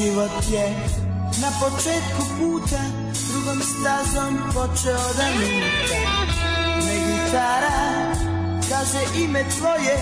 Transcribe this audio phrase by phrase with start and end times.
[0.00, 0.66] život je
[1.44, 2.82] na početku puta
[3.28, 6.00] drugom stazom počeo da luta
[6.86, 7.80] Ne gitara
[8.68, 9.96] kaže ime tvoje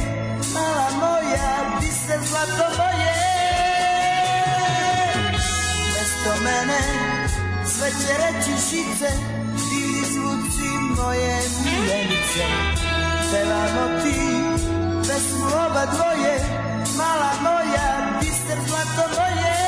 [0.54, 1.50] mala moja
[1.80, 3.14] di se zlato moje
[5.94, 6.80] Mesto mene
[7.66, 9.10] sve će reći žice
[9.70, 12.44] Bili zvuci moje miljenice
[13.30, 14.18] Pevamo ti
[15.08, 16.34] pesmu oba dvoje
[16.96, 19.67] Mala moja, biser zlato moje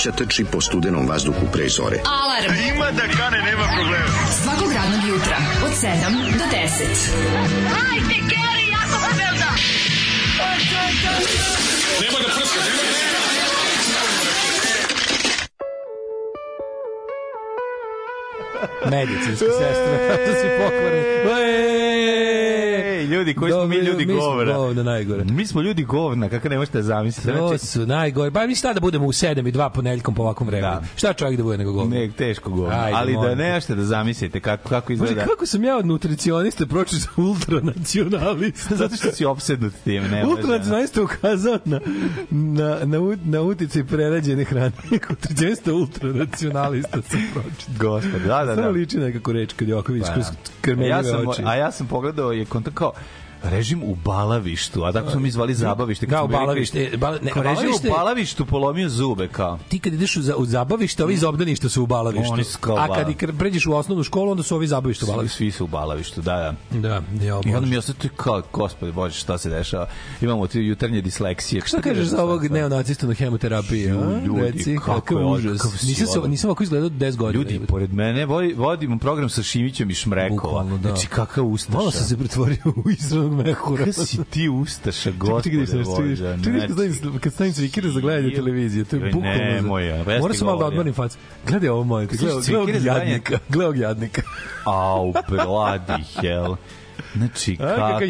[0.00, 1.96] mladića trči po studenom vazduhu pre zore.
[2.04, 2.54] Alarm.
[2.74, 4.06] Ima da kane, nema problema.
[4.42, 5.88] Svakog radnog jutra, od 7
[6.38, 7.30] do 10.
[18.90, 22.19] Medicinska sestra, to si pokvarni.
[23.20, 24.52] Ljudi, koji smo mi ljudi Mi smo govna.
[24.54, 25.24] govna najgore.
[25.24, 27.28] Mi smo ljudi govna, kako ne možete zamisliti.
[27.28, 28.30] To Znači, su najgore.
[28.30, 30.72] Pa mi šta da budemo u 7 i 2 ponedeljkom po ovakvom vremenu.
[30.72, 30.82] Da.
[30.96, 31.96] Šta čovjek da bude nego govno?
[31.96, 32.80] ne, teško govna.
[32.80, 35.24] Ajde, ali da ne možete da zamislite kako, kako Bože, izgleda.
[35.24, 37.24] kako sam ja od nutricionista pročitao
[37.74, 38.76] ultranacionalista.
[38.76, 40.26] Zato što si opsednut tim, ne.
[40.26, 41.80] Ultranacionalista ukazao na,
[42.30, 44.72] na, na, na uticaj prerađene hrane.
[45.10, 47.74] Nutricionista ultranacionalista sam pročitao.
[47.80, 48.70] Gospod, da, da, Samo da.
[48.70, 50.26] liči nekako reč kad Joković Pa, kroz
[50.76, 50.84] da.
[50.84, 51.42] ja sam, oči.
[51.44, 52.92] A ja sam pogledao je kontakt kao
[53.42, 56.06] režim u Balavištu, a tako smo mi zvali zabavište.
[56.06, 56.90] Da, bili Balavište.
[56.94, 59.58] Bala- ne, Kao, režim Balavište- u Balavištu polomio zube, kao.
[59.68, 62.32] ti kad ideš u, za- u zabavište, ovi iz obdaništa su u balavištu.
[62.32, 65.06] Oni su kao A kad i pređeš u osnovnu školu, onda su ovi zabavište u
[65.06, 65.36] Svi, balavištu.
[65.36, 66.78] svi su u Balavištu, da, da.
[66.80, 69.86] Da, ja, I onda mi ostaje kao, gospode Bože, šta se dešava?
[70.20, 71.62] Imamo ti jutarnje disleksije.
[71.66, 73.84] Šta kažeš za ovog neonacista na hemoterapiji?
[74.26, 75.82] Ljudi, Reci, kako je užas.
[75.82, 77.44] Nisam, se, nisam ovako izgledao 10 godina.
[77.44, 80.30] Ljudi, pored mene vodi, vodimo program sa Šimićem i Šmrekova.
[80.42, 80.88] Bukvalno, da.
[80.88, 81.78] Znači, kakav ustaša.
[81.78, 82.90] Malo sam se pretvorio u
[83.30, 83.84] izranog mehura.
[83.84, 86.38] Kakav si ti ustaša, gospode čekaj, čekaj, Bože.
[86.44, 87.52] čekaj, kad stavim- kad stavim
[87.90, 89.38] za gledanje televizije, to je bukvalno...
[89.38, 91.18] za- nemoj, a, pa ja Moram sam malo da odmorim facu.
[91.46, 94.22] Gledaj ovo moje, gledaj, ovog jadnika, gledaj ovog jadnika.
[94.64, 96.56] Au, bloody hell.
[97.16, 98.00] Znači, kakav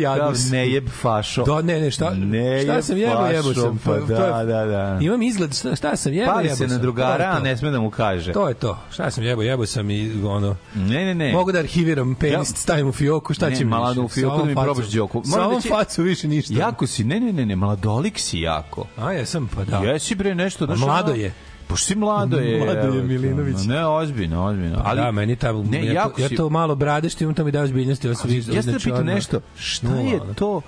[0.50, 1.44] nejeb fašo.
[1.44, 3.78] Da, ne, ne, šta, Ne šta sam jebo, jebo sam.
[3.84, 4.98] pa To da, da, da.
[5.00, 7.80] Imam izgled, šta, šta sam jebo, Pali jebo se na drugara, a ne sme da
[7.80, 8.32] mu kaže.
[8.32, 8.78] To je to.
[8.92, 10.56] Šta sam jebo, jebo sam i ono...
[10.74, 11.32] Ne, ne, ne.
[11.32, 14.00] Mogu da arhiviram penis, Ja- stavim u fioku, šta Ne, će mi više?
[14.00, 15.22] u fioku da mi probaš đoku.
[15.24, 16.54] Sa Moram ovom facu više ništa.
[16.54, 18.86] Jako si, ne, ne, ne, ne, mladolik si jako.
[18.96, 19.76] A, jesam, pa da.
[19.78, 20.66] Jesi bre nešto.
[20.66, 21.32] Mlado je.
[21.70, 22.64] Pa si mlado je.
[22.64, 23.56] Mlado je Milinović.
[23.66, 24.82] Ne, ozbiljno, ozbiljno.
[24.84, 27.44] Ali, da, meni ta, ne, ja, to, ja si- to malo brade što imam, to
[27.44, 28.08] mi daje ozbiljnosti.
[28.08, 29.14] Ja sam znači, pitan odmah.
[29.14, 30.60] nešto, šta Nula, je to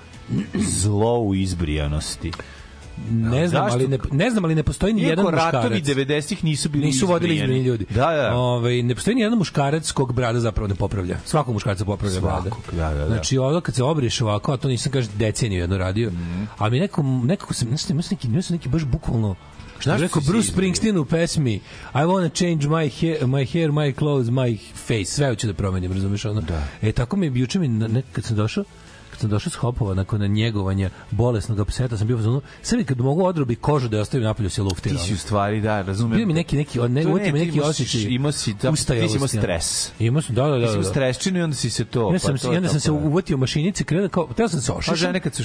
[0.54, 2.32] zlo u izbrijanosti?
[3.10, 3.78] Ne znam, Zašto?
[3.78, 5.54] ali ne, ne znam, ali ne postoji ni jedan Iako muškarac.
[5.54, 7.87] ratovi 90-ih nisu bili nisu vodili izbrani ljudi.
[7.90, 8.34] Da, da.
[8.34, 11.16] Ovaj ne postoji ni jedan muškarac kog brada zapravo ne popravlja.
[11.25, 12.43] Svakog muškarca popravlja brada.
[12.43, 13.06] Svakog, da, da, da.
[13.06, 16.10] Znači, ovo kad se obriješ ovako, a to nisam kaže deceniju jedno radio.
[16.10, 16.44] Mhm.
[16.58, 19.34] Ali mi neko nekako sam znači imao sam neki, imao sam neki baš bukvalno
[19.82, 20.52] Šta rekao Bruce?
[20.52, 21.61] Springsteen u pesmi I
[21.94, 25.05] wanna change my hair, my hair, my clothes, my face.
[25.05, 26.40] Sve hoću da promenim, razumeš ono?
[26.40, 26.64] Da.
[26.82, 28.64] E, tako mi je juče mi, nek, kad sam došao,
[29.22, 33.00] sam došao s Hopova nakon njegovanja bolesnog pseta, sam bio u fazonu, sve mi kad
[33.00, 34.88] mogu odrobi kožu da je ostavim napolju se lufti.
[34.88, 36.16] Ti si u stvari, da, razumem.
[36.16, 38.00] Bio mi neki neki ne, mi ti neki osjećaj.
[38.02, 38.76] Imao si, da, ti
[39.08, 39.92] si imao stres.
[39.98, 40.58] Imao sam, da, da, da.
[40.58, 40.88] Ti si da, imao da.
[40.88, 42.12] stresčinu i onda si se to...
[42.12, 43.08] Ja sam, pa se, to onda sam se tako, da.
[43.08, 44.96] uvatio u mašinici, krenuo kao, teo sam se Pa ošišao.
[44.96, 45.42] žene kad su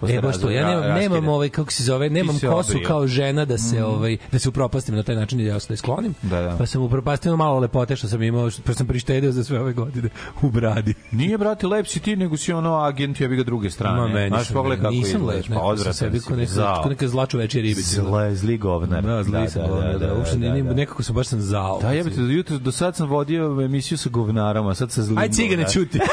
[0.00, 2.78] posle E, baš to, ja nemam, nemam ovaj, kako se zove, nemam se kosu.
[2.78, 2.84] Mm.
[2.86, 5.76] kao žena da se, ovaj, da se upropastim na taj način da ja se da
[5.76, 6.14] sklonim.
[6.22, 6.56] Da, da.
[6.58, 9.72] Pa sam upropastio malo lepote što sam imao, što, pa sam prištedeo za sve ove
[9.72, 10.08] godine
[10.42, 10.94] u bradi.
[11.10, 14.00] Nije, brate, lep si ti, nego si ono agent, ja bi ga druge strane.
[14.00, 16.26] Ma meni Znaš, pogledaj kako nisam izgledaš, lep, pa odvratan sebi si.
[16.26, 18.02] ko neka, ko neka zlaču večija ribica.
[18.02, 19.02] Zle, zli govnar.
[19.02, 21.78] Da, zli sam, da, da, uopšte ne- ne- nekako sam baš sam zao.
[21.80, 25.28] Da, jebate, do jutro, do sad sam vodio emisiju sa govnarama, sad sa zlim Aj
[25.28, 25.98] cigane, čuti.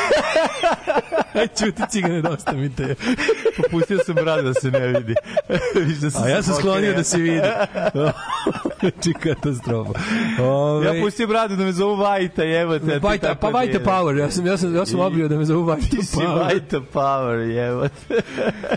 [1.33, 2.95] Aj čuti cigane, dosta mi te.
[3.57, 5.15] Popustio sam brad da se ne vidi.
[6.13, 7.41] Da A ja sam sklonio da se vidi.
[8.79, 9.91] Znači katastrofa.
[10.41, 12.85] Ove, Ja pustio bradu da me zovu Vajta, jebate.
[12.85, 15.27] a ti Vajta, tako pa Vajta Power, ja sam, ja sam, ja sam I- obrio
[15.27, 16.39] da me zovu Vajta Ti si Power.
[16.39, 18.21] Vajta Power, jebate.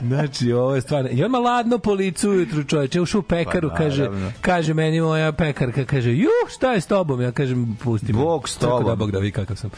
[0.02, 1.08] Znači, ovo je stvarno.
[1.12, 4.08] I odmah ladno po licu ujutru čoveče, ušao u pekaru, Pa, kaže,
[4.40, 7.20] kaže meni moja pekarka, kaže, ju, šta je s tobom?
[7.20, 8.18] Ja kažem, pusti me.
[8.18, 8.86] Bog s Tako tobom.
[8.86, 9.70] Da, Bog da vi kakav sam.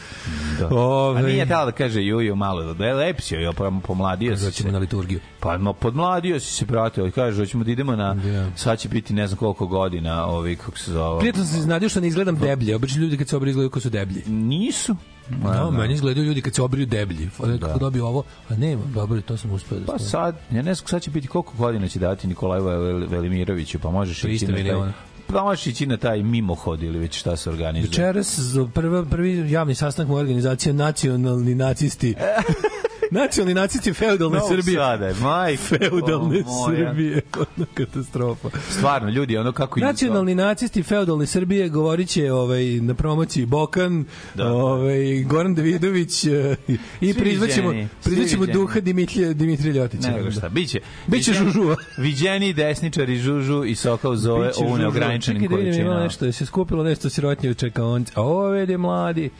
[0.60, 0.68] Da.
[0.68, 4.68] Ove, A nije tela da kaže Juju malo, lep si, joj, pa pomladio si Doćemo
[4.68, 4.72] se.
[4.72, 5.20] na liturgiju.
[5.40, 8.46] Pa no, podmladio si se, brate, ali kaže, hoćemo da idemo na, Da.
[8.56, 11.18] sad će biti ne znam koliko godina, ovi, kako se zove.
[11.18, 12.76] Prijatno sam se iznadio što ne izgledam deblje.
[12.76, 14.22] Obično ljudi kad se obriju izgledaju kao su deblji.
[14.26, 14.96] Nisu.
[15.42, 17.28] No, meni izgledaju ljudi kad se obriju deblji.
[17.40, 17.58] Da.
[17.58, 18.22] Kako dobio ovo?
[18.48, 21.28] A nema, dobro, to sam uspeo da Pa sad, ja ne znam sad će biti
[21.28, 24.92] koliko godina će dati Nikolaju Vel- Velimiroviću, pa možeš 300 ići na taj, miliona.
[25.32, 27.88] Možeš ići na taj mimohod ili već šta se organizuje.
[27.88, 28.38] Večeras
[28.74, 32.14] prvi, prvi javni sastanak moje organizacije nacionalni nacisti.
[33.10, 34.76] nacionalni nacisti feudalne Novog Srbije.
[34.76, 36.88] Sada majko Feudalne moja.
[36.88, 37.20] Srbije.
[37.36, 38.48] Ono katastrofa.
[38.70, 39.80] Stvarno, ljudi, ono kako...
[39.80, 44.52] Nacionalni nacisti feudalne Srbije govorit će ovaj, na promociji Bokan, Da.
[44.52, 46.56] ovaj, Goran Davidović eh,
[47.00, 47.72] i prizvaćemo,
[48.04, 50.10] prizvaćemo duha Dimitrija, Dimitrija Ljotića.
[50.10, 50.80] Ne, šta, biće.
[51.06, 51.76] Biće viđeni- žužuva.
[51.98, 54.78] Viđeni desničari žužu i sokao zove Biće u žužuva.
[54.78, 56.04] neograničenim Čekaj da vidim, ima količinama.
[56.04, 58.12] nešto, je se skupilo nešto sirotnje u čekaonci.
[58.14, 59.30] A ovo vidi mladi,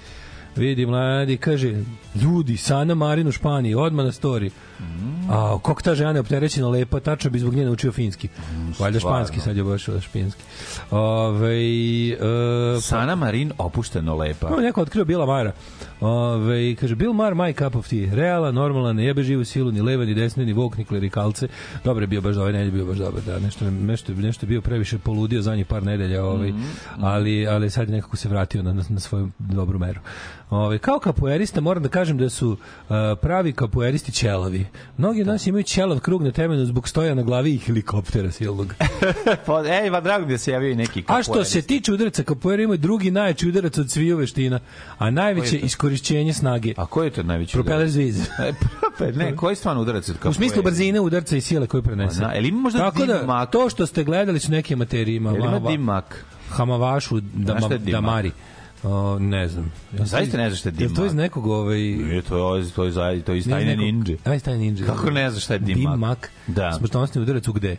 [0.56, 1.84] vidi mladi, kaže,
[2.22, 4.50] ljudi, Sana Marin u Španiji, odmah na story.
[4.80, 5.30] Mm.
[5.30, 8.28] A kako ta žena je opterećena lepa, tačno bi zbog nje naučio finski.
[8.78, 9.00] Valjda Mm, stvarno.
[9.00, 10.42] španski, sad je baš španski.
[10.90, 11.56] Ove,
[12.10, 14.46] e, Sana Marin opušteno lepa.
[14.46, 15.52] Ovo neko otkrio Bila Mara.
[16.00, 18.14] Ove, kaže, Bill Mar, my cup of tea.
[18.14, 21.48] Realan, normalan, ne jebe živu silu, ni leva, ni desne, ni vok, ni klerikalce.
[21.84, 24.98] Dobro je bio baš, ovaj nedelj bio baš dobar, da, nešto, nešto, nešto bio previše
[24.98, 26.52] poludio zadnjih par nedelja, ovaj,
[27.00, 30.00] ali, ali sad je nekako se vratio na, na, na svoju dobru meru.
[30.50, 32.58] Ove, kao kapoerista moram da kažem da su uh,
[33.22, 34.66] pravi kapoeristi ćelavi.
[34.96, 38.74] Mnogi od nas imaju ćelav krug na temenu zbog stoja na glavi i helikoptera silnog.
[39.46, 42.22] Pa, ej, va drago mi da se javio i neki A što se tiče udaraca,
[42.22, 44.60] kapoeira ima drugi najjači udarac od sviju veština,
[44.98, 46.74] a najveće iskorišćenje snage.
[46.76, 47.92] A koji je to najveći Propeler udarac?
[47.92, 48.20] zviz.
[49.00, 52.22] E, ne, koji je stvarno udarac od U smislu brzine udarca i sile koju prenese.
[52.34, 53.50] Jel ima možda Tako da, dimak?
[53.50, 55.30] to što ste gledali su neke materije ima.
[55.36, 56.24] Ima dimak?
[56.50, 58.24] Hamavašu, da, je dimak?
[58.82, 59.72] O, ne znam.
[59.92, 61.06] Jel to Zaista ne znaš šta je jel to dimak?
[61.06, 61.78] iz nekog ovaj...
[61.78, 64.16] Nije, to je, to je, to je iz ne iz tajne ninja.
[64.24, 64.86] A, iz tajne ninja.
[64.86, 65.94] Kako ne znaš šta je dimak?
[65.94, 66.30] Dimak.
[66.46, 66.72] Da.
[66.72, 67.76] Smrtonosni udarac u gde?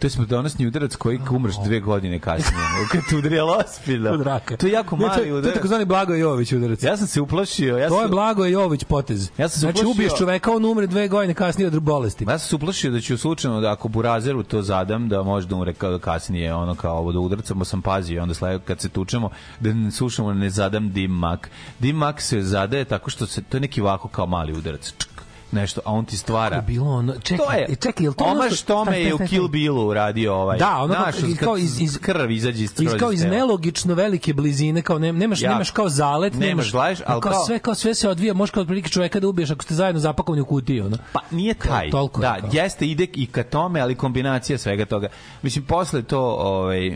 [0.00, 2.62] To je smrtonosni udarac koji umreš dve godine kasnije.
[2.92, 4.10] Kad te udrija ospila.
[4.10, 4.56] Od raka.
[4.56, 5.54] To je jako to, mali je- to je udarac.
[5.54, 6.82] takozvani Blago Jović udarac.
[6.82, 7.78] Ja sam se uplašio.
[7.78, 9.30] Ja To je sam, Blago Jović potez.
[9.38, 12.24] Ja sam se znači, uplašio- ubiješ čoveka, on umre dve godine kasnije od bolesti.
[12.24, 15.54] Ja sam se uplašio da ću slučajno da ako Burazeru to zadam da može da
[15.56, 19.30] umre kasnije ono kao ovo da udracamo sam pazio onda sledeće kad se tučemo
[19.60, 21.50] da ne slušamo ne zadam dim mak.
[21.78, 24.92] Dim mak se zadaje tako što se to je neki ovako kao mali udarac.
[24.98, 25.19] Čk.
[25.52, 26.60] Nešto, a on ti stvara.
[26.60, 29.48] bilo ono, čekaj, to je, čekaj, jel to ono što- tome je u Kill.
[29.48, 30.58] Billu uradio ovaj.
[30.58, 34.32] Da, ono Znaš, kao, kao iz, iz, krv izađe iz, iz kao iz nelogično velike
[34.34, 35.52] blizine, kao ne, nemaš, Jako.
[35.52, 38.50] nemaš kao zalet, Nemaš nemaš, gledaš, ali kao, kao- sve, kao sve se odvija, možeš
[38.50, 40.96] kao otprilike čoveka da ubiješ ako ste zajedno zapakovani u kutiji, ono.
[41.12, 41.90] Pa nije taj.
[41.90, 42.50] toliko je da, kao.
[42.52, 45.08] jeste ide i ka tome, ali kombinacija svega toga.
[45.42, 46.86] Mislim posle to ovaj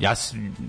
[0.00, 0.14] ja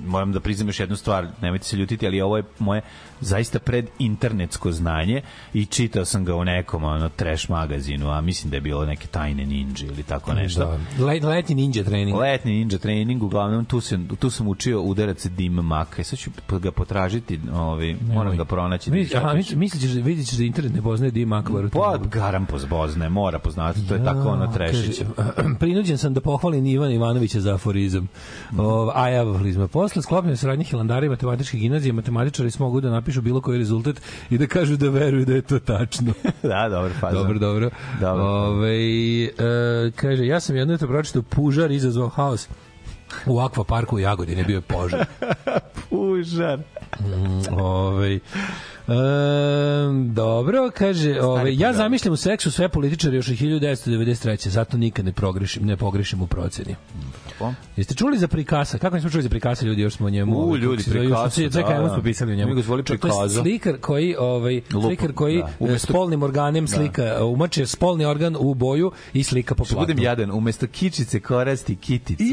[0.05, 2.81] moram da priznam još jednu stvar, nemojte se ljutiti, ali ovo je moje
[3.24, 5.22] zaista pred internetsko znanje
[5.53, 9.08] i čitao sam ga u nekom ono trash magazinu, a mislim da je bilo neke
[9.08, 10.77] tajne ninja ili tako nešto.
[10.98, 11.06] Da.
[11.06, 12.18] Let, letnji ninja trening.
[12.18, 16.01] Letni ninja trening, uglavnom tu sam, tu sam učio udarac dim maka.
[16.01, 18.89] I sad ću ga potražiti, ovaj, moram ga pronaći.
[18.89, 21.70] da Misliš, aha, misliš, da- vidit ćeš da internet ne poznaje Dim Akbar.
[21.70, 25.06] Pa, garam pozbozne, mora poznati, to je tako ono trešiće.
[25.15, 28.08] Kaže, prinuđen sam da pohvalim Ivana Ivanovića za aforizam.
[28.58, 29.24] O, a ja.
[29.72, 34.38] Posle sklopne sradnje Hilandara i matematičke gimnazije, matematičari smogu da napišu bilo koji rezultat i
[34.38, 36.13] da kažu da veruju da je to tačno.
[36.43, 37.70] da, dobro, pa dobro, dobro.
[38.01, 38.24] Dobro.
[38.24, 38.77] Ove,
[39.24, 42.48] e, kaže, ja sam jedno jutro pročitao pužar izazvao haos
[43.25, 45.05] u akvaparku u Jagodini, bio je požar.
[45.89, 46.60] Pužar.
[47.51, 48.20] Ovaj
[48.87, 54.47] Um, dobro, kaže, ovaj, ja zamišljam u seksu sve političare još od 1993.
[54.49, 56.75] Zato nikad ne pogrešim, ne pogrešim u proceni.
[57.39, 57.53] Dobro.
[57.75, 58.77] Jeste čuli za Prikasa?
[58.77, 60.37] Kako nismo čuli za Prikasa, ljudi, još smo o njemu...
[60.37, 61.89] U, ovaj, ljudi, smo- Picasso, Čekaj, da, da.
[61.89, 62.49] smo pisali o njemu.
[62.49, 62.99] Mi ga zvali To je
[63.31, 65.43] slikar koji, ovaj, Lupa, slikar koji da.
[65.43, 65.51] da.
[65.59, 69.87] Umesto- spolnim organem slika, umače spolni organ u boju i slika po Što platnu.
[69.87, 72.23] budem jadan, umesto kičice korasti kiticu.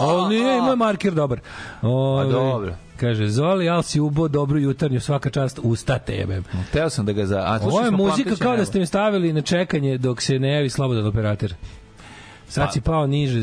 [0.00, 1.40] Ali nije, ima je marker dobar.
[1.82, 2.74] Ove, Pa dobro.
[3.00, 6.42] Kaže, Zoli, al si ubo dobru jutarnju, svaka čast, usta tebe.
[6.72, 7.38] Teo sam da ga za...
[7.38, 10.70] A, Ovo je muzika kao da ste mi stavili na čekanje dok se ne javi
[10.70, 11.54] slobodan operator.
[12.48, 13.40] Sad si pao niže,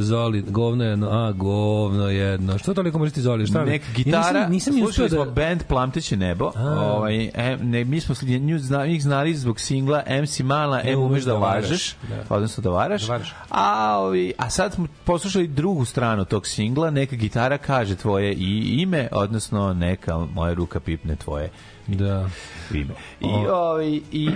[0.00, 2.58] Zoli, govno jedno, a, govno jedno.
[2.58, 3.46] Što toliko možete Zoli?
[3.46, 3.64] Šta?
[3.64, 5.30] Nek Ja gitara, nisam, nisam ni uspeo slušali smo da...
[5.30, 10.26] band Plamteće nebo, ovaj, em, ne, mi smo nju zna, njih znali zbog singla M
[10.26, 12.34] si mala, M umeš da lažeš, Da.
[12.34, 13.34] odnosno da varaš, Da varaš.
[13.50, 18.76] a, ovi, a sad smo poslušali drugu stranu tog singla, neka gitara kaže tvoje i
[18.80, 21.50] ime, odnosno neka moja ruka pipne tvoje
[21.96, 22.28] Da.
[22.74, 22.94] ime.
[23.20, 24.30] I, ovaj, i, i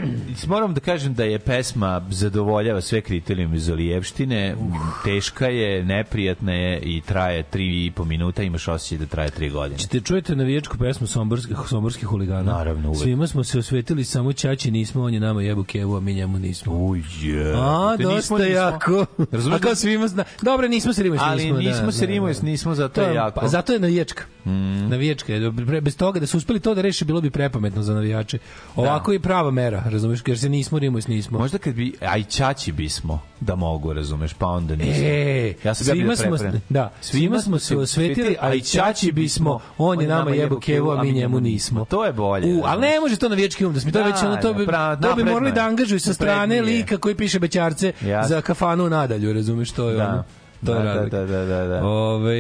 [0.47, 4.57] moram da kažem da je pesma zadovoljava sve kriterijume Zolijevštine,
[5.05, 9.51] teška je, neprijatna je i traje tri i po minuta, imaš osjećaj da traje tri
[9.51, 9.79] godine.
[9.79, 12.53] Ćete čujete navijačku pesmu Somborskih, somborskih huligana?
[12.53, 13.03] Naravno, uvek.
[13.03, 16.39] Svima smo se osvetili, samo Ćaći nismo, on je nama jebu kevu, a mi njemu
[16.39, 16.73] nismo.
[16.75, 17.53] Uje.
[17.57, 18.39] A, dosta nismo.
[18.39, 19.07] jako.
[19.33, 20.25] Razumeš A kao da- svima zna...
[20.43, 21.59] Dobro, nismo se rimojs, Ali nismo.
[21.59, 22.47] nismo da, se da, rimojs, da.
[22.47, 23.41] nismo, zato To je jako.
[23.41, 24.25] Pa, zato je navijačka.
[24.45, 24.89] Mm.
[24.89, 25.51] Navijačka je.
[25.51, 28.39] Pre- Bez toga da su uspeli to da reše, bilo bi prepametno za navijače.
[28.77, 31.39] Ovako je prava mera, razumeš, jer se nismo rimojs, nismo.
[31.39, 35.05] Možda kad bi, a i ćaći bismo da mogu, razumeš, pa onda nismo.
[35.07, 36.37] E, ja sam svima smo,
[36.69, 41.03] da, svima smo se osvetili, a i Ćaći bismo, on je nama jebu kevu, a
[41.03, 41.85] mi njemu nismo.
[41.85, 42.55] To je bolje.
[42.55, 44.59] U, ali ne može to navijački um da smo to Da, već ono, to da,
[44.59, 44.67] bi,
[45.03, 45.53] to bi morali je.
[45.53, 47.93] da angažuju sa strane lika koji piše bećarce
[48.29, 50.09] za kafanu nadalju, razumeš, to je Da.
[50.09, 50.25] ono.
[50.65, 51.17] To je Da, da, razlika.
[51.17, 51.85] da, da, da, da.
[51.87, 52.35] Ove,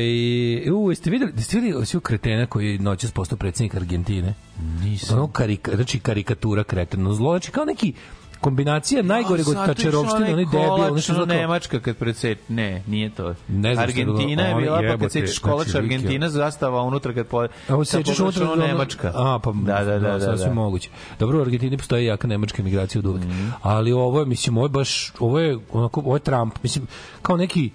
[0.72, 4.34] u, jeste videli, jeste videli osiju kretena koji je noćas postao predsjednik Argentine?
[4.82, 5.18] Nisam.
[5.18, 7.92] Ono karika, znači karikatura kretena, zlo, znači kao neki
[8.40, 13.34] kombinacija najgoreg od tačerovštine, onaj debil, nešto kao- Nemačka kad predsjet, ne, nije to.
[13.48, 13.84] Ne znam.
[13.84, 17.46] Argentina je bila, pa kad sećaš kolač znači, Argentina, zastava unutra kad po...
[17.68, 19.12] A sećaš unutra ono Nemačka.
[19.14, 20.54] A, pa da, da, da, da, sasvim da.
[20.54, 20.90] moguće.
[21.18, 23.22] Dobro, u Argentini postoji jaka nemačka migracija od uvek.
[23.24, 23.48] Mhm.
[23.62, 26.86] Ali ovo je, mislim, ovo je baš, ovo je, onako, ovo je Trump, mislim,
[27.22, 27.70] kao neki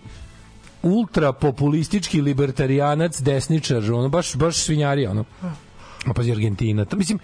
[0.84, 5.26] ultra populistički libertarijanac, desničar, ono, baš, baš svinjarija, ono.
[6.06, 7.20] A pazi, Argentina, to, mislim,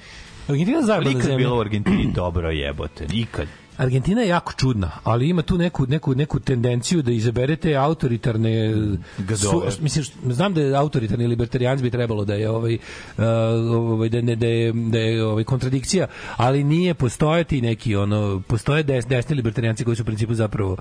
[0.48, 1.38] Argentina zajebana zemlja.
[1.38, 3.48] bilo u Argentini dobro jebote, ikad.
[3.78, 8.74] Argentina je jako čudna, ali ima tu neku, neku, neku tendenciju da izaberete autoritarne
[9.20, 9.72] Gadove.
[9.80, 13.24] mislim što- znam da je autoritarni libertarijanc bi trebalo da je ovaj uh,
[13.72, 18.84] ovaj da ne da je, da je ovaj kontradikcija, ali nije postojati neki ono postoje
[18.84, 20.78] des, desni libertarijanci koji su u principu zapravo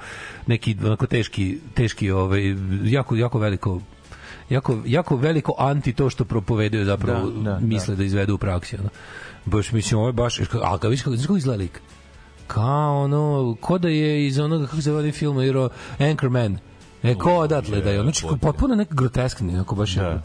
[0.47, 2.43] neki onako teški teški ovaj
[2.85, 3.81] jako jako veliko
[4.51, 8.05] jako, jako veliko anti to što propovedaju zapravo Da, da, misle da.
[8.05, 8.89] izvedu u praksi ono.
[9.45, 11.81] baš mislim ovo je baš a ga viš kako izgleda lik
[12.47, 16.59] kao ono, ko da je iz onoga, kako se zove onaj film, igrao Anchorman.
[17.03, 20.23] E, ko odatle da je, znači, potpuno neki groteskni, onako baš Da.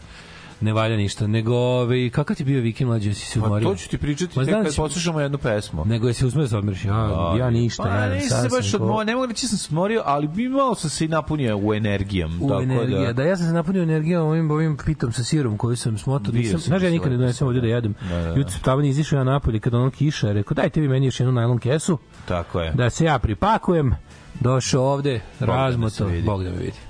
[0.60, 3.68] Ne valja ništa, nego, ove, kakav ti bio vikend mlađe, si se Pa umorio?
[3.68, 5.84] to ću ti pričati Ma tek da kad poslušamo jednu pesmu.
[5.84, 8.76] Nego je se uzme da odmoriš, ja, ja ništa, pa, ja nisam se baš ko-
[8.76, 11.58] odmorio, ne mogu reći da sam se odmorio, ali bi malo sam se i napunio
[11.58, 12.38] u energijom.
[12.42, 13.12] U tako energija, da.
[13.12, 16.32] da, ja sam se napunio energijom ovim, ovim pitom sa sirom koju sam smotao.
[16.32, 17.94] Nisam, sam znaš, ja da nikad ne donesem ovdje da jedem.
[18.08, 18.28] Da, da, da.
[18.38, 21.32] Jutro sam tavan izišao ja napolje kad ono kiša, rekao dajte vi meni još jednu
[21.32, 21.98] najlon kesu,
[22.28, 22.72] tako je.
[22.72, 23.94] da se ja pripakujem,
[24.40, 26.10] došao ovde, da razmoto.
[26.24, 26.72] Bog da me vidi.
[26.72, 26.80] se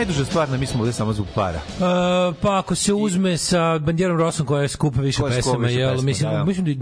[0.00, 1.56] najduža stvar da mi smo ovde samo zbog para?
[1.58, 5.58] Uh, pa ako se uzme sa Bandijerom Rosom koja je skupa više Koja je pesama,
[5.58, 6.44] više jel, mislim, da, da.
[6.44, 6.72] mislim da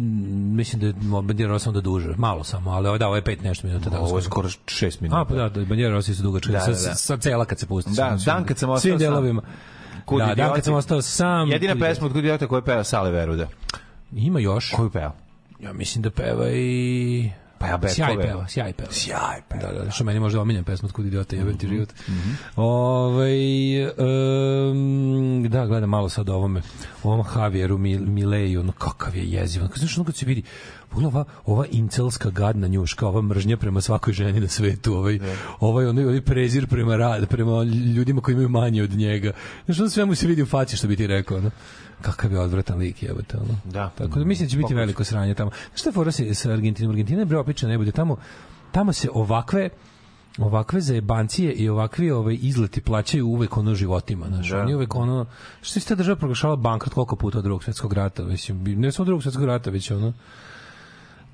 [0.57, 3.67] mislim da je Bandijer Rosom da duže, malo samo, ali da, ovo je pet nešto
[3.67, 4.01] minuta da.
[4.01, 4.49] Ovo je skoro.
[4.67, 5.21] šest minuta.
[5.21, 6.95] A pa da, da Bandijer Rosom su dugački, Da, sa, da, da.
[6.95, 7.91] sa cela kad se pusti.
[7.91, 8.99] Da, svim- dan kad sam ostao svim sam.
[8.99, 9.43] delovima.
[10.05, 11.51] Kud da, dan kad sam ostao sam.
[11.51, 13.47] Jedina pesma od Kud idiota koju peva Sale Veruda.
[14.13, 14.71] Ima još.
[14.71, 15.13] Koju peva?
[15.61, 17.31] Ja mislim da peva i...
[17.69, 18.49] Ja bet Sjaj peva.
[18.49, 18.89] sjaj peva.
[18.93, 21.59] Sjaj peva, Da, da, da, što meni možda omiljen pesma od kud idiota jebem Mhm,
[21.59, 21.89] ti život.
[22.57, 23.39] Ovaj
[23.85, 23.97] um,
[25.49, 26.63] da, gledam malo sad ovome,
[27.03, 29.63] ovom Javieru Mil, Mileju, ono kakav je jeziv.
[29.63, 30.43] Ono, znaš, ono kad se vidi,
[30.97, 35.21] ova, ova incelska gadna njuška, ova mržnja prema svakoj ženi na svetu, ovaj,
[35.61, 37.63] ovaj, onaj, onaj prezir prema rad, prema
[37.95, 39.33] ljudima koji imaju manje od njega.
[39.65, 41.51] Znaš, ono sve mu se vidi u faci, što bi ti rekao, ono.
[42.03, 43.61] Kakav je odvratan lik, jebote, ono.
[43.65, 43.91] Da.
[43.99, 45.51] Tako da mislim da će biti veliko sranje tamo.
[45.75, 46.91] Šta fora sa sa Argentinom?
[46.91, 48.17] Argentina je bre opična ne bude tamo
[48.73, 49.69] tamo se ovakve
[50.39, 54.61] ovakve zajebancije i ovakvi ovaj izleti plaćaju uvek ono životima, znači Da.
[54.61, 55.27] oni uvek ono
[55.63, 59.05] što se ta država proglašava bankrot koliko puta od drugog svetskog rata, mislim, ne samo
[59.05, 60.13] drugog svetskog rata, već ono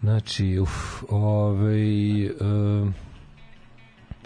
[0.05, 2.95] Znači, uf, ovaj, um,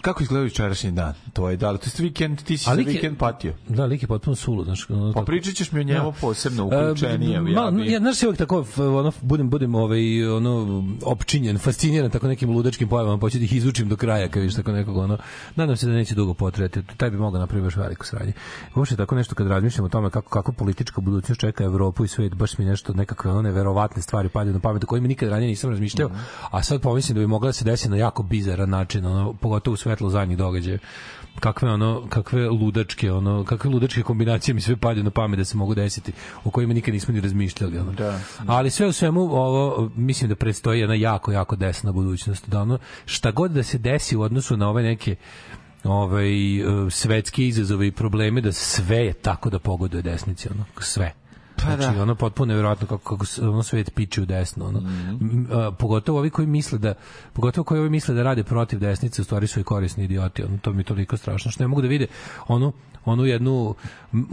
[0.01, 1.13] Kako izgleda jučerašnji dan?
[1.33, 3.53] To je da li to je vikend, ti si za vikend patio.
[3.67, 4.89] Da, lik je potpuno sulu, znaš.
[4.89, 6.17] Ono, Pa pričat ćeš mi o njemu Da.
[6.21, 7.31] posebno uključenije.
[7.31, 11.57] E, ja malo, bi- ja, znaš se uvijek tako, ono, budem, budem ovaj, ono, opčinjen,
[11.57, 14.71] fasciniran tako nekim ludačkim pojavama, pa ću da ih izvučim do kraja, kad vidiš tako
[14.71, 15.17] nekog, ono,
[15.55, 18.33] nadam se da neće dugo potreti, taj bi mogao napraviti baš veliko sranje.
[18.75, 22.35] Uopšte tako nešto kad razmišljam o tome kako, kako politička budućnost čeka Evropu i svet,
[22.35, 25.69] baš mi nešto, nekakve one verovatne stvari padaju na pamet, o kojima nikad ranije nisam
[25.69, 26.09] razmišljao,
[26.51, 29.73] a sad pomislim da bi mogla da se desi na jako bizaran način, ono, pogotovo
[29.73, 30.77] u svetlu zadnjih događaja
[31.39, 35.57] kakve ono kakve ludačke ono kakve ludačke kombinacije mi sve padaju na pamet da se
[35.57, 36.11] mogu desiti
[36.43, 37.91] o kojima nikad nismo ni razmišljali ono.
[37.91, 38.19] Da.
[38.47, 42.79] ali sve u svemu ovo mislim da predstoji jedna jako jako desna budućnost da ono
[43.05, 45.15] šta god da se desi u odnosu na ove neke
[45.83, 51.13] ovaj e, svetske izazove i probleme da sve je tako da pogoduje desnici ono sve
[51.65, 52.03] Pa znači, da.
[52.03, 54.65] ono potpuno nevjerojatno kako, kako ono svet piče u desno.
[54.65, 54.79] Ono.
[54.79, 55.09] Mhm.
[55.21, 56.93] M, a, pogotovo ovi koji misle da
[57.33, 60.43] pogotovo koji ovi misle da rade protiv desnice, u stvari su i korisni idioti.
[60.43, 62.07] Ono, to mi je toliko strašno što ne mogu da vide
[62.47, 62.73] onu,
[63.05, 63.75] onu jednu...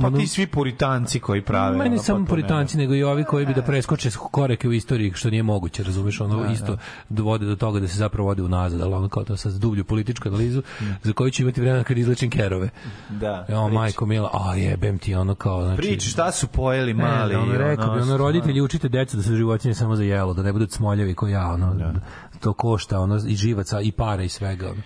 [0.00, 1.76] Pa onu, ti svi puritanci koji prave.
[1.76, 5.30] Ma ono, samo puritanci, nego i ovi koji bi da preskoče korake u istoriji, što
[5.30, 9.08] nije moguće, razumeš, ono isto dovode do toga da se zapravo vode unazad, ali ono
[9.08, 10.62] kao to sad dublju političku analizu,
[11.02, 12.68] za koju ću imati vremena kad izlečim kerove.
[13.10, 13.46] Da.
[13.48, 13.74] Evo, priči.
[13.74, 15.82] majko mila, a jebem ti ono kao, znači...
[15.82, 17.34] Priči, šta su pojeli Ne, mali?
[17.34, 20.52] ono, rekao bi, ono, roditelji učite decu da su životinje samo za jelo, da ne
[20.52, 21.92] budu smoljavi ko ja, ono,
[22.40, 24.82] to košta, ono, i živaca, i para i svega, ono.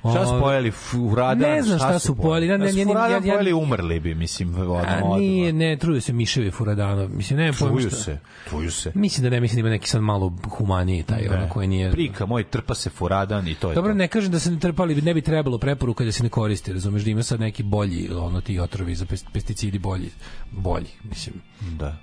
[0.00, 0.70] Šta su pojeli?
[0.70, 1.50] Furadan?
[1.50, 4.14] Ne znam šta su pojeli, ne, Da ne, ne, furadan ja- ja- pojeli, umrli bi,
[4.14, 5.18] mislim, odmah.
[5.18, 7.08] nije, ne, truju se miševi furadano.
[7.08, 8.92] Mislim, ne, Truju šta- se, truju se.
[8.94, 11.90] Mislim da ne, mislim da ima neki sad malo humaniji taj, ono koji nije...
[11.90, 13.96] Prika moj trpa se furadan i to je Dobro, to.
[13.96, 17.02] ne kažem da se ne trpali, ne bi trebalo preporuka da se ne koristi, razumeš,
[17.02, 20.10] da ima sad neki bolji, ono ti otrovi za pes- pesticidi bolji,
[20.52, 21.34] bolji, mislim,
[21.70, 21.96] Da.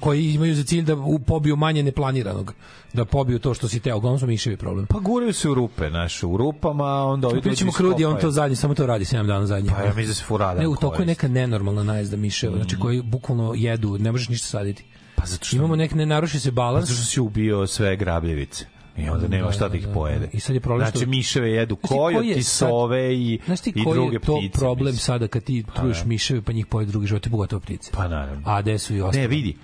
[0.00, 2.54] Koji imaju za cilj da pobiju manje neplaniranog,
[2.92, 4.86] da pobiju to što si teo, uglavnom su miševi problem.
[4.86, 8.30] Pa guraju se u rupe, naše, u rupama, onda ovi Pričamo ljudi krudi, on to
[8.30, 9.70] zadnji, samo to radi 7 dana zadnji.
[9.70, 12.76] Pa ja mislim da se furadan Ne, u toku je neka nenormalna najezda miševa, znači
[12.78, 14.84] koji bukvalno jedu, ne možeš ništa saditi.
[15.16, 16.88] Pa zato što, Imamo nek ne naruši se balans.
[16.88, 18.66] zato što si ubio sve grabljevice.
[18.96, 20.28] I onda nema šta da ih pojede.
[20.32, 22.68] I sad je problem što- Znači, miševe jedu Znaš ti koji kojot je i sad-
[22.68, 24.58] sove i, Znaš ti i koji druge je to ptice.
[24.58, 24.98] problem mislim.
[24.98, 27.90] sada kad ti truješ miševe pa njih pojede drugi životi, pogotovo ptice?
[27.92, 28.42] Pa naravno.
[28.44, 29.22] A gde su i ostale?
[29.22, 29.56] Ne, vidi.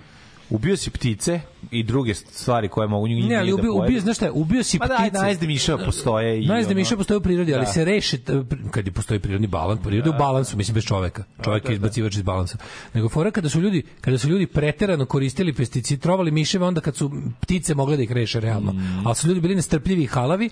[0.51, 3.85] Ubio si ptice i druge stvari koje mogu njih Ne, ali da ubio, pojedu.
[3.85, 5.11] ubio, znaš šta, je, ubio si Pa da, ptice.
[5.13, 7.71] najezde miševa postoje i Najezde ono- miša postoje u prirodi, ali Da.
[7.71, 8.33] se reše t-
[8.71, 11.23] kad je postoji prirodni balans, priroda je u balansu, mislim bez čoveka.
[11.43, 12.57] Čovek je izbacivač iz balansa.
[12.93, 16.95] Nego fora kada su ljudi, kada su ljudi preterano koristili pesticid, trovali miševe onda kad
[16.95, 17.11] su
[17.41, 18.73] ptice mogle da ih reše realno.
[18.73, 19.07] Mm.
[19.07, 20.49] Ali su ljudi bili nestrpljivi i halavi,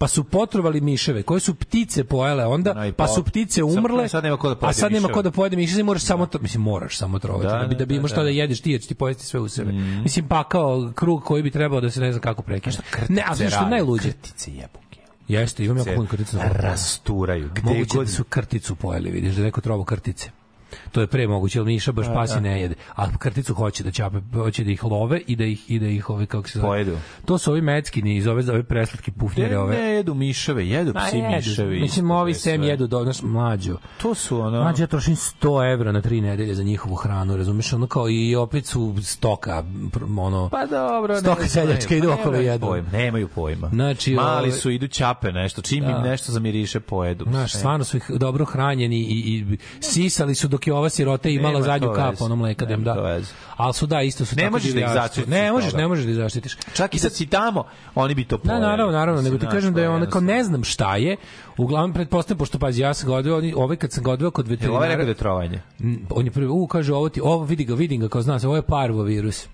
[0.00, 3.78] pa su potrovali miševe koje su ptice pojele onda, No pa po- su ptice Sad-
[3.78, 6.26] umrle, sad nema ko da a pojede sad nema ko da pojede miševe, moraš samo
[6.26, 8.22] to, mislim moraš samo trovati Da, da, bi da bi da, imao šta da.
[8.22, 9.72] da jedeš ti, jer ti pojesti sve u sebe.
[9.72, 12.76] Mislim pa kao krug koji bi trebao da se ne znam kako prekine.
[13.08, 14.12] Ne, a znaš što najluđe?
[14.12, 15.00] Krtice jebuke.
[15.28, 16.38] Jeste, imam jako Se puno krtica.
[16.52, 17.48] rasturaju.
[17.48, 20.30] Gde Moguće god da su krticu pojeli, vidiš, da neko trovo krtice.
[20.92, 22.74] To je pre moguće, ali Miša baš pasi ne jede.
[22.94, 26.10] A krticu hoće da ćape, hoće da ih love i da ih i da ih
[26.10, 26.68] ove kako se zove.
[26.68, 26.96] Pojedu.
[27.24, 29.76] To su ovi meckini iz ove ove preslatke pufnjere ove.
[29.76, 31.36] ne jedu miševe, jedu Ma psi jedu.
[31.36, 31.80] miševi.
[31.80, 33.76] Mislim, ovi sem jedu do nas mlađo.
[34.02, 34.62] To su ono...
[34.62, 37.72] Mlađe, ja trošim 100 evra na tri nedelje za njihovu hranu, razumeš?
[37.72, 39.64] Ono kao i opet su stoka,
[40.18, 40.48] ono...
[40.48, 42.66] Pa dobro, Stoka seljačka ide pa okolo jedu.
[42.66, 43.68] pojma, Nemaju pojma.
[43.68, 45.90] Znači, Mali su, idu ćape nešto, čim Da.
[45.90, 47.24] im nešto zamiriše, pojedu.
[47.24, 47.58] Znaš, Sve.
[47.58, 49.18] stvarno su ih dobro hranjeni i,
[49.52, 52.24] i sisali su dok je ova sirota imala Nema zadnju kap veze.
[52.24, 53.20] ono mleka da im da.
[53.56, 56.04] Ali su da, isto su Ne tako možeš da ih zaštitiš Ne možeš, ne možeš
[56.04, 56.56] da ih zaštitiš.
[56.74, 58.60] Čak i sad si tamo, oni bi to Da, pojeli.
[58.60, 61.16] naravno, naravno, Mislim, nego ti kažem da je ono kao ne znam šta je.
[61.56, 64.44] Uglavnom pretpostavljam pošto pazi ja sam ga odveo, oni- ovaj kad sam ga odveo kod
[64.44, 64.86] ovaj veterinara.
[64.86, 65.62] rekao da je trovanje?
[66.10, 68.46] On je prvi, u, kaže, ovo ti, ovo vidi ga, vidim ga, kao zna se,
[68.46, 69.46] ovo je parvovirus.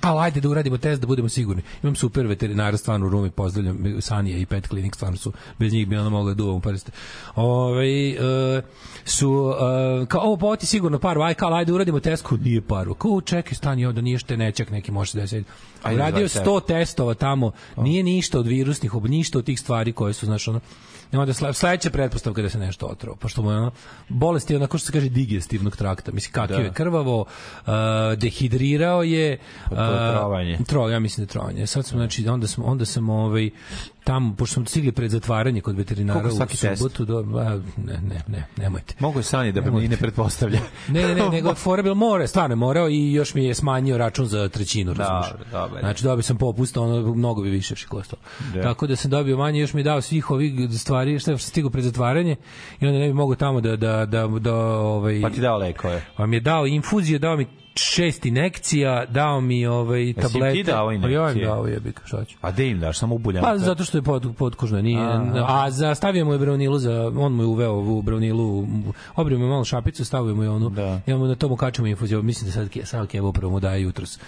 [0.00, 1.62] Ali ajde da uradimo test da budemo sigurni.
[1.82, 5.88] Imam super veterinara stvarno u Rumi, pozdravljam Sanija i Pet Clinic, stvarno su bez njih
[5.88, 6.92] bi ono moglo da duvam prste.
[7.34, 8.62] Ove, e,
[9.04, 9.54] su
[10.02, 12.60] e, kao ovo pa ovo ti sigurno parvo, aj kao ajde uradimo test, ko nije
[12.60, 12.94] parvo.
[12.94, 15.50] Kao čekaj stani ovde nije štenečak neki može se desiti.
[15.84, 20.12] Radio zvaj 100 testova tamo, nije ništa od virusnih, ob- ništa od tih stvari koje
[20.12, 20.60] su, znaš, ono,
[21.18, 23.70] onda sle- sledeća pretpostavka da se nešto otrovo, pošto mu je ono,
[24.08, 26.62] bolest je onako što se kaže digestivnog trakta, mislim kakio Da.
[26.62, 27.72] je krvavo, uh,
[28.16, 29.38] dehidrirao je,
[29.70, 30.58] Pa je uh, trovanje.
[30.66, 31.66] Tro, ja mislim da je trovanje.
[31.66, 33.50] Sad smo znači onda smo onda sam ovaj
[34.04, 36.78] tamo pošto smo stigli pred zatvaranje kod veterinara Koliko u svaki test?
[36.78, 37.44] subotu do a,
[37.78, 38.94] ne ne ne nemojte.
[38.98, 39.88] Mogu je Sani da Nemojte.
[39.88, 40.58] ne pretpostavlja.
[40.88, 43.98] Ne, ne, ne, nego fora bilo more, stvarno je morao i još mi je smanjio
[43.98, 45.30] račun za trećinu, razumiješ.
[45.30, 45.80] Dobro, dobro.
[45.80, 48.22] Znači dobio sam popust, ono mnogo bi više koštalo.
[48.54, 48.62] Da.
[48.62, 51.70] Tako da sam dobio manje, još mi je dao svih ovih stvari, što je stigao
[51.70, 52.36] pred zatvaranje
[52.80, 56.02] i onda ne bi mogao tamo da da da da ovaj Pa ti dao lekove.
[56.16, 60.62] pa mi je dao infuzije, dao mi šest inekcija, dao mi ovaj ti tablete.
[60.62, 61.46] dao Pa ja im injekcije?
[61.46, 62.36] dao jebi šta ću.
[62.40, 63.44] A gde im daš, samo ubuljam?
[63.44, 65.00] Pa zato što je pod, podkožno, nije,
[65.48, 68.66] a za stavio mu je braunilu, za, on mu je uveo ovu braunilu,
[69.16, 71.00] obrio mu malo šapicu, stavio mu je onu, Da.
[71.06, 74.18] ja mu na tomu kačemo infuziju, mislim da sad, sad Kevo upravo mu daje jutros.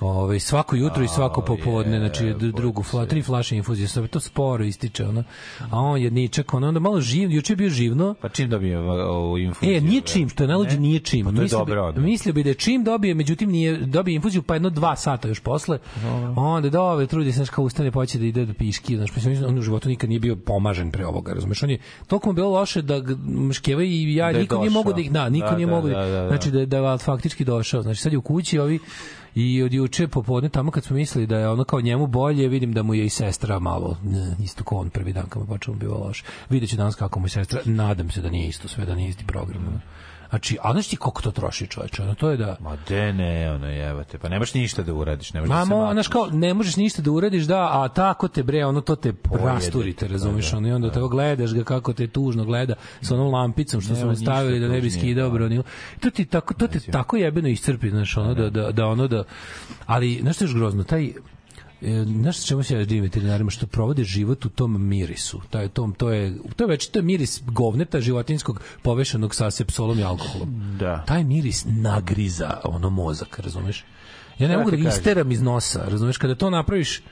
[0.00, 4.64] Ove, svako jutro i svako popodne, znači drugu fla, tri flaše infuzije, sve to sporo
[4.64, 5.24] ističe, ono.
[5.70, 8.78] A on je ničak, ono, onda malo živ, juče je bio živno, Pa čim dobije
[8.78, 9.76] ovu infuziju?
[9.76, 10.80] E, nije čim, što je najluđe, Ne?
[10.80, 11.24] nije čim.
[11.24, 14.14] Pa to je mislio, dobro bi, mislio bi da je čim dobije, međutim nije dobije
[14.14, 15.78] infuziju pa jedno dva sata još posle.
[16.36, 19.58] Onda dobe, trudi se znaš kao ustane, poće da ide do piški, znaš, mislim, on
[19.58, 21.62] u životu nikad nije bio pomažen pre ovoga, razumeš?
[21.62, 25.00] On je toliko mu bilo loše da Mškeva i ja Da niko nije mogu da
[25.00, 26.28] ih, da, niko Da, nije da, da, da, da.
[26.28, 27.82] znači da da faktički došao.
[27.82, 28.78] Znači sad je u kući ovi
[29.40, 32.72] i od juče popodne tamo kad smo mislili da je ono kao njemu bolje, vidim
[32.72, 35.74] da mu je i sestra malo ne, isto kao on prvi dan kad mu počeo
[35.74, 36.24] bilo loše.
[36.50, 39.26] Videću danas kako mu je sestra, nadam se da nije isto sve, da nije isti
[39.26, 39.68] program.
[39.68, 39.80] ono.
[40.30, 42.02] Znači, a znaš ti koliko to troši čoveče?
[42.02, 42.56] Ono, to je da...
[42.60, 44.18] Ma de ne, ono jebate.
[44.18, 45.94] Pa nemaš ništa da uradiš, nemaš da se Mamo, makneš.
[45.94, 49.12] znaš kao, ne možeš ništa da uradiš, da, a tako te bre, ono to te
[49.44, 53.80] rasturite, razumiješ, ono, i onda tako gledaš ga kako te tužno gleda sa onom lampicom
[53.80, 55.34] što su mu stavili da ne bi skidao da.
[55.34, 55.62] bronilu.
[56.00, 59.24] To ti tako, to te tako jebeno iscrpi, znaš, ono, da, da, da, ono, da,
[59.86, 61.12] ali, znaš što je još grozno, taj,
[62.04, 65.40] znaš sa čemu se ja divim veterinarima što provode život u tom mirisu.
[65.50, 69.98] Taj tom to je to je već to je miris govneta životinskog povešanog sa sepsolom
[69.98, 70.76] i alkoholom.
[70.78, 71.04] Da.
[71.06, 73.84] Taj miris nagriza ono mozak, razumeš?
[74.38, 74.88] Ja ne mogu da kažem?
[74.90, 76.18] isteram iz nosa, razumeš?
[76.18, 77.02] Kada to napraviš,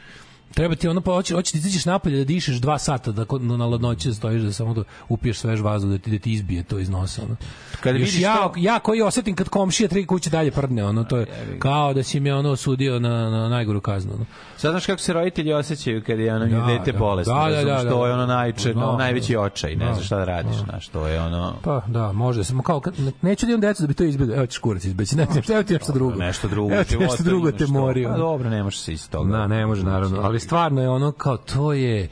[0.51, 3.67] treba ti ono pa hoće hoće ti izađeš napolje da dišeš dva sata da na
[3.67, 6.79] ladnoći da stojiš da samo da upiješ svež vazduh da ti da ti izbije to
[6.79, 7.37] iz nosa ono.
[7.81, 11.05] Kada Još vidiš ja, to- ja koji osetim kad komšija tri kuće dalje prdne, ono
[11.05, 11.27] to je
[11.59, 14.13] kao da si me ono osudio na, na najgoru kaznu.
[14.15, 14.25] Ono.
[14.57, 16.99] Sad znaš kako se roditelji osjećaju kad je ono Da, da, dete da.
[16.99, 18.15] bolesno, Da, da, da, da, to je da.
[18.15, 18.97] ono najče, Da, no, da.
[18.97, 19.93] najveći očaj, ne Da.
[19.95, 21.55] znaš šta da radiš, znaš, to je ono...
[21.63, 24.37] Pa da, može samo kao kad, ne- neću da imam decu da bi to izbjegao.
[24.37, 25.17] Evo ćeš kurac izbeći.
[25.17, 26.15] Ne, ne, evo ti nešto drugo.
[26.15, 28.05] Nešto drugo nešto drugo te mori.
[28.05, 29.33] Pa dobro, ne može se iz toga.
[29.33, 32.09] Da, ne može naravno, ali stvarno je ono kao to je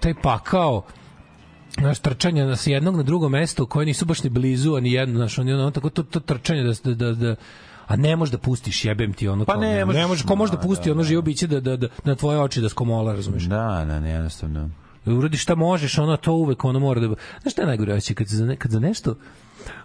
[0.00, 0.82] taj pakao
[1.76, 5.16] naš trčanje na jednog na drugo mesto koje nisu baš ni blizu, a ni jedno,
[5.16, 7.34] znaš, ono, ono tako to, to trčanje da, da, da, da
[7.86, 10.36] a ne možeš da pustiš, jebem ti ono Pa kao, ne ne, možeš, možeš, ko
[10.36, 11.08] može da da, pusti da, ono da.
[11.08, 13.42] živo biće da, da, da, na tvoje oči da skomola, razumeš?
[13.42, 14.70] Da, da, ne, jednostavno.
[15.06, 17.14] uradiš šta možeš, ono to uvek ono mora da...
[17.42, 17.98] Znaš šta je najgore?
[18.14, 19.14] Kad za, ne, kad za nešto...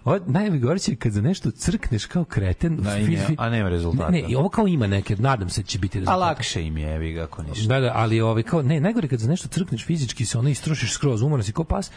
[0.04, 2.76] Ovo, najgore će kad za nešto crkneš kao kreten.
[2.76, 4.10] Da, i ne- a nema rezultata.
[4.10, 6.16] Ne, ne, i ovo kao ima neke, nadam se da će biti A rezultata.
[6.18, 7.68] lakše im je, evi ga, ako ništa.
[7.68, 10.92] Da, da, ali ovaj kao ne, najgore kad za nešto crkneš fizički se ono istrošiš
[10.92, 11.90] skroz, umoran si kao pas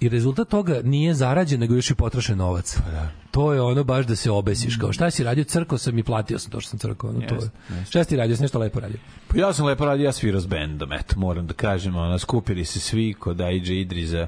[0.00, 2.76] i, rezultat toga nije zarađen nego još i potrošen novac.
[2.84, 3.08] Pa da.
[3.30, 6.38] To je ono baš da se obesiš, kao šta si radio, crkao sam i platio
[6.38, 7.40] sam to što sam crkao, ono to je.
[7.40, 8.96] Jeste, Šta si radio, nešto lepo radio.
[9.28, 12.64] Pa ja sam lepo radio, ja svirao s bendom, eto, moram da kažem, ono, skupili
[12.64, 14.26] se svi kod Aidže Idriza,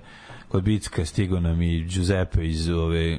[0.55, 3.19] kod Bicka, stigo nam i Giuseppe iz ove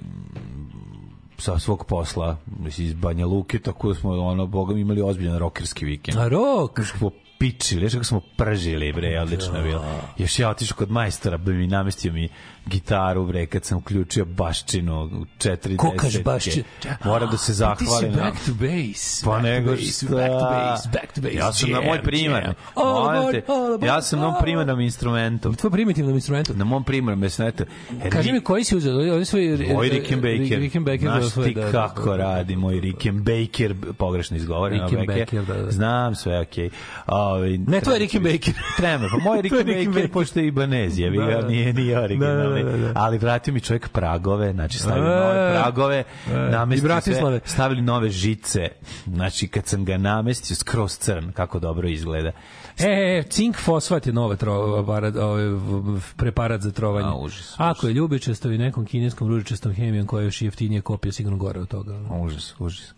[1.37, 2.37] sa svog posla,
[2.77, 6.17] iz Banja Luke, tako da smo, ono, boga mi imali ozbiljan rokerski vikend.
[6.17, 9.83] A rok, smo pičili, još kako smo pržili, bre, odlično bilo.
[10.17, 12.29] Još ja otišao kod majstora, bi mi namestio mi
[12.65, 16.63] gitaru, bre, kad sam uključio baščinu u 40 ko kaže baš će...
[17.03, 18.11] Moram da se zahvalim.
[18.11, 19.25] Ti si na- back to base.
[19.25, 20.05] Pa nego šta?
[20.09, 21.35] Back to base, back to base.
[21.35, 22.53] Ja sam na jam, moj primarni.
[22.53, 25.53] te, all aboard, Ja sam na mom primarnom instrumentu.
[25.53, 26.53] Tvoj primitivnom instrumentu.
[26.53, 27.63] Na mom primarnom, eto.
[28.09, 29.67] Kaži mi koji si uzeo, ovdje svoj...
[29.73, 30.59] Moj Rickenbacker.
[30.59, 30.99] Rickenbacker.
[30.99, 32.17] Znaš ti da, da, kako da.
[32.17, 34.81] radi moj Rickenbacker, pogrešno izgovoren.
[34.81, 35.71] Rickenbacker, da, da.
[35.71, 36.69] Znam sve, okej.
[37.07, 37.69] Okay.
[37.69, 38.53] Ne, to je Rickenbacker.
[38.77, 41.11] Treba, pa moj Rickenbacker, pošto je Ibanez, je,
[41.47, 42.54] nije, nije originalni.
[42.63, 42.99] Da, da, da, da.
[43.01, 48.09] Ali vratio mi čovjek pragove, znači stavili E, nove pragove, e, namestio sve, stavili nove
[48.09, 48.67] žice,
[49.05, 52.31] znači kad sam ga namestio skroz crn, kako dobro izgleda.
[52.79, 57.07] E, e, cink fosfat je nova tro, aparat, ovaj, v- v- preparat za trovanje.
[57.07, 61.11] A, užas, Ako je ljubičasto i nekom kineskom ružičastom hemijom koja je još jeftinije kopija,
[61.11, 61.99] sigurno gore od toga.
[62.21, 62.93] Užas, užas.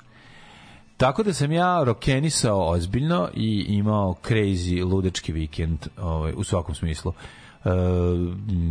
[0.98, 7.14] Tako da sam ja rokenisao ozbiljno i imao crazy ludečki vikend ovaj, u svakom smislu.
[7.66, 7.70] E,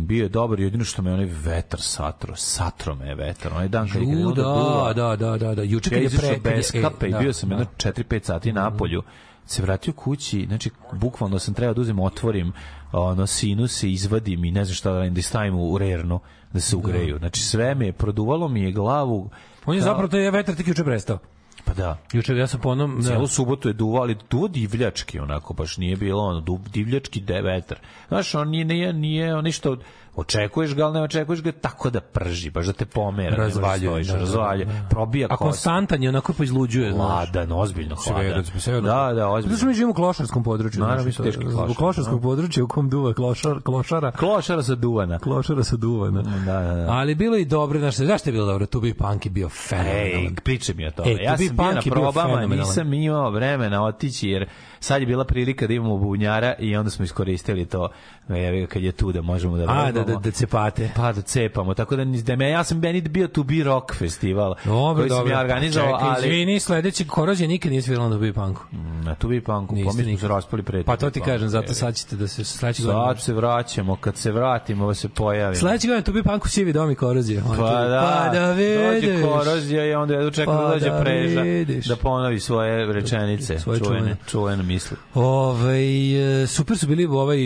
[0.05, 3.87] bio je dobar, jedino što me onaj vetar satro, satro me je vetar, onaj dan
[3.89, 5.63] kad je krenuo da, duva, da, da, da, da, da.
[5.63, 6.39] Juče kad je pre...
[6.43, 7.55] bez e, kape i da, bio sam da.
[7.55, 9.03] jedno 4-5 sati na polju,
[9.45, 12.53] se vratio kući, znači bukvalno sam trebao da uzem, otvorim
[12.91, 16.19] ono, sinuse, izvadim i ne znam šta da radim, da stavim u rernu,
[16.53, 17.17] da se ugreju.
[17.17, 19.29] Znači sve me je, produvalo mi je glavu.
[19.65, 21.17] On je zapravo, to je vetar tek juče prestao.
[21.67, 21.97] Pa da.
[22.11, 22.95] Juče ja sam po onom...
[22.95, 27.41] Da, Cijelu subotu je duvao, ali duvo divljački onako, baš nije bilo ono, divljački de
[27.41, 27.79] vetar.
[28.07, 29.75] Znaš, on nije, nije, nije on ništa,
[30.17, 33.37] očekuješ ga, ali ne očekuješ ga tako da prži, baš da te pomera.
[33.37, 34.87] možeš Razvaljuje, stojiš, da, da, razvaljuje, da.
[34.89, 35.41] probija A kost.
[35.41, 36.91] konstantan je onako pa izluđuje.
[36.93, 37.07] znaš.
[37.07, 38.43] Hladan, ozbiljno hladan.
[38.65, 39.57] Da, da, Zato ozbiljno.
[39.57, 40.79] što mi živimo u klošarskom području.
[40.79, 44.11] Naravno, znaš, mi smo teški klošar, klošarskog područja u kom duva klošar, klošara.
[44.11, 45.19] Klošara sa duvana.
[45.19, 46.21] Klošara sa duvana.
[46.21, 46.85] Da, da, da.
[46.89, 48.65] Ali bilo i dobro, znaš, zašto je bilo dobro?
[48.65, 50.35] Tu bi punk je bio Ej, fenomenalan.
[50.35, 51.11] priče mi o tome.
[51.11, 54.49] E, ja sam bio na probama, nisam imao vremena otići, jer
[54.79, 57.89] sad je bila prilika da imamo bubnjara i onda smo iskoristili to,
[58.27, 58.35] ga,
[58.67, 60.89] kad je tu da možemo da A, da, da, da cepate.
[60.95, 64.55] Pa da cepamo, tako da, da me, ja sam meni bio tu bi rock festival
[64.65, 65.25] Dobro, koji dobro.
[65.25, 68.63] sam ja organizovao, Čekaj, ali izvini, sledeći korozija nikad nije svirala na Tubi Punku.
[69.03, 69.45] na tu bi Niste
[69.85, 70.83] pa mi smo se raspali pre.
[70.83, 72.99] Pa to ti kažem, zato sad ćete da se sledeći godin.
[72.99, 75.55] Sad se vraćamo, kad se vratimo, da se pojavimo.
[75.55, 77.41] Sledeći godin Tubi Punku sivi dom i korozija.
[77.49, 79.01] Pa da, pa da vidiš.
[79.01, 81.85] dođe korozija i onda jedno čeka Pa da dođe da preža, vidiš.
[81.85, 84.15] da ponovi svoje rečenice, Svoje čuvene, čuvene.
[84.27, 84.97] čuvene misli.
[85.13, 85.77] Ove,
[86.43, 87.39] e, super su bili ovaj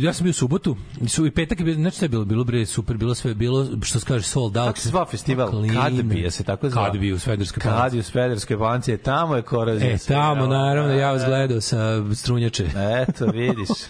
[0.00, 2.44] ja sam bio u subotu i su i petak je bio znači sve bilo, bilo
[2.44, 4.66] bre super, bilo sve, bilo što se kaže sold out.
[4.66, 5.50] Kako se zvao festival?
[5.50, 5.74] Clean.
[5.74, 6.84] Kadbija se tako zvao.
[6.84, 7.82] Kadbija u Svederskoj palanci.
[7.82, 9.90] Kadbija u Svederskoj palanci, tamo je korozija.
[9.90, 12.66] E, tamo, naravno, ja vas gledao sa strunjače.
[13.08, 13.68] Eto, vidiš.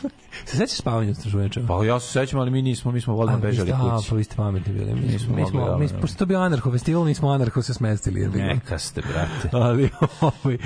[0.44, 1.66] Se sećaš spavanja sa strunjačama?
[1.66, 4.10] Pa ja se sećam, ali mi nismo, mi smo vodno bežali da, kući.
[4.10, 4.94] pa vi ste pametni bili.
[4.94, 7.62] Mi smo, Nismo mi smo, mi, pošto je to bio anarcho festival, mi smo anarcho
[7.62, 8.20] se smestili.
[8.20, 8.42] ga.
[8.42, 9.56] Neka ste, brate.
[9.66, 9.90] ali
[10.20, 10.58] ovaj,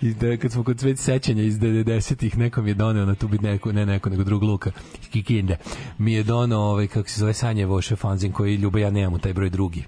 [0.00, 3.40] da, kad smo kod svet sećanja iz 90-ih, neko mi je doneo na tu bit
[3.40, 4.70] neko, ne neko, nego drug Luka,
[5.12, 5.56] Kikinde,
[5.98, 9.32] mi je doneo, ovaj, kako se zove, Sanje Voše fanzin, koji ljubav ja nemam taj
[9.32, 9.84] broj drugi.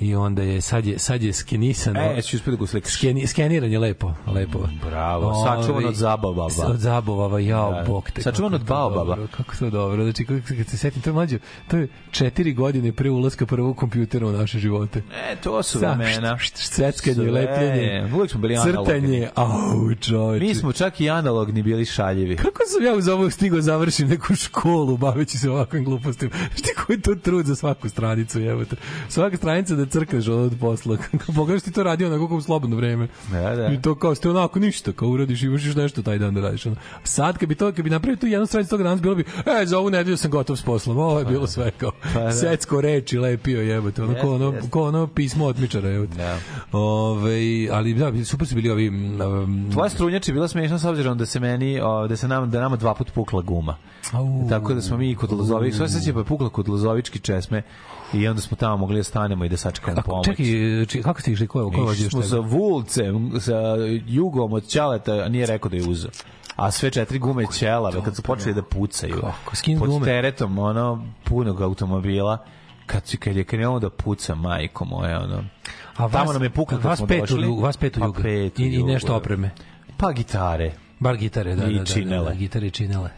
[0.00, 2.00] I onda je, sad je, sad je skenisano.
[2.00, 2.92] E, jesi uspio da slikaš?
[2.92, 4.58] Skeni, skeniran je lepo, lepo.
[4.82, 6.50] Bravo, sačuvan Ovaj, od zabavaba.
[6.50, 7.84] s- Od zabavaba, jao, Da.
[7.84, 8.22] bog te.
[8.22, 9.04] Sačuvan od baobaba.
[9.06, 10.02] dobro, Kako to dobro.
[10.04, 11.36] Znači, kad se setim, to je mlađo,
[11.68, 15.02] to je četiri godine pre ulaska prvog kompjutera u naše živote.
[15.22, 16.38] E, to su Sa- vremena.
[16.54, 17.30] Sveckanje, Sve.
[17.30, 18.84] lepljenje, Uvijek smo bili analogni.
[18.86, 20.44] crtanje, au, čoveče.
[20.44, 22.36] Mi smo čak i analogni bili šaljivi.
[22.36, 26.30] Kako sam ja uz ovo stigao završim neku školu baveći se ovakvim glupostima?
[26.54, 28.76] Šti koji to trud za svaku stranicu, jebote.
[29.08, 30.96] Svaka stranica da crkneš ono od posla.
[31.36, 33.08] Pogledaš ti to radio onako kao u slobodno vreme.
[33.32, 33.66] Da, da.
[33.66, 36.66] I to kao ste onako ništa, kao uradiš i još nešto taj dan da radiš.
[36.66, 36.76] Ono.
[37.04, 39.24] Sad kad bi to, kad bi napravio tu jednu stranicu toga danas, bilo bi,
[39.62, 40.98] e, za ovu nedelju sam gotov s poslom.
[40.98, 42.32] Ovo je bilo sve kao Pa da.
[42.32, 44.02] secko reči lepio, jebote.
[44.02, 46.16] Ono, kao, ono, kao ono pismo otmičara, jebote.
[46.16, 46.38] Da.
[46.72, 48.88] Ove, ali da, super su bili ovi...
[48.88, 52.50] Um, Tvoja strunjač je bila smešna s obzirom da se meni, o, da se nam,
[52.50, 53.76] da nama dva put pukla guma.
[54.12, 57.62] au, Tako da smo mi kod Lozović, sve se pa pukla kod Lozovički česme
[58.14, 60.24] i onda smo tamo mogli da stanemo i da sačekamo pomoć.
[60.26, 60.46] čekaj,
[60.86, 61.46] či, kako ste išli?
[61.46, 63.54] Ko je, vozio Išli smo sa Vulcem, sa
[64.06, 66.10] Jugom od Ćaleta, a nije rekao da je uzeo.
[66.56, 69.56] A sve četiri gume ćelave, kad su počeli da pucaju, Kako?
[69.56, 70.04] S kim pod gume?
[70.04, 72.38] teretom ono, punog automobila,
[72.86, 75.44] kad, kad je krenuo da puca, majko moje, ono,
[75.96, 77.42] A tamo nam je puklo kad vas smo pet u došli.
[77.42, 78.22] jugu, vas pet u Pa jugu.
[78.22, 79.16] pet u I, I nešto da.
[79.16, 79.50] opreme.
[79.96, 82.24] pa gitare, Bar gitare, da, I da, da, činele.
[82.24, 83.10] Da, da, gitare činele.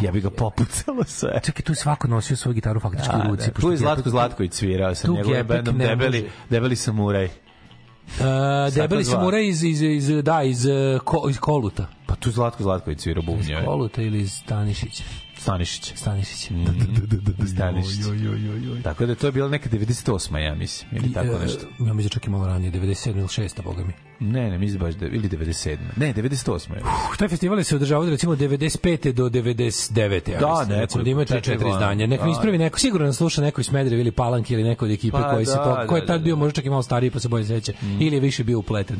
[0.00, 1.40] Ja bi ga popucalo sve.
[1.44, 3.46] Čekaj, tu je svako nosio svoju gitaru faktički u Da, ruci.
[3.46, 3.60] da.
[3.60, 6.30] Tu je Zlatko Zlatković svirao sa njegovim ne Debeli.
[6.50, 7.28] Debeli Samuraj.
[8.18, 11.86] Uh, debeli samuraj iz, iz, iz, da, iz, uh, ko, iz Koluta.
[12.06, 13.64] Pa tu je Zlatko Zlatković svirao bubnjeve.
[13.64, 15.04] Koluta ili iz Stanišića.
[15.38, 15.92] Stanišić.
[15.96, 16.54] Stanišića.
[17.46, 18.04] Stanišić.
[18.84, 20.38] Tako da to je bilo neka 98.
[20.38, 21.66] ja mislim, ili tako nešto.
[21.66, 23.92] E, ja mislim čak i malo ranije, 97 ili 6, boga mi.
[24.22, 25.76] Ne, ne, mislim baš da, ili 97.
[25.96, 26.70] Ne, 98.
[26.70, 26.80] je.
[27.10, 29.12] Uf, taj festival se održavao recimo 95.
[29.12, 30.02] do 99.
[30.28, 31.70] Ja Da, mislim, neko, recimo, da ima 3 četiri 4 godina.
[31.70, 32.06] izdanja.
[32.06, 32.32] Nek mi Da.
[32.32, 35.30] ispravi neko, sigurno nas sluša neko iz Smedereva ili Palanke ili neko od ekipe Pa
[35.30, 36.24] koji se da, to, da, ko je da, tad da.
[36.24, 38.96] bio možda čak i malo stariji pa se bolje seća ili je više bio upleten.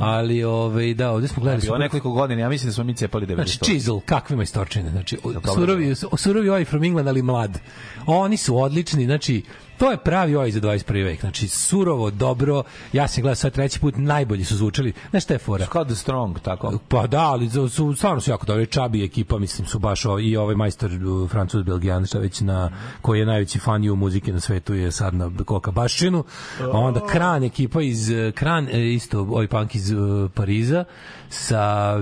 [0.00, 3.26] Ali ovaj da, ovde smo gledali super- nekoliko godina, ja mislim da smo mi cepali
[3.26, 3.34] 98.
[3.36, 4.90] Znači, Chisel, kakve majstorčine.
[4.90, 7.58] Znači, o- dobro surovi, surovi ovaj from England, ali mlad.
[8.06, 9.42] Oni su odlični, znači,
[9.78, 11.04] to je pravi ovaj za 21.
[11.04, 11.20] vek.
[11.20, 12.62] Znači, surovo, dobro,
[12.92, 14.92] ja sam gledao sad treći put, najbolji su zvučali.
[15.10, 15.66] Znaš šta je fora?
[15.66, 16.78] Kao The Strong, tako?
[16.88, 18.66] Pa da, ali su, stvarno su jako dobri.
[18.66, 20.90] Čabi ekipa, mislim, su baš ovaj, i ovaj majstor
[21.30, 22.70] Francuz Belgijan, šta već na,
[23.02, 26.24] koji je najveći fan ju muzike na svetu je sad na Koka Baščinu.
[26.60, 30.84] A onda Kran ekipa iz uh, Kran, e, isto ovaj punk iz uh, Pariza
[31.28, 31.94] sa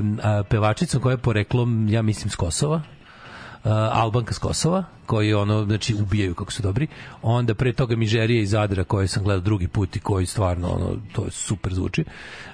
[0.49, 2.77] pevačicom koja je poreklom, ja mislim, s Kosova.
[3.65, 6.87] Uh, Albanka s Kosova, koji ono, znači ubijaju kako su dobri.
[7.23, 10.97] Onda pre toga Mižerije iz Zadra koje sam gledao drugi put i koji stvarno ono,
[11.13, 12.05] to je super zvuči.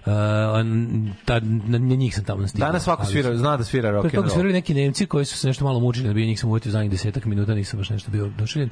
[0.06, 0.12] Uh,
[1.24, 2.68] ta, na, njih sam tamo nastigao.
[2.68, 4.34] Danas svako svira, zna da svira rock Pre and toga roll.
[4.34, 6.90] svirali neki Nemci koji su se nešto malo mučili, da bi njih sam uvetio zadnjih
[6.90, 8.70] desetak minuta, nisam baš nešto bio došeljen.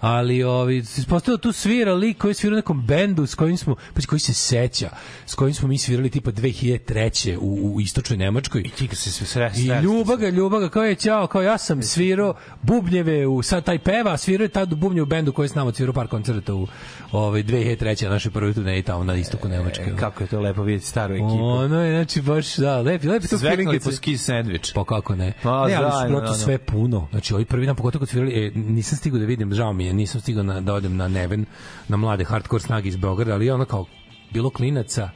[0.00, 3.56] Ali ovi, se ispostavilo tu svira lik koji je svirao u nekom bendu s kojim
[3.56, 4.90] smo, pa koji se seća,
[5.26, 7.36] s kojim smo mi svirali tipa 2003.
[7.40, 8.60] u, u istočnoj Nemačkoj.
[8.60, 11.42] I Ti kad se sve sre, i ljuba ga, ljuba ga, kao je ćao, kao
[11.42, 15.44] ja sam svirao bubnjeve u, sad taj peva, svirao je tad bubnje u bendu koji
[15.44, 16.66] je s nama svirao par koncerta u
[17.12, 18.04] ovaj, 2003.
[18.04, 19.84] na našoj prvoj turneji tamo na istoku Nemačke.
[19.84, 21.44] E, kako je to lepo vidjeti staru ekipu.
[21.44, 24.72] Ono je, znači, baš, da, lepi, lepi to kad po ski sandvič.
[24.72, 25.32] Pa kako ne?
[25.42, 27.08] Pa, ne, ali su proto sve puno.
[27.10, 29.92] Znači, ovaj prvi dan, pogotovo kad svirali, e, nisam stigao da vidim, žao mi je,
[29.92, 31.44] nisam stigao na, da odem na Neven,
[31.88, 33.84] na mlade hardcore snage iz Beograda, ali ono kao,
[34.32, 35.10] bilo klinaca,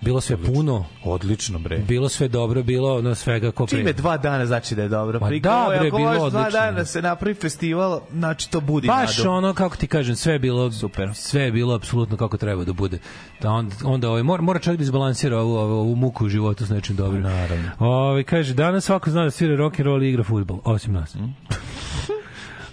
[0.00, 1.78] bilo sve puno, Odlično, bre.
[1.78, 5.20] bilo sve dobro, bilo ono svega ko Čime dva dana znači da je dobro.
[5.20, 6.60] Ma Priko, da, bre, ako bilo možeš dva odlično.
[6.60, 9.30] dana se napravi festival, znači to budi Baš nadu.
[9.30, 11.10] ono, kako ti kažem, sve je bilo Super.
[11.14, 12.98] sve je bilo apsolutno kako treba da bude.
[13.42, 16.66] Da onda, onda ovaj, mora, mora čovjek da izbalansira ovu, ovu, ovu muku u životu
[16.66, 17.22] s nečim dobrim.
[17.22, 17.70] Naravno.
[17.78, 21.14] Ovaj kaže, danas svako zna da svira rock and roll i igra fudbal, osim nas.
[21.14, 21.24] Mhm.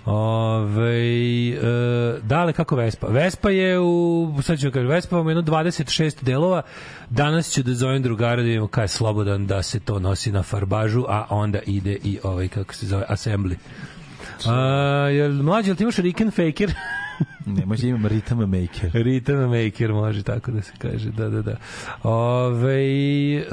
[0.09, 3.07] Ove, e, dale kako Vespa?
[3.07, 6.61] Vespa je u, sad ću vam kažem, Vespa vam je jedno 26 delova,
[7.09, 10.43] danas ću da zovem drugara da vidimo kaj je slobodan da se to nosi na
[10.43, 13.55] farbažu, a onda ide i ovaj, kako se zove, assembly.
[14.45, 14.55] A,
[15.11, 16.73] jel, mlađe, jel ti imaš Riken Faker?
[17.45, 18.91] Ne, može imam Rhythm Maker.
[18.91, 21.55] Rhythm maker može tako da se kaže, da, da, da.
[22.03, 23.43] Ove,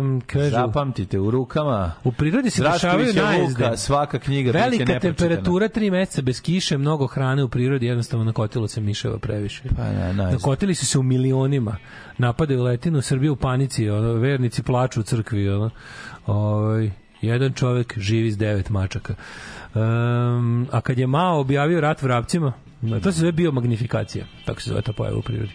[0.00, 3.64] um, kažu, Zapamtite, u rukama u prirodi se dešavaju najezde.
[3.64, 8.68] Vuka, svaka knjiga Velika temperatura, tri meseca bez kiše, mnogo hrane u prirodi, jednostavno nakotilo
[8.68, 9.62] se miševa previše.
[9.76, 10.32] Pa ne, najezde.
[10.32, 11.76] Nakotili su se u milionima.
[12.18, 15.70] Napadaju letinu, Srbiju u panici, ono, vernici plaču u crkvi, ono.
[16.26, 16.90] Ovaj,
[17.20, 19.14] jedan čovek živi s devet mačaka.
[19.74, 22.52] Um, a kad je Mao objavio rat vrapcima,
[23.02, 25.52] to se zove biomagnifikacija, tako se zove ta pojava u prirodi.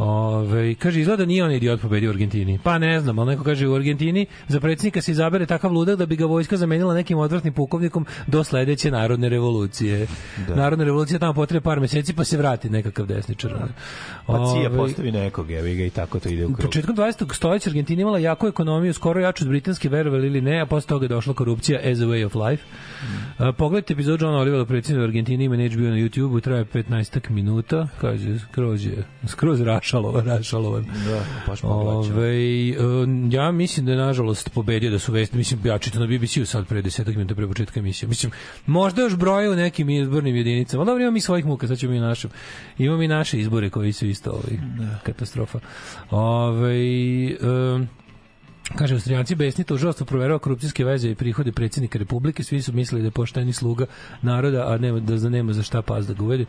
[0.00, 2.58] Ove, kaže, izgleda nije on idiot pobedio u Argentini.
[2.62, 6.06] Pa ne znam, ali neko kaže u Argentini za predsjednika se izabere takav ludak da
[6.06, 10.06] bi ga vojska zamenila nekim odvratnim pukovnikom do sledeće narodne revolucije.
[10.48, 10.54] Da.
[10.54, 13.52] Narodna revolucija tamo potrebe par meseci pa se vrati nekakav desničar.
[14.26, 16.66] Pa Cija postavi nekog, evo ga i tako to ide u krug.
[16.66, 17.34] Početkom 20.
[17.34, 21.04] stoljeća Argentina imala jaku ekonomiju, skoro jaču od britanske, verovali ili ne, a posle toga
[21.04, 22.64] je došla korupcija as a way of life.
[22.64, 23.44] Mm.
[23.56, 28.38] Pogledajte epizod Johna Olivera, predsjednika Argentine, ima na HBO na YouTube-u, traje 15 minuta, kaže,
[28.38, 29.89] skroz je, skroz rašalovan,
[30.26, 30.84] rašalovan.
[30.84, 32.12] Da, baš moglačan.
[32.12, 32.30] Ove,
[32.70, 36.46] uh, ja mislim da je nažalost pobedio da su vesti, mislim ja čitam na BBC-u
[36.46, 38.08] sad pre 10 minuta pre početka emisije.
[38.08, 38.32] Mislim
[38.66, 40.80] možda još broje u nekim izbornim jedinicama.
[40.80, 42.30] Ali dobro, imamo mi svojih muka, sad ćemo i našem.
[42.78, 44.58] Imamo i naše izbore koji su isto ovaj,
[45.02, 45.60] katastrofa.
[46.10, 46.76] Ove,
[47.42, 47.88] um,
[48.76, 52.44] Kaže, Austrijanci besni tužilaštvo proverava korupcijske veze i prihode predsjednika Republike.
[52.44, 53.86] Svi su mislili da je pošteni sluga
[54.22, 56.44] naroda, a nema, da nema za šta pas da ga uvede.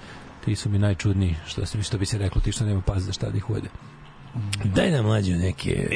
[0.46, 3.14] Ti su mi najčudniji, što, se, što bi se reklo, ti što nema pas za
[3.14, 3.70] šta da ih uvede.
[4.64, 5.88] Daj nam mlađu neke...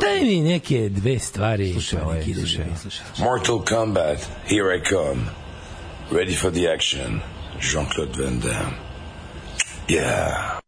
[0.00, 1.72] Daj mi neke dve stvari.
[1.72, 2.64] Slušaj, pa ovaj, slušaj.
[2.64, 3.06] da slušam.
[3.18, 4.18] Mortal Kombat,
[4.48, 5.22] here I come.
[6.10, 7.20] Ready for the action.
[7.60, 8.76] Jean-Claude Van Damme.
[9.88, 10.61] Yeah.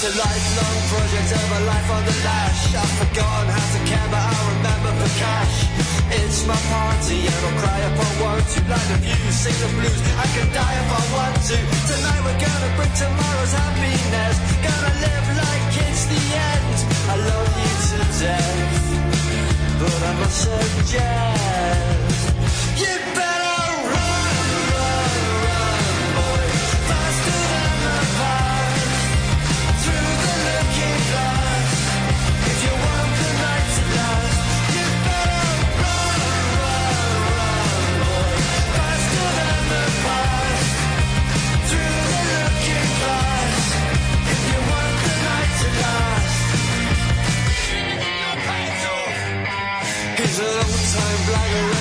[0.00, 2.72] It's a lifelong project of a life on the lash.
[2.72, 5.68] I've forgotten how to care, but I remember for cash.
[6.08, 8.60] It's my party and I'll cry if I want to.
[8.64, 10.00] Like the view, sing the blues.
[10.16, 11.56] I can die if I want to.
[11.84, 14.36] Tonight we're gonna bring tomorrow's happiness.
[14.64, 16.76] Gonna live like it's the end.
[17.04, 21.99] I love you to death, but I must suggest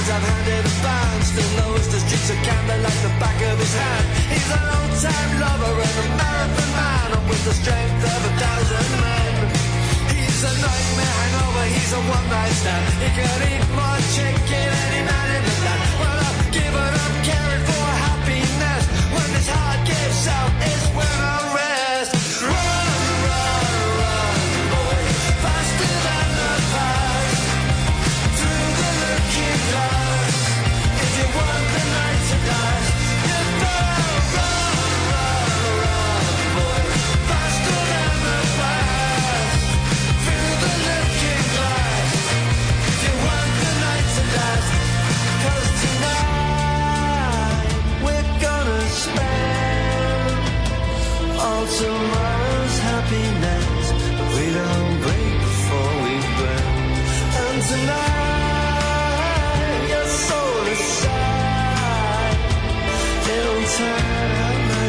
[0.09, 1.21] I've handed a band.
[1.23, 4.05] Still knows the streets of Camden like the back of his hand.
[4.33, 8.89] He's an old-time lover and a marathon man, and with the strength of a thousand
[9.05, 9.33] men.
[10.17, 12.85] He's a nightmare hangover, he's a one-night stand.
[13.05, 15.81] He can eat more chicken any man in the land.
[16.01, 18.83] Well, I've given up caring for happiness.
[19.13, 21.48] When this heart gives out, is when I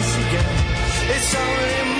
[0.01, 0.46] nice again.
[1.14, 1.99] It's only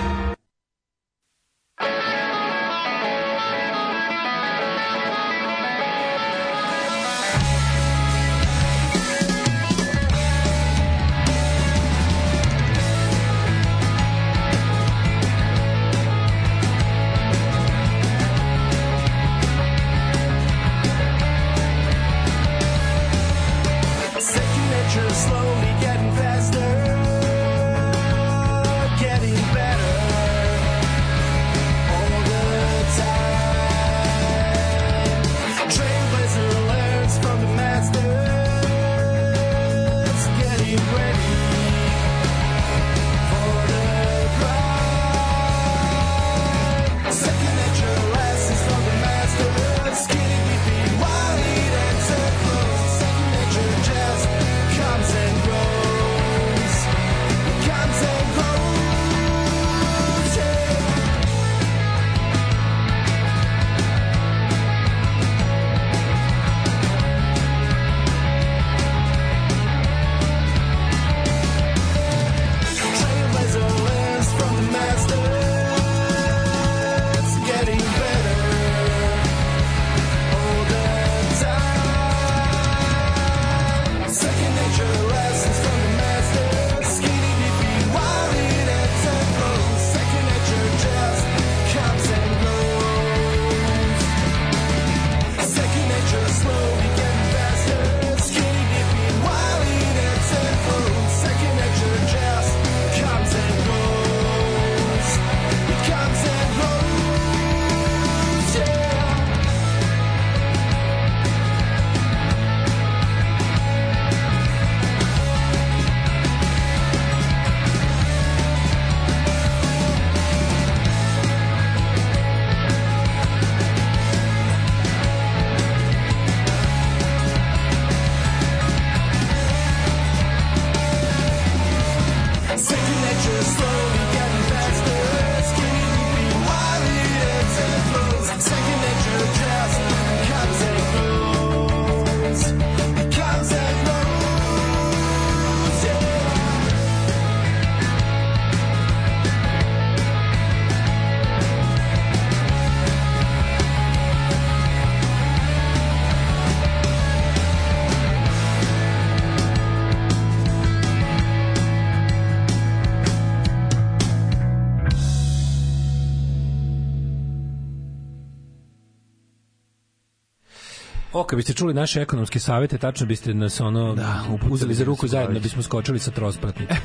[171.21, 175.07] O, kad biste čuli naše ekonomske savete, tačno biste nas ono da, uzeli za ruku
[175.07, 176.75] zajedno, bismo skočili sa trospratnika.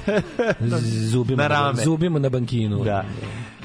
[1.11, 1.83] zubimo, Na rame.
[1.85, 2.85] zubimo na bankinu.
[2.85, 3.05] Da.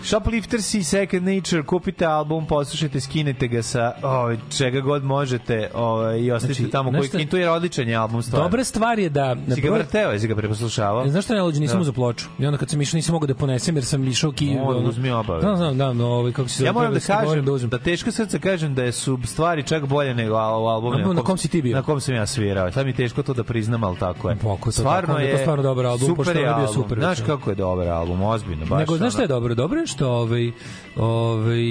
[0.03, 6.19] Shoplifters i Second Nature, kupite album, poslušajte, skinete ga sa ovaj, čega god možete ovaj,
[6.19, 8.43] i ostavite Znači, tamo koji kintu, jer odličan je album stvar.
[8.43, 9.35] Dobra stvar je da...
[9.55, 11.07] Si ga vrteo, jesi ga preposlušavao?
[11.07, 11.81] Znaš što najluđe, nisam Da.
[11.81, 12.25] uzeo ploču.
[12.39, 14.45] I onda kad sam išao nisam mogao da ponesem jer sam išao ki...
[14.45, 15.41] Moj, ono- uzmi obavezno.
[15.41, 18.11] Znam, znam, znam, no, ovaj, kako se Ja moram da se kažem da, da teško
[18.11, 20.97] srce kažem da su stvari čak bolje nego al- u albumu.
[20.97, 21.75] Na- na kom si ti bio?
[21.75, 22.71] Na kom sam ja svirao.
[22.71, 24.33] Sad mi teško to da priznam, ali tako je.
[24.33, 26.73] Je to tako, je stvarno dobar album, super pošto je bio album.
[26.73, 27.37] super, Znaš recimo.
[27.37, 28.65] kako je dobar album, ozbiljno.
[28.65, 29.55] Baš Nego, znaš šta je dobro?
[29.55, 30.51] Dobro je što ovaj,
[30.95, 31.63] ovaj,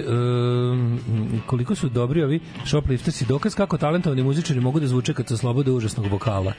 [0.00, 1.00] um,
[1.46, 5.34] koliko su dobri ovi shoplifters i dokaz kako talentovani muzičari mogu da zvuče kad se
[5.34, 6.52] oslobode užasnog vokala.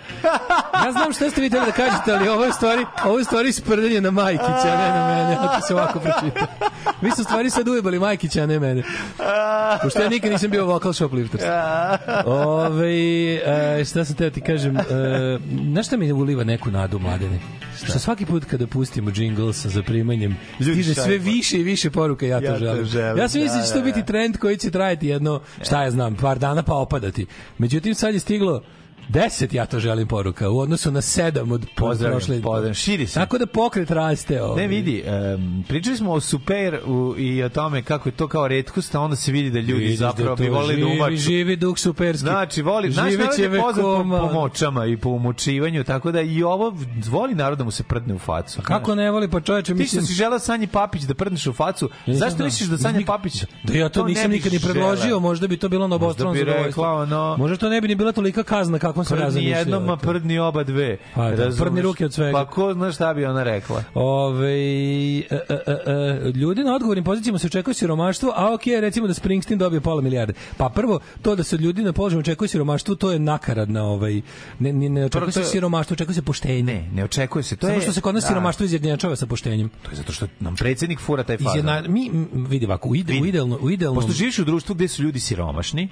[0.86, 4.02] Ja znam šta ste vi da kažete, ali ovo je stvari, ovo je stvari sprdanje
[4.02, 6.46] na Majkića, a ne na mene, ako se ovako pročita.
[7.02, 8.84] Vi ste u stvari sad ujebali Majkića, a ne mene.
[9.84, 11.44] Pošto ja nikad nisam bio vokal shoplifters.
[12.26, 12.90] Ove,
[13.36, 14.84] e, šta sam teo ti kažem, e,
[15.84, 17.40] šta mi uliva neku nadu mladene?
[17.84, 21.18] Što svaki put kada pustimo jingle sa zaprimanjem, stiže sve poruke.
[21.20, 22.86] više i više poruka ja to Ja to želim.
[22.86, 25.42] želim, Ja sam mislio da će da, to da, biti trend koji će trajati jedno,
[25.62, 27.26] šta ja znam, par dana pa opadati.
[27.58, 28.62] Međutim, sad je stiglo
[29.10, 32.42] 10 ja to želim poruka u odnosu na 7 od Pozdravljam, prošle.
[32.42, 32.74] pozdravljam.
[32.74, 33.14] Širi se.
[33.14, 34.44] Tako da pokret raste.
[34.44, 34.62] Ovaj.
[34.62, 35.04] Ne vidi,
[35.36, 39.00] um, pričali smo o super u, i o tome kako je to kao redkost, a
[39.00, 41.16] onda se vidi da ljudi Vidiš zapravo to bi volili da umaču.
[41.16, 42.18] Živi duh superski.
[42.20, 46.22] Znači, voli, znaš, Živeće narod je poznat po, po močama i po umučivanju, tako da
[46.22, 48.62] i ovo voli narod da mu se prdne u facu.
[48.62, 50.04] Kako ne voli, pa čoveče, Ti što mislim...
[50.04, 53.44] si želeo Sanji Papić da prdneš u facu, Nisam zašto misliš da Sanja Nik- Papić...
[53.64, 56.32] Da ja to, ne nisam bi nikad ni predložio, možda bi to bilo na obostrano
[56.34, 56.66] bi zadovoljstvo.
[56.84, 59.58] rekla, ono- Možda to ne bi ni bila tolika kazna kako kako se Prdni razmišlja.
[59.58, 60.98] jednom, a prdni oba dve.
[61.16, 62.32] Pa da, prdni ruke od svega.
[62.32, 63.84] Pa ko zna šta bi ona rekla?
[63.94, 69.08] Ove, e, e, e, e, ljudi na odgovornim pozicijama se očekuje siromaštvo, a ok, recimo
[69.08, 70.34] da Springsteen dobije pola milijarde.
[70.58, 74.22] Pa prvo, to da se od ljudi na položaju očekuje siromaštvo, to je nakaradna, ovaj,
[74.60, 76.64] ne, ne, ne očekuje se siromaštvo, očekuje se poštenje.
[76.64, 77.56] Ne, ne očekuje se.
[77.56, 79.70] To Samo je, što se kod nas da, siromaštvo izjednačava sa poštenjem.
[79.84, 81.52] To je zato što nam predsjednik fura taj fazon.
[81.52, 84.02] Izjedna, mi, vidi ovako, u, ide, u idealno, u idealnom...
[84.02, 85.90] Pošto živiš u društvu gde su ljudi siromašni,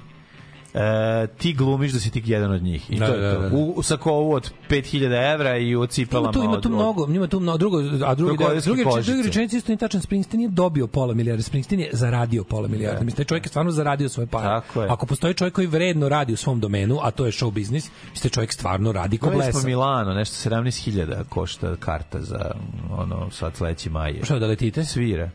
[0.77, 2.91] e, ti glumiš da si ti jedan od njih.
[2.91, 3.41] I Da, to je da, to.
[3.41, 3.55] da, da.
[3.55, 7.27] U, u sakovu od 5000 evra i u cipelama tu, ima tu od- mnogo, ima
[7.27, 10.87] tu mnogo, drugo, a drugi, Krokodilske drugi, drugi, rečenici isto nije tačan, Springsteen nije dobio
[10.87, 12.99] pola milijarde, Springsteen je zaradio pola milijarde.
[12.99, 14.45] Mislim, taj čovjek je stvarno zaradio svoje pare.
[14.45, 14.87] Tako je.
[14.89, 18.31] Ako postoji čovjek koji vredno radi u svom domenu, a to je show biznis, mislim,
[18.31, 19.67] čovjek stvarno radi ko blesa.
[19.67, 22.51] Milano, nešto 17.000 košta karta za
[22.91, 24.11] ono sad sledeći maj.
[24.11, 24.25] je.
[24.25, 24.85] Šta da letite?
[24.85, 25.29] Svira.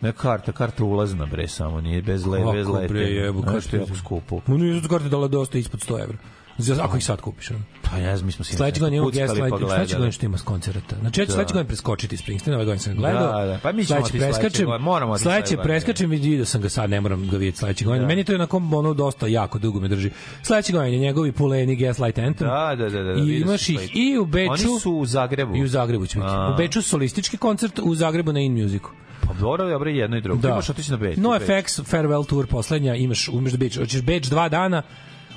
[0.00, 2.88] Ne karta, karta ulazna bre samo, nije bez le, bez Kako lete.
[2.88, 4.40] bre, jebo, kako što je jako skupo.
[4.46, 6.16] Mu nije zato karte dala dosta ispod 100 evra.
[6.58, 7.48] Za- Ako ih sad kupiš.
[7.82, 10.38] Pa ja znam, mi smo sinoć Sledeće godine guest pa light, sledeće godine što ima
[10.38, 10.96] s koncerta.
[11.00, 11.34] Znači ja ću Da.
[11.34, 13.40] sledeće godine preskočiti Springsteen, ove godine sam gledao.
[13.40, 13.58] Da, da.
[13.62, 17.28] Pa mi ćemo sledeće preskačem, moramo otići Sledeće preskačem, vidio sam ga sad, ne moram
[17.28, 18.00] ga vidjeti sledeće godine.
[18.00, 18.08] Da.
[18.08, 20.10] Meni to je onako ono dosta jako dugo me drži.
[20.42, 22.48] Sledeće godine je njegovi puleni Gaslight Anthem.
[22.48, 24.52] Da, da, da, da, I vidio imaš ih i u Beču.
[24.52, 25.56] Oni su u Zagrebu.
[25.56, 26.30] I u Zagrebu će biti.
[26.54, 28.88] U Beču solistički koncert, u Zagrebu na In Musicu.
[29.32, 30.40] Pa dobro, bre jedno i drugo.
[30.40, 30.48] Da.
[30.48, 31.16] Imaš otići na Beč.
[31.16, 31.28] No.
[31.30, 34.82] FX Farewell Tour poslednja, imaš umeš da Beč, hoćeš Beč dva dana,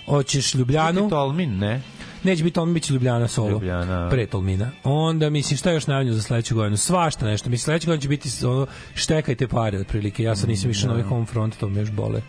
[0.05, 1.03] hoćeš Ljubljanu.
[1.03, 1.81] Ti Tolmin, ne?
[2.23, 3.49] Neće biti on, bit će Ljubljana solo.
[3.49, 4.09] Ljubljana.
[4.09, 4.71] Pre Tolmina.
[4.83, 6.77] Onda, mislim, šta još najavljeno za sledeću godinu?
[6.77, 7.49] Svašta nešto.
[7.49, 10.23] Mislim, sledeću godinu će biti ono, štekajte pare, otprilike.
[10.23, 12.21] Ja sad nisam išao na ovaj home front, to me još bole.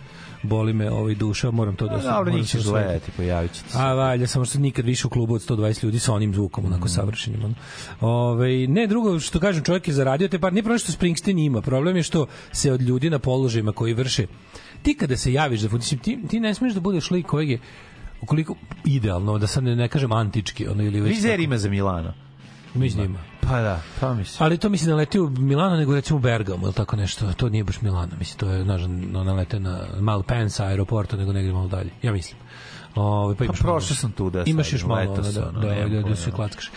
[0.45, 1.97] Boli me ovaj duša, moram to da...
[1.97, 3.79] Da, dobro, njih se ćeš gledati, pojavit će ti se.
[3.79, 6.89] A valjda, samo što nikad više u klubu od 120 ljudi sa onim zvukom, onako
[6.89, 7.45] savršenim.
[7.45, 7.55] Ono.
[8.01, 11.63] Ove, ne, drugo, što kažem, čovjek je zaradio te par, nije problem što Springsteen ima,
[11.63, 14.27] problem je što se od ljudi na položajima koji vrše,
[14.83, 17.59] ti kada se javiš za mislim, ti, ti ne smeš da budeš lik kojeg je
[18.23, 22.13] ukoliko idealno, da sad ne, ne kažem antički, ono ili već Vizer ima za Milano.
[22.75, 23.19] Mislim ima.
[23.41, 24.45] Pa da, pa mislim.
[24.45, 27.33] Ali to mislim ne leti u Milano, nego recimo u Bergamo, ili tako nešto.
[27.33, 31.33] To nije baš Milano, mislim, to je, znaš, no, ne lete na Malpensa aeroporta, nego
[31.33, 31.91] negde malo dalje.
[32.03, 32.44] Ja mislim.
[32.97, 35.43] Ove, pa, imaš malo- prošao sam tu da Imaš još malo, leto ono, da, sam,
[35.49, 36.71] ono, da, da, da, se klackaš.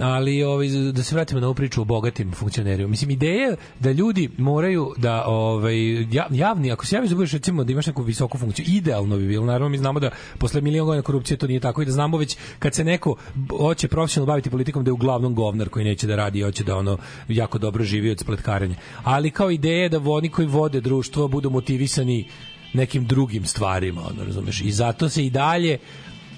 [0.00, 2.88] Ali ovaj, da se vratimo na ovu priču o bogatim funkcionerima.
[2.88, 7.64] Mislim, ideja da ljudi moraju da ovaj, ja- javni, ako se javiš da budeš recimo
[7.64, 9.46] da imaš neku visoku funkciju, idealno bi bilo.
[9.46, 12.36] Naravno, mi znamo da posle milion godina korupcije to nije tako i da znamo već
[12.58, 13.16] kad se neko
[13.58, 16.76] hoće profesionalno baviti politikom da je uglavnom govnar koji neće da radi i hoće da
[16.76, 16.98] ono
[17.28, 18.74] jako dobro živi od spletkarenja.
[19.04, 22.28] Ali kao ideja da oni koji vode društvo budu motivisani
[22.72, 24.60] nekim drugim stvarima, ono, razumeš?
[24.60, 25.78] I zato se i dalje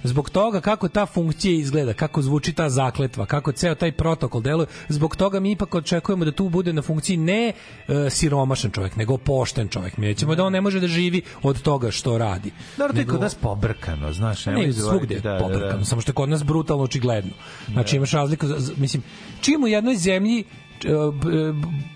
[0.04, 4.66] zbog toga kako ta funkcija izgleda, kako zvuči ta zakletva, kako ceo taj protokol deluje,
[4.88, 7.52] zbog toga mi ipak očekujemo da tu bude na funkciji ne
[7.88, 9.96] e, siromašan čovjek, nego pošten čovjek.
[9.96, 12.50] Mi nećemo da on ne može da živi od toga što radi.
[12.76, 14.46] Dobro, to je kod nas pobrkano, znaš.
[14.46, 15.84] ne, svugde je da, da, pobrkano, da.
[15.84, 17.32] samo što je kod nas brutalno očigledno.
[17.72, 19.02] Znači imaš razliku, mislim,
[19.40, 20.44] čim u jednoj zemlji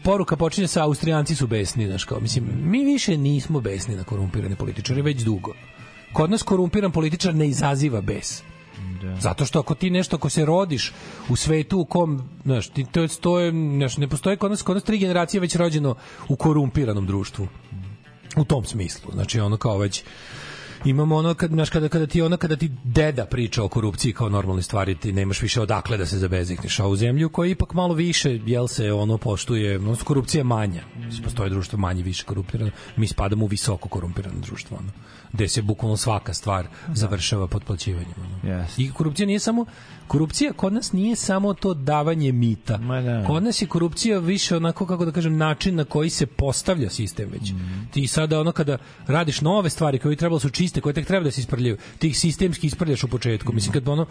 [0.04, 4.56] poruka počinje sa Austrijanci su besni, znaš kao, mislim, mi više nismo besni na korumpirane
[4.56, 5.52] političare već dugo.
[6.12, 8.42] Kod nas korumpiran političar ne izaziva bes.
[9.20, 10.92] Zato što ako ti nešto, ako se rodiš
[11.28, 14.76] u svetu u kom, znaš, ti, to, to je, znaš, ne postoje kod nas, kod
[14.76, 15.94] nas tri generacije već rođeno
[16.28, 17.48] u korumpiranom društvu.
[18.36, 19.12] U tom smislu.
[19.12, 20.04] Znači, ono kao već
[20.84, 24.28] imamo ono kad znaš kada kada ti ona kada ti deda priča o korupciji kao
[24.28, 27.94] normalne stvari ti nemaš više odakle da se zabezekneš a u zemlju koja ipak malo
[27.94, 32.70] više jel se ono poštuje odnosno korupcija je manja Mislim, postoje društvo manje više korumpirano
[32.96, 34.90] mi spadamo u visoko korumpirano društvo ono
[35.32, 38.54] gde se bukvalno svaka stvar završava potplaćivanjem ono.
[38.54, 38.82] Jeste.
[38.82, 39.66] i korupcija nije samo
[40.06, 43.24] korupcija kod nas nije samo to davanje mita Ma da.
[43.26, 47.28] kod nas je korupcija više onako kako da kažem način na koji se postavlja sistem
[47.32, 47.52] već.
[47.90, 51.24] Ti sada ono kada radiš nove stvari koje bi trebalo su čiste, koje tek treba
[51.24, 53.52] da se isprljaju, ti ih sistemski isprljaš u početku.
[53.52, 54.06] Mislim kad ono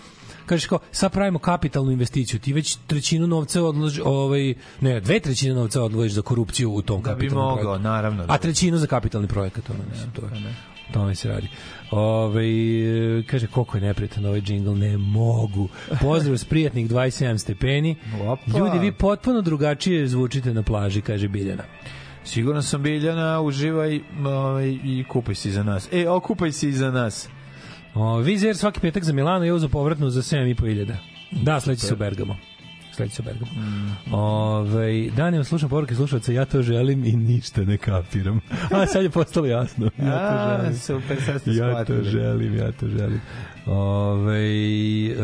[0.45, 5.53] kažeš kao sad pravimo kapitalnu investiciju, ti već trećinu novca odloži, ovaj ne, dve trećine
[5.53, 7.83] novca odložiš za korupciju u tom Da bi kapitalnom mogao, projektu.
[7.83, 8.25] naravno.
[8.27, 10.53] A trećinu za kapitalni projekat, ono, mislim, to je.
[10.93, 11.47] tome se radi.
[11.91, 12.43] Ove,
[13.27, 15.67] kaže, koliko je neprijetan ovaj džingl, ne mogu.
[16.01, 17.95] Pozdrav s prijatnih 27 stepeni.
[18.21, 18.57] Opa.
[18.59, 21.63] Ljudi, vi potpuno drugačije zvučite na plaži, kaže Biljana.
[22.27, 25.89] Sigurno sam Biljana, uživaj ovaj, i kupaj se za nas.
[25.91, 27.29] E, okupaj se i za nas.
[27.95, 30.95] O, Vizer svaki petak za Milano je uzo povratnu za 7.500.
[31.31, 32.37] Da, sledeći se u Bergamo.
[32.97, 33.51] Sledeći Bergamo.
[33.51, 34.13] Mm.
[34.13, 38.39] Ove, danima slušam poruke slušalca, ja to želim i ništa ne kapiram.
[38.71, 39.85] A sad je postalo jasno.
[39.85, 40.77] Ja to A, želim.
[40.77, 43.21] super, sad ste Ja to želim, ja to želim.
[43.65, 45.15] Ove, e,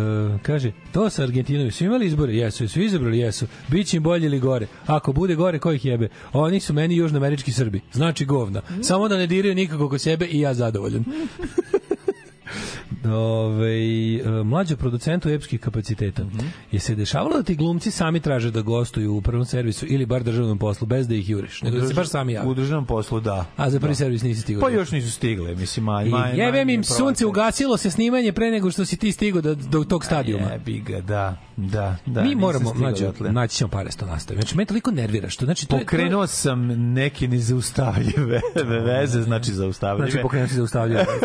[0.41, 2.34] kaže, to sa Argentinom, su imali izbore?
[2.34, 3.19] Jesu, su izabrali?
[3.19, 3.47] Jesu.
[3.67, 4.67] Biće im bolje ili gore?
[4.86, 6.09] Ako bude gore, ko ih jebe?
[6.34, 7.82] Oni su meni južnoamerički Srbi.
[7.93, 8.61] Znači govna.
[8.82, 11.03] Samo da ne diraju nikako oko sebe i ja zadovoljan.
[13.06, 13.74] Ove,
[14.16, 16.24] e, mlađo producentu epskih kapaciteta.
[16.24, 16.45] Mhm.
[16.72, 20.24] Je se dešavalo da ti glumci sami traže da gostuju u prvom servisu ili bar
[20.24, 21.62] državnom poslu bez da ih juriš?
[21.62, 22.56] Nego da se baš sami U javi.
[22.56, 23.45] državnom poslu, da.
[23.58, 24.62] A za prvi servis nisi stigao.
[24.62, 28.32] Pa da- još nisu stigle, mislim, maj, I maj, jebem im sunce, ugasilo se snimanje
[28.32, 30.47] pre nego što si ti stigao do, do tog stadijuma.
[30.47, 32.22] Jebi ga, da, da, da.
[32.22, 34.38] Mi moramo, mlađe, naći ćemo pare s to nastavi.
[34.38, 35.78] Znači, me toliko nervira što, znači, to je...
[35.78, 36.62] to je- Pokrenuo sam
[36.93, 38.41] neke nezaustavljive
[38.88, 40.10] veze, znači zaustavljive.
[40.10, 41.06] Znači, pokrenuo si zaustavljaju.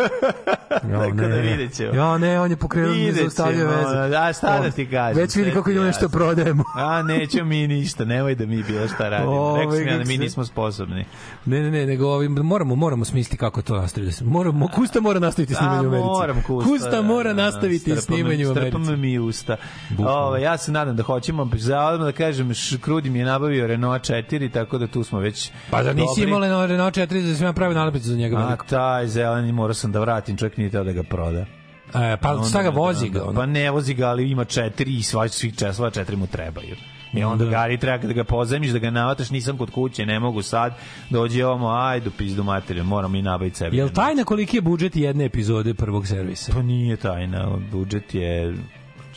[0.83, 1.93] Ja, Tako da vidjet ćemo.
[1.93, 4.15] Ja, ne, on je pokrenuo zaustavljaju veze.
[4.17, 6.63] a šta da ti kažem, Već vidi kako idemo nešto prodajemo.
[6.75, 9.57] A, nećemo mi ništa, nemoj da mi bilo šta radimo.
[9.57, 11.05] Rekao sam ja da mi se- nismo sposobni.
[11.45, 14.23] Ne, ne, ne, nego ovim, moramo, moramo smisliti kako to nastaviti.
[14.23, 16.43] Moramo, Kusta mora nastaviti snimanje u Americi.
[16.43, 17.01] kusta.
[17.01, 18.77] Mora da, da, nastaviti snimanje u Americi.
[18.81, 19.57] me mi usta.
[20.27, 22.51] Ove, ja se nadam da hoćemo, za da kažem,
[22.81, 26.39] Krudi mi je nabavio Renault 4, tako da tu smo već Pa da nisi imao
[26.39, 28.37] Renault Renault 4 da sam ja pravio nalepnicu za njega.
[28.37, 28.65] A veliko.
[28.65, 31.45] taj zeleni morao sam da vratim, čovjek nije teo da ga proda.
[31.95, 33.25] E, pa Onda- šta ga vozi onda- ga?
[33.25, 33.33] Ono?
[33.33, 36.75] Pa ne vozi ga, ali ima četiri i sva, svih česlova četiri mu trebaju.
[37.13, 37.51] I onda Da.
[37.51, 40.73] Gari treba da ga pozemiš, da ga navataš, nisam kod kuće, ne mogu sad,
[41.09, 43.77] dođe ovamo, ajde, pizdu materiju, moram i nabaviti sebi.
[43.77, 46.51] Jel tajna koliki je budžet jedne epizode prvog servisa?
[46.53, 48.55] Pa nije tajna, budžet je...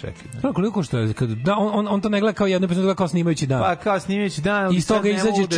[0.03, 0.41] Čekaj.
[0.43, 1.13] Pa koliko što je?
[1.13, 3.61] Kad, da, on, on, on to ne gleda kao jednu epizodu, gleda kao snimajući dan.
[3.61, 4.75] Pa kao snimajući dan...
[4.75, 5.09] Iz toga da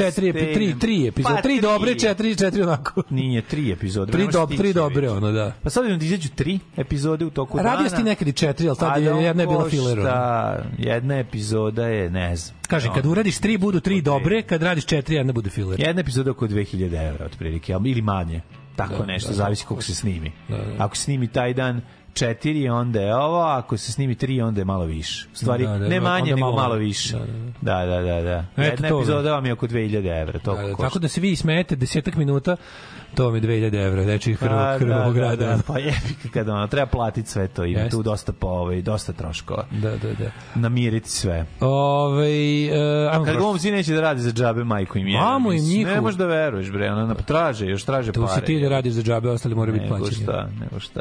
[0.06, 0.78] epi, tri, stegnem.
[0.80, 1.34] tri epizode.
[1.34, 2.00] Pa tri dobre, tri.
[2.00, 3.02] četiri, četiri onako.
[3.10, 4.12] Nije, tri epizode.
[4.12, 5.52] Tri, dob, stići tri dobre, ono, da.
[5.62, 7.70] Pa sad da izađu tri epizode u toku dana.
[7.72, 9.98] Radio si ti nekad i četiri, ali tad je da on jedna je bila filler.
[9.98, 10.10] ono.
[10.78, 12.56] Jedna epizoda je, ne znam.
[12.68, 15.80] Kaže, kad uradiš tri, budu tri dobre, kad radiš četiri, jedna bude filler.
[15.80, 18.40] Jedna epizoda oko 2000 evra, otprilike, ali- ili manje.
[18.76, 20.32] Tako Da, nešto, da, zavisi kako se snimi.
[20.78, 21.80] Ako se snimi taj dan
[22.14, 25.26] četiri, onda je ovo, ako se snimi tri, onda je malo više.
[25.32, 27.16] U stvari, Da, da, ne onda manje, nego malo malo, više.
[27.60, 28.20] Da, Da, da, da.
[28.22, 28.44] da.
[28.56, 31.36] Eto Jedna epizoda vam je oko 2000 evra, to Da, da, tako da se vi
[31.36, 32.56] smete desetak minuta,
[33.14, 35.46] to je 2000 evra, reči Pa, Hrvog, Hrvog da, grada.
[35.46, 35.94] da, da, pa je,
[36.32, 39.64] kada ono, treba platiti sve to, ima tu dosta po, ovaj, dosta troškova.
[39.70, 40.30] Da, da, da.
[40.54, 41.46] Namiriti sve.
[41.60, 42.28] Ove,
[43.06, 45.20] uh, ajmo Kad glumci neće da radi za džabe, majku im je.
[45.20, 45.94] Mamo im njihovu.
[45.94, 48.34] Ne možeš da veruješ, bre, ono, na- traže, još traže Tu pare.
[48.34, 50.22] si ti da radiš za džabe, ostali moraju biti Nego plaćeni.
[50.22, 51.00] šta, nego šta.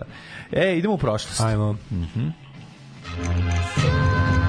[0.52, 1.42] E, idemo u prošlost.
[1.42, 1.76] Ajmo.
[3.18, 4.43] Dogodilo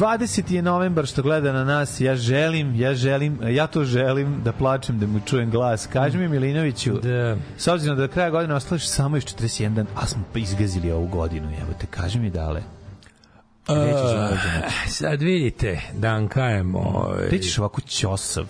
[0.00, 0.52] 20.
[0.52, 4.98] je novembar što gleda na nas, ja želim, ja želim, ja to želim da plačem,
[4.98, 5.86] da mu čujem glas.
[5.86, 7.36] Kaži mi Milinoviću, Da.
[7.56, 11.06] s obzirom da do kraja godine ostališ samo još 41 dan, a smo izgazili ovu
[11.06, 12.62] godinu, evo te, kaži mi dale.
[13.66, 14.38] Dan?
[14.88, 17.26] Sad vidite, dan kajem, ovaj...
[17.26, 18.44] Gde ćeš ovako ćosav?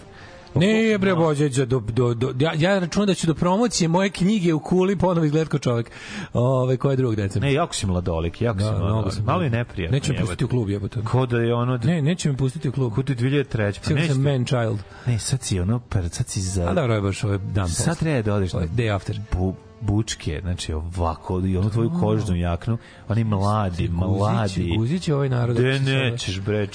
[0.54, 4.54] Ne, bre, bođe, do, do, do, ja, ja računam da ću do promocije moje knjige
[4.54, 5.90] u kuli ponovo izgledat kao čovek.
[6.32, 7.40] Ove, ko je drugog deca?
[7.40, 9.14] Ne, jako si mladolik, jako si Da, mnogo mladolik.
[9.14, 9.24] sam.
[9.24, 9.94] Malo je neprijatno.
[9.94, 11.00] Neće me pustiti u klub, jebote.
[11.02, 11.76] Ko da je ono...
[11.76, 12.92] Ne, neće me pustiti u klub.
[12.94, 13.78] Ko ti 2003.
[13.88, 14.78] Pa neće sam man child.
[15.06, 16.70] Ne, sad si ono, per, sad si za...
[16.70, 19.20] A dobro, je baš ovaj dan Sad treba da odeš Day after.
[19.32, 22.78] bu, bučke, znači ovako, i onu tvoju kožnu jaknu,
[23.08, 24.74] oni mladi, mladi.
[24.76, 25.56] Guzić je ovaj narod.
[25.56, 26.68] De se nećeš bre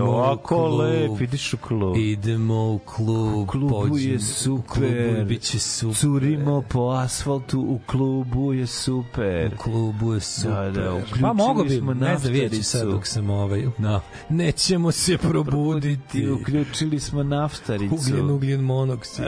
[0.00, 0.80] u ovako klub.
[0.80, 1.96] lep, ideš u klub.
[1.96, 3.34] Idemo u klub.
[3.34, 4.64] U klubu pođemo- je super.
[4.74, 5.96] klubu biće super.
[5.96, 9.50] Curimo po asfaltu, u klubu je super.
[9.54, 10.72] U klubu je super.
[10.72, 15.18] Da, da, pa mogo bi, ne znam, vidjet sad dok sam ovaj, na, nećemo se
[15.18, 16.20] probuditi.
[16.20, 17.94] Ti uključili smo naftaricu.
[17.94, 19.24] Ugljen, ugljen monoksid.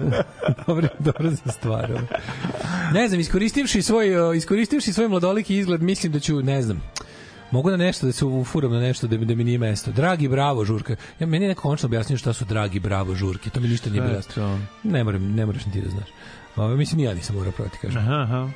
[0.66, 2.00] dobro, dobro za stvar.
[2.54, 2.92] Ovo.
[2.92, 6.82] Ne znam, iskoristivši svoj, uh, iskoristivši svoj mladoliki izgled, mislim da ću, ne znam,
[7.50, 9.92] Mogu na nešto da se ufuram na nešto da mi, da mi nije mesto.
[9.92, 10.96] Dragi bravo žurka.
[11.18, 13.50] Ja meni neko končno objasnio šta su dragi bravo žurke.
[13.50, 14.58] To mi ništa nije bilo jasno.
[14.82, 16.08] Ne moram, ne moraš ni ti da znaš.
[16.56, 17.98] Ove, mislim, ja nisam morao proti, kažem.
[17.98, 18.48] Aha, aha.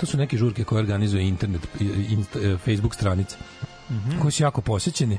[0.00, 1.68] To su neke žurke koje organizuje internet,
[2.08, 3.36] insta, e, Facebook stranice,
[4.20, 5.18] koje su jako posećene.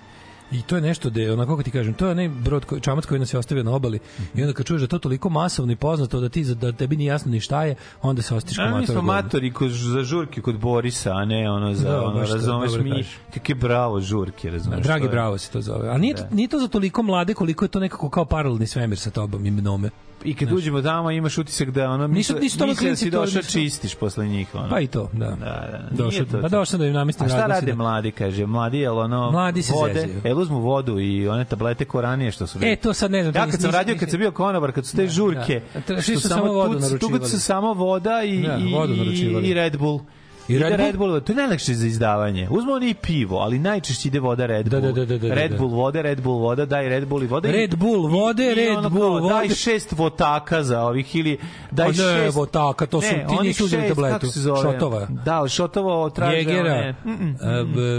[0.53, 2.81] I to je nešto da je, onako kako ti kažem, to je onaj brod, koji,
[2.81, 3.99] čamac koji nas je ostavio na obali
[4.35, 7.07] i onda kad čuješ da to toliko masovno i poznato da ti da tebi nije
[7.07, 10.41] jasno ni šta je, onda se osjetiš kao A mi smo matori kod, za žurke
[10.41, 14.79] kod Borisa, a ne ono za, Da, ono, razumeš mi, kakve bravo žurke, razumeš.
[14.79, 15.89] Dragi to je- bravo se to zove.
[15.89, 18.99] A nije, to, nije to za toliko mlade koliko je to nekako kao paralelni svemir
[18.99, 19.89] sa tobom i mnome.
[20.23, 23.09] I kad uđemo tamo imaš utisak da ono Nisu- nisu to misle da klinci, si
[23.11, 24.55] došao nisu- čistiš posle njih.
[24.55, 24.69] Ono.
[24.69, 25.25] Pa i to, da.
[25.25, 28.45] Da, da, Došao, pa došao da im namestim A šta rade da- mladi, kaže?
[28.45, 30.21] Mladi, jel ono, Mladi se vode, zezaju.
[30.25, 33.35] jel uzmu vodu i one tablete ko ranije što su E, to sad ne znam.
[33.35, 36.01] Ja kad sam nisam- radio, kad sam bio konobar, kad su te žurke, da.
[36.01, 37.19] Svi što su samo vodu naručivali.
[37.21, 39.47] Tu su samo voda i, Da, vodu naručivali.
[39.47, 39.99] i Red Bull.
[40.45, 42.47] I ide Red Bull- Red Bull, to je najlakše za izdavanje.
[42.49, 44.93] Uzmo oni i pivo, ali najčešće ide voda Red Da, Bull.
[44.93, 45.57] da, da, da, da, Red da.
[45.57, 47.49] Bull vode, Red Bull voda, daj Red Bull i voda.
[47.49, 49.55] i- Red Bull vode, i- i Red ono Bull kao, Daj vode.
[49.55, 51.37] šest votaka za ovih ili
[51.71, 52.37] daj A ne, šest...
[52.37, 54.27] votaka, to su- ti onih nisi uzeli tabletu.
[54.63, 55.07] Šotova.
[55.17, 57.37] Da, šotova traže Jegera, one- Mm, mm,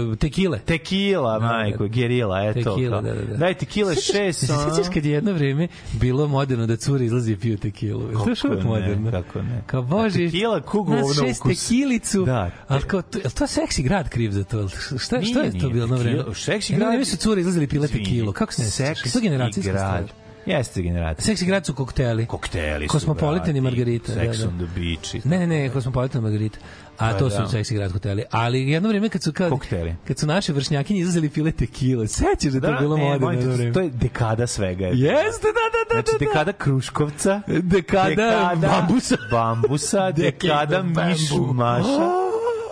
[0.09, 0.59] b- tekile.
[0.59, 2.53] Tekila, majko, gerila, eto.
[2.65, 3.37] Tekila, da, da, da.
[3.37, 7.57] Daj tekile šest, sećaš kad je jedno vreme bilo moderno da curi izlazi i piju
[7.57, 8.01] tekilu?
[8.15, 9.11] Kako ne, moderno.
[9.11, 9.61] kako ne.
[9.65, 12.25] Kao bože, Tekila, kugu nas ovno šest tekilicu.
[12.35, 12.51] Da.
[12.67, 14.69] Ali kao, to, je to seksi grad kriv za to?
[14.69, 16.23] Šta, šta Nije, je to bilo na vreme?
[16.35, 18.33] Seksi grad- vreme su cure izlazili i pile Izvini, tekilu.
[18.33, 19.81] Kako se ne seksi To je generacijska grad.
[20.03, 20.25] stvar.
[20.47, 21.25] Jeste generacija.
[21.25, 22.25] Seksi grad su kokteli.
[22.25, 24.11] Kokteli su, Kosmopolitan i Margarita.
[24.13, 24.47] Sex da, da.
[24.47, 25.25] on the beach.
[25.25, 26.59] Ne, ne, ne, Kosmopolitan i Margarita.
[26.93, 27.35] A Pa to da.
[27.37, 28.23] su seksi grad hoteli.
[28.31, 29.95] Ali jedno vreme kad su kao, Kokteli.
[30.07, 32.07] kad su naše vršnjakinje izlazili pile tekile.
[32.07, 33.73] Sećaš da je to Da, bilo ne, moderno te, jedno vreme?
[33.73, 34.85] To je dekada svega.
[34.85, 35.07] Jeste,
[35.47, 36.25] da, da, da, Znači, da, da.
[36.25, 39.15] dekada Kruškovca, Dekada bambusa.
[39.31, 41.53] bambusa, dekada Dekada miš bambu.
[41.53, 42.09] maša,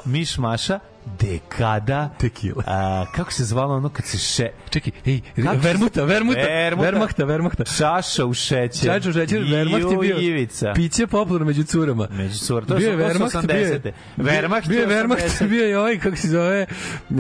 [0.06, 0.80] miš maša,
[1.20, 2.64] dekada Tekila.
[2.68, 4.49] A, kako se zvalo ono kad se še...
[4.70, 6.84] Čekaj, ej, Kako se- vermuta, vermuta, Vermuta.
[6.84, 7.66] vermahta, vermahta.
[7.68, 8.86] Šaša u šećer.
[8.86, 10.74] Čačo šećer, vermaht je bio Ivica.
[10.76, 12.08] piće popularno među curama.
[12.12, 13.93] Među cura, to bio je to su Wehrmacht, bio je- 80-te.
[14.18, 15.45] Wehrmacht bio je je Wehrmacht, 80-te.
[15.45, 16.66] bio je ovaj, kako se zove,
[17.10, 17.18] um,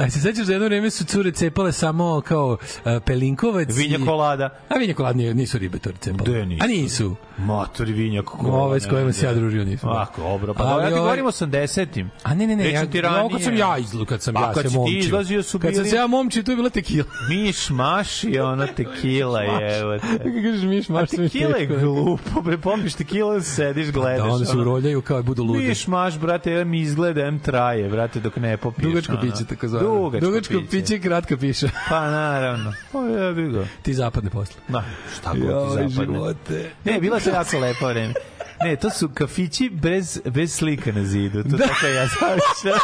[0.00, 2.58] a se sećaš da jedno vreme su cure cepale samo kao uh,
[3.06, 4.50] pelinkovac Vinja i- kolada.
[4.68, 6.24] A vinja kolad nije, nisu ribe to cepale.
[6.24, 6.64] Gde nisu?
[6.64, 7.16] A nisu.
[7.38, 8.58] Matori vinjak kola.
[8.58, 9.88] Ove s kojima se ja družio nisu.
[9.88, 12.10] A, dobro, pa Ali ja ti ovaj- govorim o 80-im.
[12.22, 12.86] A ne, ne, ne, ja,
[13.16, 13.32] ja, ranije.
[13.32, 14.98] kad sam ja izlu, kad sam Pa, ja kad se momčio.
[14.98, 17.04] izlazio su Kad sam bili- se ja momčio, to je bila tekila.
[17.30, 19.80] Miš maš i ono tekila je.
[20.00, 24.18] Kako kažeš miš, A maš sam tekila je glupo, bre, pompiš tekila, sediš, gledaš.
[24.18, 25.58] Da, onda se uroljaju kao i budu ludi.
[25.60, 28.84] Miš maš, brate, em izgleda, em traje, brate, dok ne popiješ.
[28.84, 29.20] Dugačko ono.
[29.22, 29.88] piće, tako zvano.
[29.88, 31.68] Dugačko, Dugačko piće, kratka piša.
[31.90, 32.72] Pa naravno.
[32.92, 33.64] Pa ja bi ga.
[33.82, 34.56] Ti zapadne posle.
[34.68, 34.84] Ma,
[35.14, 36.14] šta god ti zapadne.
[36.14, 36.70] živote.
[36.84, 38.14] Ne, bila je jako lepo vreme.
[38.60, 41.42] Ne, to su kafići bez, bez slika na zidu.
[41.42, 42.78] To tako ja zamišljam.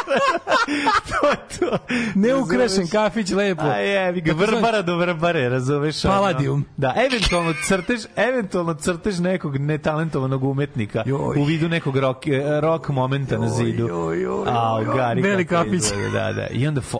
[1.09, 1.77] to, to.
[2.15, 3.63] Neukrašen kafić, lepo.
[3.63, 6.05] A je, ga vrbara do vrbare, razumeš?
[6.05, 6.13] ono?
[6.13, 6.65] Palladium.
[6.77, 11.37] Da, eventualno crtež, eventualno crtež nekog netalentovanog umetnika Joj.
[11.37, 13.87] u vidu nekog rock, eh, rock momenta na zidu.
[13.87, 15.81] joj, joj, A, joj, gari Beli kako kafić.
[15.83, 16.47] izgleda, Da, da.
[16.47, 16.99] I onda fo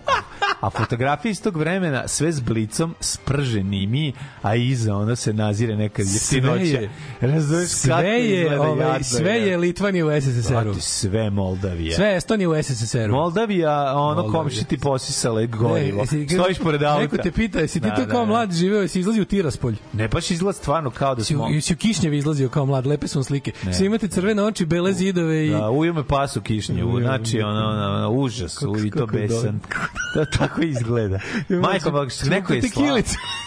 [0.61, 5.75] a fotografije iz tog vremena sve s blicom sprženi mi, a iza onda se nazire
[5.75, 6.63] neka jeftinoća.
[6.63, 6.89] je.
[7.21, 10.73] Razumeš Sve je, izgleda ovaj, sve je Litvanija u SSSR-u.
[10.75, 11.95] Sve Moldavija.
[11.95, 13.11] Sve Estonija u SSSR-u.
[13.11, 16.01] Moldavija, ono komši ti posisale gorivo.
[16.01, 17.01] jesi- Stojiš pored auta.
[17.01, 18.25] Neko te pita, jesi ti Da, to da, kao da.
[18.25, 19.75] mlad živeo, jesi izlazio u Tiraspolj?
[19.93, 21.47] Ne, baš izgleda stvarno kao da smo...
[21.47, 23.51] u- si u Kišnjevi izlazio kao mlad, lepe su slike.
[23.71, 25.49] Svi imate crvene oči, bele zidove i...
[25.51, 29.13] Da, uje me pas u kišnju, znači ono, ono, ono užas, u, i to kako
[29.13, 29.59] besan.
[30.15, 31.19] Da, tako izgleda.
[31.51, 31.91] Majko,
[32.25, 32.97] neko je slao,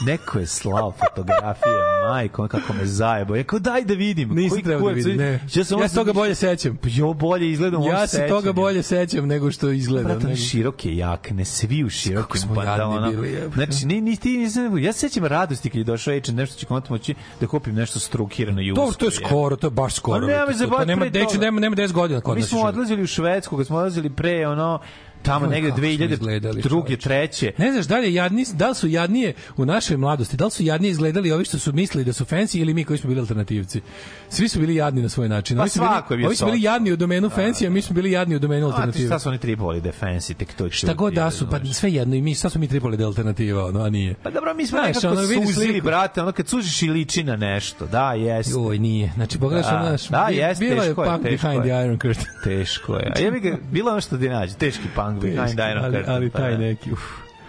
[0.07, 1.73] neko je slao fotografije,
[2.05, 3.37] majko, kako me zajebo.
[3.37, 4.29] Ja kao, daj da vidim.
[4.31, 5.41] Nisi koji trebao da vidim, ne.
[5.55, 6.77] Ja, sam Ja se toga bolje sećam.
[6.77, 10.09] Pa jo, bolje izgledam Ja se toga bolje sećam nego što izgleda.
[10.09, 13.07] Brate, nego- široke jakne, svi u širokim smo pantalonama.
[13.27, 13.51] jebote.
[13.55, 16.67] Znači, ni, ni ti nisam, ja se sećam radosti kad je došao H&M, nešto će
[16.67, 18.87] konačno moći da kupim nešto strukirano i usko.
[18.87, 20.21] To, to je skoro, to je baš skoro.
[20.21, 20.47] Pa nema
[20.85, 21.05] nema,
[21.41, 22.49] nema, nema 10 godina kod Mi nas.
[22.49, 22.75] smo još uvijek.
[22.75, 24.81] odlazili u Švedsku, kad smo odlazili pre, ono,
[25.25, 27.53] tamo Oj, negde kako smo 2000, izgledali, druge, treće.
[27.59, 30.63] Ne znaš da li, jadni, da li su jadnije u našoj mladosti, da li su
[30.63, 33.81] jadnije izgledali ovi što su mislili da su fancy ili mi koji smo bili alternativci.
[34.29, 35.57] Svi su bili jadni na svoj način.
[35.57, 37.71] Pa ovi su bili, svako je bio ovi su bili jadni u domenu fancy, a
[37.71, 39.07] mi smo bili jadni u domenu A ti alternative.
[39.07, 42.15] šta su oni tripoli da fancy, tek to Šta god da su, pa sve jedno
[42.17, 44.15] i mi, šta smo mi tripoli da alternativa, ono, a nije.
[44.23, 47.87] Pa dobro, mi smo nekako ono, suzili, brate, ono kad sužiš i liči na nešto,
[47.87, 48.51] da, jes.
[48.51, 49.13] Joj, nije.
[49.15, 51.99] Znači, pogledaš Da, ono, znaš, da, bi- jest, bila je teško je, behind the Iron
[51.99, 52.27] Curtain.
[52.45, 53.13] Teško je.
[53.17, 56.15] A ja bih bilo ono što ti nađe, teški punk behind Iron ali, Curtain.
[56.15, 56.59] ali pa taj da.
[56.59, 57.01] neki, uf.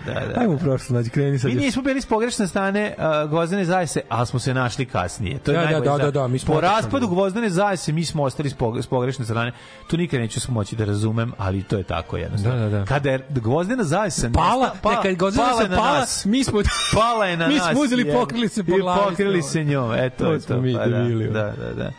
[0.05, 0.39] Da, da.
[0.39, 1.49] Ajmo u prošlost, znači, kreni sad.
[1.49, 5.37] Mi nismo bili s pogrešne strane uh, Gvozdene zajese, ali smo se našli kasnije.
[5.37, 8.05] To je Da, da, da, za- da, da, mi smo po raspadu Gvozdene zajese mi
[8.05, 9.51] smo ostali s, pog- s pogrešne strane.
[9.87, 12.59] To nikad neću moći da razumem, ali to je tako jednostavno.
[12.59, 12.85] Da, da, da.
[12.85, 16.25] Kada je Gvozdena zajesa Pala, ne, kad Gvozdena pala pala, nas.
[16.25, 16.61] mi smo...
[16.93, 17.71] Pala je na mi nas.
[17.71, 18.99] smo uzeli i pokrili se po I glavi.
[19.01, 20.61] pokrili se njom, eto To smo to.
[20.61, 20.97] mi pa da,
[21.33, 21.91] Da, da, da.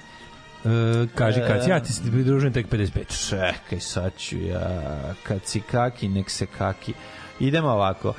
[0.67, 3.29] E, kaži, kad ja ti se pridružujem tek 55.
[3.29, 4.71] Čekaj, sad ću ja,
[5.23, 6.93] kad si kaki, nek se kaki.
[7.41, 8.15] Idemo ovako.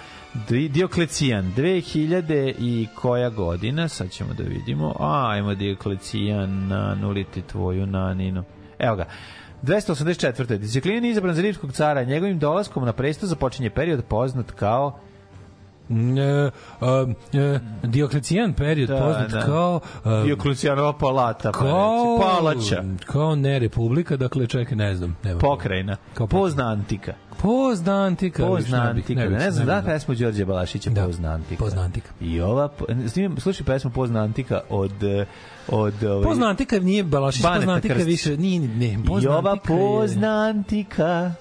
[0.49, 4.95] Di- Dioklecijan, 2000 i koja godina, sad ćemo da vidimo.
[4.99, 8.43] Ajmo Dioklecijan, nanuliti tvoju naninu.
[8.79, 9.05] Evo ga.
[9.63, 10.57] 284.
[10.57, 12.03] Disciplin je izabran za rimskog cara.
[12.03, 14.99] Njegovim dolaskom na presto započinje period poznat kao
[15.89, 16.51] E,
[17.33, 19.41] e, Dioklecijan period Da, poznat da.
[19.41, 22.19] kao e, Diokleциjanova palata, pa kao.
[22.19, 22.83] Palača.
[23.05, 25.39] kao ne republika, dakle čekaj, ne znam, nema.
[25.39, 25.97] Pokrajina.
[26.13, 27.13] Kao Pozna antika.
[27.41, 28.47] Pozna antika.
[28.47, 29.13] Pozna ne antika.
[29.15, 31.05] ne Ne, bih, znam, ne da pesmu Đorđe Balašića Da.
[31.05, 31.63] Pozna antika.
[31.63, 32.09] Pozna antika.
[32.21, 32.69] I ova,
[33.07, 34.91] snimim, slušaj pesmu Pozna antika od
[35.67, 39.73] od ovaj, Pozna antika nije Balašić, pozna antika više, nije, ne, I pozna ova antika
[39.73, 41.31] je- pozna antika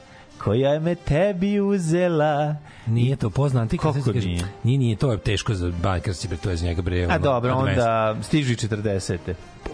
[0.47, 2.57] koja je me tebi uzela.
[2.86, 3.82] Nije to pozna antika.
[3.82, 4.44] Kako ti kažem, nije?
[4.64, 7.07] Nije, nije, to je teško za Bankarci, bre, to je za njega bre.
[7.11, 9.18] A dobro, onda stižu i 40.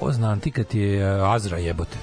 [0.01, 1.97] Pozna antika ti je uh, Azra jebote.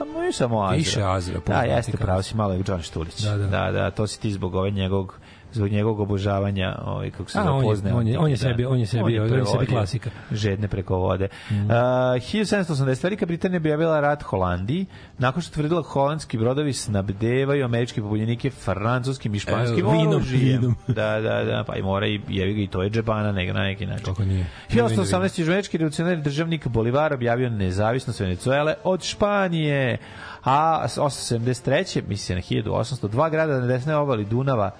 [0.00, 0.76] A moj samo Azra.
[0.76, 3.20] Više Azra, Da, jeste, pravo si malo je John Štulić.
[3.20, 3.46] Da, da.
[3.46, 5.14] da, da, to si ti zbog ove njegovog
[5.54, 8.78] zbog njegovog obožavanja, ovaj kako se zove, on je- on je- on je sebi- on
[8.78, 10.10] je sebi- on je sebi prevodio klasika.
[10.32, 11.28] Žedne preko vode.
[11.50, 11.54] Mm.
[11.54, 11.70] Uh,
[12.14, 12.74] 1780.
[13.02, 14.86] Velika Britanija objavila rat Holandiji,
[15.18, 20.74] nakon što tvrdila da holandski brodovi snabdevaju američke pobunjenike francuskim i španskim E, vinom, vinom.
[20.88, 23.62] Da, da, da, pa i mora i jevi ga i to je džebana neg- na
[23.62, 24.04] neki način.
[24.04, 24.46] Kako nije?
[24.70, 25.14] 1818.
[25.46, 29.98] američki revolucionarni državnik Bolivar objavio nezavisnost Venecuele od Španije.
[30.44, 32.02] A 873.
[32.02, 34.70] misli na 1800, dva grada na desnoj obali Dunava,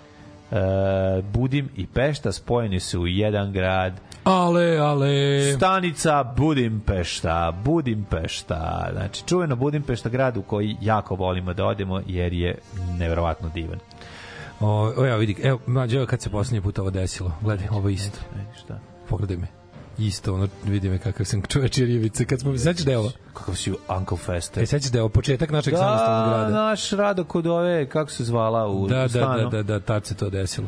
[1.32, 4.00] Budim i Pešta spojeni su u jedan grad.
[4.24, 5.08] Ale, ale.
[5.56, 8.88] Stanica Budimpešta, Budimpešta.
[8.92, 12.58] Znači, čuveno Budimpešta grad u koji jako volimo da odemo jer je
[12.98, 13.78] neverovatno divan.
[14.60, 17.32] O, o, evo vidi, evo, mlađe, evo kad se poslednji put ovo desilo.
[17.40, 18.18] Gledaj, ovo isto.
[18.36, 18.78] E, šta?
[19.08, 19.63] Pogledaj me.
[19.98, 22.24] Isto, ono, vidi me kakav sam čoveč rivice.
[22.24, 23.10] Kad smo, sećaš da je ovo?
[23.34, 24.62] Kakav si Uncle Fester.
[24.62, 26.50] E, sećaš da je ovo početak našeg samostalnog Da, grada?
[26.50, 29.42] naš rado kod ove, kako se zvala u, da, u da, stanu.
[29.42, 30.66] da, da, da, tad se to desilo.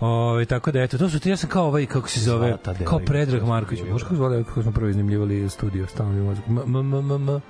[0.00, 2.98] Ove, tako da, eto, to su ti, ja sam kao ovaj, kako se zove, kao
[2.98, 3.80] Predrag Marković.
[3.82, 6.44] Možeš kako zvala, kako smo prvo iznimljivali studio, stalno mi mozak.
[6.48, 7.40] M, m, m, m, m,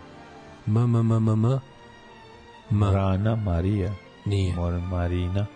[0.66, 1.60] m, m, m, m, m,
[2.70, 3.92] m, Rana Marija.
[4.24, 4.54] nije.
[4.54, 5.46] Moram Marina.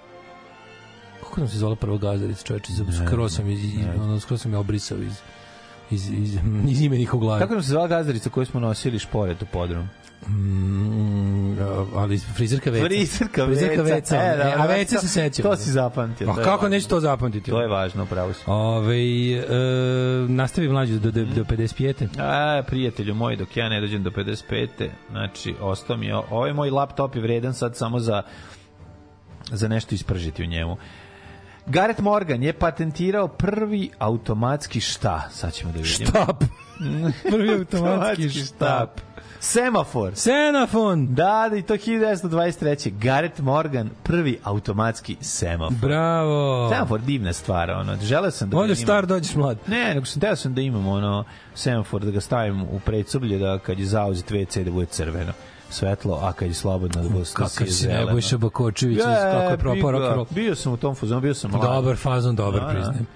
[1.20, 2.72] Kako nam se zvala prvo gazdarica, čoveče,
[3.06, 5.12] skroz sam, iz, iz, ono, skroz sam je obrisao iz,
[5.90, 6.38] iz, iz,
[6.68, 7.40] iz imenika u glavi.
[7.40, 9.88] Kako nam se zvala gazdarica koju smo nosili šporet u podrum?
[10.28, 11.56] Mm,
[11.94, 12.84] ali frizerka veca.
[12.84, 13.94] Frizerka Frizerka veca.
[13.94, 14.16] veca.
[14.16, 15.42] E, da, a da, veca se sećam.
[15.42, 16.30] To si zapamtio.
[16.30, 16.68] A to je kako važno.
[16.68, 17.50] neću to zapamtiti?
[17.50, 18.42] To je važno, pravo si.
[18.46, 19.46] Ove, e,
[20.28, 22.06] nastavi mlađu do, do, do 55.
[22.18, 24.88] A, prijatelju moj, dok ja ne dođem do 55.
[25.10, 28.22] Znači, ostao mi je, ovaj moj laptop je vredan sad samo za
[29.52, 30.76] za nešto ispržiti u njemu.
[31.70, 35.28] Gareth Morgan je patentirao prvi automatski šta?
[35.30, 36.10] Sad ćemo da vidimo.
[36.10, 36.44] Štap.
[37.32, 39.00] Prvi automatski štap.
[39.40, 40.12] Semafor.
[40.14, 41.14] Senafon.
[41.14, 42.98] Da, da, i to 1923.
[42.98, 45.76] Gareth Morgan, prvi automatski semafor.
[45.80, 46.70] Bravo.
[46.72, 47.96] Semafor divna stvar, ono.
[48.02, 48.82] Želeo sam da ga Ovdje imam.
[48.82, 49.58] star, dođeš mlad.
[49.66, 53.58] Ne, nego sam teo sam da imam ono semafor da ga stavim u predsoblje da
[53.58, 55.32] kad je zauzet WC da bude crveno
[55.70, 57.88] svetlo, a kad je slobodno da bude Kakav si.
[57.88, 60.26] Nebojša Bakočević, Je, kako je propao rock roll.
[60.30, 61.62] Bio sam u tom fazonu, bio sam mlad.
[61.62, 62.72] Dobar fazon, dobar Da, da.
[62.72, 63.06] priznajem.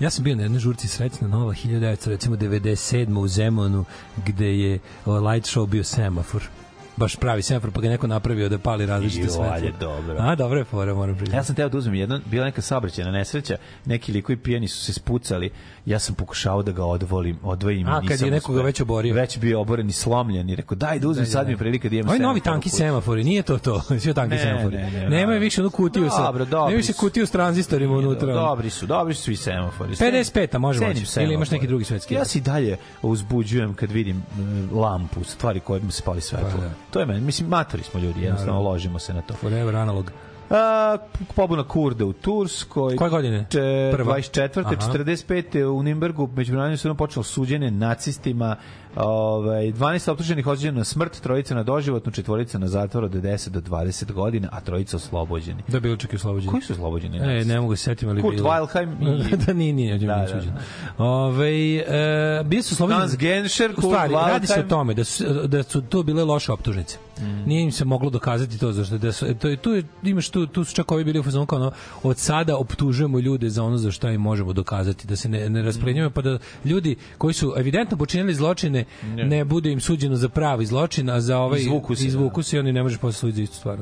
[0.00, 3.18] Ja sam bio na jednoj žurci srećna nova 1900, recimo 97.
[3.18, 3.84] u Zemunu,
[4.26, 6.42] gde je light show bio semafor.
[6.96, 9.52] Baš pravi semafor, pa ga neko napravio da pali različite Jo, svetla.
[9.52, 10.16] ajde, dobro.
[10.18, 11.36] A, dobro je fora, moram priznati.
[11.36, 14.92] Ja sam teo da uzmem jedno, bila neka saobraćajna nesreća, neki likovi pijani su se
[14.92, 15.50] spucali,
[15.86, 17.88] ja sam pokušao da ga odvolim, odvojim.
[17.88, 19.14] A, kad je nekoga već oborio.
[19.14, 21.94] Već bio oboren i slomljen i rekao, daj da uzmem, sad mi je prilika da
[21.96, 23.80] imam Ovi semafor novi u tanki semafori, nije to to.
[24.02, 24.76] Sve tanki Ne, semafori.
[24.76, 25.38] ne, ne, Nema ne.
[25.38, 26.22] više onu kutiju sa.
[26.22, 28.34] Dobro, dobri Nema više kutiju s tranzistorima unutra.
[28.34, 29.90] Dobri su, dobri su svi semafori.
[29.92, 31.20] 55-a može Cenim moći.
[31.20, 35.80] Ili imaš neki drugi svetski Ja se dalje uzbuđujem kad vidim mm, lampu, stvari koje
[35.80, 36.48] mi se pali svetlo.
[36.52, 36.70] Pa da.
[36.94, 39.34] To je meni, mislim, matori smo ljudi, jednostavno ložimo se na to.
[39.34, 40.12] Forever analog.
[40.50, 40.96] A,
[41.34, 42.96] pobuna Kurda u Turskoj.
[42.96, 43.46] Koje godine?
[43.50, 44.16] Če, Prva?
[44.16, 44.60] 24.
[44.60, 44.92] Aha.
[44.92, 45.64] 45.
[45.64, 48.56] u Nimbergu međunarodnim sudom počelo suđenje nacistima.
[48.96, 53.60] Ovaj 12 optuženih osuđeno na smrt, trojica na doživotnu, četvorica na zatvor od 10 do
[53.60, 55.62] 20 godina, a trojica oslobođeni.
[55.68, 56.50] Da bilo čak i oslobođenje.
[56.50, 57.18] Koji su oslobođeni?
[57.18, 58.50] E, ne mogu se setiti, ali Kurt bilo.
[58.50, 60.52] Weilheim i- da, nije, nije, Da, nije da, suđen.
[60.98, 63.00] Ove, e, bili su oslobođeni.
[63.00, 66.52] Hans Genscher, Kurt stvari, radi se o tome da su, da su to bile loše
[66.52, 66.98] optužnice.
[67.20, 67.48] Mm.
[67.48, 70.64] Nije im se moglo dokazati to zašto da su to je tu imaš tu tu
[70.64, 71.72] su čak ovi bili u fazonu kao ono,
[72.02, 75.62] od sada optužujemo ljude za ono za šta im možemo dokazati da se ne ne
[75.62, 80.66] rasplenjujemo pa da ljudi koji su evidentno počinili zločine ne bude im suđeno za pravi
[80.66, 83.42] zločin a za ovaj Izvuku se, izvuku se i oni ne može posle suditi za
[83.42, 83.78] istu stvar.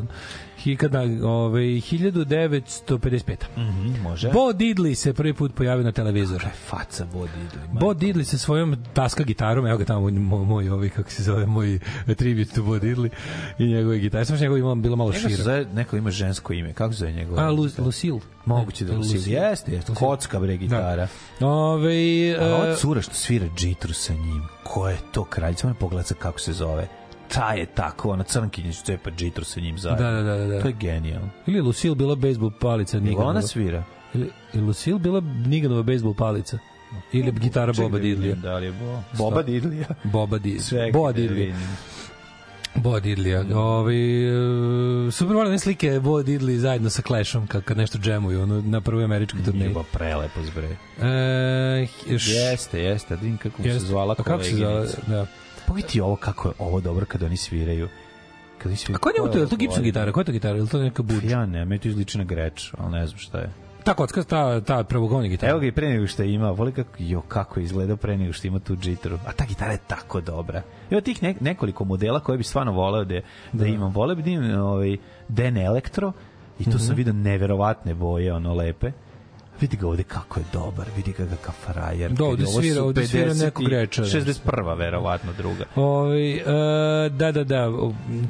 [0.63, 3.37] Hi kada ovaj 1955.
[3.57, 4.31] Mhm, može.
[4.31, 6.45] Bo Diddley se prvi put pojavio na televizoru.
[6.69, 7.79] faca vodi idu.
[7.81, 11.47] Bo Diddley sa svojom taska gitarom, evo ga tamo moj, moj ovaj, kako se zove,
[11.47, 11.79] moj
[12.17, 13.09] tribute to Bo Diddley
[13.59, 14.25] i njegove gitare.
[14.25, 15.35] Samo što njegov ima bilo malo se šire.
[15.43, 16.73] zove, neko ima žensko ime.
[16.73, 17.41] Kako se zove njegov?
[17.41, 18.21] A, Lu, Lucille.
[18.45, 19.37] Moguće da je Lucille.
[19.37, 19.95] Jeste, jeste.
[19.95, 21.09] Kocka bre gitara.
[21.41, 21.93] Ove,
[22.41, 25.67] A e, ova cura što svira džitru sa njim, ko je to kraljica?
[25.67, 27.02] Ona pogleda sa kako se zove.
[27.35, 30.05] Ta je tako, ona crnkinja što cepa džitru sa njim zajedno.
[30.05, 30.61] Da, da, da, da, da.
[30.61, 31.29] To je genijalno.
[31.47, 33.25] ili je Lucille bila bejsbol palica nikad.
[33.27, 33.85] ona svira.
[34.15, 36.59] Ili, ili Lucille bila Niganova bejsbol palica?
[37.13, 38.35] Ili gitara Boba da Didlija?
[38.35, 39.03] Da li je Bo...
[39.19, 39.87] Boba Didlija?
[40.05, 40.91] Boba Didlija.
[40.93, 41.57] Boba Didlija.
[42.75, 43.55] Bo Diddley.
[43.55, 44.25] Ovi,
[45.09, 48.81] e, super volim slike Bo Diddley zajedno sa Clashom kad, kad nešto džemuju ono, na
[48.81, 49.69] prvoj američkoj turneji.
[49.69, 50.69] Ljubav prelepo zbre.
[51.01, 51.87] E,
[52.19, 53.87] š- Jeste, jeste, vidim kako mu se jeste.
[53.89, 54.73] zvala A kako se zvala?
[54.75, 55.01] koleginica.
[55.07, 55.27] Da.
[55.73, 57.89] Pogledaj ovo kako je ovo dobro kad oni sviraju.
[58.59, 58.97] Kad oni sviraju.
[58.97, 59.39] A ko je to?
[59.39, 60.13] Je to gipsna gitara?
[60.13, 60.59] Koja je to gitara?
[60.59, 61.25] Je to neka buč?
[61.25, 63.51] Ja ne, meni to izliči na greč, ali ne znam šta je.
[63.85, 65.51] Ta kocka, ta, ta pravogovna gitara.
[65.51, 68.17] Evo ga i pre nego što je ima, voli kako, jo, kako je izgledao pre
[68.17, 69.19] nego što ima tu džitru.
[69.27, 70.63] A ta gitara je tako dobra.
[70.91, 73.21] Evo tih ne, nekoliko modela koje bi stvarno voleo da,
[73.53, 73.93] da, imam.
[73.93, 74.97] Voleo bi da imam ovaj,
[75.29, 76.13] Den Elektro
[76.59, 76.79] i tu Mhm.
[76.79, 78.93] sam vidio neverovatne boje, ono lepe.
[79.63, 82.11] Vidi ga ovde kako je dobar, vidi ga kakav frajer.
[82.13, 84.09] Da, ovde svira- ovde svira 50 i nekog reča, da.
[84.09, 84.75] 61.
[84.75, 85.65] verovatno druga.
[85.77, 86.43] Ovi, e,
[87.11, 87.71] da, da, da.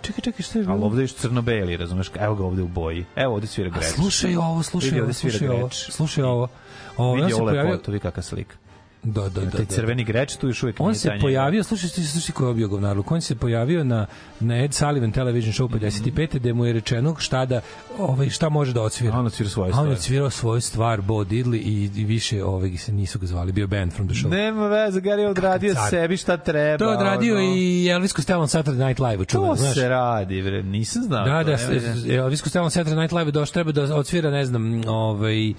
[0.02, 0.74] Čekaj, čekaj, šta je bilo?
[0.74, 2.10] Ali ovde je crno-beli, razumeš?
[2.16, 3.04] Evo ga ovde u boji.
[3.16, 3.90] Evo ovde svira A greč.
[3.90, 5.68] slušaj ovo, slušaj ovo, slušaj ovo.
[5.70, 6.48] Slušaj ovo.
[6.96, 8.56] Ovo, Vidi ovo lepotu, vidi kakva slika.
[9.04, 9.50] Da, da, da.
[9.50, 9.66] Taj da.
[9.66, 11.20] crveni greč tu još uvijek On nije se njegov.
[11.20, 14.06] pojavio, slušaj, slušaj, slušaj ko je bio govnarluk, on se pojavio na,
[14.40, 16.28] na Ed Sullivan Television Show 55.
[16.34, 17.60] gde mu je rečeno šta da,
[17.98, 19.14] ovaj, šta može da odsvira.
[19.14, 19.88] A on odsvira svoju A on stvar.
[19.88, 23.92] odsvirao svoju stvar, Bo Diddley i, i više ovaj, se nisu ga zvali, bio band
[23.92, 24.28] from the show.
[24.30, 25.90] Nema veze, Gary je odradio Kakav car.
[25.90, 26.78] sebi šta treba.
[26.78, 27.44] to je odradio ono.
[27.46, 29.74] i Elvis Costello Saturday Night Live, čuvan, To znaš.
[29.74, 31.24] se radi, bre, nisam znao.
[31.24, 32.14] Da, to, da, veze.
[32.14, 35.52] Elvis Costello Saturday Night Live došao, treba da odsvira, ne znam, ovaj,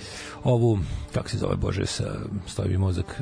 [0.44, 0.80] ovu,
[1.14, 2.04] kako se zove, bože, sa,
[2.48, 3.22] stoji mi mozak,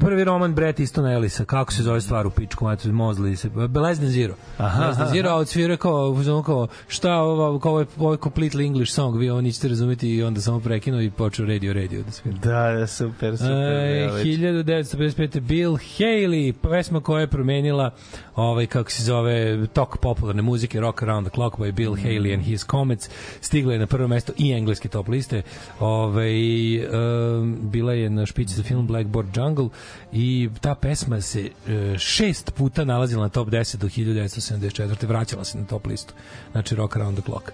[0.00, 3.50] prvi roman Bret Eastona Ellisa, kako se zove stvar u pičku, mater, Mozli se,
[3.82, 4.34] Less Than Zero.
[4.58, 8.12] Aha, Less Than Zero, a odsvira kao, kao, kao šta ovo, kao ovo je, ovo
[8.12, 11.72] je completely English song, vi ovo nećete razumeti i onda samo prekinuo i počeo radio,
[11.72, 12.38] radio da svira.
[12.38, 13.52] Da, da, super, super.
[13.52, 14.26] E, ja, već.
[14.26, 15.40] 1955.
[15.40, 17.90] Bill Haley, pesma koja je promenila
[18.34, 22.42] ovaj, kako se zove, tok popularne muzike Rock Around the Clock by Bill Haley and
[22.42, 25.42] His Comets, stigla je na prvo mesto i engleske top liste.
[25.80, 26.34] Ovaj,
[26.78, 29.68] um, bila je na špici za film Blackboard Jungle
[30.12, 35.06] i ta pesma se e, šest puta nalazila na top 10 do 1974.
[35.06, 36.14] Vraćala se na top listu.
[36.52, 37.50] Znači Rock Around the Clock.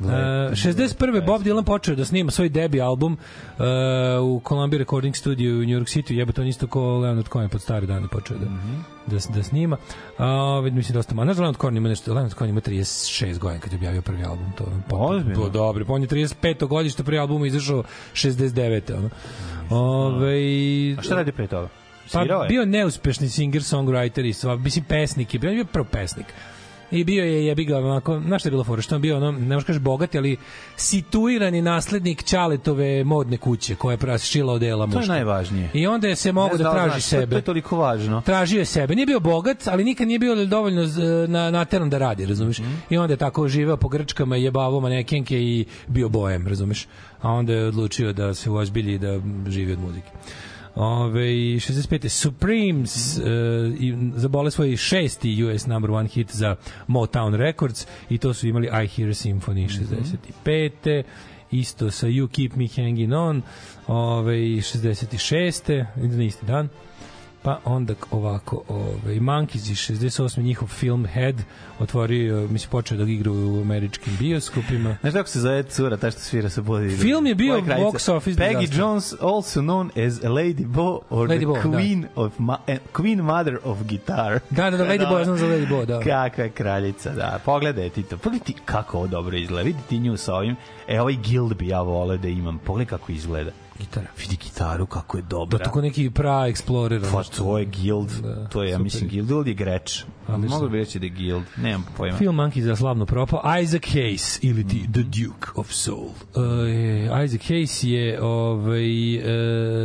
[0.00, 1.26] Uh, 61.
[1.26, 3.12] Bob Dylan počeo da snima svoj debi album
[3.58, 3.64] uh,
[4.22, 6.12] u Columbia Recording Studio u New York City.
[6.12, 8.46] Jebe to isto ko Leonard Cohen pod stare dane počeo da,
[9.06, 9.76] da, da snima.
[10.18, 11.26] A, uh, mislim dosta malo.
[11.26, 14.52] Znaš Leonard Cohen ima nešto, Leonard Cohen ima 36 godina kad je objavio prvi album.
[14.58, 15.48] To, pa, Ozbiljno?
[15.48, 15.84] dobro.
[15.84, 16.66] Pa on je 35.
[16.66, 17.82] godište, prvi album izašao
[18.12, 18.96] 69.
[18.98, 19.10] Ono.
[19.70, 20.36] Ove,
[20.98, 21.68] A šta radi pre toga?
[22.12, 26.26] pa bio neuspešni singer-songwriter i sva, mislim pesnik je bio, on je bio prvo pesnik.
[26.90, 29.32] I bio je jebi ga onako, znaš šta je bilo fora, što on bio ono,
[29.32, 30.36] ne možeš kažeš bogat, ali
[30.78, 35.12] situirani naslednik Ćaletove modne kuće koja je prašila odela To je muška.
[35.12, 35.70] najvažnije.
[35.72, 37.36] I onda je se mogo Ne da traži znaš, to- To sebe.
[37.36, 38.20] je toliko važno.
[38.20, 38.94] Tražio je sebe.
[38.94, 42.58] Nije bio bogat, ali nikad nije bio dovoljno z- na, nateran da radi, razumeš?
[42.90, 46.86] I onda je tako živeo po Grčkama, jebavo manekenke i bio bojem, razumeš?
[47.20, 50.10] A onda je odlučio da se uozbilji i da živi od muzike.
[50.74, 52.08] Ove, 65.
[52.08, 53.24] Supremes uh,
[53.78, 56.56] i zabole svoj šesti US number one hit za
[56.86, 59.68] Motown Records i to su imali I Hear Symphony
[60.44, 61.02] 65.
[61.50, 63.42] Isto sa You Keep Me Hanging On
[63.86, 65.84] ove, 66.
[65.96, 66.68] na isti dan.
[67.44, 70.42] Pa onda ovako, ovaj Monkeys iz 68.
[70.42, 71.34] njihov film Head
[71.78, 74.96] otvorio, mislim počeo da igra u američkim bioskopima.
[75.00, 76.96] Znaš kako se zove cura, ta što svira sa bodi?
[76.96, 78.80] Film je bio box office Peggy disaster.
[78.80, 81.78] Jones, also known as Lady Bo or Lady the Bo, da.
[81.78, 84.40] Queen, of ma eh, Queen Mother of Guitar.
[84.50, 86.00] Da, da, da, Lady Bo, ja znam za Lady Bo, da.
[86.00, 87.40] Kakva je kraljica, da.
[87.44, 88.16] Pogledaj ti to.
[88.16, 89.66] Pogledaj ti kako ovo dobro izgleda.
[89.66, 90.56] Vidi ti nju sa ovim.
[90.88, 92.58] E, ovaj guild bi ja voleo da imam.
[92.58, 93.50] Pogledaj kako izgleda.
[93.78, 94.06] Gitara.
[94.18, 95.58] Vidi gitaru kako je Da, dobra.
[95.58, 97.12] tako neki pra Explorer.
[97.12, 98.84] Pa to je guild, Da, to je, ja super.
[98.84, 100.04] mislim, guild ili greč.
[100.28, 102.16] Ali Mogu bi reći da je guild, nemam pojma.
[102.18, 103.42] Film Monkey za slavno propao.
[103.62, 106.04] Isaac Hayes ili ti The Duke of Soul.
[106.04, 106.14] Uh,
[107.24, 109.24] Isaac Hayes je ovaj, uh,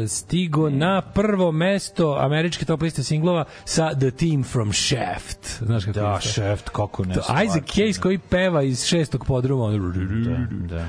[0.10, 5.58] stigo na prvo mesto američke top liste singlova sa The Team from Shaft.
[5.66, 6.28] Znaš kako Da, je to?
[6.28, 7.14] šeft, kako ne.
[7.14, 9.72] To, Isaac Hayes koji peva iz šestog podruma.
[9.72, 10.38] Da,
[10.68, 10.82] da.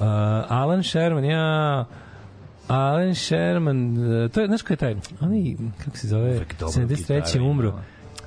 [0.00, 0.06] Uh,
[0.48, 1.84] Alan Sherman, ja...
[2.70, 7.50] Alan Sherman, e, to je, znaš ko je taj, onaj, kako se zove, 73.
[7.50, 7.80] umro.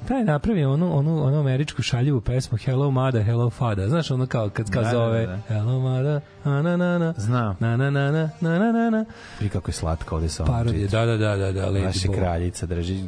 [0.08, 3.90] Taj je napravio onu, onu, onu američku šaljivu pesmu Hello Mada, Hello Fada.
[3.90, 5.38] Znaš ono kao kad, da, kad da, da, zove da, da.
[5.48, 7.14] Hello Mada, na na na.
[7.18, 7.56] Znam.
[7.60, 9.06] Na na na na, na na na na.
[9.42, 11.72] I kako je slatka ovde sa ovom Parodija, da, da, da, da, da.
[11.72, 13.04] Naša kraljica drži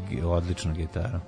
[0.65, 1.19] da, gitaru.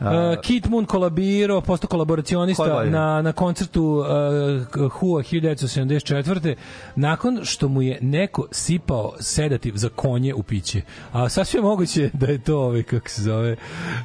[0.00, 6.54] Uh, Kit Moon kolabirao, postao Koje kolaboracionista na, na koncertu uh, Hua 1974.
[6.96, 10.82] Nakon što mu je neko sipao sedativ za konje u piće.
[11.12, 13.56] A sasvim je moguće da je to, ovaj, kako se zove,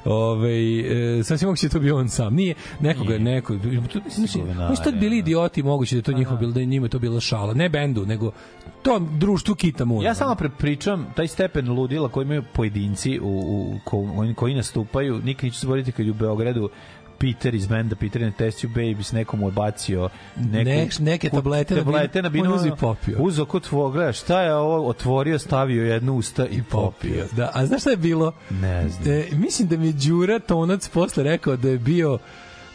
[0.05, 2.35] ovaj, e, sasvim moguće da to bio on sam.
[2.35, 3.53] Nije, nekoga je neko...
[3.93, 6.87] To, znači, oni su tad bili idioti, moguće da to njihovo bilo, da je njima
[6.87, 7.53] to bilo šala.
[7.53, 8.31] Ne bendu, nego
[8.83, 10.07] to društvu Kita Moona.
[10.07, 14.05] Ja samo prepričam taj stepen ludila koji imaju pojedinci u, u, ko,
[14.35, 16.69] koji nastupaju, nikad neću zaboraviti kad je u Beogradu
[17.17, 21.85] Peter iz benda Peter and Test You Babies nekomu odbacio neku, Ne- neke tablete binu,
[21.85, 23.17] tablete na binu on uzeo i popio.
[23.19, 27.25] Uzo kod tvoj, gleda, šta je ovo, otvorio, stavio jednu usta i popio.
[27.31, 28.31] Da, a znaš šta je bilo?
[28.49, 29.13] Ne znam.
[29.13, 32.17] E, mislim da mi je Đura Tonac posle rekao da je bio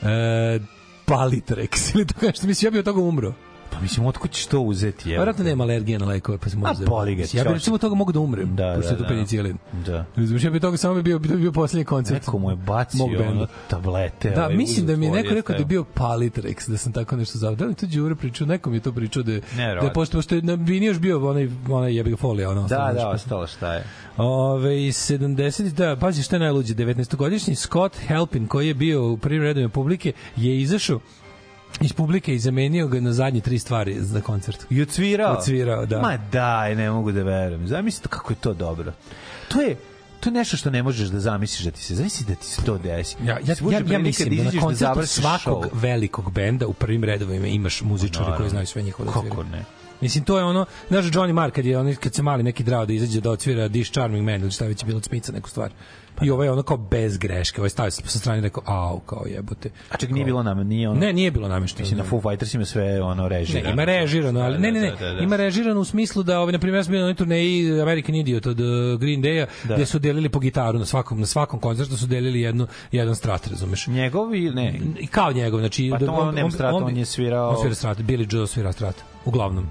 [0.02, 0.58] e,
[1.06, 2.46] Palitrex ili to nešto.
[2.46, 3.32] Mislim, ja bi od toga umro.
[3.70, 5.10] Pa mislim, otkud ćeš to uzeti?
[5.10, 5.18] Evo.
[5.18, 6.82] Vjerojatno nema alergije na lekove, pa se može...
[6.82, 9.02] A, boli ga, Ja bih recimo toga mogu da umrem, Da, pošto da, je to
[9.02, 9.08] da.
[9.08, 9.56] penicilin.
[9.86, 10.04] Da.
[10.16, 12.26] Razumiješ, ja bi toga samo bi bio, bi bio poslednji koncert.
[12.26, 14.30] Neko mu je bacio ono tablete.
[14.30, 17.16] Da, ovaj, mislim da mi je neko rekao da je bio Palitrex, da sam tako
[17.16, 17.56] nešto zavljao.
[17.56, 18.46] Da li to Đure pričao?
[18.46, 20.98] Neko mi je to pričao da je, da je pošto, pošto je na bini još
[20.98, 22.50] bio onaj, onaj jebi ga folija.
[22.50, 23.84] Ono, Da, da, ostalo šta je.
[24.16, 29.42] Ove, 70, da, pazi šta je najluđe, 19-godišnji Scott Halpin, koji je bio u prvim
[29.42, 31.00] redovima publike, je izašao
[31.80, 34.66] iz publike i zamenio ga na zadnje tri stvari za koncert.
[34.70, 35.36] I odsvirao?
[35.36, 36.00] Odsvirao, da.
[36.00, 37.66] Ma daj, ne mogu da verujem.
[37.66, 38.92] Zamislite kako je to dobro.
[39.48, 39.76] To je
[40.20, 42.62] to je nešto što ne možeš da zamisliš da ti se zamisli da ti se
[42.62, 43.16] to desi.
[43.24, 45.70] Ja, ja, ja, ja mislim da na izađeš koncertu završiš svakog show.
[45.72, 49.64] velikog benda u prvim redovima imaš muzičare koji znaju sve njihove da Kako ne?
[50.00, 52.86] Mislim, to je ono, znaš, Johnny Mark, kad, je, on, kad se mali neki drao
[52.86, 55.70] da izađe da odsvira Dish Charming Man ili šta već je bilo cmica neku stvar.
[56.14, 58.98] Pa I ovo je ono kao bez greške, ovaj stavio sa strane i rekao, au,
[59.00, 59.70] kao jebote.
[59.90, 61.00] A čak nije bilo nam, nije ono...
[61.00, 61.82] Ne, nije bilo namešteno.
[61.82, 63.66] Mislim, na Foo Fighters ima sve ono režirano.
[63.66, 65.20] Ne, ima režirano, ali ne, ne, ne, Da, da, da.
[65.20, 68.14] ima režirano u smislu da, ovaj, na primjer, ja sam bio na onoj turneji American
[68.14, 68.66] Idiot od uh,
[69.00, 69.74] Green Day-a, Da.
[69.74, 73.46] gde su delili po gitaru na svakom, na svakom koncertu su delili jednu, jedan strat,
[73.46, 73.86] razumeš?
[73.86, 74.74] Njegovi, ne.
[74.98, 77.98] I kao njegov, znači Pa to on nema strata, on je svirao- On svira strat,
[77.98, 78.94] Billy Joe svira strat.
[79.28, 79.66] Uglavnom.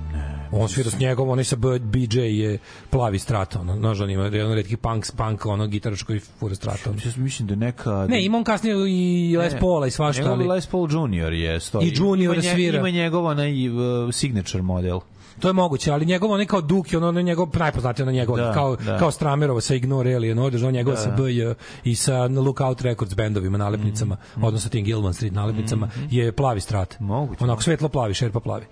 [0.52, 2.58] on svira s njegov, onaj sa BJ je
[2.90, 6.88] plavi strat, ono, znaš, on ima jedan redki punk, punk, ono, gitarač koji fura strat,
[6.88, 6.96] ono.
[7.06, 8.08] Ja mislim da neka...
[8.10, 10.48] Ne, ima on kasnije i Les Paula i svašta, ali...
[10.48, 11.88] Les Paul Junior je stoji.
[11.88, 12.78] I Junior ima, nje- svira.
[12.78, 15.00] Ima njegov onaj uh, signature model.
[15.40, 18.54] To je moguće, ali njegov onaj kao Duke, ono, ono njegov najpoznatiji na njegov, Da,
[18.54, 18.98] kao, da.
[18.98, 21.42] kao Stramerova sa Ignore Alien Orders, on njegova sa BJ
[21.84, 27.00] i sa Lookout Records bendovima nalepnicama, odnosno tim Gilman Street nalepnicama, je plavi strat.
[27.00, 27.44] Moguće.
[27.44, 28.66] Onako svetlo plavi, šerpa plavi.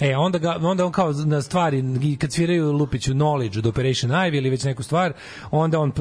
[0.00, 1.84] E, onda, ga, onda on kao na stvari,
[2.20, 5.12] kad sviraju Lupiću Knowledge od Operation Ivy ili već neku stvar,
[5.50, 5.92] onda on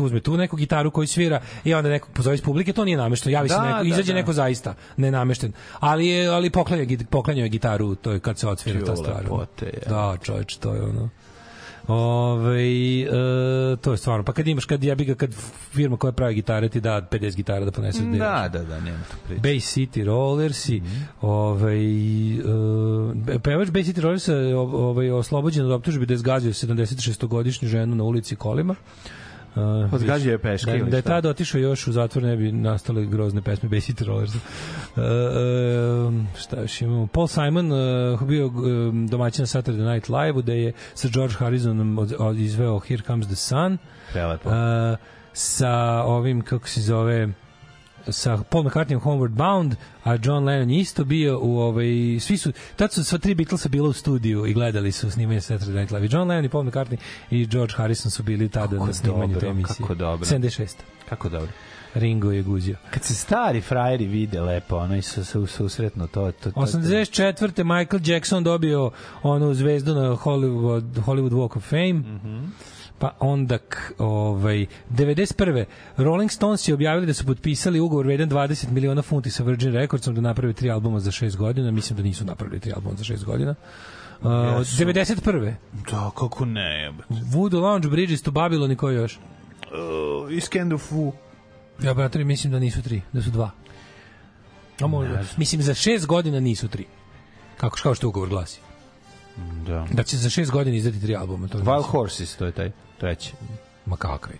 [0.00, 3.32] uzme tu neku gitaru koju svira i onda nekog pozove iz publike, to nije namešteno,
[3.32, 4.18] javi se Da, neko, da, izađe da.
[4.18, 5.52] neko zaista nenamešten.
[5.80, 6.50] Ali je ali
[7.10, 9.24] poklanja je gitaru, to je kad se odsvira ta stvar.
[9.30, 9.46] ono.
[9.60, 9.90] Lepote, je.
[9.90, 11.08] Da, čoveč, to je ono.
[11.88, 12.62] Ove,
[13.00, 13.06] e,
[13.76, 14.24] to je stvarno.
[14.24, 15.34] Pa kad imaš, kad jebi ga, kad
[15.72, 18.98] firma koja pravi gitare ti da 50 gitara da poneseš da Da, da, da, nema
[19.10, 19.40] tu priče.
[19.42, 21.02] Bay City Rollersi, Mhm.
[21.20, 21.78] ovaj
[22.34, 22.42] uh,
[23.42, 28.04] pevač Bay City Rollersa je ovaj oslobođen od optužbe da je zgazio 76-godišnju ženu na
[28.04, 28.74] ulici kolima.
[29.92, 33.42] Uh, je peške da, da je tada otišao još u zatvor ne bi nastale grozne
[33.42, 34.34] pesme Bay City Rollers.
[34.34, 34.40] Uh,
[34.96, 37.06] uh, šta još imamo?
[37.06, 41.98] Paul Simon uh, bio um, domaćin na Saturday Night Live-u da je sa George Harrisonom
[41.98, 43.78] od, od, izveo Here Comes the Sun.
[44.12, 44.48] Prelepo.
[44.48, 44.54] Uh,
[45.32, 47.28] sa ovim, kako se zove,
[48.08, 51.86] sa Paul McCartneyom Homeward Bound, a John Lennon je isto bio u ovaj
[52.20, 55.74] svi su tad su sva tri Beatlesa bila u studiju i gledali su snimanje Saturday
[55.74, 56.08] Night Live.
[56.10, 56.96] John Lennon i Paul McCartney
[57.30, 59.76] i George Harrison su bili tada Kako na snimanju dobro, te emisije.
[59.76, 60.26] kako dobro.
[60.26, 60.68] 76.
[61.08, 61.48] Kako dobro.
[61.94, 62.76] Ringo je guzio.
[62.90, 67.78] Kad se stari frajeri vide lepo, ono i su se susretno to, to, to, 84.
[67.78, 68.90] Michael Jackson dobio
[69.22, 71.92] onu zvezdu na Hollywood, Hollywood Walk of Fame.
[71.92, 72.44] Mhm.
[72.98, 73.58] Pa onda,
[73.98, 75.64] ovaj, 91.
[75.96, 80.14] Rolling Stones je objavili da su potpisali ugovor vredan 20 miliona funti sa Virgin Recordsom
[80.14, 81.70] da naprave tri albuma za 6 godina.
[81.70, 83.54] Mislim da nisu napravili tri albuma za 6 godina.
[84.20, 84.84] Uh, od Jesu.
[84.84, 85.54] 91.
[85.90, 87.02] Da, kako ne, jebe.
[87.08, 89.18] Voodoo Lounge, Bridges to Babylon i ko još?
[89.18, 91.12] Uh, Iskend of Fu.
[91.82, 93.50] Ja, brate, mislim da nisu tri, da su dva.
[94.80, 95.24] A možda.
[95.36, 96.86] Mislim, za 6 godina nisu tri.
[97.56, 98.60] Kako, kao što ugovor glasi.
[99.66, 99.86] Da.
[99.92, 101.48] Da će za 6 godina izdati tri albuma.
[101.48, 101.82] To Wild.
[101.82, 103.32] Horses, to je taj treći.
[103.86, 104.34] Ma kakvi.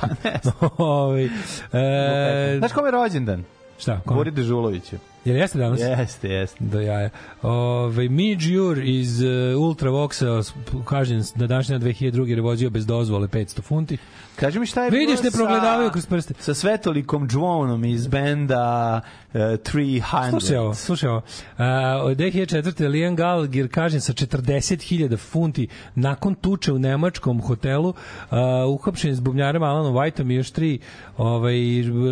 [0.78, 3.44] Ovaj, e, Znaš kome je rođendan?
[3.78, 4.00] šta?
[4.06, 4.14] Ko?
[4.14, 4.92] Bori Dežulović.
[4.92, 4.98] je.
[5.24, 5.80] Jel jeste danas?
[5.80, 6.56] Jeste, jeste.
[6.60, 7.10] Do jaja.
[7.42, 9.28] Ove, Midge Jur iz uh,
[9.58, 10.52] Ultravoxa
[10.84, 12.26] kažen na današnji dan 2002.
[12.26, 13.98] jer je vozio bez dozvole 500 funti.
[14.36, 16.34] Kaži mi šta je Vidiš, bilo ne sa- progledavaju kroz prste.
[16.38, 19.00] Sa Svetolikom Džvonom iz benda
[19.34, 20.30] uh, 300.
[20.30, 21.22] Slušaj ovo, slušaj ovo.
[21.58, 22.88] A, od 2004.
[22.88, 27.94] Liam Gallagher kažen sa 40.000 funti nakon tuče u nemačkom hotelu
[28.30, 30.78] a, uhapšen s bubnjarem Alanom Whiteom i još tri
[31.16, 31.54] ovaj,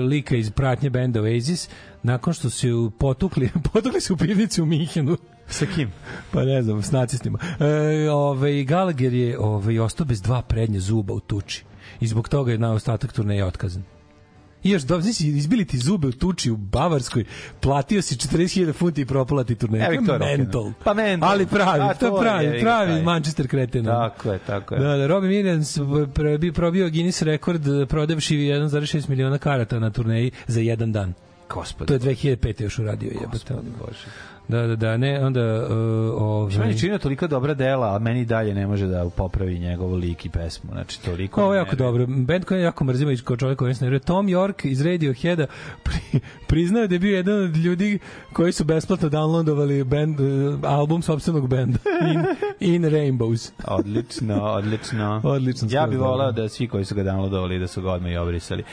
[0.08, 1.68] lika iz pratnje benda Oasis
[2.02, 5.16] nakon što su ju potukli, potukli su u pivnici u Minhenu.
[5.46, 5.92] Sa kim?
[6.30, 7.38] Pa ne znam, s nacistima.
[7.60, 11.64] E, ovaj, Gallagher je ovaj, ostao bez dva prednje zuba u tuči.
[12.00, 13.82] I zbog toga je na ostatak turneje otkazan.
[14.62, 17.24] I još dobro, znači, izbili ti zube u tuči u Bavarskoj,
[17.60, 19.86] platio si 40.000 funti i propala ti turneja.
[19.92, 20.72] Evo, to je mental.
[20.84, 21.30] Pa mental.
[21.30, 23.02] Ali pravi, A, to je to je, pravi, ga, pravi taj.
[23.02, 23.84] Manchester kreten.
[23.84, 24.80] Tako je, tako je.
[24.80, 25.80] Da, da, Robbie Williams
[26.14, 31.14] probi- probio Guinness rekord prodavši 1,6 miliona karata na turneji za jedan dan.
[31.48, 31.86] Gospod.
[31.86, 32.62] To je 2005.
[32.62, 33.54] još uradio jebote.
[33.54, 33.62] ono.
[33.78, 34.06] Bože.
[34.48, 38.54] Da, da, da, ne, onda uh, ovaj Meni čini toliko dobra dela, a meni dalje
[38.54, 40.70] ne može da popravi njegov lik i pesmu.
[40.72, 41.42] Znači, toliko...
[41.42, 42.06] Ovo je jako dobro.
[42.06, 43.98] Band koji je jako mrzimo iz kao čovjek koji se.
[43.98, 45.46] Tom York iz Radioheada
[45.84, 47.98] pri, priznao da je bio jedan od ljudi
[48.32, 51.78] koji su besplatno downloadovali band, uh, album sopstvenog benda
[52.12, 52.24] In,
[52.60, 53.52] In Rainbows.
[53.64, 55.20] Odlično, odlično.
[55.24, 58.16] Odlično, Ja bih volao da svi koji su ga downloadovali da su ga odmah i
[58.16, 58.64] obrisali.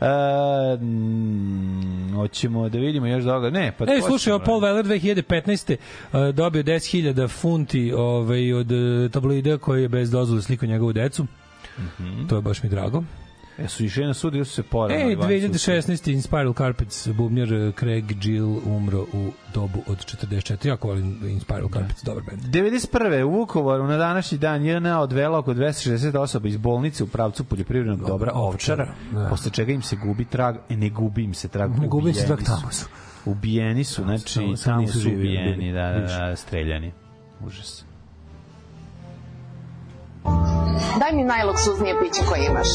[0.00, 3.50] E, mm, hoćemo da vidimo još toga.
[3.50, 4.44] Ne, pa E, slušaj, da.
[4.44, 4.86] Paul Weller
[5.22, 5.76] 2015.
[6.12, 11.26] Uh, dobio 10.000 funti ovaj, od uh, tabloida koji je bez dozvole slikao njegovu decu.
[11.78, 12.26] Mhm.
[12.28, 13.04] To je baš mi drago.
[13.64, 15.12] E, su išli na sud ili su se porali?
[15.12, 16.12] E, 2016.
[16.12, 20.68] in Spiral Carpets, bubnjar uh, Craig Gill umro u dobu od 44.
[20.68, 22.42] Jako volim in Spiral Carpets, dobar band.
[22.42, 23.22] 91.
[23.22, 28.06] u Vukovaru na današnji dan JNA odvela oko 260 osoba iz bolnice u pravcu poljoprivrednog
[28.06, 29.28] dobra Ovčara, da.
[29.28, 32.14] posle čega im se gubi trag, e, ne gubi im se trag, Ne gubi im
[32.14, 32.86] se trag, tamo su.
[33.24, 36.92] Ubijeni su, znači Samo- samo su živi, ubijeni, da, da, da, streljani.
[37.40, 37.84] Užas.
[41.00, 42.68] Daj mi najluksuznije piće koje imaš.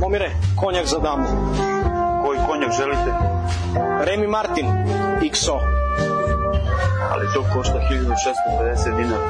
[0.00, 1.26] Momire, konjak za damu.
[2.24, 3.12] Koji konjak želite?
[4.04, 4.66] Remy Martin,
[5.22, 5.58] XO.
[7.10, 9.28] Ali to košta 1650 dinara.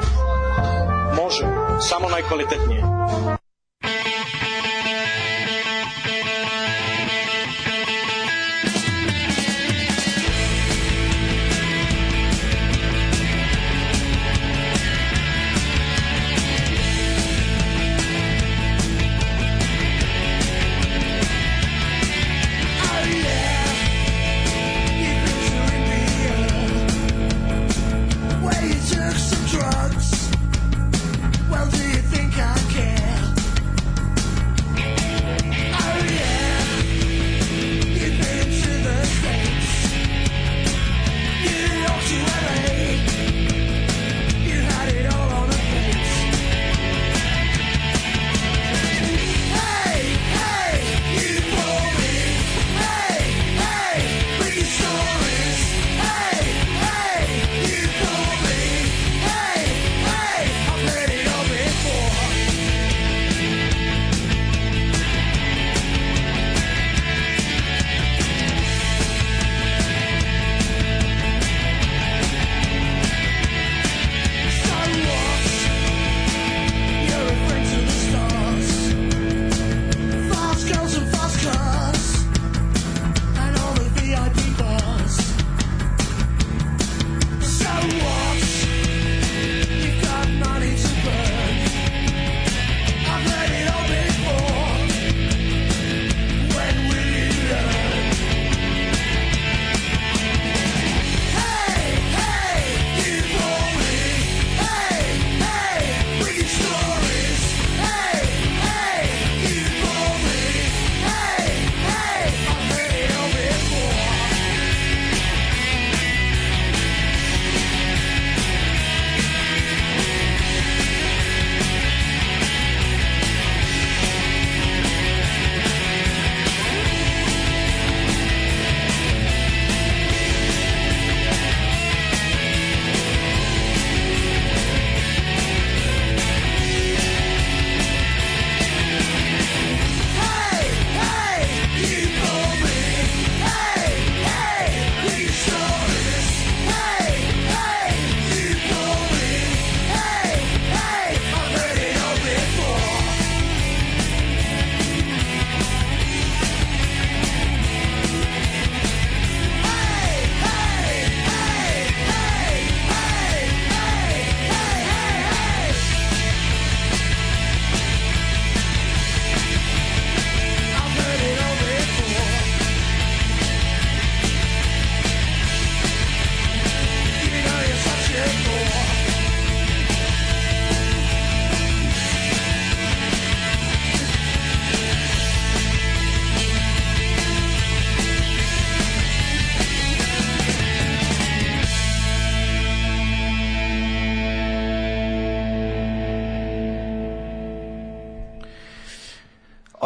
[1.15, 1.45] Može,
[1.79, 2.83] samo najkvalitetnije.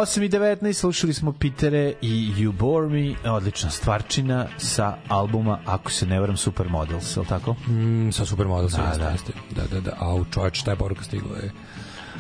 [0.04, 5.92] 8 i 19 slušali smo Pitere i You Bore Me, odlična stvarčina sa albuma, ako
[5.92, 7.54] se ne varam, Supermodels, je li tako?
[7.54, 9.16] Mm, sa Supermodel Da, da, da.
[9.56, 9.62] da.
[9.62, 9.98] da, da, da.
[10.00, 11.38] A u čovječ, šta je poruka stigla?
[11.38, 11.52] Je.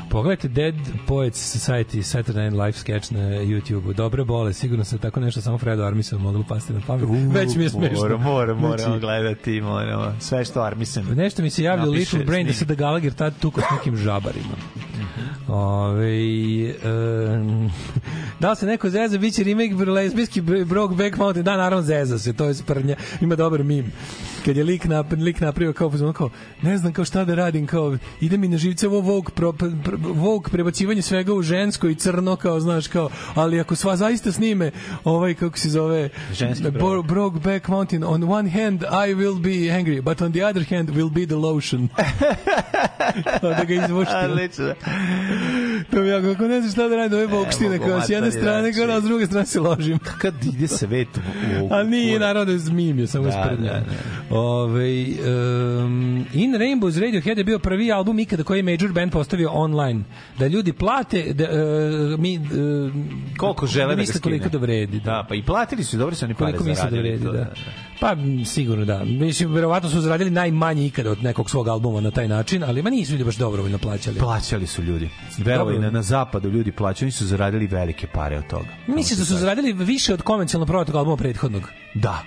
[0.10, 0.76] Pogledajte Dead
[1.07, 3.93] Poets Society Saturday Night Live sketch na YouTube-u.
[3.93, 7.10] Dobre bole, sigurno se tako nešto samo Fredo Armisen moglo pasti na pamet.
[7.34, 7.99] Već mi je smešno.
[7.99, 10.15] Moramo, moramo, moramo Znači, gledati, moramo.
[10.19, 11.05] Sve što Armisen.
[11.15, 13.97] Nešto mi se javlja u Little Brain da se da Gallagher tad tuko s nekim
[13.97, 14.55] žabarima.
[15.53, 17.71] Ove, um,
[18.39, 22.45] da se neko zeza, bit će remake lesbijski Brokeback Mountain, da, naravno zeza se, to
[22.45, 23.91] je sprnja, ima dobar mim.
[24.45, 26.30] Kad je lik, nap, lik napravio kao, kao,
[26.61, 29.70] ne znam kao šta da radim, kao, ide mi na živce ovo Vogue, pro, pro,
[29.99, 34.72] Vogue prebacivanje svega u žensko i crno, kao, znaš, kao, ali ako sva zaista snime,
[35.03, 40.02] ovaj, kako se zove, Ženski Bro, Brokeback Mountain, on one hand I will be angry,
[40.02, 41.90] but on the other hand will be the lotion.
[43.41, 44.18] da ga izvoštim.
[44.32, 44.74] Odlično.
[45.91, 48.41] To mi ja kako ne znam šta da radim, ove bokštine, kao s jedne materi,
[48.44, 48.91] strane, kao znači.
[48.94, 49.99] da, s druge strane se ložim.
[50.18, 51.65] Kad ide svet u...
[51.65, 53.72] u A u- da je zmimio, samo Da, sprednja.
[53.72, 53.84] da,
[54.35, 55.05] Ove,
[55.84, 60.03] um, In Rainbows Radiohead je bio prvi album ikada koji je Major Band postavio online.
[60.39, 62.93] Da ljudi plate, da, uh, mi, uh,
[63.38, 64.99] Koliko žele da misle koliko da vredi.
[64.99, 67.10] Da, pa i platili su, dobro su oni pare koliko misle da zaradili.
[67.10, 67.53] vredi, to, da.
[67.99, 68.15] Pa
[68.45, 69.03] sigurno da.
[69.03, 72.89] Mislim verovatno su zaradili najmanje ikada od nekog svog albuma na taj način, ali ma
[72.89, 74.19] nisu ljudi baš dobrovoljno plaćali.
[74.19, 75.10] Plaćali su ljudi.
[75.38, 78.68] Verovali na, na zapadu ljudi plaćaju, oni su zaradili velike pare od toga.
[78.88, 81.69] Mislim da su zaradili više od konvencionalno prodatog albuma prethodnog.
[81.93, 82.23] Da,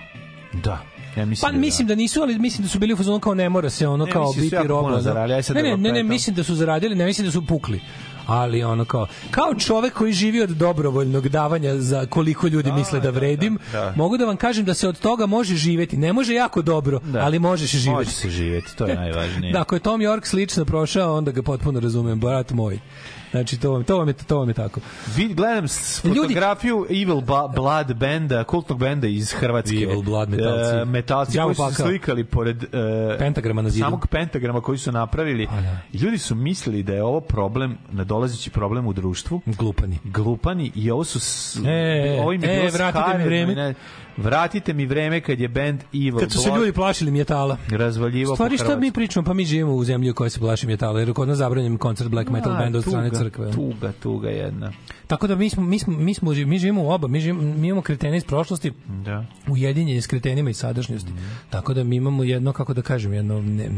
[0.53, 0.96] da.
[1.17, 3.33] Ja mislim Pa da mislim da nisu, ali mislim da su bili u fazonu kao
[3.33, 5.01] ne mora se ono Ne, kao da biti puno da.
[5.01, 7.81] zaradili, Ne, da ne, ne, ne, mislim da su zaradili, ne mislim da su pukli.
[8.27, 13.09] Ali ono kao kao čovek koji živi od dobrovoljnog davanja za koliko ljudi misle da
[13.09, 13.93] vredim, da, da.
[13.95, 15.97] mogu da vam kažem da se od toga može živeti.
[15.97, 17.19] Ne može jako dobro, Da.
[17.19, 17.89] ali možeš živeti.
[17.91, 19.53] Može se živjeti, to je najvažnije.
[19.53, 22.79] Da, ako je Tom York slično prošao, onda ga potpuno razumem, brat moj.
[23.37, 24.79] Znači, to vam, to vam, je, to vam je tako.
[25.15, 29.75] Vid, gledam s- Ljudi- fotografiju Evil Ba- Blood benda, kultnog benda iz Hrvatske.
[29.77, 30.75] Evil Blood metalci.
[30.75, 32.67] E, metalci koji su slikali pored e,
[33.19, 33.83] Pentagrama na zidu.
[33.83, 35.47] Samog pentagrama koji su napravili.
[35.47, 35.77] Pa da.
[35.93, 39.41] I Ljudi su mislili da je ovo problem, nadolazeći problem u društvu.
[39.47, 39.99] Glupani.
[40.03, 43.55] Glupani i ovo su s, E, ovo im je e, vratite mi vreme.
[43.55, 43.73] ne-
[44.17, 47.57] vratite mi vreme kad je band Evil Kad su se ljudi plašili metala.
[47.69, 50.99] razvaljivo Stvari šta mi pričamo, pa mi živimo u zemlji u kojoj se plaši metala,
[50.99, 53.51] jer kod nas zabranjen koncert black metal benda od strane crkve.
[53.51, 54.71] Tuga, tuga jedna.
[55.07, 57.67] Tako da mi smo mi smo mi smo mi živimo u oba, mi živimo, mi
[57.67, 59.25] imamo kretene iz prošlosti, Da.
[59.47, 61.11] ujedinjeni s kretenima iz sadašnjosti.
[61.49, 63.69] Tako da mi imamo jedno kako da kažem, jedno ne,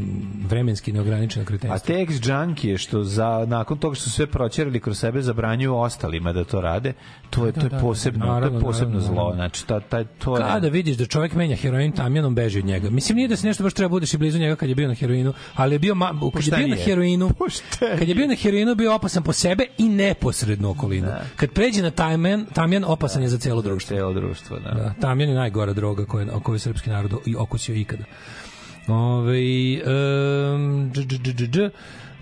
[0.49, 1.87] vremenski neograničeno A kretenstvo.
[1.87, 2.15] te ex
[2.63, 6.61] je što za nakon toga što su sve proćerili kroz sebe zabranjuju ostalima da to
[6.61, 6.93] rade,
[7.29, 9.31] to je to je da, posebno, to naravno, je posebno naravno, zlo.
[9.35, 12.89] Znači ta taj to je Kada vidiš da čovjek menja heroin tamjanom beži od njega.
[12.89, 14.93] Mislim nije da se nešto baš treba budeš i blizu njega kad je bio na
[14.93, 17.97] heroinu, ali je bio ma, kad je bio na heroinu, Poštenije.
[17.97, 21.07] kad je bio na heroinu bio opasan po sebe i neposredno okolinu.
[21.35, 23.97] Kad pređe na tamjan, tamjan opasan je za celo društvo.
[23.97, 24.71] celo društvo, da.
[24.71, 28.03] Da, tamjan je najgora droga koju, o kojoj srpski narod i okusio ikada.
[28.87, 29.39] Ove,
[30.53, 31.69] um, dž, dž, dž, dž, dž,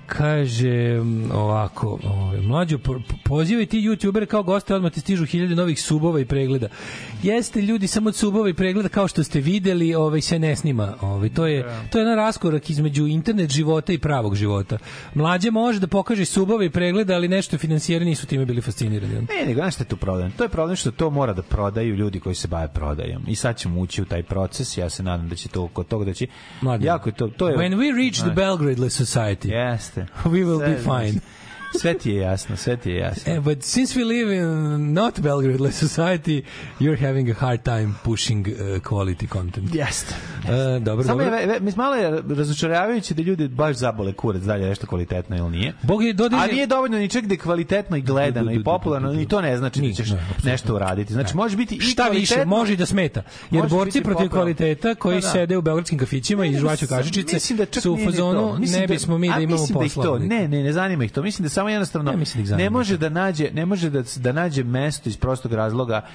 [0.07, 1.01] kaže
[1.33, 5.81] ovako, ovaj mlađo po- po- pozivaj ti youtubere kao goste, odmah ti stižu hiljade novih
[5.81, 6.67] subova i pregleda.
[7.23, 10.93] Jeste ljudi samo od subova i pregleda kao što ste videli, ovaj se ne snima.
[11.01, 14.77] Ovaj to je to je jedan raskorak između internet života i pravog života.
[15.13, 19.13] Mlađe može da pokaže subove i pregleda, ali nešto finansijeri nisu time bili fascinirani.
[19.13, 20.31] Ne, nego znaš šta je tu problem?
[20.31, 23.23] To je problem što to mora da prodaju ljudi koji se bave prodajom.
[23.27, 26.05] I sad ćemo ući u taj proces, ja se nadam da će to kod toga
[26.05, 26.27] da će...
[26.61, 27.27] Mladen, Jako je to...
[27.27, 29.49] to je, When we reach the Belgrade Society,
[29.97, 30.29] Jeste.
[30.29, 31.21] we will be Sve- fine.
[31.71, 33.33] Sve ti je jasno, sve ti je jasno.
[33.33, 36.41] Eh, but since we live in not Belgrade society,
[36.79, 39.75] you're having a hard time pushing uh, quality content.
[39.75, 40.15] Jeste.
[40.37, 41.47] Uh, dobro, Samo je, dobro.
[41.47, 45.73] ve- mislim, malo je razočaravajuće da ljudi baš zabole kurac dalje nešto kvalitetno ili nije.
[45.83, 46.39] Bog je dodao...
[46.39, 49.57] A nije dovoljno ni čak da je kvalitetno i gledano i popularno, ni to ne
[49.57, 50.09] znači da ćeš
[50.43, 51.13] nešto uraditi.
[51.13, 53.21] Znači, može biti i Šta više, može i da smeta.
[53.51, 55.31] Jer borci protiv kvaliteta koji Da, da.
[55.31, 56.85] sede u beogradskim kafićima i žvaću
[57.57, 60.19] da čak su u fazonu ne da- bismo mi da imamo da posla.
[60.19, 61.21] ne, ne, ne zanima ih to.
[61.21, 62.17] Mislim da samo jednostavno Ja
[62.49, 66.05] da ne može da nađe, ne može da da nađe mesto iz prostog razloga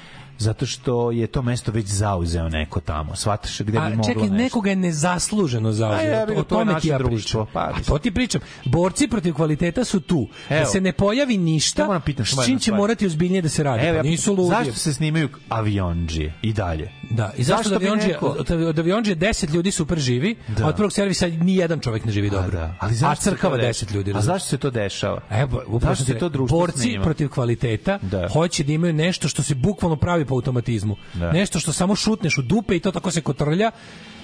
[0.43, 3.17] zato što je to mesto već zauzeo neko tamo.
[3.17, 4.35] Shvataš gde bi A moglo čekaj, nešto.
[4.35, 6.11] nekoga je nezasluženo A zauzeo.
[6.11, 7.17] jebi ga, o to je naše ja društvo.
[7.45, 7.53] pričam.
[7.55, 8.41] Pa, A to ti pričam.
[8.67, 10.29] Borci protiv kvaliteta su tu.
[10.49, 10.67] Da Evo.
[10.67, 13.63] se ne pojavi ništa, Ja moram samo s čim jednu će morati ozbiljnije da se
[13.63, 13.83] radi.
[13.83, 14.57] Evo, Pa ja nisu pitam, ludi.
[14.57, 16.91] Zašto se snimaju avionđije i dalje?
[17.11, 18.27] Da, i zašto, Zašto da bi avionđe, neko-
[18.69, 20.65] od, avionđe 10 ljudi super živi, Da.
[20.65, 22.51] a od prvog servisa ni jedan čovjek ne živi dobro.
[22.51, 22.75] da.
[22.79, 23.73] Ali a zašto to crkava dešava?
[23.73, 24.11] 10 ljudi.
[24.11, 24.35] A razumeš?
[24.35, 25.21] zašto se to dešava?
[25.33, 28.29] Evo, upravo sam ti se to društvo borci protiv kvaliteta Da.
[28.29, 30.97] hoće da imaju nešto što se bukvalno pravi po automatizmu.
[31.15, 31.33] Da.
[31.33, 33.71] Nešto što samo šutneš u dupe i to tako se kotrlja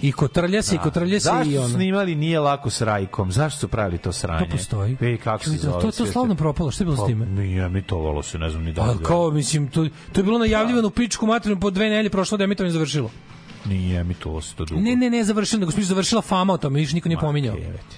[0.03, 1.69] i kotrlja se i kotrlja se Zašto i ono.
[1.69, 3.33] snimali nije lako s Rajkom?
[3.33, 4.47] Zašto su pravili to sranje?
[4.47, 4.97] To postoji.
[5.01, 5.81] Ej, kako se zove?
[5.83, 7.27] To, to slavno propalo, šta je bilo s Pa, time?
[7.27, 8.83] Nije emitovalo se, ne znam ni da.
[8.83, 12.39] A kao, mislim, to, to je bilo najavljivano u pičku materinu po dve nelje prošlo
[12.39, 13.11] da je emitovanje završilo.
[13.65, 14.81] Nije emitovalo se to dugo.
[14.81, 17.57] Ne, ne, ne, završilo, nego smo završila fama o tome, više niko nije pominjao.
[17.57, 17.97] Jebeti,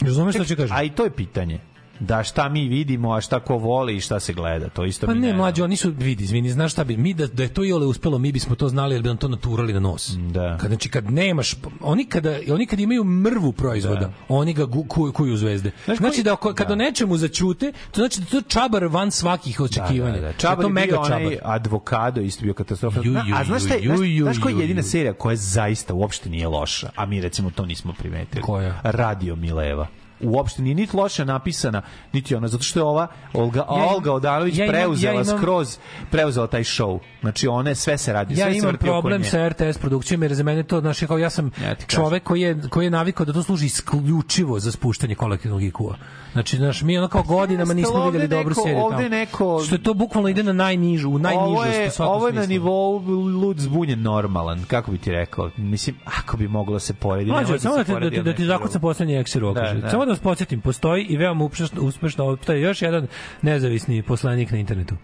[0.00, 0.76] Razumeš šta ću kažem?
[0.76, 1.60] A i to je pitanje.
[2.00, 4.68] Da šta mi vidimo, a šta ko voli i šta se gleda.
[4.68, 7.26] To isto Pa mi ne, mlađi, oni su, vidi, izvini, znaš šta bi, mi da,
[7.26, 9.72] da je to i ole uspelo, mi bismo to znali, jer bi nam to naturali
[9.72, 10.10] na nos.
[10.10, 10.58] Da.
[10.58, 14.12] Kad, znači, kad nemaš, oni kada, oni kad imaju mrvu proizvoda, Da.
[14.28, 15.70] oni ga gu, kuju, kuju zvezde.
[15.84, 16.72] Znaš znači koji- da, ako- kad da.
[16.72, 20.14] o nečemu začute, to znači da je to čabar van svakih očekivanja.
[20.14, 20.32] Da, da, da.
[20.32, 21.38] Da Čabar je to je mega bio onaj čabar.
[21.44, 23.00] advokado, isto bio katastrofa.
[23.00, 24.84] Ju, ju, a znaš, šta, je- ju, znaš, ju, znaš koja je ju, jedina ju.
[24.84, 28.42] serija koja zaista uopšte nije loša, a mi recimo to nismo primetili?
[28.42, 28.80] Koja?
[28.82, 29.86] Radio Mileva
[30.22, 31.82] uopšte nije niti loše napisana,
[32.12, 35.22] niti ona, zato što je ova Olga, Ja imam- Olga Odanović ja imam- preuzela ja
[35.22, 35.78] imam- skroz,
[36.10, 36.98] preuzela taj show.
[37.20, 40.42] Znači, one, sve se radi, Ja sve se imam problem sa RTS produkcijom jer za
[40.42, 43.42] mene to znači kao ja sam Ja čovek koji je koji je navikao da to
[43.42, 45.94] služi isključivo za spuštanje kolektivnog IQ-a.
[46.32, 48.76] Znači, znaš, mi ono kao godinama nismo ovde videli dobru seriju.
[48.78, 49.08] ovde tamo.
[49.08, 52.32] neko- što je to bukvalno ide na najnižu, u najnižu ovo je, u ovo je
[52.32, 52.98] na nivou
[53.32, 55.50] lud zbunjen normalan, kako bi ti rekao.
[55.56, 57.30] Mislim, ako bi moglo se porediti.
[57.30, 58.80] Mlađe, može samo da da da ti zakucam drugog.
[58.82, 59.90] poslednji eksir Da, da, da.
[59.90, 63.06] Samo da vas podsjetim, postoji i veoma uspešno, uspešno opstaje još jedan
[63.42, 64.94] nezavisni poslanik na internetu.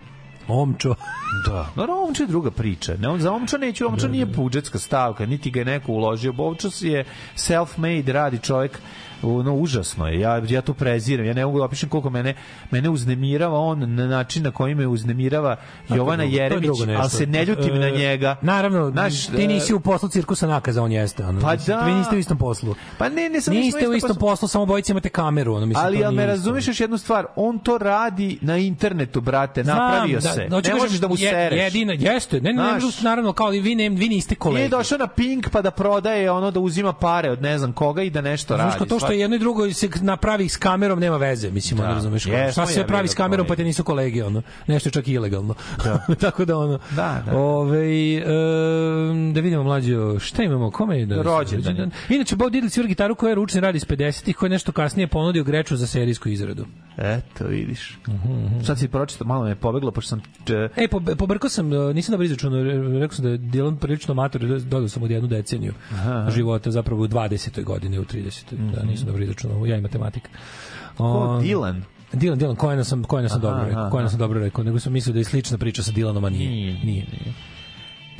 [0.49, 0.95] Omčo.
[1.47, 1.71] Da.
[1.77, 2.95] No, Omča je druga priča.
[2.99, 6.35] Ne, on, za Omča neću, Omča nije budžetska stavka, niti ga je neko uložio.
[6.39, 7.05] Omča je
[7.37, 8.81] self-made, radi čovjek
[9.23, 10.21] no užasno je.
[10.21, 11.27] Ja ja to preziram.
[11.27, 12.35] Ja ne mogu da opišem koliko mene
[12.71, 15.57] mene uznemirava on na način na koji me uznemirava
[15.89, 18.37] Jovana drugo, Jeremić, ali se ne ljutim E, na njega.
[18.43, 21.25] Naravno, Znaš, ti nisi e, u poslu cirkusa nakaza, on jeste.
[21.25, 21.85] Ono, Pa Mislim, da.
[21.85, 22.75] Vi niste u istom poslu.
[22.99, 24.21] Pa ne, ne, nismo Niste u istom poslu.
[24.21, 25.55] poslu, samo bojice imate kameru.
[25.55, 29.65] Ono, mislim, Ali jel me razumeš još jednu stvar, on to radi na internetu, brate,
[29.65, 30.47] napravio Znam, se.
[30.47, 31.59] Da, ne možeš da mu je- sereš.
[31.59, 33.01] Jedina, jeste, ne, ne, ne, Znaš.
[33.01, 34.59] naravno, kao i vi, ne, vi niste kolege.
[34.59, 38.03] Nije došao na Pink pa da prodaje ono da uzima pare od ne znam koga
[38.03, 38.79] i da nešto Znaš, radi.
[38.79, 41.85] kao to što je jedno i drugo se napravi s kamerom nema veze, mislim, Da.
[41.85, 42.27] ono razumeš.
[42.27, 44.43] Jesmo, Šta se pravi s kamerom pa te nisu kolege, ono.
[44.67, 45.55] Nešto je čak i ilegalno.
[45.85, 46.05] Da.
[46.21, 46.79] Tako da ono.
[46.91, 47.37] Da, da.
[47.39, 51.91] Ove, em, da vidimo mlađo, šta imamo, kome je da Rođendan.
[52.09, 55.07] Inače Bob Diddley svira gitaru koja je ručni radi iz 50-ih, koja je nešto kasnije
[55.07, 56.67] ponudio greču za serijsku izradu.
[56.99, 57.99] Eto, vidiš.
[58.63, 60.21] Sad si pročitao, malo me je pobeglo, pošto sam...
[60.47, 63.77] če- E, po, pobrkao sam, e, nisam dobro izračunao, re- rekao sam da je Dylan
[63.77, 65.73] prilično mator, dodao sam od jednu deceniju
[66.29, 67.65] života, zapravo u 20.
[67.65, 68.43] godini, u 30.
[68.73, 70.29] Da, nisam dobro izračunao, ja i matematika.
[70.97, 71.05] Ko,
[71.43, 71.81] Dylan?
[72.13, 73.91] Dylan, Dylan, Kojena sam, Kojena sam Aha, dobro rekao.
[73.91, 76.51] Kojena sam dobro rekao, nego sam mislio da je slična priča sa Dylanom, a nije.
[76.51, 76.73] Nije.
[76.85, 77.05] Nije.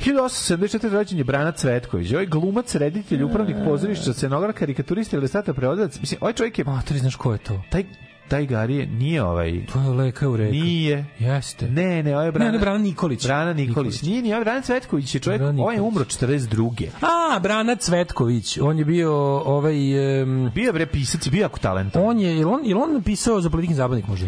[0.05, 0.89] 1874.
[0.89, 2.11] rođen je Brana Cvetković.
[2.11, 5.99] Ovaj glumac, reditelj, upravnik pozorišta, scenograf, karikaturista, ilustrator, prevodilac.
[5.99, 6.65] Mislim, ovaj čovjek je...
[6.65, 7.61] Matori, znaš ko je to?
[7.69, 7.85] Taj,
[8.29, 9.65] taj Garije nije ovaj...
[9.73, 10.51] To je Leka u reku.
[10.53, 11.05] Nije.
[11.19, 11.67] Jeste.
[11.67, 12.51] Ne, ne, ovo je Ne, Brana...
[12.51, 13.25] ne, Brana Nikolić.
[13.25, 13.67] Brana Nikolić.
[13.67, 14.01] Nikolić.
[14.01, 16.17] Nije, nije, Brana Cvetković je čovjek, ovaj je umro Nikolić.
[16.49, 16.87] 42.
[17.01, 19.77] A, Brana Cvetković, on je bio ovaj...
[20.23, 22.03] Um, Bio je bre pisac bio jako talentan.
[22.05, 24.27] on je, jel on, jel on napisao za politikin zabavnik možda?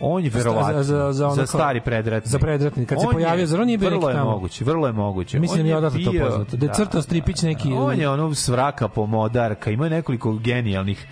[0.00, 2.30] On je verovatno za- za- za ono kao- stari predratni.
[2.30, 4.30] za predratni, kad se On je- pojavio, zar on nije bio vrlo je tamo?
[4.30, 5.38] moguće, vrlo je moguće.
[5.38, 6.56] Mislim On da mi je odatle to bio- poznato.
[6.56, 11.06] Da je crtao stripić neki- On je ono svraka pomodarka, ima nekoliko genijalnih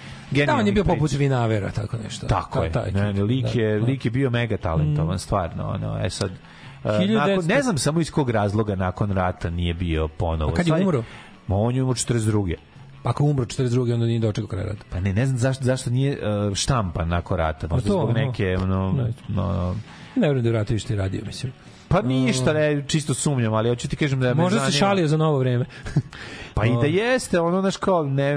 [0.46, 0.94] Da, on je bio priča.
[0.94, 2.26] poput Vinavera, tako nešto.
[2.26, 2.92] Tako Ta- je.
[2.92, 3.86] Ne, ne, lik da, je, da.
[3.86, 5.68] lik je bio mega talentovan, stvarno.
[5.68, 9.74] Ono, e sad, e, 1900 nakon, ne znam samo iz kog razloga nakon rata nije
[9.74, 10.50] bio ponovo.
[10.50, 11.02] A kad je umro?
[11.46, 12.56] Ma on je umro 42.
[13.06, 13.94] Ako umro 42.
[13.94, 14.84] onda nije dočekao kraj rata.
[14.90, 16.18] Pa ne, ne znam zašto, zašto nije
[16.48, 17.66] uh, štampan nakon rata.
[17.68, 19.12] Možda to, zbog neke, ono, Ne.
[19.28, 19.74] no,
[20.16, 21.52] Ne vjerujem da je Ratović to i radio, mislim.
[21.88, 24.78] Pa ništa, ne, čisto sumnjam, ali hoću ti kažem da me Možda se zanima.
[24.78, 25.64] šalio za novo vreme.
[26.54, 28.36] Pa i da jeste, ono, znaš, kao, ne,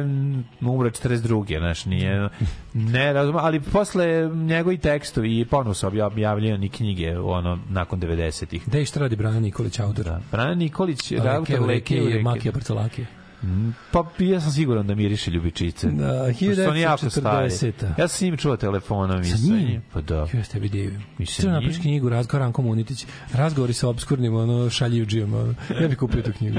[0.61, 1.57] umro je 42.
[1.59, 2.29] Znaš, nije,
[2.73, 8.69] ne razumem, ali posle njegovi tekstovi i ponovno se obja- objavljaju knjige, ono, nakon 90-ih.
[8.69, 10.05] Da i šta radi Brana Nikolić, autor?
[10.05, 10.19] Da.
[10.31, 12.19] Brana Nikolić, Leke autor Leke i reke.
[12.19, 13.07] Makija Brcelakija.
[13.91, 15.87] Pa ja sam siguran da miriše ljubičice.
[15.91, 17.49] Da, Pošto su oni jako stari.
[17.49, 17.85] 1940.
[17.97, 19.23] Ja sam s njim čuo telefonom.
[19.23, 19.81] Sa njim?
[19.93, 20.27] Pa da.
[20.33, 21.03] Ja ste tebi divim.
[21.17, 23.05] Mislim, napiš knjigu Razgovor Ranko Munitić.
[23.33, 25.33] Razgovori sa obskurnim, ono, šaljivđijom.
[25.33, 25.53] Ono.
[25.81, 26.57] Ja bih kupio tu knjigu.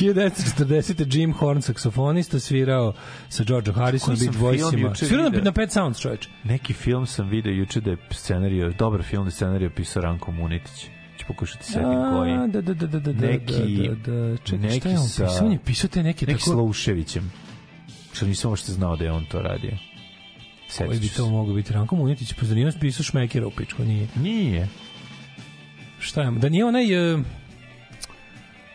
[0.00, 1.16] 1940.
[1.18, 2.92] Jim Horn, saksofonista, svirao
[3.28, 4.94] sa George Harrison, Beach Boysima.
[4.94, 6.28] Svirao na, Pet Sounds, čoveč.
[6.44, 10.32] Neki film sam video juče da je scenario, dobar film da je scenario pisao Ranko
[10.32, 10.93] Munitić.
[11.24, 11.82] Ću pokušati setim
[12.12, 12.32] koji.
[12.48, 14.36] Da, da, da, da, da, Neki- da, da, da.
[14.36, 15.46] Čekaj, neki šta je on sa- pisao?
[15.46, 16.50] On je pisao te neke Neki tako...
[16.50, 17.32] s Lauševićem.
[18.12, 19.70] Što nisam uopšte znao da je on to radio.
[20.78, 21.72] Koji bi Setit to mogao biti?
[21.72, 23.84] Ranko Munitić, pa nije on pisao Šmekera u pičku?
[23.84, 24.06] Nije.
[24.16, 24.68] Nije.
[25.98, 26.30] Šta je?
[26.30, 27.14] Da nije onaj...
[27.14, 27.20] Uh,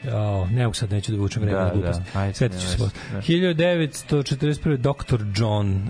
[0.04, 2.02] Jao, ne mogu sad, neću da vučem vreme Da, glupost.
[2.14, 3.00] da, ajde, Svetit ću se posle.
[3.12, 3.22] da.
[3.22, 4.78] 1941.
[4.78, 5.24] Dr.
[5.36, 5.82] John, uh,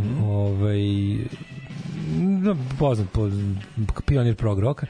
[0.00, 0.22] Mhm.
[0.24, 1.51] ovaj, no,
[2.78, 3.30] poznat po
[4.06, 4.86] pionir prog roka.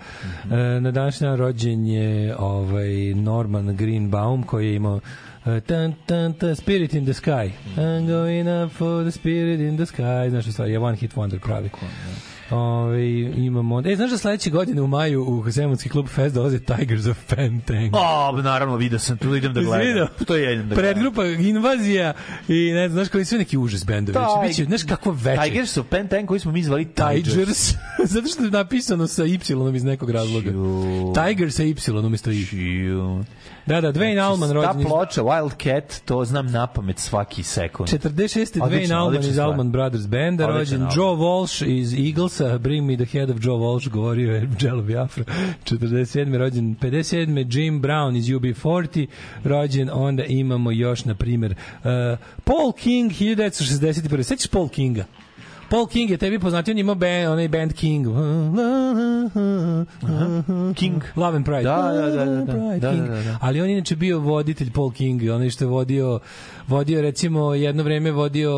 [0.50, 5.00] E, na današnji dan rođen je ovaj Norman Greenbaum koji je imao
[5.44, 7.50] Uh, tan, tan, tan, Spirit in the Sky.
[7.76, 10.30] I'm going up for the Spirit in the Sky.
[10.30, 11.70] Znaš što stvari, je One Hit Wonder pravi.
[12.52, 13.82] Ove, imamo...
[13.84, 17.94] E, znaš da sledeće godine u maju u Zemunski klub Fest dolaze Tigers of Pantang?
[17.94, 20.08] O, naravno, vidio sam, tu idem da gledam.
[20.26, 20.92] To je jedem da gledam.
[20.92, 22.12] Predgrupa Invazija
[22.48, 24.12] i ne znam, znaš koji su neki užas bendovi.
[24.12, 25.42] Znači, biće, znaš kako veče.
[25.42, 27.34] Tigers of Pantang koji smo mi zvali Tigers.
[27.34, 27.74] Tigers.
[28.14, 29.38] Zato što je napisano sa Y
[29.74, 30.50] iz nekog razloga.
[31.14, 31.74] Tiger sa Y
[32.04, 32.46] umesto I.
[33.66, 34.86] Da, da, Dwayne Allman Ta rođen iz...
[34.86, 37.88] ploča Wildcat, to znam na pamet svaki sekund.
[37.88, 38.60] 46.
[38.60, 39.38] Dwayne Allman iz.
[39.38, 40.96] Allman Brothers Odličan rođen album.
[40.96, 45.24] Joe Walsh iz Eaglesa, Bring Me the Head of Joe Walsh, govorio je Jello Biafra.
[45.64, 46.36] 47.
[46.38, 47.58] rođen 57.
[47.58, 49.06] Jim Brown iz UB40,
[49.44, 51.84] rođen, onda imamo još, na primjer, uh,
[52.44, 54.22] Paul King, 1961.
[54.22, 55.04] Sećaš Paul Kinga?
[55.72, 58.06] Paul King je tebi poznatio, on je imao band, onaj band King.
[60.74, 61.02] King.
[61.16, 61.62] Love and Pride.
[61.62, 62.52] Da, da, da, da, da.
[62.78, 63.08] Da, King.
[63.08, 63.38] da, da, da.
[63.40, 66.18] Ali on je inače bio voditelj Paul King, onaj što je vodio
[66.68, 68.52] vodio recimo jedno vreme vodio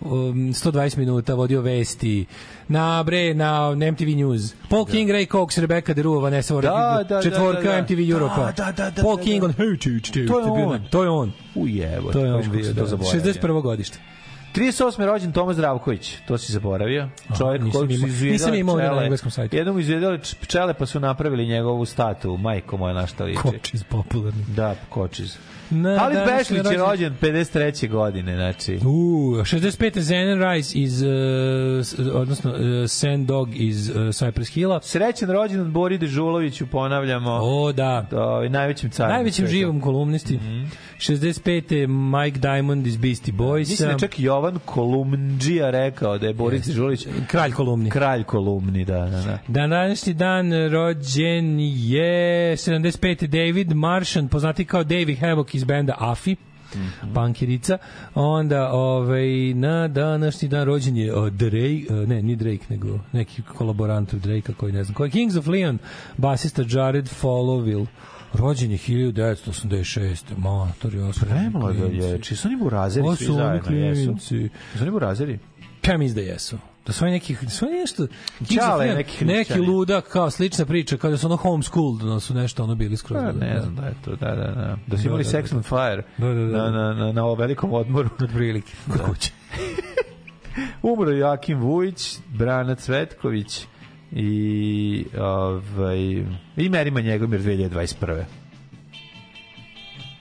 [0.00, 2.26] um, 120 minuta, vodio vesti
[2.68, 4.54] na bre na MTV News.
[4.68, 7.82] Paul King, Ray Cox, Rebecca DeRue, Vanessa Warwick, Da, da, da, četvorka da, da.
[7.82, 8.52] MTV Europa.
[8.56, 9.46] Da, da, da, da, Paul da, King da.
[9.46, 10.80] on či, či, či, To je on.
[10.90, 11.32] To je on.
[11.54, 12.82] Ujevo, To je on bio, da.
[12.86, 13.62] 61.
[13.62, 13.98] godište.
[14.54, 15.04] 38.
[15.04, 17.08] rođen Tomas Zdravković, to si zaboravio.
[17.38, 19.56] Čovjek nisam kojeg su izvijedale nisam imao na engleskom sajtu.
[19.56, 22.36] Jednom izvijedale č- pčele pa su napravili njegovu statu.
[22.36, 23.40] Majko moja na šta liči.
[23.42, 24.44] Kočiz popularni.
[24.48, 25.36] Da, kočiz.
[25.70, 27.90] Na Ali današnji Bešlić je rođen 53.
[27.90, 28.78] godine, znači.
[28.86, 29.98] U, 65.
[30.00, 31.08] Zenon Rice iz, uh,
[32.14, 34.80] odnosno uh, Sand Dog iz uh, Cypress Hilla.
[34.82, 37.30] Srećan rođendan Bori Dežuloviću, ponavljamo.
[37.42, 38.06] O, da.
[38.10, 39.12] To, najvećim carom.
[39.12, 39.50] Najvećem sveta.
[39.50, 40.38] živom kolumnisti.
[40.98, 41.86] 65.
[41.86, 43.70] Mike Diamond iz Beastie Boysa.
[43.70, 47.90] Mislim da čak Jovan Kolumdžija rekao da je Boris Dežulović Kralj kolumni.
[47.90, 49.38] kralj kolumni, da, da, da.
[49.48, 53.26] Na današnji dan rođen je 75.
[53.26, 56.36] David Martian, poznati kao Davey Havoc iz benda Afi.
[56.74, 57.14] Mhm.
[57.14, 57.78] Pankirica.
[58.14, 63.42] Onda ovaj, na današnji dan rođen je o, Drake, o, ne, ni Drake, nego neki
[63.42, 65.10] kolaborant od Drakea koji ne znam koji.
[65.10, 65.78] Kings of Leon,
[66.16, 67.86] basista Jared Followil.
[68.32, 70.24] Rođen je 1986.
[70.36, 71.30] Mator je osvore.
[71.30, 72.18] Premalo ga je.
[72.18, 73.76] Či su oni burazeri svi zajedno?
[73.76, 74.16] Jesu.
[74.20, 75.38] Su oni burazeri?
[75.86, 76.58] Ja mislim da jesu.
[76.86, 78.06] Da su oni neki, da su oni nešto...
[78.54, 82.34] Čale neki, neki neki ludak, kao slična priča, kao da su ono homeschooled, da su
[82.34, 83.22] nešto ono bili skroz.
[83.22, 84.76] Pa, ne znam da je to, da, da, da.
[84.86, 86.70] Da su imali Da, da, Sex on Fire Da, da, da.
[86.70, 88.08] na, na, na, na ovom velikom odmoru.
[88.20, 89.32] Od prilike, kod kuće.
[90.82, 93.66] Umro je Joakim Vujić, Brana Cvetković
[94.12, 95.98] i ovaj,
[96.56, 98.24] i Merima Njegomir 2021.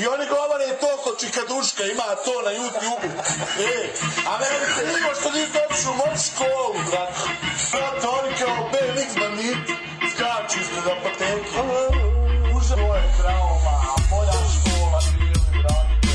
[0.00, 3.04] I oni govore to kod Čikaduška, ima to na YouTube.
[3.72, 3.76] E,
[4.30, 7.24] a meni se nimo što niste otišli u moju školu, brate.
[7.72, 9.72] Brate, oni kao BMX banditi
[10.12, 11.60] skaču ispred apoteke.
[12.56, 13.74] Uža, to je trauma,
[14.10, 16.08] moja škola, ili, brate.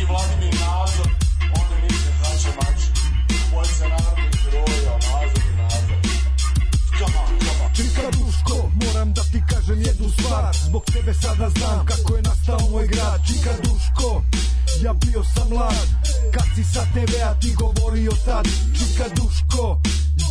[0.00, 1.08] I Vladimir Nazor,
[1.58, 2.88] onda mislim, znači, mači.
[3.52, 5.98] Boj se narodnih heroja, Nazor i Nazor.
[6.98, 7.70] Come on, come on.
[7.76, 12.70] Čika Duško, moram da ti kažem jednu stvar Zbog tebe sada znam kako je nastao
[12.70, 13.20] moj grad?
[13.26, 14.22] Čika Duško,
[14.82, 15.88] ja bio sam mlad.
[16.32, 18.44] Kad si sa TV-a ti govorio tad?
[18.78, 19.80] Čika Duško,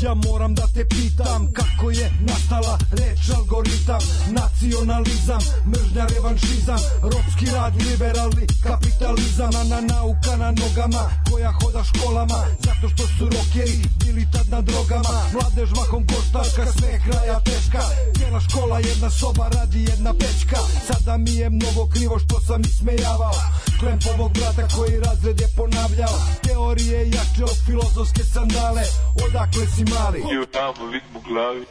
[0.03, 7.73] ja moram da te pitam Kako je nastala reč algoritam Nacionalizam, mržnja, revanšizam Ropski rad,
[7.75, 14.49] liberalni kapitalizam na nauka na nogama koja hoda školama Zato što su rokeri bili tad
[14.49, 15.17] na drogama.
[15.33, 17.81] Mladež mahom koštarka, sve kraja teška
[18.33, 20.59] Cijela škola jedna soba radi jedna pečka.
[20.87, 23.37] Sada mi je mnogo krivo što sam ismejavao
[23.79, 28.83] Klempovog brata koji razred je ponavljao Teorije jače od filozofske sandale
[29.25, 30.19] Odakle si mali?
[30.33, 31.65] I u tamo vid u glavi.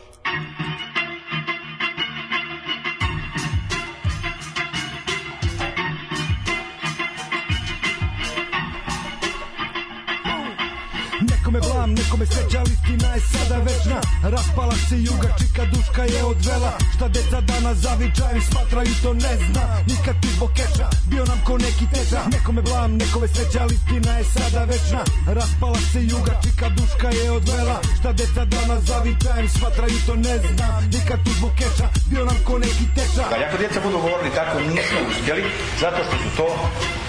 [11.82, 13.98] Blam, nekome sreća, ali istina je sada večna
[14.34, 16.72] Raspala se juga, čika duška je odvela.
[16.94, 19.64] Šta deca danas zavičaju, smatraju to ne zna.
[19.90, 24.12] Nikad ti zbog keša, bio nam ko neki teča Nekome blam, nekome sreća, ali istina
[24.18, 25.02] je sada večna
[25.38, 27.78] Raspala se juga, čika duška je odvela.
[27.98, 30.68] Šta deca danas zavičaju, smatraju to ne zna.
[30.94, 34.60] Nikad ti zbog keša, bio nam ko neki teča Da, ako djeca budu govorili tako,
[34.60, 35.42] nismo uspjeli,
[35.80, 36.46] zato što su to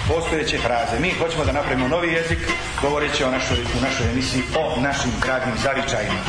[0.07, 0.99] postojeće fraze.
[0.99, 2.39] Mi hoćemo da napravimo novi jezik,
[2.81, 6.19] govoreći o našoj, u našoj emisiji o našim gradnim zavičajima.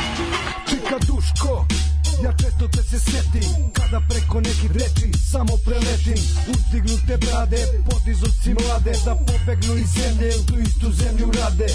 [0.69, 1.74] Čika Duško
[2.23, 6.19] Ja često te se setim Kada preko nekih reči samo preletim.
[6.53, 11.67] Uzdignute brade Podizuci mlade Da pobegnu iz zemlje U tu istu zemlju rade.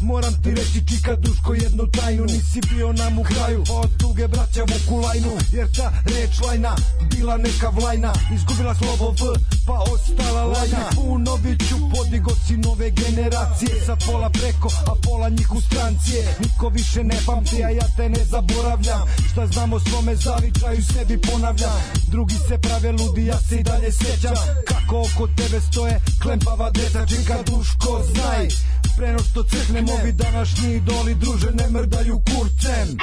[0.00, 3.64] Moram ti reći Čika Duško jednu tajnu Nisi bio nam u kraju.
[3.70, 6.76] Od tuge braća vuku lajnu Jer ta reč lajna
[7.10, 8.12] Bila neka vlajna.
[8.34, 10.90] Izgubila slovo V Pa ostala lajna.
[10.94, 13.84] Punoviću podigo si nove generacije.
[13.86, 18.08] Sad pola preko A pola njih u strancije Niko više ne pamti A ja te
[18.08, 19.02] ne zaboravljam.
[19.32, 21.80] Šta znamo svome zavičaju sebi ponavljam.
[22.06, 24.34] Drugi se prave ludi, ja se i dalje sjećam.
[24.66, 28.48] Kako oko tebe stoje klempava deca Čika duško, znaj.
[28.96, 32.98] Preno što crknem ovi današnji idoli Druže ne mrdaju kurcem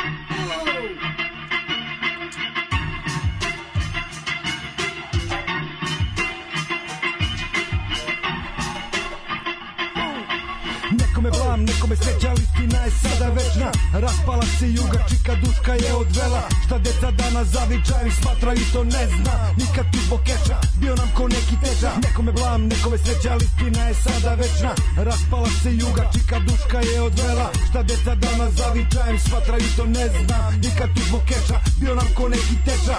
[11.55, 13.69] Blam, nekome sreća, ali istina je sada večna.
[13.93, 16.43] Raspala se juga, čika duška je odvela.
[16.65, 19.35] Šta deca danas zavičaju, smatraju to ne zna.
[19.61, 21.91] Nikad ti zbog keša, bio nam ko neki teča.
[22.03, 24.71] Nekome blam, nekome sreća, ali istina je sada večna.
[24.97, 27.47] Raspala se juga, čika duška je odvela.
[27.69, 30.39] Šta deca danas zavičaju, smatraju to ne zna.
[30.65, 32.97] Nikad ti zbog keša, bio nam ko neki teča.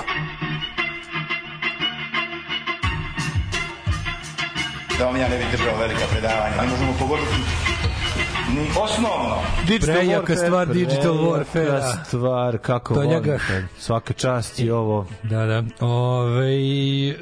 [4.98, 6.62] Da vam ja ne bi držao velika predavanja.
[6.62, 7.36] Ne možemo pogoditi
[8.48, 9.36] ni osnovno.
[9.82, 11.44] Prejaka stvar Digital Warfare.
[11.52, 13.38] Prejaka stvar, kako volim.
[13.78, 15.06] Svaka čast i ovo.
[15.22, 15.64] Da, da.
[15.80, 16.54] Ove,
[17.08, 17.16] e,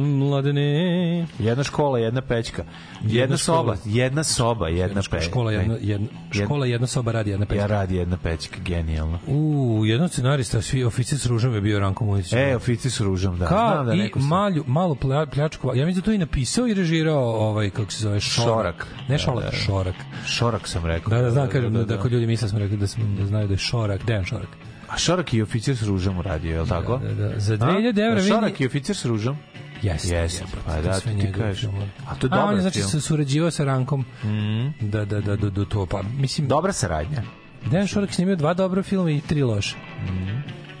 [0.00, 1.26] mladene...
[1.38, 2.64] Jedna škola, jedna pećka.
[3.00, 3.94] Jedna, Jedna soba, škola.
[3.94, 5.20] jedna soba, jedna pećka.
[5.20, 7.66] Škola jedna, jedna, škola jedna soba radi jedna Ja pećka.
[7.66, 9.18] radi jedna pećka, genijalno.
[9.26, 12.32] U, jedan scenarista, svi oficir s ružom je bio Ranko Mujić.
[12.32, 13.46] E, oficir s ružom, da.
[13.46, 15.70] Kao Znam da i malju, malu plja- pljačku.
[15.74, 18.46] Ja mislim da to i napisao i režirao ovaj, kako se zove, Šorak.
[18.46, 18.86] Šorak.
[19.08, 19.56] Ne Da, Šorak, da, da.
[19.56, 19.94] Šorak.
[20.26, 21.10] Šorak sam rekao.
[21.10, 23.46] Da, da, znam, kažem, da, da, kod ljudi misle smo rekli da, smo, da znaju
[23.48, 24.48] da je Šorak, Dejan Šorak.
[24.88, 26.98] A Šorak i oficir s ružom uradio, je li tako?
[26.98, 27.40] Da, da, da.
[27.40, 27.56] Za A?
[27.56, 29.36] 2000 evra Šorak i oficir s ružom?
[29.82, 31.64] Jeste, Jeste, pa da, ti njegovi kažeš.
[32.08, 34.04] A to je A on je znači se surađivao sa Rankom.
[34.24, 34.68] Mhm.
[34.80, 35.86] Da, da, da, do, do to.
[35.86, 37.22] Pa, mislim, Dobra saradnja.
[37.70, 39.76] Dejan Šorak snimio dva dobra filma i tri loše.
[40.04, 40.38] Mhm.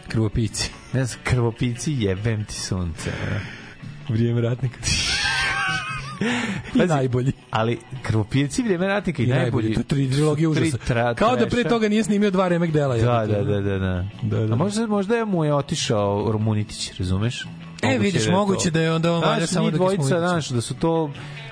[0.08, 0.70] Krvopici.
[0.92, 3.10] Ne znam, krvopici jebem ti sunce.
[4.08, 4.78] Vrijeme ratnika.
[6.74, 7.32] I Pazi, najbolji.
[7.50, 9.74] Ali krvopici vrijeme ratnika i, I najbolji.
[9.74, 10.94] To je tri trilogije su tri užasa.
[10.94, 12.96] tra- Kao da pre toga nije snimio dva remek dela.
[12.96, 14.04] Da, da, da, da, da.
[14.22, 14.52] Da, da.
[14.52, 17.46] A možda, možda je mu je otišao Rumunitić, razumeš?
[17.82, 20.74] E, vidiš, je moguće da je onda on valja samo da dvojica, znaš, da su
[20.74, 21.10] to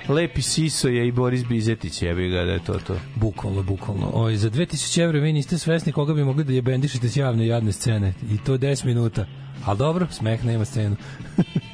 [0.09, 2.95] Lepi Sisoje i Boris Bizetić, jebi ga da je to to.
[3.15, 4.11] Bukvalno, bukvalno.
[4.13, 7.71] Oj, za 2000 evra vi niste svesni koga bi mogli da jebendišete s javne jadne
[7.71, 8.13] scene.
[8.31, 9.25] I to 10 minuta.
[9.65, 10.95] Ali dobro, smeh nema scenu.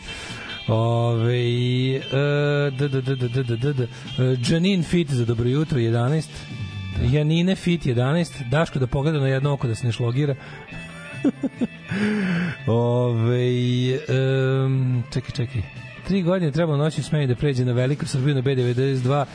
[0.70, 3.84] Ove, e, da, da, da, da, da, da, da, da.
[3.84, 3.88] E,
[4.50, 6.28] Janine Fit za dobro jutro 11.
[7.12, 8.50] Janine Fit 11.
[8.50, 10.36] Daško da pogleda na jedno oko da se ne šlogira.
[12.68, 14.00] Ove,
[14.66, 15.62] um, čekaj, čekaj.
[16.08, 19.26] Tri godine treba noći smeje da pređe na Veliku Srbiju na B92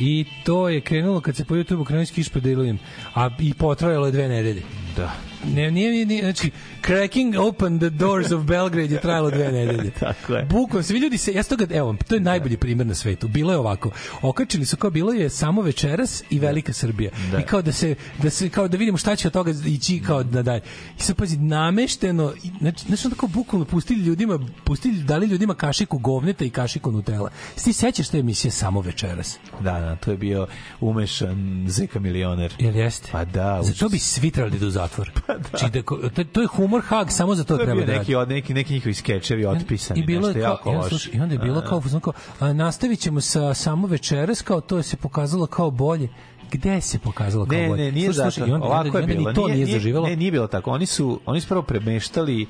[0.00, 2.78] i to je krenulo kad se po YouTube krenuo s kišpedilujem,
[3.14, 4.62] a i potrajalo je dve nedelje.
[4.96, 5.29] Da.
[5.44, 6.50] Ne, nije, nije, nije, znači,
[6.86, 9.90] cracking open the doors of Belgrade je trajalo dve nedelje.
[9.90, 10.44] Tako je.
[10.44, 13.28] Bukvalno, svi ljudi se, ja stoga, evo, to je najbolji primer na svetu.
[13.28, 13.90] Bilo je ovako,
[14.22, 17.10] okačili su kao bilo je samo večeras i Velika Srbija.
[17.32, 17.38] Da.
[17.38, 20.22] I kao da se, da se, kao da vidimo šta će od toga ići kao
[20.22, 20.62] da dalje.
[20.98, 26.44] I sad pazi, namešteno, znači, znači kao bukvalno pustili ljudima, pustili, dali ljudima kašiku govneta
[26.44, 27.30] i kašiku Nutella.
[27.64, 29.38] Ti sećaš te emisije samo večeras?
[29.60, 30.46] Da, da, to je bio
[30.80, 32.54] umešan Zeka milioner.
[32.58, 33.08] Jel jeste?
[33.12, 33.60] Pa da.
[33.62, 35.10] Za to bi svi trebali da u zatvor.
[35.72, 38.54] Da, to, to je humor hag, samo za to, To treba da neki, od, neki,
[38.54, 41.10] neki njihovi skečevi otpisani, I bilo nešto je kao, jako ja, loše.
[41.12, 44.96] i onda je bilo kao, kao a, nastavit ćemo sa samo večeras, kao to se
[44.96, 46.08] pokazalo kao bolje.
[46.52, 47.84] Gde se pokazalo kao Ne, bolje?
[47.84, 48.30] ne, nije Slušaj, zato.
[48.30, 49.28] slušaj, i onda, Ovako onda, je onda bilo.
[49.30, 50.06] Ni to nije, zaživelo.
[50.08, 50.70] Ne, nije bilo tako.
[50.70, 52.46] Oni su, oni su prvo premeštali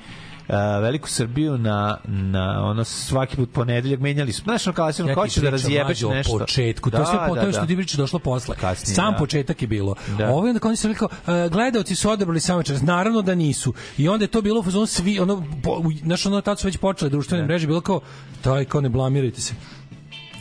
[0.81, 4.41] Veliku Srbiju na, na ono svaki put ponedeljak menjali su.
[4.43, 6.37] Znaš, ono kao, ja kao ćeš da razjebeš nešto.
[6.37, 6.91] početku.
[6.91, 8.55] to sve po to što ti pričaš došlo posle.
[8.55, 9.17] Kasnije, Sam da.
[9.17, 9.95] početak je bilo.
[10.17, 10.29] Da.
[10.29, 12.81] Ovo je onda kao oni su rekli kao, e, gledaoci su odabrali samo večeras.
[12.81, 13.73] Naravno da nisu.
[13.97, 17.09] I onda je to bilo u svi ono po, znaš ono tad su već počele
[17.09, 18.01] društvene mreže bilo kao
[18.41, 19.53] taj kao ne blamirajte se.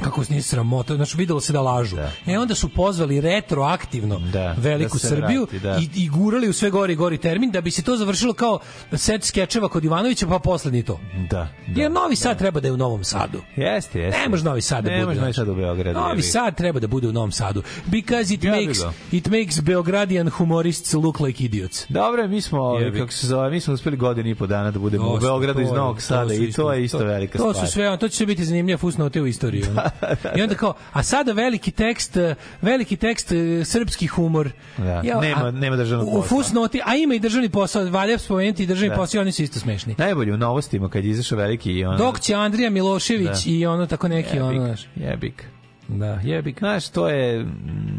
[0.01, 1.97] Kako se nije sramota, znači videlo se da lažu.
[2.27, 5.78] E onda su pozvali retroaktivno Da, Veliku da Srbiju vrati, da.
[5.78, 8.59] i, i gurali u sve gori i gori termin da bi se to završilo kao
[8.93, 11.01] set skečeva kod Ivanovića pa posle ni to.
[11.31, 11.48] Da.
[11.68, 13.43] Jer Novi Sad treba da je u Novom Sadu.
[13.56, 14.20] Jeste, jeste.
[14.20, 15.06] Ne može Novi Sad da Ne bude.
[15.06, 15.32] može Novi.
[15.32, 15.98] Sad u Beogradu.
[16.01, 16.22] Novi.
[16.22, 17.62] Sad treba da bude u Novom Sadu.
[17.86, 18.78] Because it makes
[19.12, 21.85] it makes Beogradian humorists look like idiots.
[21.89, 22.98] Dobro, mi smo, ovaj, Jebi.
[22.98, 25.20] kako se zove, mi smo uspeli godinu i po dana da budemo u To su-
[25.22, 27.66] Beogradu to iz Novog to Sada su i to je isto velika to stvar.
[27.66, 29.62] su sve, to će biti zanimljive fusnote u istoriji.
[29.64, 29.82] ono.
[30.36, 34.50] I onda kao, a sada veliki tekst, eh, veliki tekst eh, srpski humor.
[34.78, 36.28] Da, Ja, nema- a- nema državnog U posla.
[36.28, 38.96] fusnoti, a ima i državni posao, valja spomenuti i državni Da.
[38.96, 39.94] posao, oni su isto smešni.
[39.98, 41.96] Najbolje u novostima kad je izašao veliki i ono...
[41.98, 43.50] Dok će Andrija Milošević Da.
[43.50, 44.74] i ono tako neki Jebik, ono.
[44.96, 45.44] Jebik.
[45.88, 46.58] Da, jebik.
[46.58, 47.50] Znaš, to je, mm,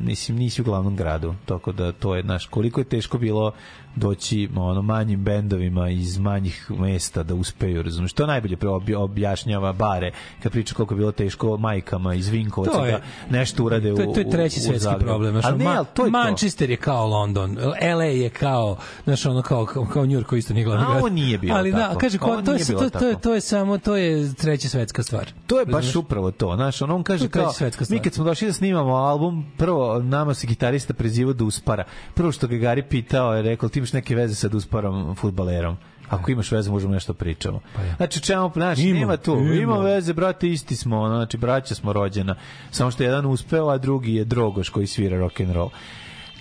[0.03, 3.51] mislim, nisi u glavnom gradu, tako da to je, znaš, koliko je teško bilo
[3.95, 8.13] doći ono manjim bendovima iz manjih mesta da uspeju, razumiješ?
[8.13, 8.57] To najbolje
[8.97, 10.11] objašnjava bare
[10.43, 12.99] kad priča koliko je bilo teško majkama iz Vinkovaca To da
[13.30, 15.31] nešto urade u To je, to je treći u- u svetski problem.
[15.31, 16.11] Znaš, Ali ne, Ma- to je to.
[16.11, 17.57] Manchester je kao London,
[17.89, 20.88] LA je kao, znaš, ono kao, kao, kao New York koji isto nije glavni A
[20.88, 20.97] grad.
[20.97, 21.99] ovo nije bilo Ali da, tako.
[21.99, 25.31] kaže, ko, to, je, to, to, je, to je samo, to je treća svetska stvar.
[25.47, 27.53] To je baš upravo to, znaš, ono on To kaže kao,
[27.89, 31.84] mi kad smo došli da snimamo album, prvo nama se gitarista prezivao da uspara.
[32.13, 35.78] Prvo što ga Gari pitao je rekao, ti imaš neke veze sa usparom futbalerom.
[36.10, 37.60] Ako imaš veze, možemo nešto pričamo.
[37.98, 39.38] Znači, čemu, znaš, Ima, nema tu.
[39.38, 39.53] ima.
[39.53, 42.36] Ima veze, brate, isti smo, znači, braća smo rođena.
[42.72, 45.70] Samo što je jedan uspeo, a drugi je Drogoš koji svira rock and roll.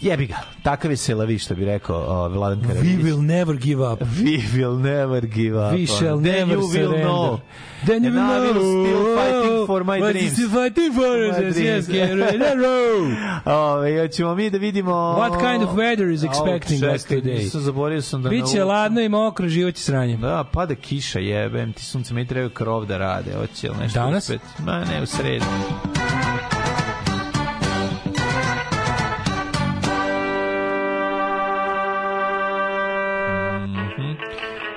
[0.00, 2.98] Jebi ga, takav je selavi, što bi rekao uh, Vladan We Karavić.
[2.98, 4.00] will never give up.
[4.00, 5.72] We will never give up.
[5.72, 6.98] We shall Then never you will surrender.
[7.00, 7.38] know.
[7.86, 8.86] Then you And will I will know.
[8.86, 10.28] still fighting for my What dreams.
[10.28, 11.56] is still fighting for Yes, dreams.
[11.58, 13.12] yes, get ready to roll.
[13.46, 14.92] Ove, hoćemo mi da vidimo...
[14.92, 17.34] What kind of weather is expecting us today?
[17.34, 18.28] Nisam, zaboravio sam da...
[18.28, 20.16] Biće ladno i mokro, život će sranje.
[20.16, 24.24] Da, pada kiša, jebem ti sunce, mi trebaju krov da rade, hoće li nešto Danas?
[24.24, 24.40] uspet?
[24.58, 25.44] Ma ne, u sredu.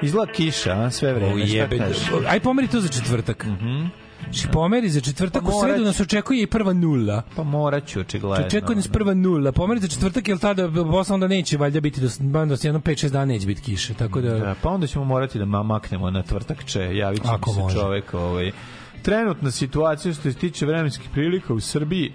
[0.04, 1.80] Izgleda kiša, a, sve vreme, Ujebe.
[2.28, 3.46] Aj pomeri to za četvrtak.
[3.46, 3.86] Mhm.
[4.52, 7.22] pomeri za četvrtak, Pa u sredu nas očekuje i prva nula.
[7.36, 8.46] Pa morat ću, očigledno.
[8.48, 9.52] Očekuje nas prva nula.
[9.52, 12.08] Pomeri za četvrtak, jer tada posle onda neće, valjda biti, do,
[12.46, 13.94] do jedno 5-6 dana neće biti kiše.
[13.94, 17.50] Tako da, Da, pa onda ćemo morati da ma- maknemo na tvrtakče, javit će Ako
[17.50, 17.76] mi se može.
[17.76, 18.14] čovek.
[18.14, 18.52] Ovaj.
[19.02, 22.14] Trenutna situacija što se tiče vremenskih prilika u Srbiji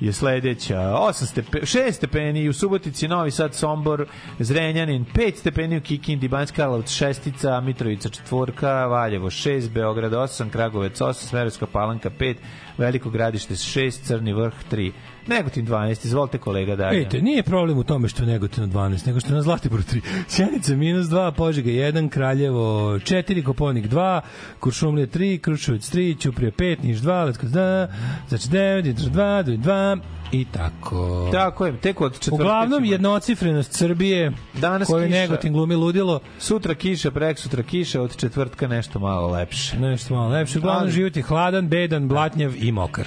[0.00, 0.76] je sledeća.
[0.76, 4.06] 8 stepe, 6 stepeni u Subotici, Novi Sad, Sombor,
[4.38, 11.00] Zrenjanin, 5 stepeni u Kikindi, Banjska Karlovac, Šestica, Mitrovica, četvorka, Valjevo 6, Beograd 8, Kragovec
[11.00, 12.36] 8, Smerovska Palanka 5,
[12.78, 14.92] Veliko gradište 6, Crni vrh 3.
[15.30, 16.98] Negotin 12, izvolite kolega dalje.
[16.98, 20.00] Ejte, nije problem u tome što je Negotin 12, nego što je na Zlatiboru 3.
[20.28, 24.20] Sjenica minus 2, Požega 1, Kraljevo 4, Koponik 2,
[24.60, 27.86] Kuršumlija 3, Kruševac 3, Ćuprija 5, Niš 2, Leskovac 2,
[28.28, 30.00] znači 9, Dimitr 2, Duj 2
[30.32, 31.28] i tako.
[31.32, 35.18] Tako je, tek od četvrtka Uglavnom jednocifrenost Srbije Danas koju kiša.
[35.18, 36.20] Negotin glumi ludilo.
[36.38, 39.78] Sutra kiša, prek sutra kiša, od četvrtka nešto malo lepše.
[39.78, 40.58] Nešto malo lepše.
[40.58, 43.06] Uglavnom Ali- život je hladan, bedan, blatnjav i mokar.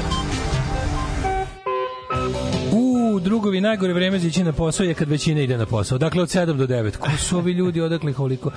[3.61, 5.97] Drugovi, najgore vreme za ići na posao je kad većina ide na posao.
[5.97, 6.97] Dakle, od 7 do 9.
[6.97, 8.51] Ko su ovi ljudi, odakle koliko?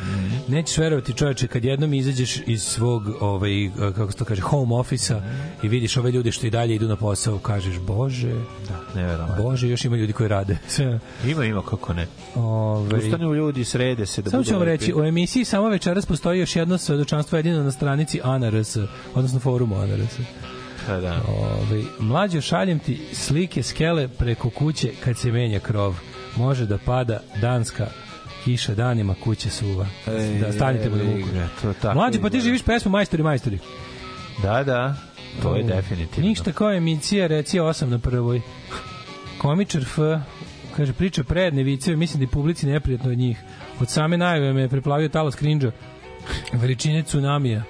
[0.48, 5.20] Nećeš verovati, čoveče, kad jednom izađeš iz svog, ovaj, kako se to kaže, home office-a
[5.62, 8.32] i vidiš ove ljude što i dalje idu na posao, kažeš, bože,
[8.68, 9.44] Da, neverovatno.
[9.44, 10.58] bože, još ima ljudi koji rade.
[10.68, 11.00] Sve.
[11.26, 12.06] Ima, ima, kako ne.
[12.34, 16.40] Ove, Ustanu ljudi, srede se da Samo ću vam reći, u emisiji samo večeras postoji
[16.40, 18.76] još jedno svedočanstvo jedino na stranici ANRS,
[19.14, 20.18] odnosno forumu ANRS.
[20.86, 21.20] Pa da.
[21.28, 25.98] Ove, mlađo, šaljem ti slike skele preko kuće kad se menja krov.
[26.36, 27.86] Može da pada danska
[28.44, 29.86] kiša danima kuće suva.
[30.06, 31.28] Ej, da stanite mu da vuku.
[31.94, 33.58] Mlađo, pa ti živiš pesmu Majstori, majstori.
[34.42, 34.96] Da, da.
[35.42, 36.28] To je O, definitivno.
[36.28, 38.40] Ništa kao emisija, reci 8 na prvoj.
[39.38, 39.98] Komičar F,
[40.76, 43.38] kaže, priča predne viceve, mislim da je publici neprijatno od njih.
[43.80, 45.70] Od same najave me je preplavio talas krinđa.
[46.52, 47.62] Veličine tsunamija.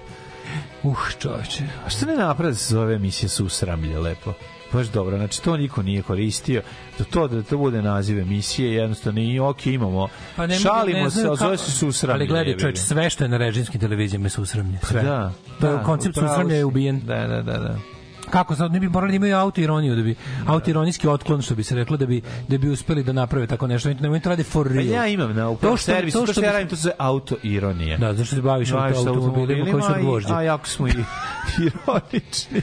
[0.82, 1.64] Uh, čoveče.
[1.86, 4.32] A što ne naprave da se zove emisija Susramlje lepo?
[4.72, 6.62] Baš dobro, znači to niko nije koristio.
[6.98, 10.08] Da to da to bude naziv emisije, jednostavno i ok, imamo.
[10.36, 12.14] Pa ne, Šalimo ne se, ali zove se Susramlje.
[12.14, 12.76] Ali gledaj, ga.
[12.76, 14.78] sve što je na režimskim televizijama je susramlje.
[14.82, 15.02] Sve.
[15.02, 17.00] Da, To je da, koncept upravo susramlja je ubijen.
[17.00, 17.78] Da, da, da, da.
[18.24, 20.14] Kako sad ne bi morali da imaju autoironiju da bi
[20.46, 22.18] autoironijski otklon što bi se reklo da bi
[22.48, 23.88] da bi uspeli da naprave tako nešto.
[23.90, 24.86] To nemoj to rade for Pa real.
[24.86, 26.82] ja imam na upravo To što- servisu, to to što što ja radim, to se
[26.82, 27.96] zove auto-ironija.
[27.98, 30.34] Da, zašto se baviš se automobilima koji su gvožđa?
[30.34, 30.92] A jako smo i
[31.60, 32.60] ironični.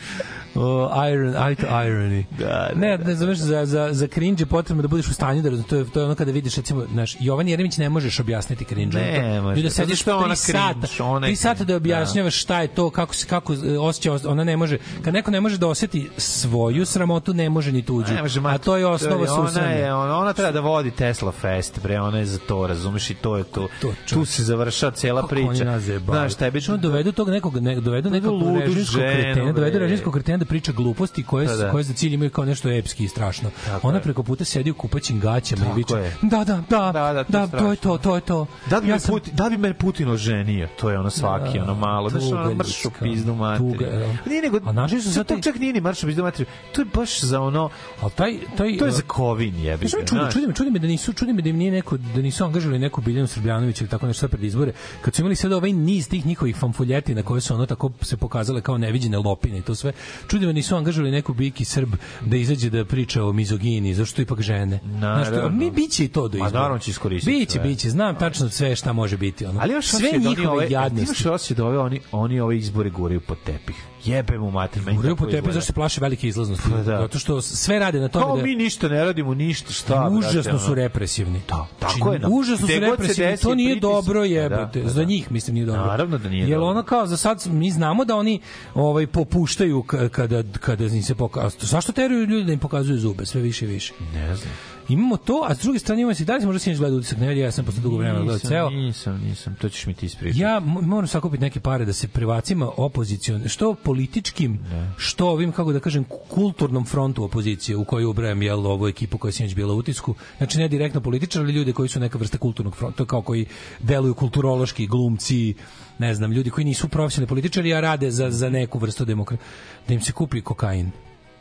[0.56, 2.24] O, iron, auto irony.
[2.40, 5.42] Da, da, ne, ne znaš, za, za, za cringe je potrebno da budeš u stanju
[5.42, 5.64] da.
[5.64, 8.98] To je, to je ono kada vidiš, recimo, znaš, Jovan Jeremić ne možeš objasniti cringe.
[8.98, 11.76] Ne to- može, da sediš je ona tri sata, cringe, ona tri sata da cringe,
[11.76, 15.42] objašnjavaš šta je to, kako se kako e, osjeća, ona ne može, kad neko ne
[15.42, 18.14] može da oseti svoju sramotu, ne može ni tuđu.
[18.14, 19.70] Ne može, A to je osnova ona susranja.
[19.70, 23.14] je ona, ona treba da vodi Tesla Fest, bre, ona je za to, razumeš i
[23.14, 23.68] to je to.
[23.82, 25.80] To, tu se završava cela priča.
[26.06, 29.80] Znaš, tebi Što dovedu tog nekog ne, dovedu nekog ludu režimskog ženu, kretena, dovedu bre.
[29.80, 31.72] režimskog kretena da priča gluposti koje Pa da.
[31.72, 33.50] koje za cilj imaju kao nešto epski i strašno.
[33.66, 34.04] Tako Ona je.
[34.04, 36.16] preko puta sedi u kupaćim gaćama Tako i viče: je.
[36.22, 36.92] "Da, da, da.
[36.92, 39.36] Da, da, to da, to je to, to je to." Da bi, ja sam Putin,
[39.36, 42.54] da bi me Putin oženio, to je ono svaki, Da, ono malo, znaš, tuga ono
[42.54, 43.72] mršu pizdu materiju.
[43.72, 44.14] tuga, evo.
[44.26, 46.86] Nije nego, A našli su sad to čak nije ni mršu pizdu materiju, to je
[46.86, 47.70] baš za ono,
[48.02, 50.34] Al taj taj to je za kovin jebi Znaš, ga, čudi, znaš.
[50.34, 52.80] čudi me, čudi me da nisu, čudi me da im nije neko, da nisu angažovali
[52.80, 54.74] neku Biljanu Srbljanović ili tako nešto pred izbore.
[55.02, 58.62] Kad su imali sad ovaj niz tih njihovih famfuljetina koje su ono tako se pokazale
[58.62, 59.92] kao neviđene lopine i to sve.
[60.32, 61.90] Čudi me nisu angažovali neku Biki Srb
[62.22, 64.80] da izađe da priča o mizogini, zašto ipak žene.
[64.98, 65.58] Znaš, to, Naravno.
[65.58, 66.62] mi biće i to do Ma, izbora.
[66.62, 67.62] naravno će iskoristiti Biće, sve.
[67.62, 69.46] biće, znam tačno sve šta može biti.
[69.46, 69.60] Ono.
[69.60, 71.04] Ali imaš sve da njihove ove, ti jadnosti.
[71.06, 73.76] Imaš osjećaj da ove, oni, oni ove izbore guraju pod tepih.
[74.06, 75.52] Jebe mu mater, meni Guraju tako po izgleda.
[75.54, 76.70] zašto se plaše velike izlaznosti.
[76.72, 76.84] Pa da.
[76.84, 78.44] Zato što sve rade na tome Kao da...
[78.44, 81.42] mi ništa ne radimo, ništa, šta, užasno su represivni.
[81.50, 82.28] Da, tako Znači, je, da.
[82.30, 83.38] Užasno su represivni.
[83.38, 84.82] To nije dobro pa da, jebote.
[84.86, 85.04] Za da.
[85.04, 85.86] njih mislim nije dobro.
[85.86, 86.68] Naravno da nije Jel dobro.
[86.68, 88.40] ono kao za sad mi znamo da oni
[88.74, 91.60] ovaj popuštaju kada kada im se pokazuje.
[91.62, 93.94] Zašto teraju ljudi da im pokazuju zube sve više i više?
[94.14, 94.54] Ne znam.
[94.92, 97.18] Imamo to, a s druge strane imamo se da li si možda sinoć gledao utisak
[97.18, 98.70] nedelje, ja sam posle dugo vremena gledao ceo.
[98.70, 100.40] Nisam, nisam, to ćeš mi ti ispričati.
[100.40, 104.60] Ja moram sakupiti neke pare da se privacima opozicion, što političkim,
[104.98, 109.30] što ovim, kako da kažem, kulturnom frontu opozicije u koju ubrajam jel, ovu ekipu koja
[109.30, 110.16] je sinoć bila u utisku.
[110.38, 113.46] Znači ne direktno političar, ali ljudi koji su neka vrsta kulturnog fronta, kao koji
[113.80, 115.54] deluju kulturološki, glumci,
[116.00, 119.48] ne znam, ljudi koji nisu profesionalni političari, a rade za, za neku vrstu demokratije.
[119.88, 120.92] Da im se kupi kokain.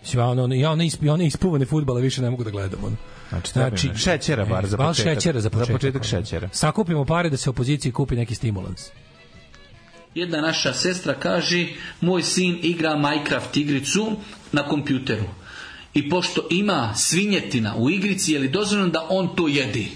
[0.03, 2.85] Mislim, Ja ono, ono- ja one, isp, one ispuvane futbala više ne mogu da gledam.
[2.85, 2.97] Ono.
[3.53, 5.15] Znači, mi šećera bar za bar početak.
[5.15, 5.73] šećera za Za početak.
[5.73, 6.09] početak ono.
[6.09, 6.49] šećera.
[6.53, 8.87] Sakupimo pare da se opoziciji kupi neki stimulans.
[10.15, 11.67] Jedna naša sestra kaže,
[12.01, 14.17] moj sin igra Minecraft igricu
[14.53, 15.25] na kompjuteru.
[15.95, 19.89] I pošto ima svinjetina u igrici, je li dozvoljeno da on to jedi?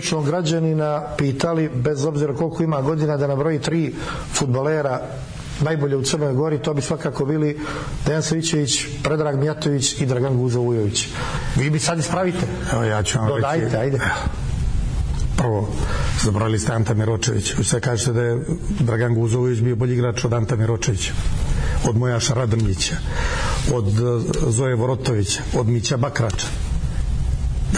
[0.00, 3.92] Običnog građanina pitali, bez obzira koliko ima godina, da nabroji tri
[4.32, 5.00] futbolera
[5.60, 7.58] najbolje u Crnoj Gori, to bi svakako bili
[8.06, 11.08] Dejan Savićević, Predrag Mijatović i Dragan Guzo Vujović.
[11.56, 12.46] Vi bi sad ispravite.
[12.72, 13.76] Evo ja ću vam Dodajte, reći.
[13.76, 14.00] ajde.
[15.36, 15.68] Prvo,
[16.22, 17.54] zabrali ste Anta Miročević.
[17.58, 18.38] Vi sve kažete da je
[18.80, 21.12] Dragan Guzović bio bolji igrač od Anta Miročevića,
[21.88, 22.96] od Mojaša Radrnjića,
[23.74, 26.46] od eh, Zoje Vorotovića, od Mića Bakrača.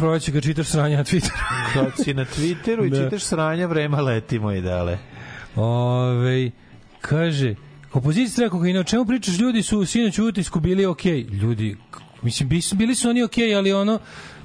[0.00, 1.32] Proleće kad čitaš sranja na Twitteru.
[1.74, 2.96] Kad si na Twitteru i Da.
[2.98, 4.98] čitaš sranja, vrema leti, moj dale.
[5.56, 6.50] Ove,
[7.00, 7.54] kaže,
[7.92, 11.20] opozicija treba kokaina, o čemu pričaš, ljudi su sinoć u utisku bili okej.
[11.22, 13.98] Ljudi, k- mislim, bili su oni okej, ali ono,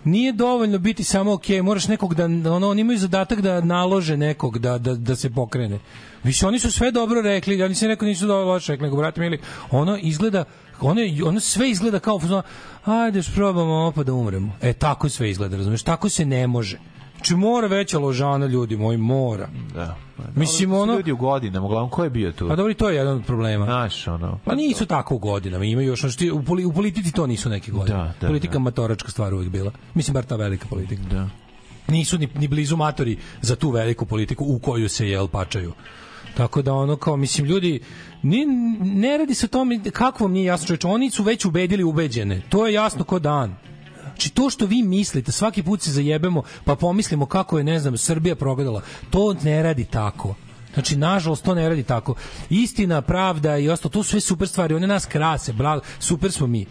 [0.03, 4.59] nije dovoljno biti samo okej, moraš nekog da, ono, oni imaju zadatak da nalože nekog
[4.59, 5.79] da, da, da se pokrene.
[6.25, 9.21] Više, oni su sve dobro rekli, ja nisam rekao nisu dobro loše rekli, nego, brate
[9.21, 9.39] mili,
[9.71, 10.43] ono izgleda,
[10.81, 12.19] ono, ono sve izgleda kao,
[12.85, 14.53] ajde, probamo pa da umremo.
[14.61, 16.79] E, tako sve izgleda, razumeš, tako se ne može.
[17.15, 19.47] Znači, mora veća ložana, ljudi moji, mora.
[19.73, 19.95] Da.
[20.35, 22.47] Mislim, to su ono- Ljudi u godinama, uglavnom, ko je bio tu?
[22.47, 23.65] Pa dobro, to je jedan od problema.
[23.65, 24.39] Znaš, ono...
[24.45, 27.71] Pa nisu tako u godinama, imaju još, znači, u, poli, u politici to nisu neke
[27.71, 27.97] godine.
[27.97, 28.59] Da, da, Politika da.
[28.59, 29.71] matoračka stvar uvijek bila.
[29.93, 31.01] Mislim, bar ta velika politika.
[31.11, 31.29] Da.
[31.87, 35.73] Nisu ni, ni blizu matori za tu veliku politiku u koju se, jel, pačaju.
[36.37, 37.79] Tako da ono kao mislim ljudi
[38.23, 38.45] ni,
[38.79, 42.41] ne radi se o tome kako vam nije jasno čoveče, oni su već ubedili ubeđene.
[42.49, 43.55] To je jasno ko dan.
[44.01, 47.97] Znači to što vi mislite, svaki put se zajebemo pa pomislimo kako je, ne znam,
[47.97, 50.35] Srbija progledala, to ne radi tako.
[50.73, 52.15] Znači, nažalost, to ne radi tako.
[52.49, 56.47] Istina, pravda i ostalo, to su sve super stvari, one nas krase, bla, super smo
[56.47, 56.65] mi.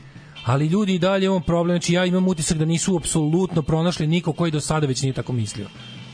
[0.44, 4.32] Ali ljudi i dalje imamo problem, znači ja imam utisak da nisu apsolutno pronašli niko
[4.32, 5.68] koji do sada već nije tako mislio.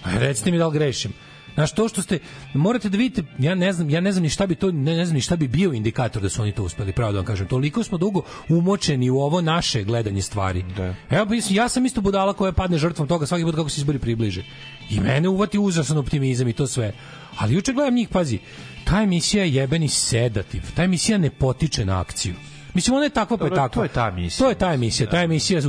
[0.05, 1.13] Recite mi da li grešim.
[1.55, 2.19] Znaš, to što ste,
[2.55, 5.05] morate da vidite, ja ne znam, ja ne znam ni šta bi to, ne, ne
[5.05, 7.47] znam ni šta bi bio indikator da su oni to uspeli, pravo da vam kažem.
[7.47, 10.65] Toliko smo dugo umočeni u ovo naše gledanje stvari.
[10.77, 10.95] Da.
[11.11, 13.99] Evo, mislim, ja sam isto budala koja padne žrtvom toga svaki put kako se izbori
[13.99, 14.45] približe.
[14.91, 16.93] I mene uvati užasan optimizam i to sve.
[17.39, 18.39] Ali juče gledam njih, pazi,
[18.85, 20.63] ta emisija je jebeni sedativ.
[20.77, 22.35] Ta emisija ne potiče na akciju.
[22.75, 23.69] Mislim, ona je takva pa je takva.
[23.69, 24.45] to je ta emisija.
[24.45, 25.11] To je ta emisija.
[25.11, 25.69] Ta emisija za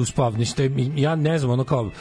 [0.63, 1.91] je- Ja ne znam, ono kao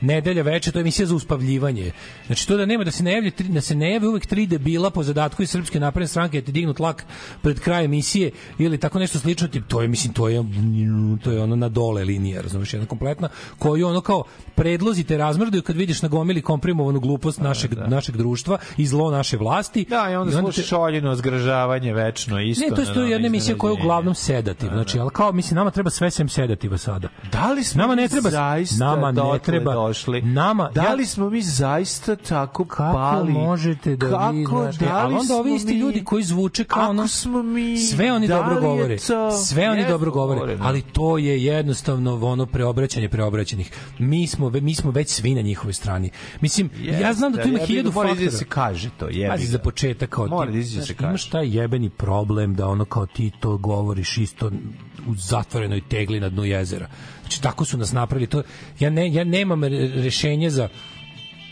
[0.00, 1.92] nedelja veče, to je emisija za uspavljivanje.
[2.26, 4.90] Znači to da nema da se ne javlja da se ne jave uvek tri debila
[4.90, 7.04] po zadatku iz srpske napredne stranke da ti dignu tlak
[7.42, 10.44] pred kraj emisije ili tako nešto slično, tip, to je mislim to je
[11.24, 13.28] to je ono na dole linija, razumeš, jedna kompletna
[13.58, 14.24] koju ono kao
[14.54, 19.36] predlozi te razmrdaju kad vidiš na gomili komprimovanu glupost našeg našeg društva i zlo naše
[19.36, 19.86] vlasti.
[19.88, 22.64] Da, i onda te- slušaš oljeno zgražavanje večno isto.
[22.64, 24.68] ne, to je to je jedna emisija koja je uglavnom sedativ.
[24.72, 27.08] Znači, ali kao mislim nama treba sve sem sedativa sada.
[27.32, 30.22] Da li smo nama ne treba zaista nama ne treba došli?
[30.22, 33.32] Nama Da ja- li smo mi zaista tako kako pali?
[33.32, 34.44] možete da kako, vi
[34.80, 38.12] da li ali onda ovi isti mi- ljudi koji zvuče kao ono smo mi, sve
[38.12, 40.64] oni da dobro govore to- sve oni dobro govore govore, da.
[40.64, 45.72] ali to je jednostavno ono preobraćanje preobraćenih mi smo mi smo već svi na njihovoj
[45.72, 46.10] strani
[46.40, 49.30] mislim ja znam da tu ima Jeste, hiljadu mora faktora da se kaže to, jebi
[49.30, 51.04] Pazi, za početak kao Mora ti, da da se znaš, kaže.
[51.04, 54.50] imaš taj jebeni problem da ono kao ti to govoriš isto
[55.08, 56.88] u zatvorenoj tegli na dnu jezera.
[57.26, 58.42] Znači tako su nas napravili to
[58.80, 60.68] ja ne ja nemam re- rešenje za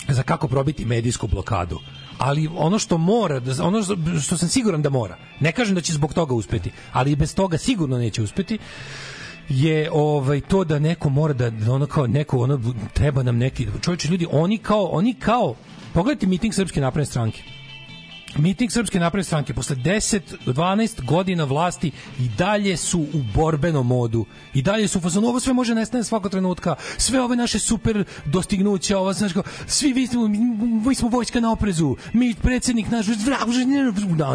[0.09, 1.78] za kako probiti medijsku blokadu.
[2.18, 3.82] Ali ono što mora, da- ono
[4.22, 7.34] što sam siguran da mora, ne kažem da će zbog toga uspeti, ali i bez
[7.34, 8.59] toga sigurno neće uspeti,
[9.48, 12.60] je ovaj to da neko mora da da ono kao neko ono
[12.92, 15.55] treba nam neki čovječe ljudi oni kao oni kao
[15.94, 17.42] pogledajte miting srpske napredne stranke
[18.39, 24.27] Miting Srpske napredne stranke posle 10 12 godina vlasti i dalje su u borbenom modu.
[24.55, 26.74] I dalje su u fazonu ovo sve može nestane svakog trenutka.
[26.98, 30.28] Sve ove naše super dostignuća, ova kao, svi vi smo
[30.86, 31.97] mi smo vojska na oprezu.
[32.12, 33.15] Mi predsednik naš da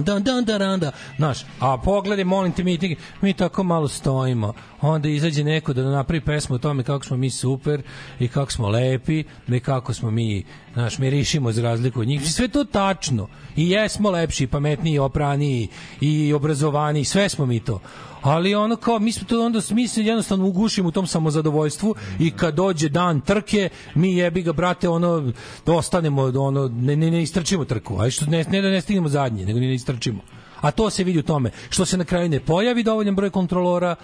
[0.01, 0.91] da da da da.
[1.17, 4.53] Znaš, a pogledaj molim te miting, mi tako malo stojimo.
[4.81, 7.81] Onda izađe neko da napravi pesmu o tome kako smo mi super
[8.19, 10.45] i kako smo lepi, i kako smo mi,
[10.79, 12.31] znaš, mirišimo za razliku od njih.
[12.31, 13.27] Sve to tačno.
[13.55, 15.67] I jesmo lepši, pametniji, opraniji
[16.01, 17.81] i obrazovaniji, sve smo mi to.
[18.21, 22.31] Ali ono kao, mi smo to onda, mi se jednostavno ugušimo u tom samozadovoljstvu i
[22.31, 25.33] kad dođe dan trke, mi jebi ga, brate, ono,
[25.65, 29.45] ostanemo, ono, ne, ne, ne istrčimo trku, a što ne, ne da ne stignemo zadnji,
[29.45, 30.21] nego ne istrčimo.
[30.61, 33.95] A to se vidi u tome što se na kraju ne pojavi dovoljan broj kontrolora.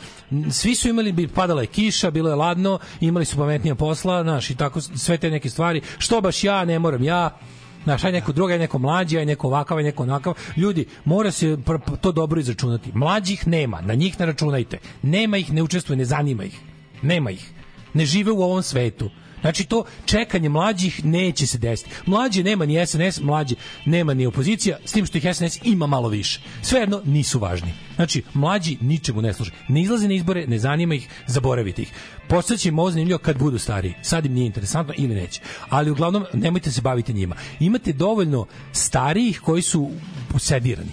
[0.52, 4.49] Svi su imali bi padala je kiša, bilo je ladno, imali su pametnija posla, znaš,
[4.49, 5.82] i tako sve te neke stvari.
[5.98, 7.38] Što baš ja, ne moram ja.
[7.84, 10.34] Znaš, aj neko druga, aj neko mlađi, aj neko ovakav, aj neko onakav.
[10.57, 11.57] Ljudi, mora se
[12.02, 12.91] to dobro izračunati.
[12.94, 14.77] Mlađih nema, na njih ne računajte.
[15.02, 16.60] Nema ih, ne učestvuje, ne zanima ih.
[17.02, 17.52] Nema ih.
[17.94, 19.10] Ne žive u ovom svetu.
[19.46, 21.90] Znači to čekanje mlađih neće se desiti.
[22.06, 23.56] Mlađi nema ni SNS, mlađi
[23.86, 26.40] nema ni opozicija, s tim što ih SNS ima malo više.
[26.62, 27.74] Svejedno nisu važni.
[27.96, 29.52] Znači, mlađi ničemu ne služe.
[29.68, 31.92] Ne izlaze na izbore, ne zanima ih, zaboravite ih.
[32.30, 33.94] Postaće im ovo kad budu stariji.
[34.02, 35.42] Sad im nije interesantno ili neće.
[35.70, 37.36] Ali uglavnom nemojte se baviti njima.
[37.60, 39.92] Imate dovoljno starijih koji su
[40.36, 40.92] usedirani.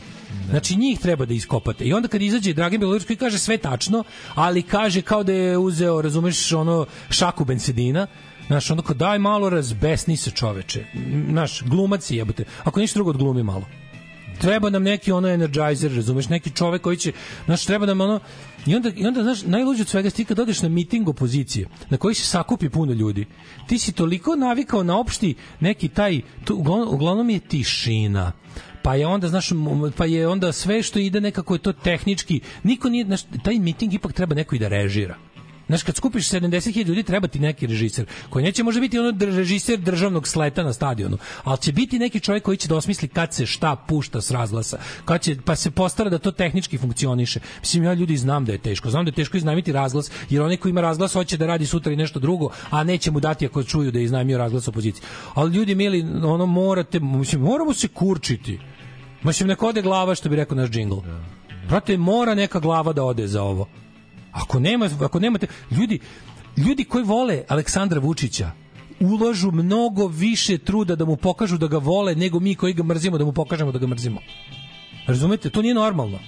[0.50, 1.84] Znači njih treba da iskopate.
[1.84, 4.04] I onda kad izađe Dragan Bjelorusski kaže sve tačno,
[4.34, 8.06] ali kaže kao da je uzeo, razumeš, ono šaku bensedina,
[8.52, 10.84] Znaš, ono kao daj malo razbesni se čoveče.
[11.30, 12.44] Znaš, glumac je jebote.
[12.64, 13.64] Ako ništa drugo odglumi malo.
[14.40, 17.12] Treba nam neki ono energizer, razumeš, neki čovek koji će,
[17.44, 18.20] znaš, treba nam ono
[18.66, 21.96] I onda, i onda znaš, najluđe od svega ti kad odeš na miting opozicije, na
[21.96, 23.26] koji se sakupi puno ljudi,
[23.66, 28.32] ti si toliko navikao na opšti neki taj, to, uglavnom, uglavnom je tišina,
[28.82, 29.50] pa je onda znaš
[29.96, 33.94] pa je onda sve što ide nekako je to tehnički niko nije znaš, taj miting
[33.94, 35.16] ipak treba neko i da režira
[35.72, 39.78] Znaš, kad skupiš 70.000 ljudi, treba ti neki režiser, koji neće možda biti ono režiser
[39.78, 43.46] državnog sleta na stadionu, ali će biti neki čovjek koji će da osmisli kad se
[43.46, 47.40] šta pušta s razglasa, kad će, pa se postara da to tehnički funkcioniše.
[47.60, 48.90] Mislim, ja ljudi znam da je teško.
[48.90, 51.92] Znam da je teško iznajmiti razglas, jer onaj ko ima razglas hoće da radi sutra
[51.92, 55.02] i nešto drugo, a neće mu dati ako čuju da je iznajmio razglas opoziciji.
[55.34, 58.60] Ali ljudi, mili, ono, morate, mislim, moramo se kurčiti.
[59.22, 60.98] Mislim, neko ode glava, što bi rekao naš džingl.
[61.68, 63.81] Brate, mora neka glava da ode za ovo.
[64.32, 66.00] Ako nema, ako nemate ljudi
[66.56, 68.50] ljudi koji vole Aleksandra Vučića
[69.00, 73.18] ulažu mnogo više truda da mu pokažu da ga vole nego mi koji ga mrzimo
[73.18, 74.20] da mu pokažemo da ga mrzimo.
[75.06, 75.50] Razumete?
[75.50, 76.18] To nije normalno.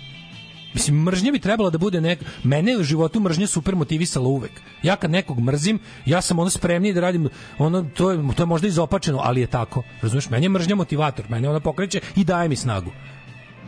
[0.74, 2.18] Mislim, mržnja bi trebala da bude nek...
[2.44, 4.62] Mene u životu mržnja super motivisala uvek.
[4.82, 7.28] Ja kad nekog mrzim, ja sam ono spremniji da radim,
[7.58, 9.82] ono, to je, to je možda izopačeno, ali je tako.
[10.02, 10.30] Razumeš?
[10.30, 12.90] Meni je mržnja motivator, mene ona pokreće i daje mi snagu.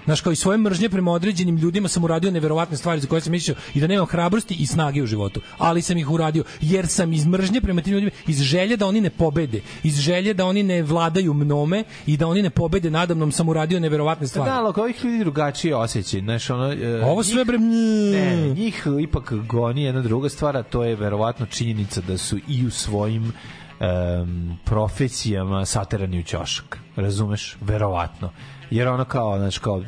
[0.06, 3.32] Znaš, kao i svoje mržnje prema određenim ljudima sam uradio neverovatne stvari za koje sam
[3.32, 5.40] mislio i da nemam hrabrosti i snage u životu.
[5.58, 9.00] Ali sam ih uradio, jer sam iz mržnje prema tim ljudima, iz želje da oni
[9.00, 13.32] ne pobede, iz želje da oni ne vladaju mnome i da oni ne pobede nadamnom
[13.32, 14.50] sam uradio neverovatne stvari.
[14.50, 16.20] Da, ali ovih ljudi drugačije osjećaj.
[16.20, 17.58] Znaš, ono, e, Ovo sve bre...
[17.58, 22.70] Ne, njih ipak goni jedna druga stvar, to je verovatno činjenica da su i u
[22.70, 23.32] svojim
[23.80, 26.78] em, profesijama saterani u ćošak.
[26.96, 27.56] Razumeš?
[27.60, 28.30] Verovatno.
[28.70, 29.82] Jer ono kao, znaš, kao,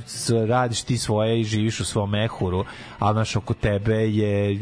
[0.46, 2.64] radiš ti svoje i živiš u svom mehuru,
[2.98, 4.58] a znaš, oko tebe je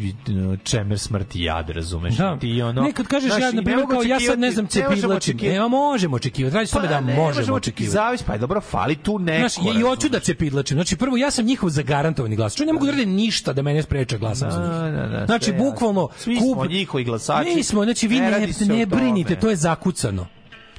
[0.64, 2.16] čemer smrti jad, razumeš?
[2.16, 2.36] Da.
[2.38, 4.50] Ti ono, ne, kad kažeš znaš, ja, i na ne primjer, kao ja sad ne
[4.50, 5.10] znam ne cepidlačim.
[5.36, 6.54] očekivati- Ne, možemo očekivati.
[6.54, 7.92] Radi se da Pa ne, možemo očekivati.
[7.92, 9.48] Zavis, pa je dobro, fali tu neko.
[9.48, 10.74] Znaš, ja i hoću da cepidlačim.
[10.76, 12.54] Znači, prvo, ja sam njihov zagarantovani glas.
[12.54, 14.68] Čuj, ne mogu da radim ništa da mene spreče glasam za njih.
[14.68, 17.54] Da, da, da, znači, bukvalno, Svi smo njihovi glasači.
[17.54, 20.26] Mi smo, znači, vi Ne ne, ne brinite, to je zakucano.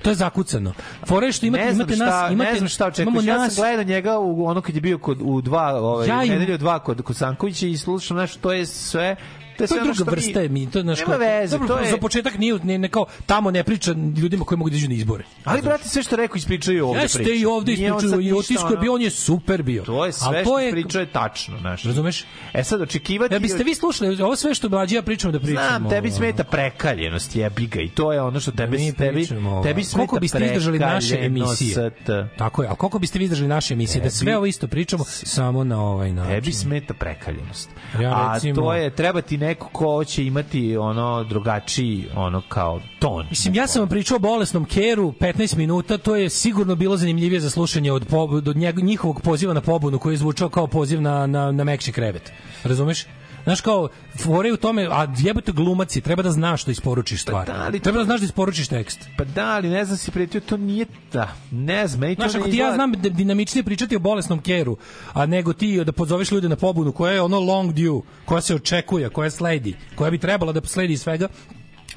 [0.01, 0.73] To je zakucano.
[1.05, 3.25] Fore što imate, imate šta, nas, imate, ne znam šta imamo očekuješ.
[3.27, 6.15] Ja nas, sam gledao njega u ono kad je bio kod u dva, ovaj, Ja
[6.15, 9.15] ja im- nedelju dva kod kod Sankovića i slušam nešto to je sve
[9.57, 12.37] to je to je druga vrsta mi to naš Nema veze, to je za početak
[12.37, 15.23] nije ne, ne kao tamo ne priča ljudima koji mogu da iđu na izbore.
[15.43, 18.93] Ali brate sve što rekao ispričaju ovde Jeste i ovde ispričaju i otisko je bio,
[18.93, 19.83] on je super bio.
[19.83, 21.83] To je sve što to je pričao je tačno, znaš.
[21.83, 22.25] Razumeš?
[22.53, 25.67] E sad očekivati Da biste vi slušali ovo sve što mlađi ja pričamo da pričamo.
[25.67, 29.27] Znam, tebi smeta prekaljenost, jebi ga i to je ono što tebe tebi
[29.63, 31.91] tebi smeta koliko biste izdržali naše emisije?
[32.37, 35.81] Tako je, a koliko biste izdržali naše emisije da sve ovo isto pričamo samo na
[35.81, 36.35] ovaj način.
[36.35, 37.69] Tebi smeta prekaljenost.
[38.01, 43.25] Ja, A to je, treba ti neko ko će imati ono drugačiji, ono kao ton.
[43.29, 47.39] Mislim, ja sam vam pričao o bolesnom Keru 15 minuta, to je sigurno bilo zanimljivije
[47.39, 51.01] za slušanje od, po, od njeg- njihovog poziva na pobunu koji je zvučao kao poziv
[51.01, 52.31] na, na, na mekši krevet.
[52.63, 53.05] Razumeš?
[53.47, 53.89] Znaš kao,
[54.23, 57.45] fore u tome, a jebote glumaci, treba da znaš što isporučiš stvar.
[57.45, 58.99] da, ali treba da znaš da isporučiš tekst.
[59.17, 61.29] Pa da, ali ne znam si pretio, to nije da.
[61.51, 64.41] Ne znam, meni to Znaš, ne ako ti ja znam da dinamičnije pričati o bolesnom
[64.41, 64.77] keru,
[65.13, 68.55] a nego ti da pozoveš ljude na pobunu koja je ono long due, koja se
[68.55, 71.27] očekuje, koja sledi, koja bi trebala da sledi svega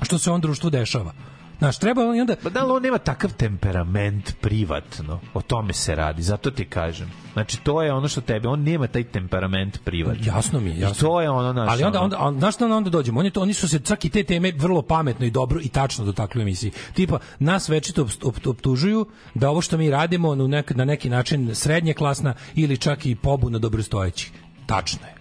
[0.03, 1.13] što se ovom društvu dešava.
[1.61, 2.37] Znaš, treba i onda...
[2.43, 5.21] Pa da, ali on nema takav temperament privatno.
[5.35, 7.13] O tome se radi, zato ti kažem.
[7.33, 10.23] Znači, to je ono što tebe, on nema taj temperament privatno.
[10.27, 10.97] Jasno mi je, jasno.
[10.97, 11.69] I to je ono naš...
[11.71, 13.21] Ali onda, onda, onda znaš šta onda dođemo?
[13.21, 16.05] Oni, to, oni su se čak i te teme vrlo pametno i dobro i tačno
[16.05, 16.73] dotakli u emisiji.
[16.95, 21.55] Tipa, nas večito opt- optužuju da ovo što mi radimo na, nek, na neki način
[21.55, 24.33] srednje klasna ili čak i pobuna dobrostojećih.
[24.67, 25.20] Tačno je.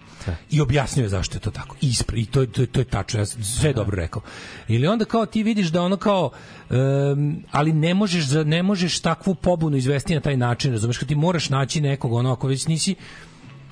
[0.50, 1.76] I objasnio je zašto je to tako.
[1.80, 4.22] Ispre, I to, to, to je tačno, ja sam sve dobro rekao.
[4.68, 6.30] Ili onda kao ti vidiš da ono kao,
[6.70, 11.08] em, ali ne možeš, za- ne možeš takvu pobunu izvesti na taj način, razumeš, kad
[11.08, 12.94] ti moraš naći nekog, ono, ako već nisi,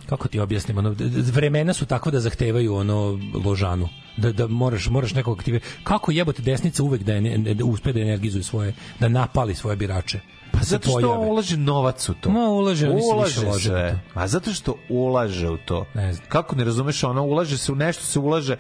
[0.07, 0.95] kako ti objasnim, ono,
[1.33, 3.89] vremena su tako da zahtevaju ono ložanu.
[4.17, 5.61] Da, da moraš, moraš nekog aktive.
[5.85, 9.77] Kako jebote desnica uvek da, je, ne- da uspe da energizuje svoje, da napali svoje
[9.77, 10.21] birače.
[10.59, 11.27] Pa zato što pojave.
[11.31, 12.31] ulaže novac u to.
[12.31, 14.01] Ma, ulaže, oni se više lože u sve.
[14.15, 15.87] A zato što ulaže u to.
[15.95, 16.27] Ne znam.
[16.29, 18.57] Kako ne razumeš, ono ulaže se u nešto se ulaže.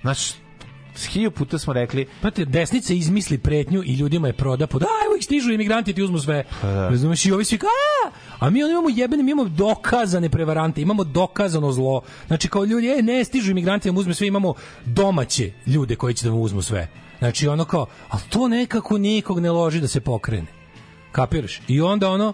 [0.00, 0.32] Znaš,
[0.94, 5.06] s hilju puta smo rekli, Znate, desnica izmisli pretnju i ljudima je proda pod, aj,
[5.06, 6.44] evo ih stižu imigranti ti uzmu sve.
[6.62, 6.88] da.
[6.88, 7.58] Razumeš, i ovi svi,
[8.06, 12.02] a, a mi imamo jebene, mi imamo dokazane prevarante, imamo dokazano zlo.
[12.26, 14.54] Znači, kao ljudi, e, ne, stižu imigranti da mu uzme sve, imamo
[14.84, 16.88] domaće ljude koji će da mu uzmu sve.
[17.18, 20.61] Znači, ono kao, ali to nekako nikog ne loži da se pokrene.
[21.12, 21.60] Kapiraš?
[21.68, 22.32] I onda ono,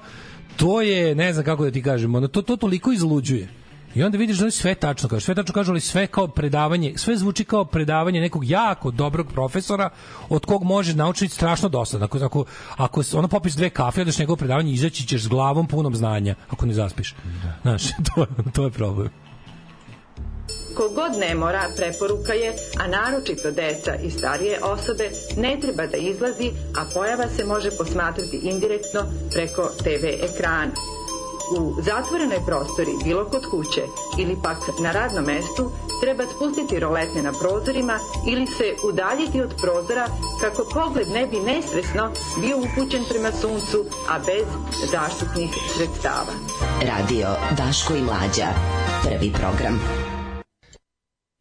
[0.57, 3.49] to je, ne znam kako da ti kažem, ono, to, to toliko izluđuje.
[3.95, 6.93] I onda vidiš da oni sve tačno kažu, sve tačno kažu, ali sve kao predavanje,
[6.97, 9.91] sve zvuči kao predavanje nekog jako dobrog profesora
[10.29, 12.05] od kog može naučiti strašno dosadno.
[12.05, 12.45] Ako, ako,
[12.77, 16.67] ako ono popis dve kafe, odeš njegovo predavanje, izaći ćeš s glavom punom znanja, ako
[16.67, 17.15] ne zaspiš.
[17.63, 17.83] Znaš,
[18.15, 19.28] to, to je problem.
[20.79, 26.51] Kogod ne mora, preporuka je, a naročito deca i starije osobe, ne treba da izlazi,
[26.77, 29.01] a pojava se može posmatrati indirektno
[29.33, 30.73] preko TV ekrana.
[31.59, 33.83] U zatvorenoj prostori, bilo kod kuće
[34.19, 40.07] ili pak na radnom mestu, treba spustiti roletne na prozorima ili se udaljiti od prozora
[40.41, 44.47] kako pogled ne bi nesvesno bio upućen prema suncu, a bez
[44.91, 46.33] zaštitnih sredstava.
[46.83, 48.49] Radio Daško i Mlađa.
[49.03, 50.18] Prvi program.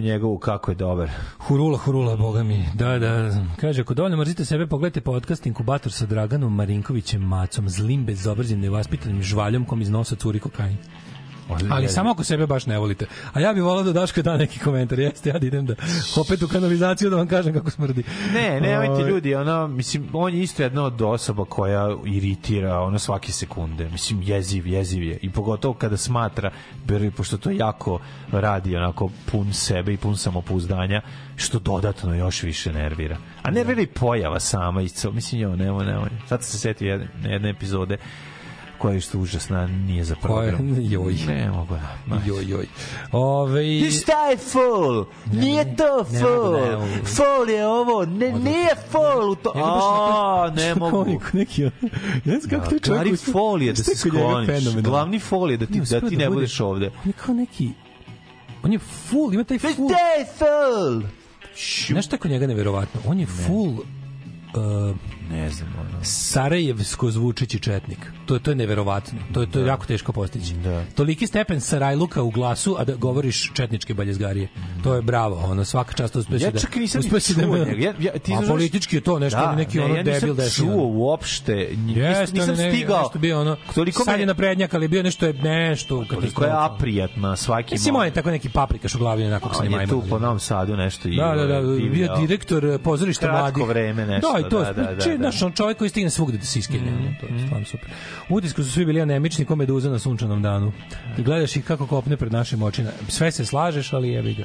[0.00, 1.10] Njegovu kako je dobar.
[1.38, 2.64] Hurula, hurula, boga mi.
[2.74, 3.30] Da, da.
[3.60, 9.22] Kaže, ako dovoljno mrzite sebe, pogledajte podcast Inkubator sa Draganom Marinkovićem Macom, zlim, bezobraznim, nevaspitanim
[9.22, 10.76] žvaljom kom iz nosa curi kokain.
[11.70, 13.06] Ali samo ako sebe baš ne volite.
[13.32, 14.98] A ja bih volao da Daško da neki komentar.
[14.98, 15.74] Jeste, ja da idem da
[16.16, 18.02] opet u kanalizaciju da vam kažem kako smrdi.
[18.34, 22.98] Ne, nemojte Ovaj, ljudi, ono, mislim, on je isto jedna od osoba koja iritira ono
[22.98, 23.88] svake sekunde.
[23.88, 25.18] Mislim, jeziv, jeziv je.
[25.22, 26.50] I pogotovo kada smatra,
[26.86, 28.00] ber- pošto to jako
[28.32, 31.02] radi onako pun sebe i pun samopouzdanja,
[31.36, 33.16] što dodatno još više nervira.
[33.42, 34.80] A nervira i pojava sama.
[35.12, 36.08] Mislim, jo, nemoj, nemoj.
[36.28, 37.96] Sad se setio jedne, jedne epizode
[38.80, 40.50] koja je isto užasna, nije za Koja?
[40.50, 40.76] program.
[40.92, 41.14] Joj.
[41.26, 41.96] Ne mogu da.
[42.06, 42.20] Ma.
[42.26, 42.66] Joj, joj.
[43.12, 43.68] Ove...
[43.68, 45.04] I šta je full?
[45.32, 47.06] Nije to ne ne mogu.
[47.06, 48.06] Full je ovo.
[48.06, 49.52] Ne, nije full u to.
[49.54, 51.20] A, ne što mogu.
[51.32, 51.62] neki,
[52.24, 52.98] ne znam kako taj čovjek...
[52.98, 54.74] Gari uspeo- folije da se skloniš.
[54.74, 56.86] Glavni folije da ti, da ti ne bude- budeš ovde.
[56.86, 57.70] On je kao neki...
[58.62, 59.90] On je full, ima taj full...
[59.90, 61.02] je full?
[61.88, 63.00] Znaš što je kod njega neverovatno?
[63.06, 63.78] On je full...
[64.54, 64.96] Uh,
[65.30, 66.04] ne znam, ono.
[66.04, 67.98] Sarajevsko zvučići četnik.
[68.30, 69.18] To je to je neverovatno.
[69.32, 70.54] To je to je jako teško postići.
[70.54, 70.82] Da.
[70.86, 74.48] Toliki stepen sarajluka u glasu, a da govoriš četničke baljezgarije.
[74.82, 75.36] To je bravo.
[75.36, 76.58] Ono svaka čast uspeo si Ja da.
[76.58, 77.02] čak nisam
[77.38, 77.72] njega.
[77.78, 80.34] Ja, ja, ti a znaš- politički je to nešto Da, neki ne, ono ja debil
[80.34, 80.64] desio.
[80.64, 81.52] čuo uopšte.
[81.86, 82.98] Jeste, nisam ne, stigao.
[82.98, 87.36] Nešto bio ono, Toliko sad je naprednjak, ali bio nešto je nešto Koliko je aprijatna
[87.36, 90.18] svaki Mislim, on je tako neki paprikaš u glavi, onako kako se je tu po
[90.18, 93.66] Novom Sadu nešto i Da, da, da, ovaj, bio direktor eh, pozorišta Kratko mladih.
[93.66, 95.50] vreme nešto, Da, to, da, da, da, da.
[95.50, 97.88] čovjek koji stigne svugde da se iskenje, Mhm, to je stvarno super.
[98.28, 100.72] U utisku su svi bili anemični ko meduza na sunčanom danu.
[101.16, 102.90] Ti gledaš ih kako kopne pred našim očima.
[103.08, 104.44] Sve se slažeš, ali jebi ga.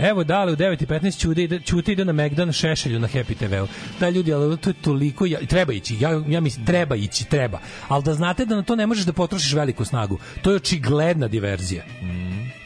[0.00, 3.66] Evo, dale, u 9.15 Ćute ide, Ćute ide na Megdan Šešelju na Happy TV-u.
[4.00, 5.26] Da, ljudi, ali to je toliko...
[5.26, 7.58] Ja, treba ići, ja, ja mislim, treba ići, treba.
[7.88, 10.18] Ali da znate da na to ne možeš da potrošiš veliku snagu.
[10.42, 11.84] To je očigledna diverzija.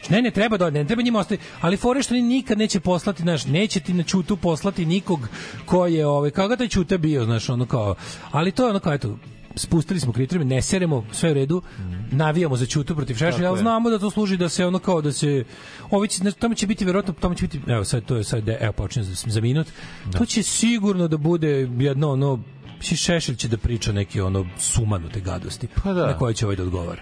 [0.09, 3.45] Ne, ne treba da ne treba njima ostaje, ali fore što nikad neće poslati, znaš,
[3.45, 5.29] neće ti na ćutu poslati nikog
[5.65, 7.95] ko je, ovaj, kako ga taj ćuta bio, znaš, ono kao,
[8.31, 9.17] ali to je ono kao, eto,
[9.55, 11.61] spustili smo kriterijume, ne seremo, sve u redu,
[12.11, 15.11] navijamo za ćutu protiv Šešelja, ali znamo da to služi da se ono kao da
[15.11, 15.43] se
[15.91, 18.49] ovi će, znači, tamo će biti verovatno tamo će biti evo sad to je sad
[18.49, 19.67] evo počinje za, za minut.
[20.17, 22.39] To će sigurno da bude jedno ono
[22.77, 26.05] Mislim, Šešelj će da priča neke ono sumanute gadosti Pa da.
[26.07, 27.01] na koje će ovaj da odgovara.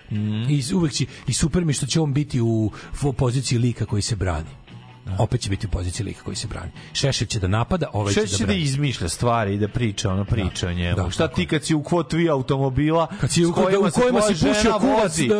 [0.49, 2.71] I uvek će, i super mi što će on biti u,
[3.03, 4.49] u poziciji lika koji se brani.
[5.19, 6.71] Opet će biti u poziciji lika koji se brani.
[6.93, 8.61] Šešelj će da napada, ovaj će da će da brani.
[8.61, 10.95] izmišlja stvari i da priča, ono priča o njemu.
[10.95, 13.91] Da, Šta tako ti kad si u kvotvi automobila, kad si u, s kojima u
[13.91, 15.27] kojima si pušio vozi?
[15.27, 15.35] da,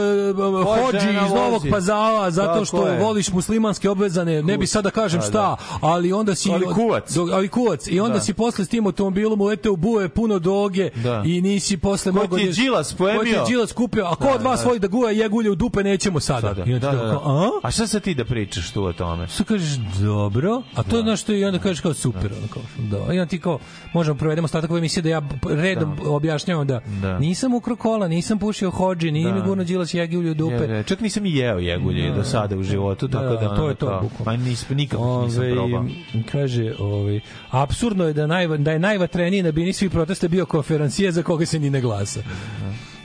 [0.75, 1.69] hođi iz Novog vozi.
[1.69, 2.99] Pazara zato što je.
[2.99, 5.55] voliš muslimanske obvezane, ne bi sad da kažem Da, šta, da.
[5.81, 7.11] ali onda si Ali kuvac.
[7.11, 8.21] do- ali kuvac i onda Da.
[8.21, 11.23] si posle s tim automobilom ulete u buje puno doge Da.
[11.25, 13.19] i nisi posle Ko mogao ti je da- Đilas poemio?
[13.19, 14.05] Ko ti je Đilas kupio?
[14.05, 14.65] A ko Da, od vas da.
[14.65, 16.41] voli da guja jegulje u dupe nećemo sada.
[16.43, 16.63] Sada.
[16.65, 17.19] Da, da, da.
[17.23, 17.49] a?
[17.63, 19.27] A šta sad ti da pričaš tu o tome?
[19.27, 22.63] Što kažeš, dobro, a to je ono što i onda kažeš kao super, ono kao,
[22.77, 22.97] da.
[23.13, 23.59] I onda ti kao,
[23.93, 27.19] možemo provedemo ostatak ove emisije da ja redom objašnjavam da, Da.
[27.19, 29.35] nisam ukrao kola, nisam pušio hođi, nije Da.
[29.35, 30.67] mi gurno Đilas jegulju u dupe.
[30.67, 33.87] Ne, čak nisam i jeo jegulje do sada u životu, tako da, to je to,
[33.87, 34.09] kao.
[34.25, 35.85] Ma nisam, nikako nisam Ovaj, probao.
[36.31, 41.11] Kaže, ovaj, apsurdno je da, najva, da je najvatreniji na bini svih protesta bio konferencije
[41.11, 42.19] za koga se ni ne glasa.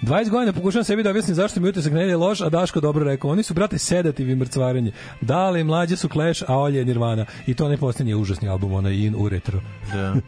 [0.02, 3.30] 20 godina pokušavam sebi da objasnim zašto mi utisak nedelje loš, a Daško dobro rekao.
[3.30, 4.92] Oni su, brate, sedativ i mrcvarenje.
[5.20, 7.24] Dale, mlađe su Clash, a Olje je Nirvana.
[7.46, 9.60] I to ne posljednji užasni album, onaj In u retro.
[9.92, 10.14] Da.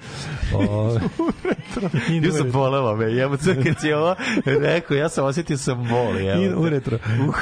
[0.55, 0.99] O,
[2.09, 2.97] In Ja sam retro.
[2.97, 6.99] me, jebo se kad si ovo rekao, ja sam osjetio sam bol, In u retro.
[7.29, 7.35] Uh.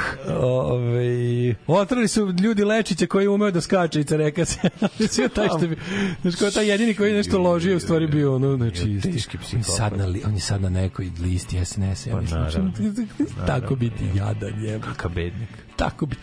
[0.43, 4.59] Ove, otrali su ljudi Lečića koji umeo da skače i careka se.
[5.13, 5.77] Sve taj što bi,
[6.21, 8.99] znaš, kao taj jedini koji je nešto ložio, u stvari bio ono, znači.
[9.03, 12.71] Teški on je sad na, li- on je sad na nekoj listi SNS, ja naravno.
[13.47, 14.85] tako biti jadan, jebe.
[14.85, 15.49] Kakav bednik.
[15.75, 16.15] Tako bi,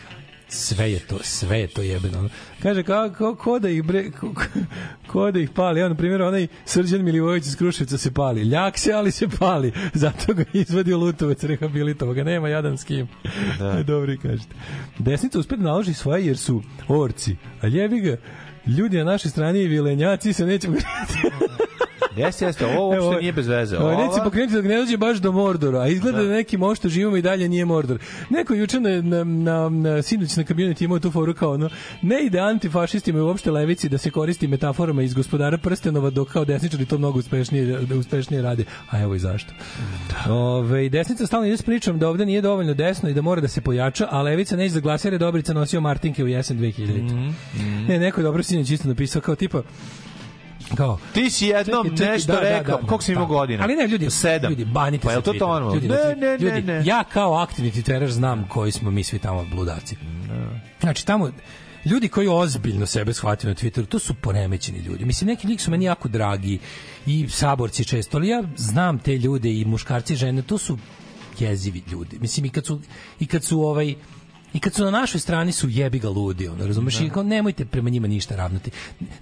[0.48, 2.28] sve je to, sve je to jebeno.
[2.62, 4.34] Kaže, kako, ko da ih bre, ko,
[5.06, 5.80] ko da ih pali.
[5.80, 8.42] Evo, na primjer, onaj Srđan Milivojević iz Kruševca se pali.
[8.42, 9.72] Ljak se, ali se pali.
[9.94, 12.24] Zato ga je izvadio Lutovac, rehabilitovao ga.
[12.24, 13.08] Nema jadan s kim.
[13.58, 13.82] Da.
[13.92, 14.54] Dobro i kažete.
[14.98, 17.36] Desnica uspe da naloži svoje jer su orci.
[17.60, 18.16] A ljevi ga,
[18.66, 20.68] ljudi na našoj strani i vilenjaci se neće
[22.16, 23.78] Jeste, jeste, ovo uopšte Evo, nije bez veze.
[23.78, 26.74] Ovo, Ova- neće pokrenuti dok ne dođe baš do Mordora, a izgleda da, nekim ovo
[26.74, 27.98] što živimo i dalje nije Mordor.
[28.30, 31.70] Neko juče na, na, na, na sinoć na community imao tu foru kao ono,
[32.02, 36.44] ne ide antifašistima i uopšte levici da se koristi metaforama iz gospodara prstenova dok kao
[36.44, 38.64] desničari to mnogo uspešnije, da uspešnije rade.
[38.90, 39.52] A evo i zašto.
[40.28, 43.40] Ove, i desnica stalno ide s pričom da ovde nije dovoljno desno i da mora
[43.40, 46.58] da se pojača, a levica neće da glasa jer je Dobrica nosio Martinke u jesen
[46.58, 47.32] 2000.
[47.88, 49.62] Ne, neko je dobro sinoć isto napisao kao tipa
[50.74, 52.76] kao Ti si jednom Čekaj, čekaj, nešto da, da, rekao.
[52.76, 53.28] da, Koliko si imao da.
[53.28, 53.62] godina?
[53.64, 54.50] Ali ne, ljudi, Sedam.
[54.50, 55.38] ljudi, banite Pa je to Twittera.
[55.40, 55.74] normalno?
[55.74, 56.82] Ljudi, Ne, na Twitter- ne, ne, ljudi, ne.
[56.84, 59.96] Ja kao aktivni twitterer znam koji smo mi svi tamo bludaci.
[60.80, 61.30] Znači, tamo,
[61.84, 65.04] ljudi koji ozbiljno sebe shvataju na Twitteru, to su poremećeni ljudi.
[65.04, 66.58] Mislim, neki lik su meni jako dragi
[67.06, 70.78] i saborci često, ali ja znam te ljude i muškarci i žene, to su
[71.38, 72.18] jezivi ljudi.
[72.20, 72.80] Mislim, i kad su,
[73.20, 73.94] i kad su ovaj,
[74.56, 77.00] I kad su na našoj strani su jebi ga ludi, ono, razumeš?
[77.00, 78.70] I kao nemojte prema njima ništa ravnati.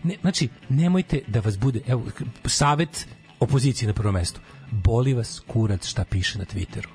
[0.02, 2.02] Ne, znači, nemojte da vas bude, evo,
[2.44, 3.06] savet
[3.40, 4.40] opozicije na prvom mestu.
[4.70, 6.88] Boli vas kurac šta piše na Twitteru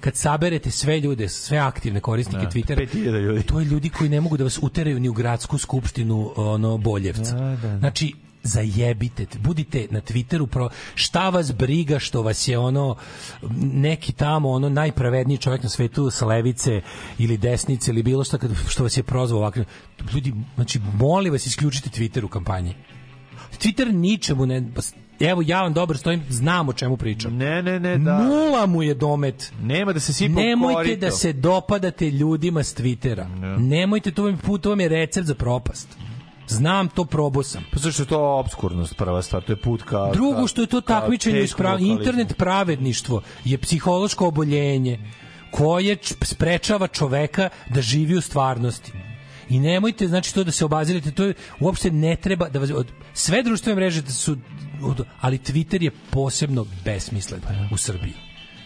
[0.00, 3.42] kad saberete sve ljude, sve aktivne korisnike Da, Twittera, 5000 ljudi.
[3.42, 7.34] to je ljudi koji ne mogu da vas uteraju ni u gradsku skupštinu ono Boljevca.
[7.34, 7.78] Da, da, da.
[7.78, 12.96] Znači, zajebite, budite na Twitteru pro, šta vas briga što vas je ono
[13.72, 16.80] neki tamo ono najpravedniji čovjek na svetu sa levice
[17.18, 19.64] ili desnice ili bilo šta kad, što vas je prozvao ovakvim
[20.14, 22.74] ljudi, znači molim vas isključite Twitter u kampanji
[23.58, 24.62] Twitter ničemu ne
[25.20, 28.24] evo ja vam dobro stojim, znam o čemu pričam Ne, ne, ne, da.
[28.24, 31.06] nula mu je domet Nema da se sipa Nemojte korito.
[31.06, 33.26] da se dopadate ljudima s Twittera.
[33.58, 35.88] Nemojte, to vam, put, to vam je recept za propast.
[36.50, 37.64] Znam to, probao sam.
[37.72, 40.10] Pa zašto je to obskurnost prva stvar, to je put ka...
[40.12, 41.72] Drugo što je to takmičenje teškom isprav...
[41.72, 41.98] lokalizmu.
[41.98, 44.98] internet pravedništvo je psihološko oboljenje
[45.50, 48.92] koje sprečava čoveka da živi u stvarnosti.
[49.48, 52.70] I nemojte, znači, to da se obazirate, to je, uopšte ne treba da vas...
[52.70, 54.36] Od, sve društvene mreže su...
[54.82, 57.40] od- ali Twitter je posebno besmislen
[57.72, 58.14] u Srbiji.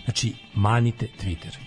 [0.05, 1.64] Znači, manite Twitter.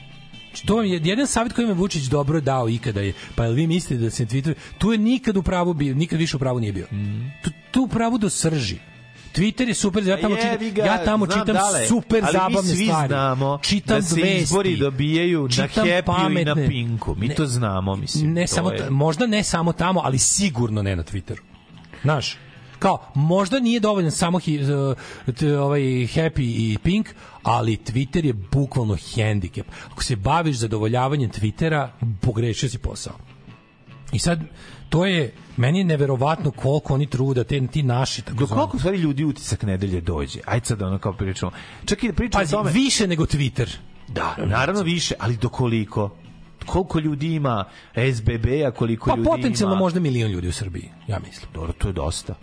[0.61, 4.03] To je jedan savjet koji mi Vučić dobro dao ikada je, pa jel vi mislite
[4.03, 6.73] da se na Twitteru, tu je nikad u pravu bio, nikad više u pravu nije
[6.73, 6.87] bio.
[7.43, 8.77] Tu, tu u pravu do srži.
[9.33, 12.61] Twitter je super, ja tamo Jebi čitam, ga, ja tamo čitam dale, super ali zabavne
[12.61, 13.07] mi svi stvari.
[13.07, 17.15] znamo čitam da se vesti, izbori dobijaju na Happy-u i na Pinku.
[17.15, 18.33] Mi to znamo, mislim.
[18.33, 21.39] Ne to samo je- možda ne samo tamo, ali sigurno ne na Twitteru.
[22.03, 22.37] Znaš,
[22.79, 27.09] kao možda nije dovoljan samo hi, uh, t- ovaj Happy i Pink,
[27.43, 29.67] ali Twitter je bukvalno hendikep.
[29.91, 31.87] Ako se baviš zadovoljavanjem Twittera,
[32.21, 33.13] pogrešio si posao.
[34.11, 34.39] I sad
[34.89, 38.97] to je meni je neverovatno koliko oni truda te ti naši tako Do koliko stvari
[38.97, 40.39] ljudi utisak nedelje dođe?
[40.45, 41.51] Ajde sad ono kao pričamo.
[41.85, 42.71] Čak i da pričamo Pazi, o tome...
[42.71, 43.67] više nego Twitter.
[44.07, 46.09] Da, naravno više, ali do koliko?
[46.65, 47.65] Koliko ljudi ima
[48.15, 49.79] SBB-a, koliko Pa ljudi potencijalno ima...
[49.79, 51.51] možda milion ljudi u Srbiji, ja mislim.
[51.53, 52.35] Dobro, to je dosta.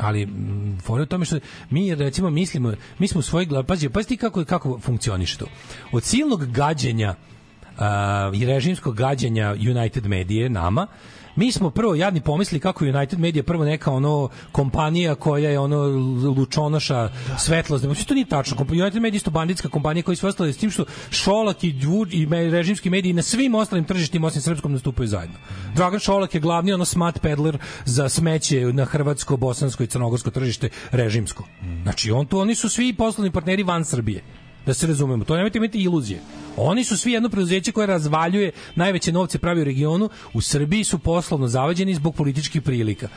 [0.00, 1.38] Ali mm, fora u tome što
[1.70, 5.46] mi recimo mislimo mi smo svoj glavi pazi pazi ti kako kako funkcioniše to.
[5.92, 7.14] Od silnog gađenja
[7.70, 10.86] uh, i režimskog gađenja United Medije nama
[11.40, 15.78] mi smo prvo jadni pomisli kako United Media prvo neka ono kompanija koja je ono
[16.36, 17.84] lučonoša svetlost.
[17.84, 18.56] Znači to nije tačno.
[18.70, 22.08] United Media isto banditska kompanija koja je sve ostale s tim što Šolak i Đur
[22.10, 25.36] i režimski mediji na svim ostalim tržištima osim srpskom nastupaju zajedno.
[25.74, 30.68] Dragan Šolak je glavni ono smart peddler za smeće na hrvatsko, bosansko i crnogorsko tržište
[30.90, 31.44] režimsko.
[31.82, 34.22] Znači on to oni su svi poslovni partneri van Srbije.
[34.66, 36.20] Da se razumemo, to nemojte imati iluzije.
[36.56, 40.98] Oni su svi jedno preduzeće koje razvaljuje najveće novce pravi u regionu, u Srbiji su
[40.98, 43.08] poslovno zavađeni zbog političkih prilika.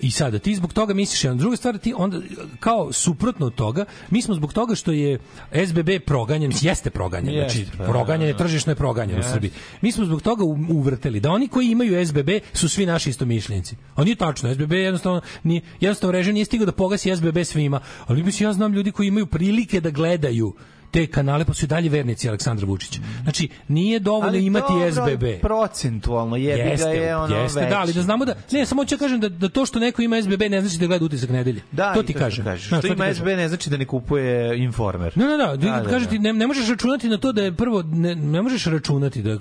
[0.00, 2.20] I sada ti zbog toga misliš jedna druga stvar ti onda
[2.60, 5.18] kao suprotno od toga mi smo zbog toga što je
[5.66, 8.38] SBB proganjan jeste proganjan Jeste, znači pa, proganjanje da.
[8.38, 9.32] tržišno je proganjanje u Jeste.
[9.32, 9.50] Srbiji
[9.80, 13.76] mi smo zbog toga u- uvrteli da oni koji imaju SBB su svi naši istomišljenici
[13.94, 18.22] a nije tačno SBB jednostavno nije, jednostavno režim nije stigao da pogasi SBB svima ali
[18.22, 20.54] mislim ja znam ljudi koji imaju prilike da gledaju
[20.96, 23.00] te kanale pa su i dalje vernici Aleksandra Vučića.
[23.22, 25.24] Znači, nije dovoljno Ali imati dobro, SBB.
[25.42, 27.70] Procentualno ga Jeste, je ono jeste, veći.
[27.70, 30.22] da, ali da znamo da ne, samo ću kažem da, da to što neko ima
[30.22, 31.62] SBB ne znači da gleda utisak nedelje.
[31.72, 32.44] Da, to ti što kažem.
[32.44, 32.68] kažeš.
[32.68, 33.14] Znaš, Što to ti ima kažem.
[33.16, 35.12] SB ne znači da ne kupuje informer.
[35.18, 36.10] Ne, ne, da, Da, da, da, kažem da.
[36.10, 39.38] ti, ne, ne možeš računati na to da je prvo, ne, ne možeš računati da,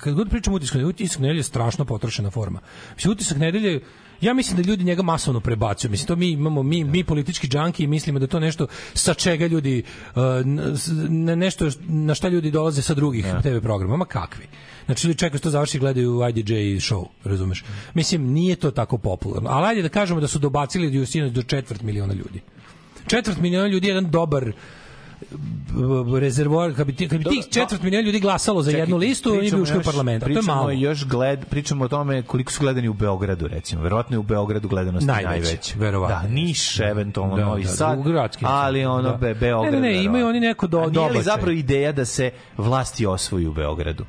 [0.00, 2.60] kad god pričamo utisku nedelje, utisak nedelje je strašno potrošena forma.
[2.96, 3.80] Mislim, utisak nedelje,
[4.24, 5.90] ja mislim da ljudi njega masovno prebacuju.
[5.90, 9.46] Mislim, to mi imamo, mi, mi politički džanki i mislimo da to nešto sa čega
[9.46, 13.96] ljudi, uh, n- s- ne, nešto na šta ljudi dolaze sa drugih TV programa.
[13.96, 14.46] Ma kakvi?
[14.86, 17.64] Znači, ljudi čekaju što završi gledaju IDJ show, razumeš?
[17.94, 19.50] Mislim, nije to tako popularno.
[19.50, 22.40] Ali ajde da kažemo da su dobacili do, sinoć do četvrt miliona ljudi.
[23.06, 24.52] Četvrt miliona ljudi je jedan dobar
[26.14, 29.32] rezervoar, kad bi, ti, kad bi tih četvrt miliona ljudi glasalo za Čekaj, jednu listu,
[29.32, 30.24] oni bi ušli u parlament.
[30.24, 30.70] To je malo.
[30.70, 33.82] još gled, pričamo o tome koliko su gledani u Beogradu, recimo.
[33.82, 35.74] Verovatno je u Beogradu gledanost najveća.
[35.78, 36.16] verovatno.
[36.22, 39.16] Da, Niš, eventualno Da, Novi da, Sad, gradskim ali ono da.
[39.16, 39.74] Be, Beograd.
[39.74, 41.22] Ne, ne, ne, imaju oni neko do- A nije li dobačaj.
[41.22, 44.04] zapravo ideja da se vlasti osvoju u Beogradu?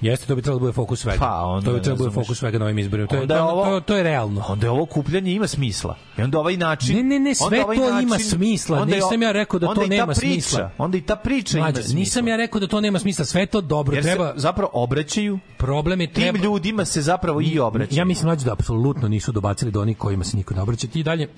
[0.00, 1.18] Jeste, to bi trebalo da bude fokus svega.
[1.18, 3.08] Pa, onda to bi trebalo da bude fokus svega na ovim izborima.
[3.08, 4.44] To je, Onda ovo- to, to je realno.
[4.48, 5.96] Onda je ovo kupljanje ima smisla.
[6.18, 6.96] I onda ovaj način...
[6.96, 8.78] Ne, ne, ne, sve ovaj to ima način- smisla.
[8.78, 10.70] onda je- Nisam ja rekao da to nema priča, smisla.
[10.78, 11.98] Onda i ta priča Mlađe, ima smisla.
[11.98, 13.24] nisam ja rekao da to nema smisla.
[13.24, 13.94] Sve to dobro.
[13.94, 16.38] Jer treba, se zapravo obraćaju problem je tim treba...
[16.38, 17.98] ljudima se zapravo i obraćaju.
[17.98, 20.86] Ja mislim mlađe da apsolutno nisu dobacili do onih kojima se niko ne obraća.
[20.86, 21.28] Ti dalje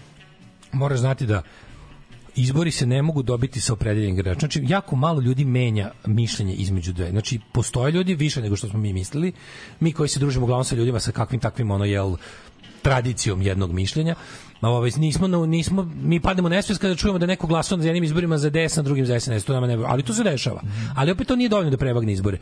[0.72, 1.42] moraš znati da
[2.36, 4.40] izbori se ne mogu dobiti sa opredeljenim igračem.
[4.40, 7.10] Znači, jako malo ljudi menja mišljenje između dve.
[7.10, 9.32] Znači, postoje ljudi više nego što smo mi mislili.
[9.80, 12.16] Mi koji se družimo uglavnom sa ljudima sa kakvim takvim ono, jel,
[12.82, 14.14] tradicijom jednog mišljenja.
[14.60, 18.50] Ovaj nismo nismo mi pademo nesvest kada čujemo da neko glasao na jednim izborima za
[18.50, 20.62] DS, na drugim za SNS, to nama ne, ali to se dešava.
[20.94, 22.38] Ali opet to nije dovoljno da prevagne izbore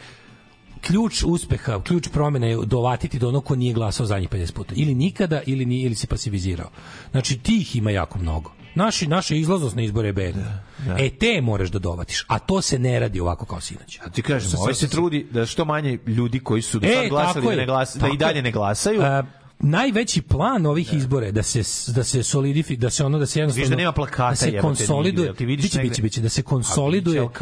[0.81, 4.75] ključ uspeha, ključ promene je dovatiti do onog ko nije glasao zadnjih 50 puta.
[4.77, 6.71] Ili nikada, ili, nije, ili se pasivizirao.
[7.11, 8.53] Znači, tih ima jako mnogo.
[8.79, 10.61] Naši, naša izlaznost na izbore je bedna.
[10.87, 10.97] da.
[10.99, 12.25] E, te moraš da dovatiš.
[12.29, 13.99] A to se ne radi ovako kao sinoć.
[14.05, 16.95] A ti kažem, Sa- ovaj se trudi da što manje ljudi koji su do E,
[16.95, 18.43] sad glasali tako da, ne glasa, da i dalje je.
[18.43, 19.03] ne glasaju.
[19.03, 19.23] A,
[19.61, 23.41] najveći plan ovih izbora je da se da se solidifi da se ono da se
[23.41, 25.35] jednostavno Viš da nema plakata, da se konsoliduje.
[25.35, 27.33] Ti vidiš biće biće biće da se konsoliduje evo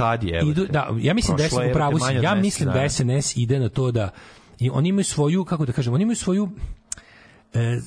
[0.51, 2.89] idu, da ja mislim da Prošlo je, upravo ja mislim da.
[2.89, 4.11] SNS ide na to da
[4.59, 6.86] i oni imaju svoju kako da kažem oni imaju svoju e,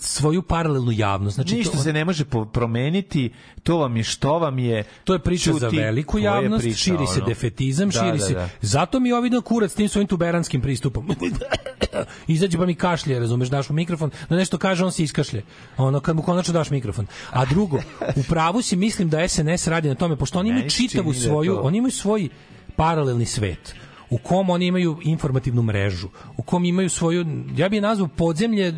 [0.02, 3.34] svoju paralelnu javnost znači Ništa to, se ne može promeniti,
[3.64, 4.84] to vam je što vam je.
[5.04, 7.26] To je priča za Ćuti, veliku javnost, priča, širi se ono.
[7.26, 8.34] defetizam, Da, širi da, se.
[8.34, 8.50] da.
[8.62, 11.08] Zato mi na kurac tim svojim tuberanskim pristupom.
[12.28, 15.44] Izađe pa mi kašlje, razumeš, daš mu mikrofon, da nešto kaže, on se iskašlje.
[15.78, 17.08] Ono, kad mu konačno daš mikrofon.
[17.32, 17.78] A drugo,
[18.16, 21.60] u pravu si mislim da SNS radi na tome, pošto oni imaju čitavu da svoju,
[21.66, 22.30] oni imaju svoj
[22.76, 23.76] paralelni svet
[24.10, 26.08] u kom oni imaju informativnu mrežu,
[26.38, 27.26] u kom imaju svoju,
[27.58, 28.74] ja bih je nazvao podzemlje,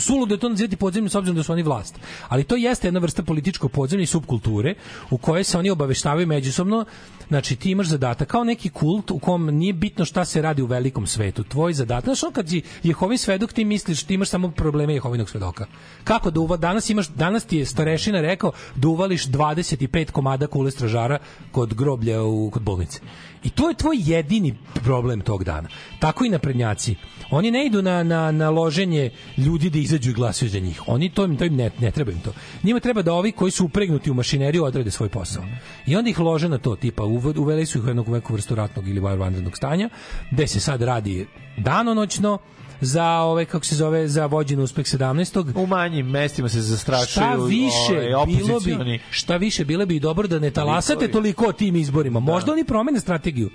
[0.00, 1.98] suludo je to nazivati podzemlje s obzirom da su oni vlast.
[2.28, 4.74] Ali to jeste jedna vrsta političkog podzemlja i subkulture
[5.10, 6.84] u kojoj se oni obaveštavaju međusobno.
[7.28, 10.66] Znači ti imaš zadatak kao neki kult u kom nije bitno šta se radi u
[10.66, 11.44] velikom svetu.
[11.44, 15.30] Tvoj zadatak, znaš, ono kad si Jehovin svedok ti misliš ti imaš samo probleme Jehovinog
[15.30, 15.66] svedoka.
[16.04, 20.70] Kako da uva, danas imaš danas ti je starešina rekao da uvališ 25 komada kule
[20.70, 21.18] stražara
[21.52, 23.00] kod groblja u kod bolnice.
[23.46, 25.68] I to je tvoj jedini problem tog dana.
[25.98, 26.94] Tako i naprednjaci.
[27.30, 30.82] Oni ne idu na, na, na loženje ljudi da izađu i glasaju za njih.
[30.86, 32.32] Oni to im, to im ne, ne treba im to.
[32.62, 35.44] Njima treba da ovi koji su upregnuti u mašineriju odrade svoj posao.
[35.86, 38.54] I onda ih lože na to, tipa uv- uveli su ih u jednog neku vrstu
[38.54, 39.88] ratnog ili vanrednog stanja,
[40.30, 41.26] gde se sad radi
[41.58, 42.38] danonoćno,
[42.80, 45.62] za ove kako se zove za vođen uspeh 17.
[45.62, 50.28] U manjim mestima se zastrašuju Šta više ovaj, bilo bi šta više bilo bi dobro
[50.28, 52.20] da ne talasate toliko o tim izborima.
[52.20, 53.50] Možda oni promene strategiju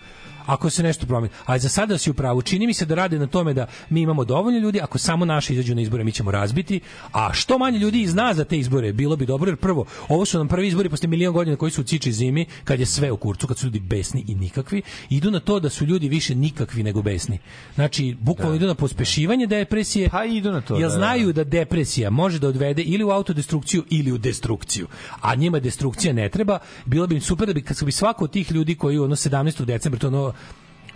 [0.45, 1.33] ako se nešto promeni.
[1.45, 2.41] Ali za sada si u pravu.
[2.41, 5.53] Čini mi se da rade na tome da mi imamo dovoljno ljudi, ako samo naši
[5.53, 6.79] izađu na izbore, mi ćemo razbiti,
[7.11, 10.37] a što manje ljudi zna za te izbore, bilo bi dobro, jer prvo, ovo su
[10.37, 13.17] nam prvi izbori posle milion godina koji su u ciči zimi, kad je sve u
[13.17, 16.83] kurcu, kad su ljudi besni i nikakvi, idu na to da su ljudi više nikakvi
[16.83, 17.39] nego besni.
[17.75, 20.95] Znači, bukvalno idu na pospešivanje depresije, Pa idu na to, jer da, da.
[20.95, 24.87] znaju da depresija može da odvede ili u autodestrukciju ili u destrukciju.
[25.21, 26.59] A njima destrukcija ne treba.
[26.85, 29.65] Bilo bi im super da bi kad bi svako od tih ljudi koji ono 17.
[29.65, 30.30] decembra to ono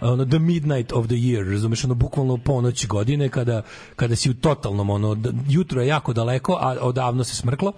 [0.02, 3.62] ono the midnight of the year, razumeš, ono bukvalno ponoć godine kada,
[3.96, 7.74] kada si u totalnom ono, jutro je jako daleko, a odavno se smrklo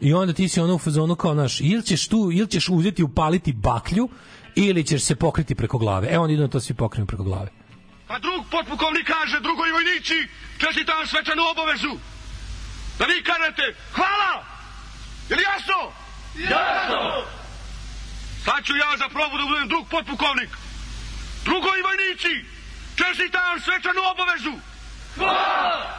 [0.00, 3.02] i onda ti si ono u fazonu kao naš, ili ćeš tu, ili ćeš uzeti
[3.02, 4.08] upaliti baklju
[4.54, 6.08] ili ćeš se pokriti preko glave.
[6.10, 7.48] E onda idu to svi pokrenu preko glave.
[8.08, 10.18] A drug potpukovnik kaže, drugoj vojnici,
[10.58, 11.94] čestitam svečanu obavezu.
[12.98, 14.34] Da vi kažete, hvala!
[15.28, 15.78] Je li jasno?
[16.54, 17.00] Jasno!
[18.44, 20.50] Sad ću ja za probu da budem drug potpukovnik.
[21.48, 22.34] Drugoj vojnici,
[22.96, 24.54] čestitam svečanu obavezu.
[25.16, 25.98] Hvala!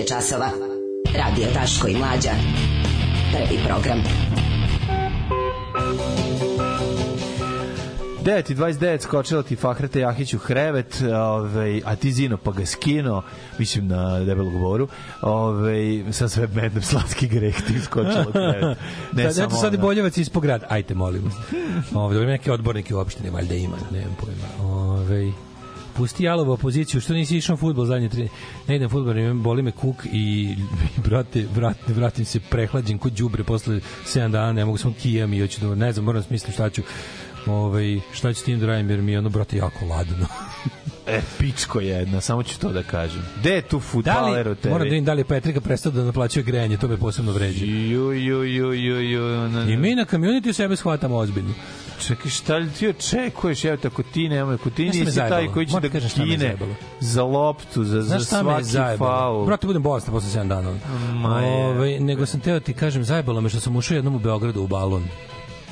[0.00, 0.50] Je časova.
[1.16, 2.30] Radio Daško i Mlađa.
[3.32, 4.02] Prvi program.
[8.24, 12.66] 9 i 29 skočila ti Fahrete Jahić u hrevet, ovaj, a ti Zino pa ga
[12.66, 13.22] skino,
[13.58, 14.88] mislim na debelog boru,
[15.22, 18.78] ovaj, sa sve medom slatki greh ti skočila u hrevet.
[19.16, 19.86] Ne sad, eto sad je ono.
[19.86, 20.64] Boljevac ispod grad.
[20.68, 21.34] Ajte, molim vas.
[21.94, 24.74] Ove, dobro, neki odborniki u opštini, valjda ima, nemam pojma.
[24.74, 25.32] Ove,
[26.00, 28.28] pusti jalovu opoziciju, što nisi išao fudbal zadnje tri...
[28.68, 30.56] Ne idem imam, boli me kuk i,
[31.04, 35.40] brate, vrat, vratim se prehlađen kod đubre posle 7 dana, ne mogu sam kijam i
[35.40, 36.82] hoću da, ne znam, moram smisliti šta ću
[37.46, 40.26] ovaj, šta ću tim da radim, jer mi je ono, brate, jako ladno.
[41.10, 43.22] E, pičko jedna, samo ću to da kažem.
[43.40, 44.72] Gde je tu da futbaler u li, tebi?
[44.72, 47.64] moram da vidim da li je Petrika prestao da naplaćuje grejanje, to me posebno vređa.
[47.64, 51.54] Ju, ju, ju, ju, ju, na, I mi na community sebe shvatamo ozbiljno.
[52.06, 53.64] Čekaj, šta li ti očekuješ?
[53.64, 56.56] Evo, ako ti nema, ako ti nisi taj koji će Moram da kažem kine
[57.00, 59.46] za loptu, za, za svaki faul.
[59.46, 60.74] Brate, budem bolestan posle 7 dana.
[61.24, 64.66] Ove, nego sam teo ti kažem, zajebalo me što sam ušao jednom u Beogradu u
[64.66, 65.04] balon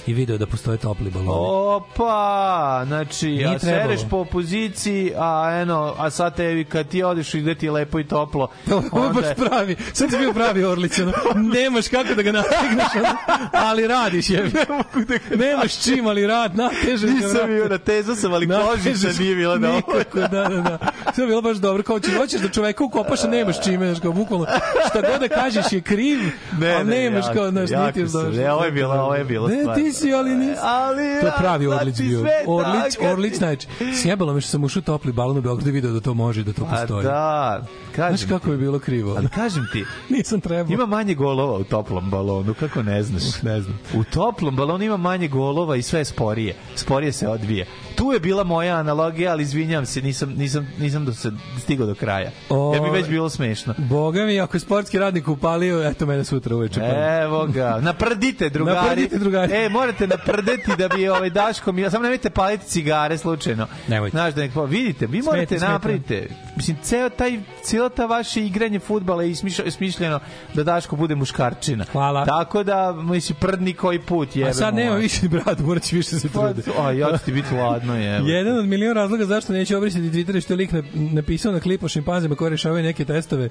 [0.09, 1.31] i video da postoje topli baloni.
[1.33, 3.83] Opa, znači, Nije a trebalo.
[3.83, 7.73] sereš po opoziciji, a eno, a sad tebi kad ti odeš i gde ti je
[7.73, 8.49] lepo i toplo,
[8.93, 9.77] Ovo je baš pravi.
[9.93, 11.13] Sad si bio pravi Orlić, ono.
[11.37, 13.17] Nemaš kako da ga nategneš, ono,
[13.55, 14.43] ali radiš je.
[14.45, 17.17] Ne mogu da ga Nemaš čim, ali rad, natežeš ga.
[17.17, 19.77] Nisam bio na tezu sam, ali kožica nije bila dobro.
[19.77, 20.79] Nikako, da, da, da.
[21.15, 21.83] Sve je bilo baš dobro.
[21.83, 24.47] Kao ćeš, hoćeš da čoveka ukopaš, a nemaš čime, znaš, kao bukvalno.
[24.89, 26.19] Šta god da kažeš je kriv,
[26.61, 28.31] Ne, ne, nemaš jako, kao, znaš, niti je dobro.
[28.31, 30.61] ne, ovo je bilo- ovo je bilo Ne, ti si, ali nisi.
[30.63, 32.21] Ali, To je pravi Orlić znači bio.
[32.47, 32.95] Orlić.
[33.13, 33.67] Orlić, znači,
[34.03, 36.43] sjebalo me što sam ušao u topli balon u Beogradu i video da to može
[36.43, 37.05] da to A postoji.
[37.05, 37.63] da,
[37.97, 39.15] kažem Znaš kako je bilo krivo?
[39.17, 39.85] Ali kažem ti,
[40.17, 40.73] Nisam trebao.
[40.75, 43.23] Ima manje golova u toplom balonu, kako ne znaš?
[43.43, 43.79] Ne znam.
[43.95, 46.55] U toplom balonu ima manje golova i sve je sporije.
[46.77, 47.67] Sporije se odvije.
[47.99, 51.95] Tu je bila moja analogija, ali izvinjam se, nisam, nisam, nisam do se stigao do
[51.95, 52.31] kraja.
[52.73, 53.75] Jer mi O, već bilo smešno.
[53.79, 56.81] Boga mi, ako je sportski radnik upalio, eto mene sutra uveče.
[56.81, 58.77] pa- Evo ga, naprdite drugari.
[58.79, 59.53] Naprdite, drugari.
[59.55, 63.67] E, morate naprdeti da bi ovaj Daško mi, samo nemojte paliti cigare slučajno.
[63.89, 64.11] Nemojte.
[64.11, 65.69] Znaš da nek, vidite, vi morate smeta.
[65.69, 66.29] napravite.
[66.57, 69.35] Mislim ceo taj cijelo ta vaše igranje fudbala je
[69.69, 70.21] smišljeno
[70.55, 71.85] da Daško bude muškarčina.
[71.93, 72.25] Hvala.
[72.27, 74.51] Tako da mislim prdni koji put jebe.
[74.51, 76.63] A sad nema više brad, morat više se trude.
[76.79, 78.23] A ja ću ti biti ladno je.
[78.27, 81.89] Jedan od milion razloga zašto neće obrisati Twitter što je lik na- napisao na klipu
[81.89, 83.49] šimpanzima koji rešavaju neke testove.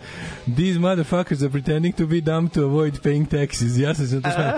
[0.48, 3.78] These motherfuckers are pretending to be dumb to avoid paying taxes.
[3.78, 4.52] Ja sam se to smeo.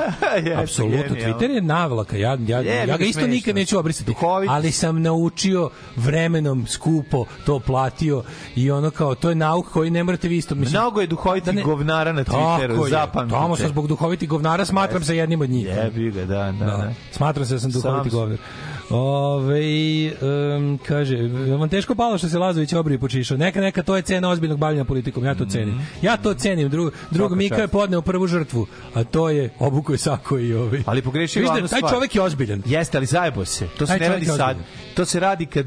[0.62, 1.16] Apsolutno.
[1.16, 2.18] Twitter je navlaka.
[2.18, 4.14] Ja, ja, Je, ja ga isto nikad neću obrisati.
[4.50, 8.24] Ali sam naučio vremenom skupo to platio
[8.56, 10.56] i ono kao, to je nauk koji ne morate vi isto.
[10.56, 12.90] Mislim, Mnogo je duhovitih da ne- govnara na Twitteru, je.
[12.90, 13.36] zapamtite.
[13.36, 15.68] Tamo sam zbog duhovitih govnara smatram se jednim od njih.
[15.68, 16.66] Jebi ga, da, da, Da.
[16.66, 16.94] da.
[17.12, 18.38] Smatram se da sam duhoviti govnar.
[18.90, 19.62] Ove,
[20.58, 21.18] um, kaže,
[21.60, 23.38] vam teško palo što se Lazović obrije počišao.
[23.38, 25.26] Neka, neka, to je cena ozbiljnog bavljanja politikom.
[25.26, 25.82] Ja to cenim.
[26.02, 26.70] Ja to cenim.
[26.70, 30.84] Drug, drug Mika je podneo prvu žrtvu, a to je obuko je sako i ovi.
[30.86, 32.64] Ali pogrešio Viš da taj čovek je ozbiljan.
[32.66, 33.68] Jeste, ali zajebo se.
[33.78, 34.58] To se Taj ne radi sad.
[34.96, 35.66] To se radi kad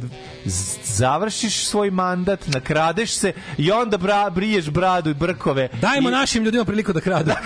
[0.84, 5.68] završiš svoj mandat, nakradeš se i onda bra, briješ bradu i brkove.
[5.80, 7.30] Dajmo I, našim ljudima priliku da kradu.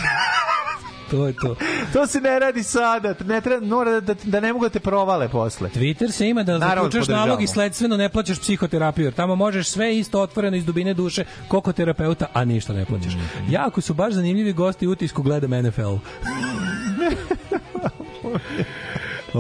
[1.11, 1.57] to je to.
[1.93, 3.15] To se ne radi sada.
[3.25, 5.69] Ne treba, mora da, da ne mogu da te provale posle.
[5.69, 9.99] Twitter se ima da zaključaš nalog i sledstveno ne plaćaš psihoterapiju, jer tamo možeš sve
[9.99, 13.15] isto otvoreno iz dubine duše, koliko terapeuta, a ništa ne plaćaš.
[13.15, 13.53] Mm.
[13.53, 15.95] Jako su baš zanimljivi gosti u utisku gledam NFL.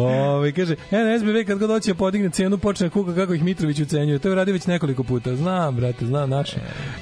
[0.00, 4.18] Ove, kaže, NSBV kad god hoće da podigne cenu, počne kuka kako ih Mitrović ucenjuje.
[4.18, 5.36] To je uradio već nekoliko puta.
[5.36, 6.56] Znam, brate, znam naše.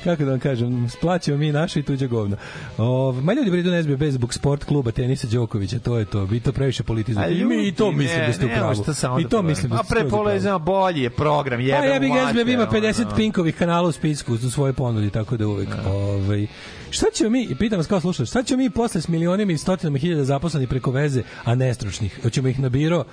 [0.05, 2.37] Kako da vam kažem, splaćamo mi naše i tuđe govna.
[2.79, 6.25] Ove, ma ljudi bridu NSBV zbog sport kluba tenisa Đokovića, to je to.
[6.25, 7.35] Vi to previše politizujete.
[7.35, 9.21] I mi i to mislim da ste u pravu.
[9.21, 10.11] I to mislim da A ste u pravu.
[10.11, 11.61] polezima bolji je program.
[11.61, 13.17] Jebe Pa ja bih SBB ima ono, 50 ono.
[13.17, 15.69] pinkovih kanala u spisku u svojoj ponudi, tako da uvek.
[15.87, 16.47] Ovaj
[16.95, 19.99] Šta ćemo mi, pitam vas kao slušač, šta ćemo mi posle s milionima i stotinama
[19.99, 22.21] hiljada zaposlenih preko veze, a nestručnih?
[22.23, 23.05] Hoćemo ih na biro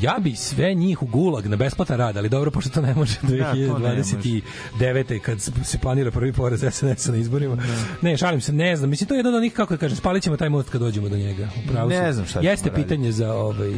[0.00, 3.16] Ja bi sve njih u gulag na besplatan rad, ali dobro, pošto to ne može
[3.16, 4.02] to ne
[4.82, 5.18] 2029.
[5.18, 7.56] kad se planira prvi poraz SNS-a na izborima.
[8.02, 8.90] Ne, šalim se, ne znam.
[8.90, 11.08] Mislim, to je jedan od onih, kako da kažem, spalit ćemo taj most kad dođemo
[11.08, 11.48] do njega.
[11.64, 12.82] Upravo Ne znam šta Jeste raditi.
[12.82, 13.74] pitanje za ovaj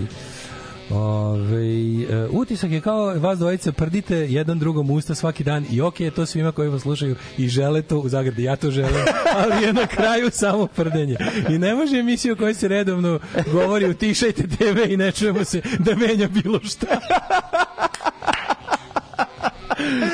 [0.94, 1.62] Ove,
[2.10, 6.10] e, utisak je kao vas dvojica prdite jedan drugom usta svaki dan i okej je
[6.10, 9.04] to svima koji vas slušaju i žele to u zagradi, ja to želim,
[9.42, 11.16] ali je na kraju samo prdenje.
[11.48, 13.18] I ne može emisija u kojoj se redovno
[13.52, 16.86] govori utišajte TV i ne čujemo se da menja bilo šta.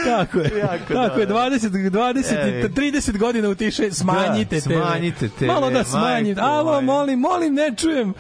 [0.05, 0.59] Tako je.
[0.59, 1.43] Jako Tako je, dobro.
[1.43, 2.69] 20, 20, Evi.
[2.69, 4.73] 30 godina u tiše, smanjite Da, TV.
[4.73, 6.41] smanjite TV, Malo da smanjite.
[6.41, 8.15] Alo, molim, molim, ne čujem.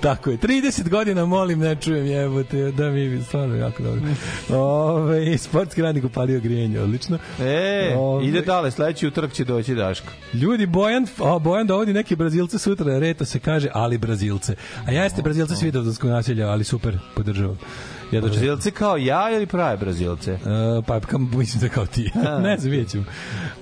[0.00, 4.00] Tako je, 30 godina molim, ne čujem, jebote, da mi stvarno jako dobro.
[4.50, 7.18] Ove, sportski radnik upalio grijenje, odlično.
[7.40, 10.06] E, Ove, ide dale, sledeći utorak će doći Daško.
[10.34, 14.54] Ljudi, Bojan, a, Bojan dovodi neke Brazilce sutra, reto se kaže, ali Brazilce.
[14.86, 17.58] A ja jeste Brazilce svi do naselja, ali super, podržavam.
[18.04, 18.40] Ja dočekam.
[18.40, 20.32] Brazilce kao ja ili prave Brazilce?
[20.32, 20.38] Uh,
[20.86, 22.10] pa kam, mislim da kao ti.
[22.42, 23.04] ne znam, vidjet ćemo.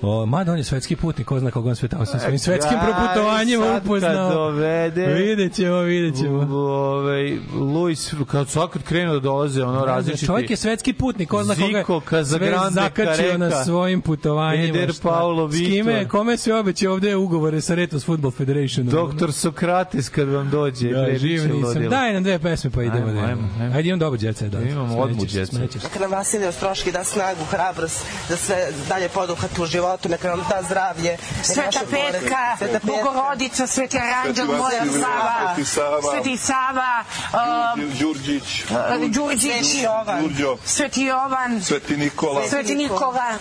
[0.01, 2.73] O, mada on je svetski putnik, ko zna koga on sve tamo sa svojim svetskim
[2.73, 4.29] Gari, proputovanjima sad kad upoznao.
[4.31, 6.55] dovede- Vidjet ćemo, vidjet ćemo.
[6.55, 10.25] Ovaj Luis kad sad kad krenu da dolaze ono različiti.
[10.25, 14.67] Čovjek je svetski putnik, ko zna koga sve Casagrande, zakačio na svojim putovanjima.
[14.69, 15.09] Eder šta.
[15.09, 16.07] Paulo S kime, Vitor.
[16.07, 18.85] kome se obeće ovde ugovore sa Retos Football Federation?
[18.87, 21.83] Doktor Sokrates kad vam dođe, Da, kreće živ nisam.
[21.83, 22.97] Daj nam dve pesme pa idemo.
[22.97, 23.75] Ajmo, da ajmo, ajmo.
[23.75, 24.57] Ajde, imam dobar djeca.
[24.57, 24.63] Da.
[24.63, 25.21] Imamo odmu.
[25.49, 25.83] Smećeš.
[25.83, 30.45] Neka nam Vasilij Ostroški da snagu, hrabrost, da sve dalje poduhvat u životu, neka nam
[30.49, 31.17] da zdravlje.
[31.43, 32.87] Sveta Petka, Sveta Petka.
[32.87, 34.85] Bogorodica, Sveti Aranđel, Sveti Moja
[35.65, 37.03] Sava, Sveti Sava.
[37.33, 38.65] Um, Đurđić,
[39.09, 40.57] Đurđić, Sveti Jovan.
[40.65, 42.47] Sveti Jovan, Sveti Nikola.
[42.49, 43.37] Sveti Nikola.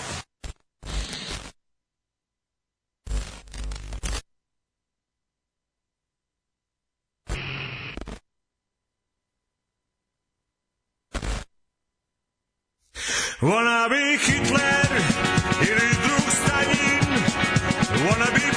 [13.42, 14.86] Wanna be Hitler
[15.62, 17.04] ili drug Stalin
[18.06, 18.51] Wanna be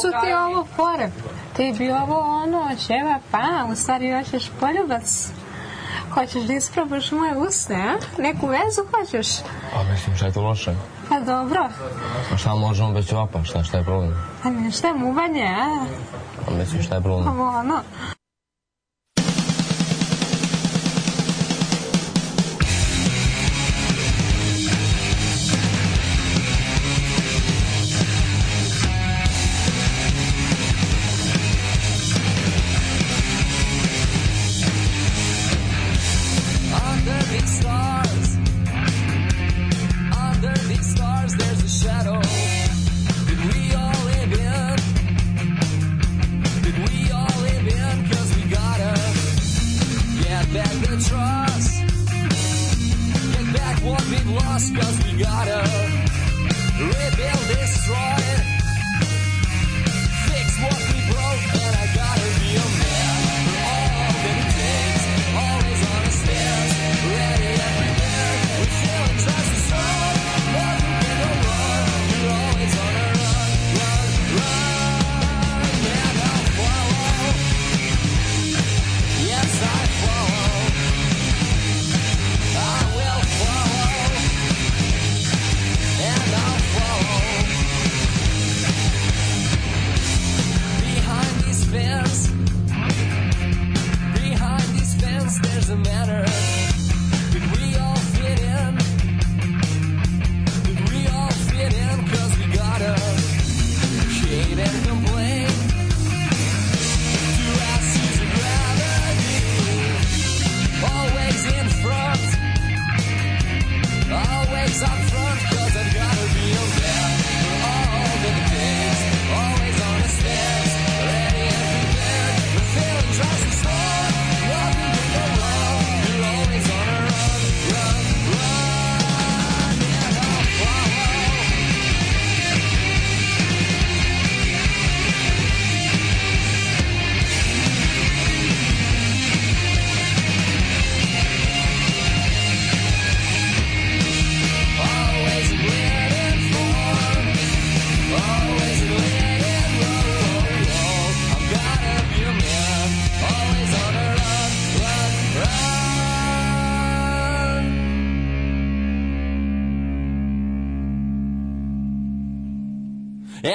[0.00, 1.10] su ti ovo fore?
[1.56, 5.28] Ti bi ovo ono, ćeva pa, u stvari hoćeš poljubac.
[6.14, 8.22] Hoćeš da isprobaš moje usne, a?
[8.22, 9.28] Neku vezu hoćeš?
[9.74, 10.74] A mislim, šta je to loše?
[11.08, 11.68] Pa dobro.
[12.32, 13.44] A šta možemo bez ćevapa?
[13.44, 14.14] Šta, šta je problem?
[14.44, 15.86] A ništa je muvanje, a?
[16.48, 17.28] A mislim, šta je problem?
[17.28, 17.80] Ovo ono.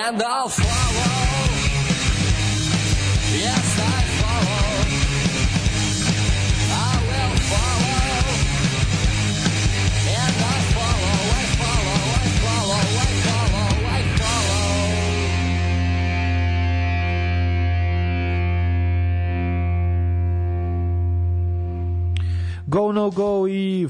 [0.08, 0.22] And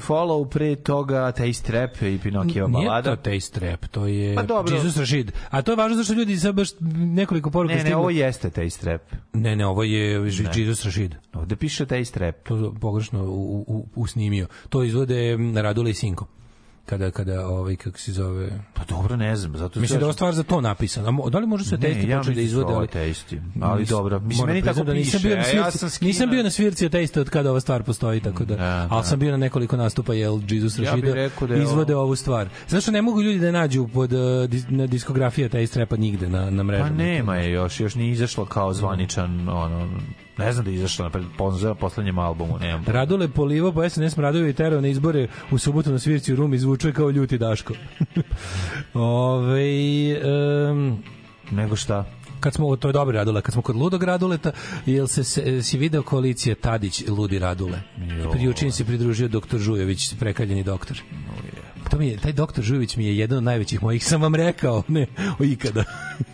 [0.06, 3.16] Follow pre toga Taste Trap i Pinokijeva Nije balada.
[3.16, 4.74] to Taste Trap, to je Pa dobro.
[4.74, 5.32] Jesus Rashid.
[5.50, 7.98] A to je važno zašto ljudi sad baš nekoliko poruka Ne, ne, stiglo.
[7.98, 9.02] ovo jeste Taste Trap.
[9.32, 10.12] Ne, ne, ovo je
[10.54, 11.14] Jesus Rashid.
[11.34, 12.36] Ovde piše Taste Trap.
[12.42, 14.46] To pogrešno u, u, usnimio.
[14.68, 16.26] To izvode Radule i Sinko.
[16.86, 18.50] Kada, kada, ovaj, kako se zove...
[18.74, 21.12] Pa dobro, ne znam, zato Mislim da je stvar za to napisana.
[21.30, 22.72] Da li može Ne, testi ja početi da izvode?
[22.72, 24.20] da ali- testi, ali dobro.
[24.20, 26.88] Mislim, meni tako da nisam bio na a ja svirci, sam nisam bio na svirci
[26.88, 29.02] testa od kada ova stvar postoji, tako da, Da, ali da.
[29.02, 32.48] sam bio na nekoliko nastupa jel Jesus Ja Rashida rekao da izvode ovo- ovu stvar.
[32.68, 36.62] Zašto ne mogu ljudi da nađu pod, dis- na diskografija taj strepa nigde na, na
[36.62, 36.88] mrežama?
[36.88, 39.88] Pa nema je još, još nije izašlo kao zvaničan, ono,
[40.38, 42.84] ne znam da je izašlo na na poslednjem albumu, nemam.
[42.86, 46.58] Radule polivo po SNS Mradovi i terao na izbore u subotu na svirci u Rumi
[46.58, 47.74] zvučuje kao ljuti Daško.
[48.94, 49.60] Ove,
[50.70, 51.02] um,
[51.50, 52.04] Nego šta?
[52.40, 54.52] kad smo, to je dobro Radule, kad smo kod ludog Raduleta,
[54.86, 57.80] jel se, se si video koalicija Tadić Ludi Radule?
[58.18, 58.30] Jo.
[58.30, 61.02] Priučin se pridružio doktor Žujović, prekaljeni doktor.
[61.90, 64.82] To mi je, taj doktor Žujović mi je jedan od najvećih mojih, sam vam rekao,
[64.88, 65.06] ne,
[65.38, 65.84] o ikada.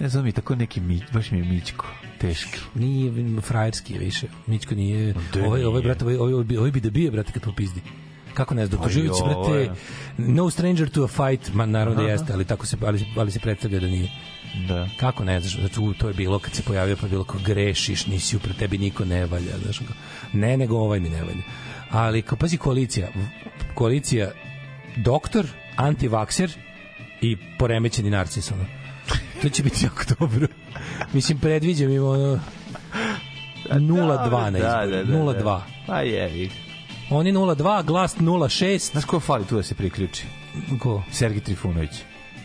[0.00, 1.86] Ne znam mi, tako neki mi, baš mi je Mićko,
[2.22, 2.58] teški.
[2.74, 4.26] Nije frajerski je više.
[4.46, 5.14] Mićko nije.
[5.34, 5.82] Da Ovaj, ovaj, nije.
[5.82, 7.80] brate, ovaj, ovaj, bi- ovaj bi da bije, brate, kad popizdi.
[8.34, 9.70] Kako ne znam, Živeć, jo, brate,
[10.18, 13.40] no stranger to a fight, man, naravno da jeste, ali tako se, ali, ali se
[13.40, 14.08] predstavlja da nije.
[14.68, 14.88] Da.
[15.00, 17.40] Kako ne znaš, znači, u, to je bilo kad se pojavio, pa je bilo kao
[17.44, 19.80] grešiš, nisi upre, tebi niko ne valja, znaš,
[20.32, 21.42] ne, nego ovaj mi ne valja.
[21.90, 23.08] Ali, kao, pazi, koalicija,
[23.74, 24.30] koalicija
[24.96, 26.50] doktor, antivakser
[27.20, 28.64] i poremećeni narcis, ono.
[29.42, 30.46] To će biti jako dobro.
[31.12, 32.38] Mislim, predviđam im ono
[33.66, 33.80] 0-2
[34.42, 34.90] na Da, izboru.
[34.96, 35.42] da, da, 0-2.
[35.44, 35.66] da.
[35.86, 36.48] Pa je,
[37.10, 38.90] Oni 0-2, glas 0-6.
[38.90, 40.24] Znaš ko fali tu da se priključi?
[40.78, 41.02] Ko?
[41.10, 41.90] Sergij Trifunović.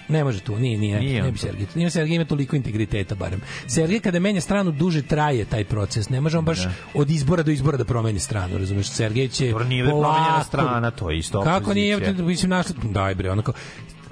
[0.10, 1.42] Ne može tu, nije, nije, Nije nije ne bi to.
[1.42, 1.66] Sergij.
[1.76, 3.42] Nije Sergij ima toliko integriteta barem.
[3.68, 6.10] Sergij kada menja stranu duže traje taj proces.
[6.10, 6.72] Ne može on baš Da.
[6.94, 8.88] od izbora do izbora da promeni stranu, razumeš?
[8.88, 12.26] Sergej će Dobro, nije polako- promenjena strana, to je isto Kako nije, opozicija.
[12.26, 13.54] mislim našla, daj bre, onako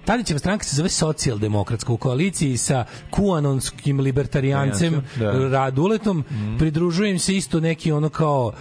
[0.05, 5.33] Tadićeva stranka se zove socijaldemokratska u koaliciji sa kuanonskim libertarijancem Da.
[5.33, 5.51] Mhm.
[5.51, 6.23] Raduletom
[6.59, 8.53] pridružuje im se isto neki ono kao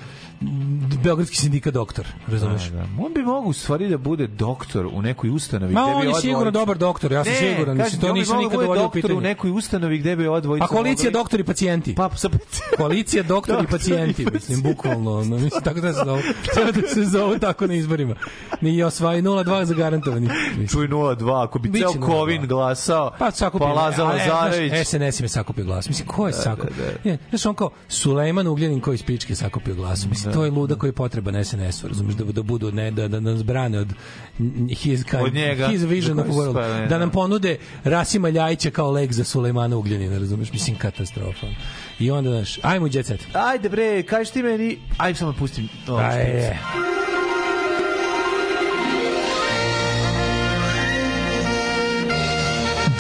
[0.96, 2.62] Beogradski sindikat doktor, razumeš?
[2.64, 2.86] Da, da.
[2.98, 5.72] On bi mogu u stvari da bude doktor u nekoj ustanovi.
[5.72, 8.34] Ma gde bi on je sigurno dobar doktor, ja sam Ne, siguran, ti, to nisam
[8.34, 9.14] mogao nikad dovodio u doktor pitanje.
[9.14, 11.94] u nekoj ustanovi gde bi odvojica A koalicija mogli- doktori i pacijenti.
[11.94, 12.28] Pa, sa
[12.76, 15.12] Koalicija doktori i Doktori pacijenti, i mislim, bukvalno.
[15.12, 16.18] ono, mislim, tako da se zovu.
[16.54, 18.14] Treba da se zovu tako na izborima.
[18.60, 20.28] Ni osvaj 0-2 zagarantovani.
[20.48, 20.68] Mislim.
[20.68, 21.14] Čuj 0-2,
[21.44, 22.06] ako bi Biće ceo 0:2.
[22.06, 23.66] Kovin glasao, Pa sakupio.
[23.66, 24.70] pa Laza ali, e, Lazarević.
[24.70, 25.88] znaš, SNS im je sakupio glas.
[25.88, 26.84] Mislim, ko je sakupio?
[27.04, 30.06] Ne, Znaš, on kao Sulejman Ugljanin koji iz pičke sakupio glas.
[30.06, 33.20] Mislim, to je luda koji je potreban SNS-u, razumiješ, da, da budu, ne, da, da
[33.20, 33.88] nas brane od
[34.70, 35.68] his, kind, Od njega.
[35.68, 36.50] his vision Da of world.
[36.50, 36.98] spale, Da da.
[36.98, 40.52] nam ponude Rasima Ljajića kao lek za Sulejmana Ugljanina, razumiješ?
[40.52, 41.46] Mislim, katastrofa.
[41.98, 43.20] I onda, znaš, ajmo u jet set.
[43.32, 46.22] Ajde bre, kažeš ti meni, ajde samo pustim ovo Ajde.
[46.22, 46.58] je.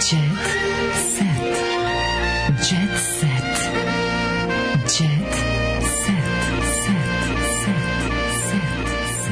[0.02, 0.44] Jet
[1.06, 1.56] set.
[2.60, 3.33] Jet set.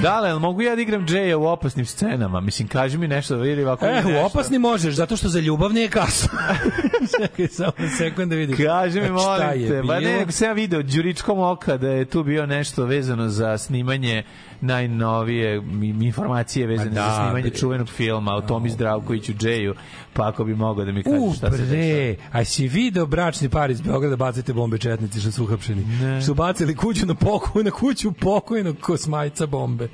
[0.03, 2.41] Dale, jel mogu ja da igram Jaya u opasnim scenama?
[2.41, 3.87] Mislim, kaži mi nešto da vidi ovako.
[3.87, 6.29] E, u opasni možeš, zato što za ljubav nije kasno.
[7.21, 8.57] Čekaj, samo sekund da vidim.
[8.57, 9.83] Kaži mi, Znači, molim te.
[9.83, 13.59] Ba ne, nego sam ja video Đuričkom oka da je tu bio nešto vezano za
[13.59, 14.23] snimanje
[14.63, 15.63] najnovije
[16.03, 17.59] informacije vezane da, za snimanje bre.
[17.59, 19.75] čuvenog filma o Tomi Zdravkoviću Džeju,
[20.13, 22.29] pa ako bi mogao da mi U, kažeš šta se dešava.
[22.33, 25.85] a si video bračni par iz Beograda bacite bombe četnici što su uhapšeni.
[25.85, 26.23] Ne.
[26.23, 29.89] Su bacili kuću na pokoj, na kuću pokojnog kosmajca bombe.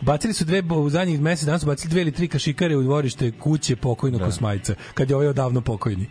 [0.00, 3.30] Bacili su dve, u zadnjih mesec dana su bacili dve ili tri kašikare u dvorište
[3.30, 6.06] kuće pokojnog kosmajca, kad je ovaj odavno pokojni.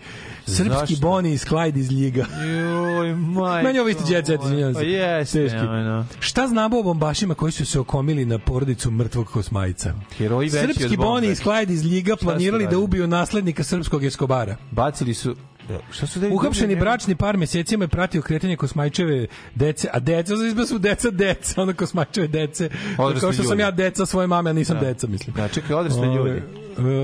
[0.46, 1.08] Srpski Zašto?
[1.08, 2.26] Boni iz Clyde iz Ljiga.
[2.46, 3.68] Joj, majko.
[3.68, 4.80] Meni ovo isto jet set, izvinjavam se.
[4.80, 5.58] Pa jeste, Teški.
[5.58, 6.06] ono.
[6.20, 9.94] Šta znamo o bombašima koji su se okomili na porodicu mrtvog kosmajca?
[10.18, 10.98] Heroji Srpski.
[10.98, 14.56] Boni iz Clyde iz Ljiga planirali da ubiju naslednika srpskog Eskobara.
[14.72, 15.36] Bacili su...
[15.70, 20.36] Da, Šta su da Uhapšeni bračni par mesecima je pratio kretanje Kosmajčeve dece, a deca
[20.36, 22.70] za izba su deca deca, ono Kosmajčeve dece.
[22.98, 24.86] Odrasli Kao što sam ja deca svoje mame, a nisam Da.
[24.86, 25.36] deca, mislim.
[25.36, 26.30] Da, čekaj, odrasli ljudi.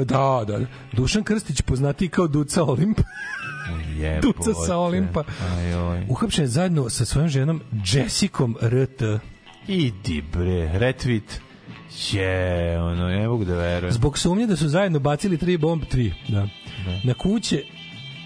[0.01, 0.59] e, Da, da.
[0.93, 2.99] Dušan Krstić poznati kao Duca Olimp.
[3.98, 4.22] Jebote.
[4.27, 5.23] Duca sa Olimpa.
[5.57, 6.06] Ajoj.
[6.09, 9.01] Uhapšen je zajedno sa svojom ženom Jessicom RT.
[9.67, 11.40] Idi bre, retweet.
[12.11, 13.91] Je, ono, ne mogu da verujem.
[13.93, 16.48] Zbog sumnje da su zajedno bacili tri bombe, tri, da.
[17.03, 17.64] Na kuće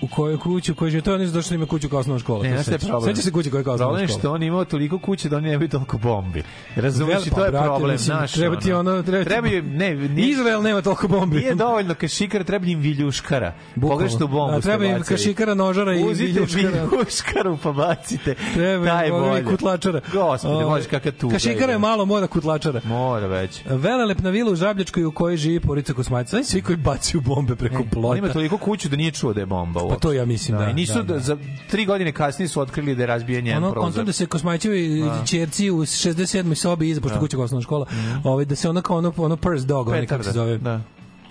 [0.01, 2.19] u kojoj kući u kojoj žive, to je ono zato što ima kuću kao osnovna
[2.19, 2.43] škola.
[2.43, 2.81] Ne, je sećaš.
[2.81, 3.15] problem?
[3.15, 4.19] Se kuće koja je kao osnovna Problem je škola?
[4.19, 6.43] što on imao toliko kuće da oni ne bi toliko bombi.
[6.75, 8.33] Razumeš, i to pa, je brate, problem, mislim, znaš.
[8.33, 11.37] treba ti ono- treba ti- treba ne, nije, Izrael nema toliko bombi.
[11.37, 13.53] Nije dovoljno kašikara, treba im viljuškara.
[13.81, 16.87] Pogrešnu bombu A, treba im kašikara, nožara i Uzite viljuškara.
[16.91, 18.35] viljuškaru pa bacite.
[18.53, 19.45] Treba Taj je im bolje.
[19.45, 20.01] kutlačara.
[20.13, 21.33] Gospode, može kakav tuga.
[21.33, 21.77] Kašikara je ide.
[21.79, 22.81] malo, mora kutlačara.
[22.85, 23.61] Mora već.
[23.67, 26.29] Velelepna vila u Žabljačkoj u kojoj živi porodica Kosmajica.
[26.29, 28.17] Znaš svi koji bacaju bombe preko plota.
[28.17, 29.81] ima toliko kuću da nije čuo da je bomba.
[29.89, 31.19] Pa to ja mislim, da, I nisu da, da.
[31.19, 31.37] za
[31.69, 33.85] tri godine kasnije su otkrili da je razbijen njen ono prozor.
[33.85, 35.23] kontam da se Kosmajćevi Da.
[35.25, 36.55] ćerci u 67.
[36.55, 37.19] sobi iza pošto Da.
[37.19, 37.85] kuća osnovna škola,
[38.23, 40.57] ovaj da se ona kao ono ono purse dog, onaj kako se zove.
[40.57, 40.81] Da.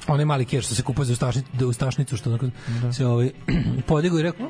[0.06, 2.46] Onaj mali keš što se kupuje za ustašnicu, da ustašnicu što onako
[2.92, 3.30] se ovaj
[3.86, 4.46] podigao i rekao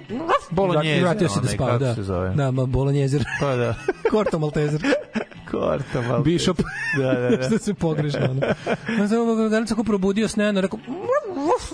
[0.50, 1.94] Bolognese, vratio se da spava, da.
[2.34, 3.24] Da, ma bolonjezer.
[3.40, 3.74] Pa da.
[4.10, 4.82] Korto Maltezer.
[5.54, 6.22] Korto malo.
[6.22, 6.60] Bishop.
[6.98, 7.42] Da, da, da.
[7.48, 8.20] što se pogrešno.
[8.30, 8.40] Ono.
[9.58, 10.78] On se ko probudio sneno, rekao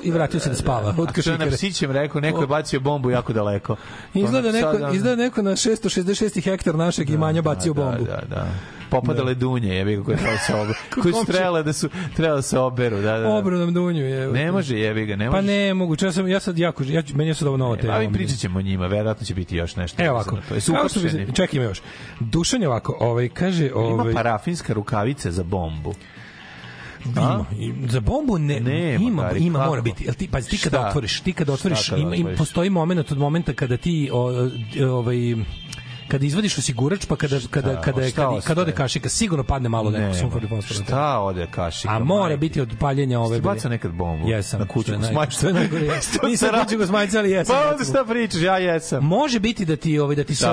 [0.03, 2.81] i vratio se da spava od A što je na psićem rekao, neko je bacio
[2.81, 3.77] bombu jako daleko.
[4.15, 8.05] Izgleda neko, izgleda neko na 666 hektar našeg imanja bacio bombu.
[8.05, 8.47] Da, da, da.
[8.91, 10.79] Popadale dunje, jebi ga, koje da se oberu.
[11.03, 13.19] koji su trebale da su trebale da se oberu, da, da.
[13.19, 13.29] da.
[13.29, 14.29] Obru nam dunju je.
[14.29, 15.47] Ne može, jebi ga, ne Pa može.
[15.47, 17.93] ne mogu, ja sam ja sad jako ja meni je sad ovo nova tema.
[17.95, 20.03] A mi pričat ćemo o njima, verovatno će biti još nešto.
[20.03, 20.39] Evo ovako.
[20.49, 21.27] To je su uhapšeni.
[21.35, 21.83] Čekaj, ima još.
[22.21, 25.95] Dušan je ovako, ovaj kaže, Ima ovaj parafinska rukavica za bombu.
[27.05, 27.45] Ima.
[27.89, 29.71] Za bombu ne, Nema, ima, Gari, ima kako?
[29.71, 30.05] mora biti.
[30.05, 33.53] Jel ti pa ti kada otvoriš, ti kada otvoriš, ima, ima postoji momenat od momenta
[33.53, 34.49] kada ti o,
[34.91, 35.17] ovaj
[36.11, 39.69] kada izvadiš osigurač pa kada kada kada je šta kada, kada ode kašika sigurno padne
[39.69, 40.77] malo neko sumporni fosfor.
[40.77, 41.95] Šta ode kašika?
[41.95, 43.41] A mora biti od paljenja ove.
[43.41, 44.29] Bacao nekad bombu?
[44.29, 44.61] Jesam.
[44.61, 44.93] Na kuću.
[45.31, 45.53] Što
[46.29, 47.57] Nisam kuću Kosmajca, ali jesam.
[47.57, 49.05] Pa onda šta pričaš, ja jesam.
[49.05, 50.47] Može biti da ti ovaj da ti se.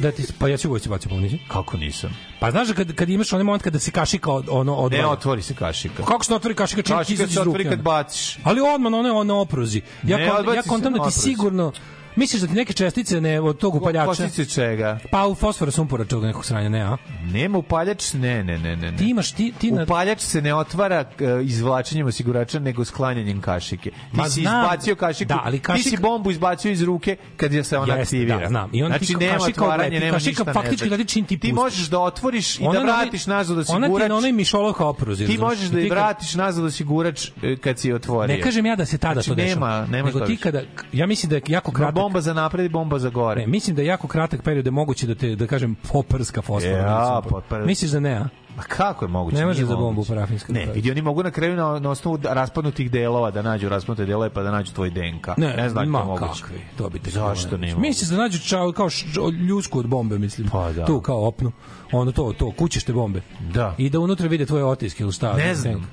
[0.00, 1.38] da ti pa ja ću vojci bacio pomnisi.
[1.48, 2.10] Kako nisam?
[2.40, 5.02] Pa znaš da kad kad imaš onaj moment kada se kašika od, ono odvaja.
[5.02, 6.02] Ne otvori se kašika.
[6.04, 7.48] Kako se otvori kašika čim ti Kašika izađe iz se ruke?
[7.48, 7.82] otvori kad ono?
[7.82, 8.38] baciš.
[8.44, 9.80] Ali odmah na one one oprozi.
[10.04, 11.72] Ja ja kontam da ti sigurno
[12.20, 14.06] misliš da ti neke čestice ne od tog upaljača.
[14.06, 14.98] Kostice čega?
[15.10, 16.96] Pa u fosfora sumpora čega nekog sranja ne, a?
[17.24, 18.96] Nema upaljač, ne, ne, ne, ne.
[18.96, 23.90] Ti imaš ti ti na Upaljač se ne otvara e, izvlačenjem osigurača, nego sklanjanjem kašike.
[23.90, 24.64] Ti Ma si znam.
[24.64, 28.16] izbacio kašiku, Da, ali ti si bombu izbacio iz ruke kad je se ona Jeste,
[28.16, 28.38] aktivira.
[28.38, 28.70] da, znam.
[28.72, 30.04] I onda znači, ti nema kašika otvaranja, odleti.
[30.04, 30.52] nema Kašika ništa.
[30.52, 31.54] faktički radi čim ti Ti pustiš.
[31.54, 34.08] možeš da otvoriš i Ona da vratiš nazad Ona ti osigurač.
[34.08, 35.26] na onaj mišolov kao oprozi.
[35.26, 38.36] Ti možeš da Ti i vratiš nazad osigurač kad si otvorio.
[38.36, 39.54] Ne kažem ja da se tada Znači, to dešava.
[39.70, 42.66] nema, nema nego ti kada ja mislim da je jako Ma kratak bomba za napred
[42.66, 43.40] i bomba za gore.
[43.40, 46.42] Ne, mislim da je jako kratak period da je moguće da te da kažem poprska
[46.42, 46.72] fosfor.
[46.72, 48.28] Ja, popr- Misliš da ne, a?
[48.58, 49.36] A kako je moguće?
[49.36, 50.08] Ne može za bombu moguće.
[50.08, 53.68] parafinsku Ne, vidi, oni mogu na kraju na, na osnovu da- raspadnutih delova da nađu
[53.68, 55.26] raspadnute delove pa da nađu tvoj DNK.
[55.36, 56.42] Ne, ne znam ma kako je moguće.
[56.42, 57.74] kakvi, to bi te Zašto ne?
[57.74, 59.06] Misliš da nađu čao, kao š,
[59.48, 60.48] ljusku od bombe, mislim.
[60.48, 60.84] Pa da.
[60.84, 61.52] Tu kao opnu.
[61.92, 63.20] Ono to, to, kućešte bombe.
[63.54, 63.74] Da.
[63.78, 65.36] I da unutra vide tvoje otiske ili šta.
[65.36, 65.86] Ne znam.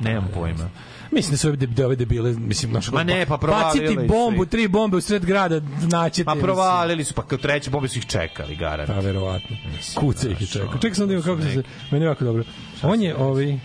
[0.00, 0.68] Nemam pojma.
[1.12, 4.08] Mislim da su ove, de, ove debile, mislim, naš, Ma ne, pa provalili Baciti su
[4.08, 6.24] bombu, tri bombe u sred grada, znaćete.
[6.24, 8.90] Pa provalili su, pa kao treće bombe su ih čekali, garant.
[8.90, 9.56] Pa, verovatno.
[9.94, 10.68] Kuca ih čekao.
[10.68, 11.62] ono, Čekaj sam da imam kako se...
[11.90, 12.44] Meni jako dobro.
[12.82, 13.58] On je, ovaj,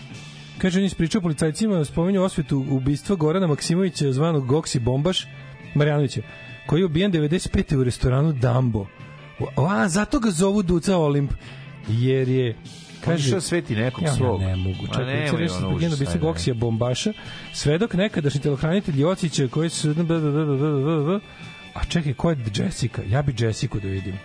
[0.57, 5.27] kaže, on je ispričao policajcima, spominju osvetu ubistva Gorana Maksimovića, zvanog Goksi Bombaš,
[5.75, 6.21] Marjanovića,
[6.67, 7.75] koji je ubijen 95.
[7.75, 8.85] u restoranu Dambo.
[9.55, 11.31] A, zato ga zovu Duca Olimp,
[11.87, 12.55] jer je
[13.05, 14.41] Kaže, išao sveti nekog ja, svog.
[14.41, 14.87] Ja ne mogu.
[14.87, 16.19] Čekaj, reći ono se užas, ubistva ajde.
[16.19, 17.13] Goksija Bombaša,
[17.53, 19.95] svedok nekadašnji telohranitelj Jocića, koji su...
[21.73, 23.01] A čekaj, ko je Jessica?
[23.07, 24.15] Ja bi Jessica da vidim.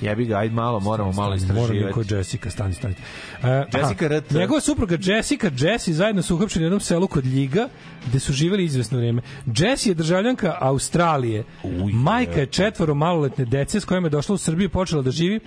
[0.00, 2.00] Jebi ga, ajde malo, moramo malo Stani, Moram istraživati.
[2.00, 2.94] neko Jessica, stani, stani.
[3.42, 3.48] Uh,
[3.80, 4.30] Jessica aha, RT.
[4.30, 7.68] Njegova supruga Jessica Jessie zajedno su uhapšeni u jednom selu kod Ljiga,
[8.08, 9.22] gde su živeli izvesno vrijeme.
[9.56, 11.44] Jessie je državljanka Australije.
[11.92, 15.40] Majka je četvoro maloletne dece s kojima je došla u Srbiju i počela da živi.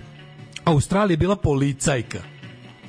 [0.64, 2.18] Australija je bila policajka.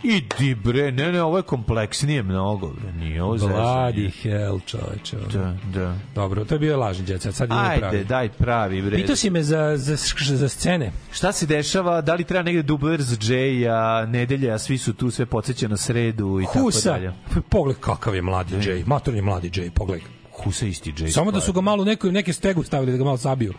[0.03, 3.57] Idi bre, ne, ne, ovo je kompleksnije mnogo, bre, nije ovo zezanje.
[3.59, 5.17] Bloody hell, čoveče.
[5.33, 5.95] Da, da.
[6.15, 8.03] Dobro, to je bio lažni djeca, sad idemo Ajde, pravi.
[8.05, 8.95] daj pravi, bre.
[8.95, 9.95] Pitao si me za, za,
[10.35, 10.91] za scene.
[11.11, 15.25] Šta se dešava, da li treba negde dubler za Jay-a, nedelja, svi su tu, sve
[15.25, 17.13] podsjeća na sredu i Husa, tako dalje.
[17.49, 20.07] pogledaj kakav je mladi Jay, matorni mladi Jay, pogledaj.
[20.31, 21.11] Husa isti Jay.
[21.11, 23.53] Samo da su ga malo u neku, neke stegu stavili da ga malo sabiju.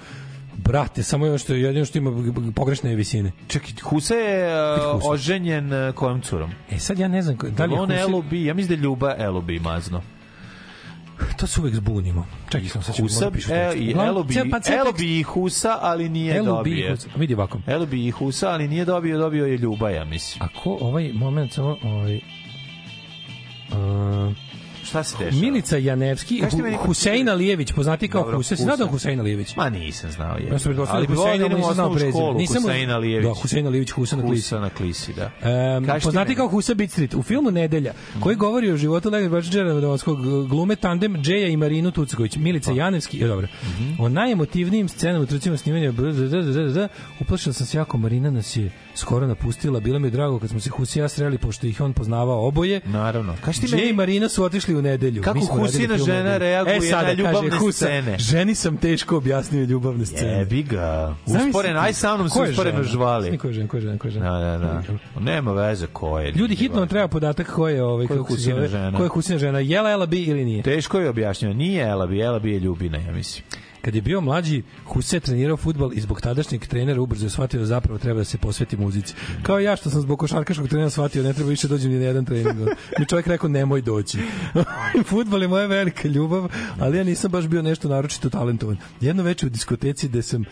[0.57, 2.11] Brate, samo još što jedino što ima
[2.55, 3.33] pogrešne visine.
[3.49, 5.09] Čekaj, Husa je uh, Husa.
[5.09, 6.51] oženjen uh, kojom curom?
[6.71, 8.85] E sad ja ne znam da li je on Husa- LOB, ja mislim da je
[8.85, 10.03] Ljuba LOB mazno.
[11.37, 12.27] To se uvek zbunimo.
[12.51, 16.09] Čekaj sam, sad ću Husa, možda pišu e, i cel- pa tekst- i Husa, ali
[16.09, 16.91] nije LOB dobio.
[16.91, 17.09] Husa.
[17.17, 17.61] Vidi ovako.
[17.69, 20.43] LOB i Husa, ali nije dobio, dobio je Ljuba, ja mislim.
[20.45, 22.23] Ako ovaj moment samo ovaj uh,
[24.85, 25.41] Šta se dešava?
[25.41, 26.43] Milica Janevski,
[26.87, 28.59] Husein Alijević, poznati kao Dobro, Husein.
[28.59, 29.57] Si nadam Husein Alijević?
[29.57, 30.47] Ma nisam znao je.
[30.47, 32.33] Ja sam da ali Husein nisam znao prezime.
[32.35, 33.27] Nisam Husein Alijević.
[33.27, 34.43] Da, Husein Alijević Husa na Klisi.
[34.43, 35.31] Husa na Klisi, da.
[35.77, 37.15] Um, poznati kao Husa Bitstreet.
[37.15, 38.21] U filmu Nedelja, mhm.
[38.21, 42.37] koji govori o životu Leonard Bačđera Vadovskog, glume tandem Džeja i Marinu Tucković.
[42.37, 42.77] Milica pa.
[42.77, 43.49] Janevski, je dobro.
[43.63, 44.03] Mhm.
[44.03, 45.93] O najemotivnijim scenama u trećem snimanja
[47.21, 49.81] uplašila sam se jako, Marina nas je skoro napustila.
[49.81, 52.81] Bilo mi je drago kad smo se Husija sreli, pošto ih on poznavao oboje.
[52.85, 53.35] Naravno.
[53.45, 53.89] Kaš ti meni...
[53.89, 55.23] i Marina su otišli u nedelju.
[55.23, 58.19] Kako Husina žena reaguje e, sada, na ljubavne kaže, Husa, scene?
[58.19, 60.39] Ženi sam teško objasnio ljubavne scene.
[60.39, 61.15] Jebi ga.
[61.27, 63.39] Usporeno, aj sa mnom se usporeno žvali.
[63.39, 64.41] Ko je žena, ko je žena, ko je žena.
[64.41, 64.83] Da, da,
[65.15, 65.21] da.
[65.21, 66.33] Nema veze ko je.
[66.33, 68.99] Ljudi, hitno vam treba podatak ko je, ovaj, ko je Husina žena.
[68.99, 70.63] Ko je Husina žena, jela Ela bi ili nije?
[70.63, 71.53] Teško je objasnio.
[71.53, 73.45] Nije jela bi, jela bi je Ljubina, ja mislim.
[73.83, 77.67] Kad je bio mlađi, Huse trenirao futbal i zbog tadašnjeg trenera ubrzo je shvatio da
[77.67, 79.15] zapravo treba da se posveti muzici.
[79.43, 82.25] Kao ja što sam zbog košarkaškog trenera shvatio, ne treba više dođem ni na jedan
[82.25, 82.69] trening.
[82.99, 84.19] Mi čovjek rekao, nemoj doći.
[85.11, 88.77] Futbal je moja velika ljubav, ali ja nisam baš bio nešto naročito talentovan.
[89.01, 90.45] Jedno veče u diskoteci gde sam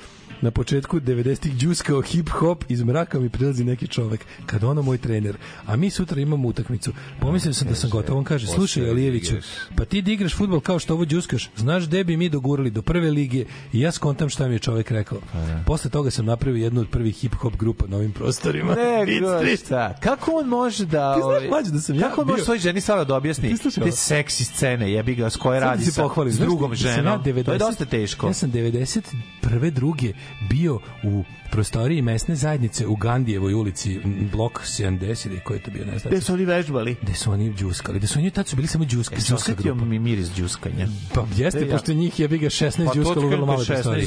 [0.42, 5.36] na početku 90-ih džuskao hip-hop, iz mraka mi prilazi neki čovek, kad ono moj trener,
[5.66, 6.92] a mi sutra imamo utakmicu.
[7.20, 9.34] Pomislio sam da sam gotov, on kaže, slušaj Alijeviću,
[9.76, 12.82] pa ti da igraš futbol kao što ovo džuskaš, znaš gde bi mi dogurali do
[12.82, 15.18] prve lige i ja skontam šta mi je čovek rekao.
[15.66, 18.74] Posle toga sam napravio jednu od prvih hip-hop grupa na ovim prostorima.
[18.74, 19.94] Ne, šta?
[20.00, 21.14] Kako on može da...
[21.14, 23.56] Ti znaš, ovaj, mlađe, da sam ja Kako on može svoj ženi sada da objasni
[23.56, 23.90] te ovo.
[23.90, 27.22] seksi scene, jebi ga, s koje da radi sa, s drugom da ženom?
[27.22, 28.26] 90 To je dosta teško.
[28.26, 29.70] Ja sam 91.
[29.70, 30.12] druge
[30.50, 34.00] bio u prostoriji mesne zajednice u Gandijevoj ulici,
[34.32, 34.90] blok 70
[35.26, 36.10] ili koji je to bio, ne znam.
[36.10, 36.96] Gde su oni vežbali?
[37.02, 37.98] Gde su oni džuskali?
[37.98, 39.84] Gde su oni tad su bili samo džuska, Jesi džuska osetio grupa.
[39.86, 40.86] mi miris džuskanja?
[41.14, 41.66] Pa jeste, Ja.
[41.68, 44.06] pošto njih je bi ga 16 Pa džuskalo u vrlo 16 prostoriji.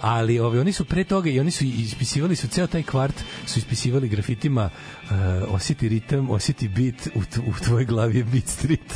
[0.00, 3.14] Ali ovi, oni su pre toga i oni su ispisivali su ceo taj kvart
[3.46, 4.70] su ispisivali grafitima
[5.02, 5.10] uh,
[5.48, 8.92] osjeti ritam, osjeti bit u, u tvojoj glavi je beat street.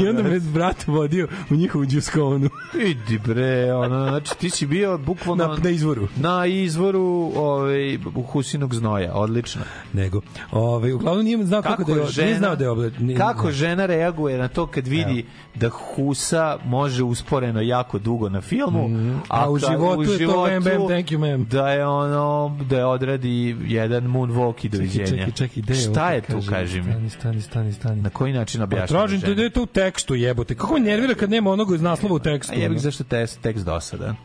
[0.00, 2.50] I onda me brat vodio u njihovu džuskovanu.
[2.86, 6.08] Idi bre, ono, znači ti si bio bukvalno Na- na izvoru.
[6.16, 9.62] Na izvoru ovaj, Husinog znoja, odlično.
[9.92, 10.20] Nego,
[10.52, 12.98] ovaj, uglavnom nije znao kako, da je, nije znao da je oblet.
[12.98, 15.24] nije- kako žena reaguje na to kad vidi
[15.54, 19.16] da Husa može usporeno jako dugo na filmu, Mhm.
[19.28, 21.44] A u kad- životu je to bam, bam, thank you, ma'am.
[21.46, 22.18] Da je ono,
[22.62, 23.28] da je odradi
[23.62, 25.06] jedan moonwalk i doviđenja.
[25.08, 26.90] Čekaj, čekaj, gde je Šta je tu, kaže, kaži mi?
[26.90, 28.02] Stani, stani, stani, stani.
[28.02, 29.36] Na koji način Pa objašnjava tražim te žena?
[29.36, 30.54] da je to u tekstu, jebote.
[30.54, 32.52] Kako me nervira kad nema onog iz naslova u tekstu?
[32.52, 34.16] A jebik zašto tekst, tekst dosadan.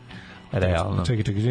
[0.54, 1.04] Realno.
[1.04, 1.42] Čekaj, čekaj.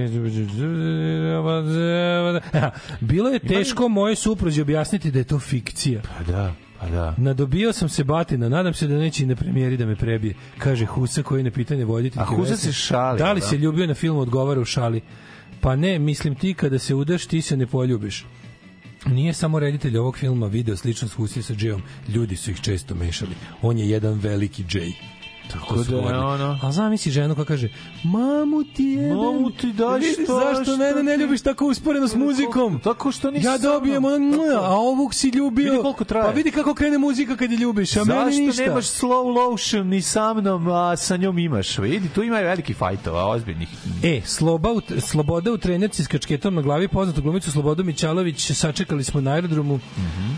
[3.01, 6.01] Bilo je teško moje supruzi objasniti da je to fikcija.
[6.17, 7.15] Pa da, pa da.
[7.17, 10.85] Nadobio sam se batina, nadam se da neće i na premijeri da me prebije, kaže
[10.85, 12.21] Husa koji na pitanje voditelj.
[12.21, 13.47] A Husa se šali, Da li da?
[13.47, 15.01] se ljubio na filmu, odgovara u šali.
[15.61, 18.25] Pa ne, mislim ti kada se udaš, ti se ne poljubiš.
[19.05, 23.31] Nije samo reditelj ovog filma video sličnost Husi sa Džijom, ljudi su ih često mešali.
[23.61, 24.91] On je jedan veliki Džej.
[25.53, 27.69] Tako da je ono- A zamisli ženu koja kaže
[28.03, 29.17] Mamu ti jebem.
[29.17, 32.79] Mamu ti daj što- Zašto što mene ne ljubiš tako usporeno s muzikom?
[32.79, 35.65] Tako što nisi Ja dobijem ono, a ovog si ljubio.
[35.65, 36.25] Vidi koliko traje.
[36.25, 38.63] Pa vidi kako krene muzika kad je ljubiš, a meni Zašto ništa.
[38.63, 41.77] nemaš slow lotion ni sa mnom, a sa njom imaš?
[41.77, 43.69] Vidi, tu ima veliki fajtova, ozbiljnih.
[44.03, 49.03] E, sloba u, Sloboda u trenerci s kačketom na glavi, poznatu glumicu Slobodu Mićalović, sačekali
[49.03, 49.79] smo na aerodromu.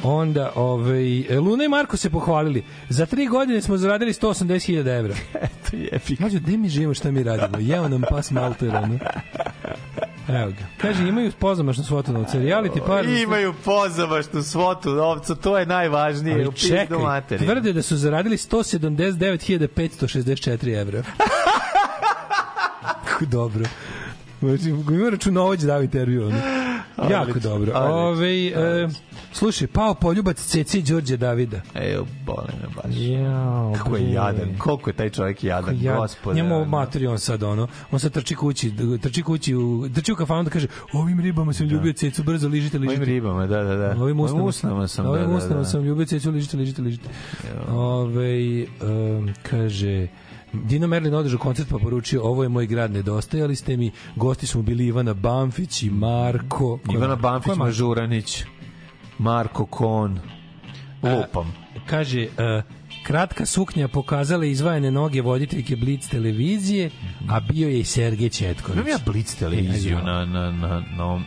[0.03, 1.03] Onda, ovaj,
[1.39, 2.63] Luna i Marko se pohvalili.
[2.89, 5.04] Za tri godine smo zaradili 180.000 evra.
[5.41, 6.17] Eto jebi.
[6.19, 7.57] Mađo, gde mi živimo šta mi radimo?
[7.59, 8.99] Jeo nam pas malter, ono.
[10.27, 10.65] Evo ga.
[10.77, 12.37] Kaže, imaju pozamašnu svotu novca.
[12.37, 13.05] Reality par...
[13.05, 16.35] Imaju pozamašnu svotu novca, to je najvažnije.
[16.35, 21.03] Ali čekaj, tvrde da su zaradili 179.564 evra.
[23.09, 23.65] Kako dobro.
[24.39, 26.27] Znači, ima računovođ dao intervju.
[26.27, 26.37] Ono.
[27.09, 27.71] Jako dobro.
[27.75, 28.87] Ove, e,
[29.35, 31.61] slušaj, pao poljubac Ceci Đorđe Davida.
[31.73, 32.95] Evo, bole me baš.
[32.97, 36.35] Jao, Kako je jadan, koliko je taj čovjek jadan, Ja, gospode.
[36.35, 40.43] njemu materi on sad ono, on sad trči kući, trči kući u, trči u kafanu
[40.43, 43.01] da kaže, ovim ribama sam ljubio cecu, brzo ližite, ližite.
[43.01, 44.03] Ovim ribama, da, da, da.
[44.03, 45.65] Ovim usnama, usnama sam, ovim da, da, usnama da.
[45.65, 47.09] sam ljubio cecu, ližite, ližite, ližite.
[47.69, 50.07] Ove, um, kaže,
[50.63, 54.61] Dino Merlin održao koncert pa poručio ovo je moj grad, nedostajali ste mi gosti su
[54.61, 57.55] bili Ivana Bamfić i Marko Ivana Bamfić?
[57.55, 58.43] Mažuranić,
[59.17, 60.19] Marko Kon,
[61.03, 61.53] lupam.
[61.85, 62.27] kaže e,
[63.05, 66.89] kratka suknja pokazala izvajane noge voditeljke Blitz televizije
[67.29, 71.21] a bio je i Sergej Četković Imam ja Blitz televiziju Ajde, na, na, na, na,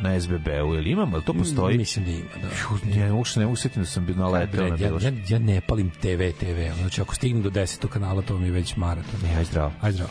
[0.00, 1.78] na SBB-u, ili imamo, ili to postoji?
[1.78, 2.48] Mislim da ima, da.
[2.96, 5.34] Ju, Ja uopšte ne usetim da sam bio naletao na ja, bilo ja, što.
[5.34, 6.78] ja ne palim TV, TV.
[6.80, 7.88] Znači, ako stignem do 10.
[7.88, 9.20] kanala, to mi je već maraton.
[9.22, 9.72] Ne, aj zdravo.
[9.80, 10.10] Aj zdravo.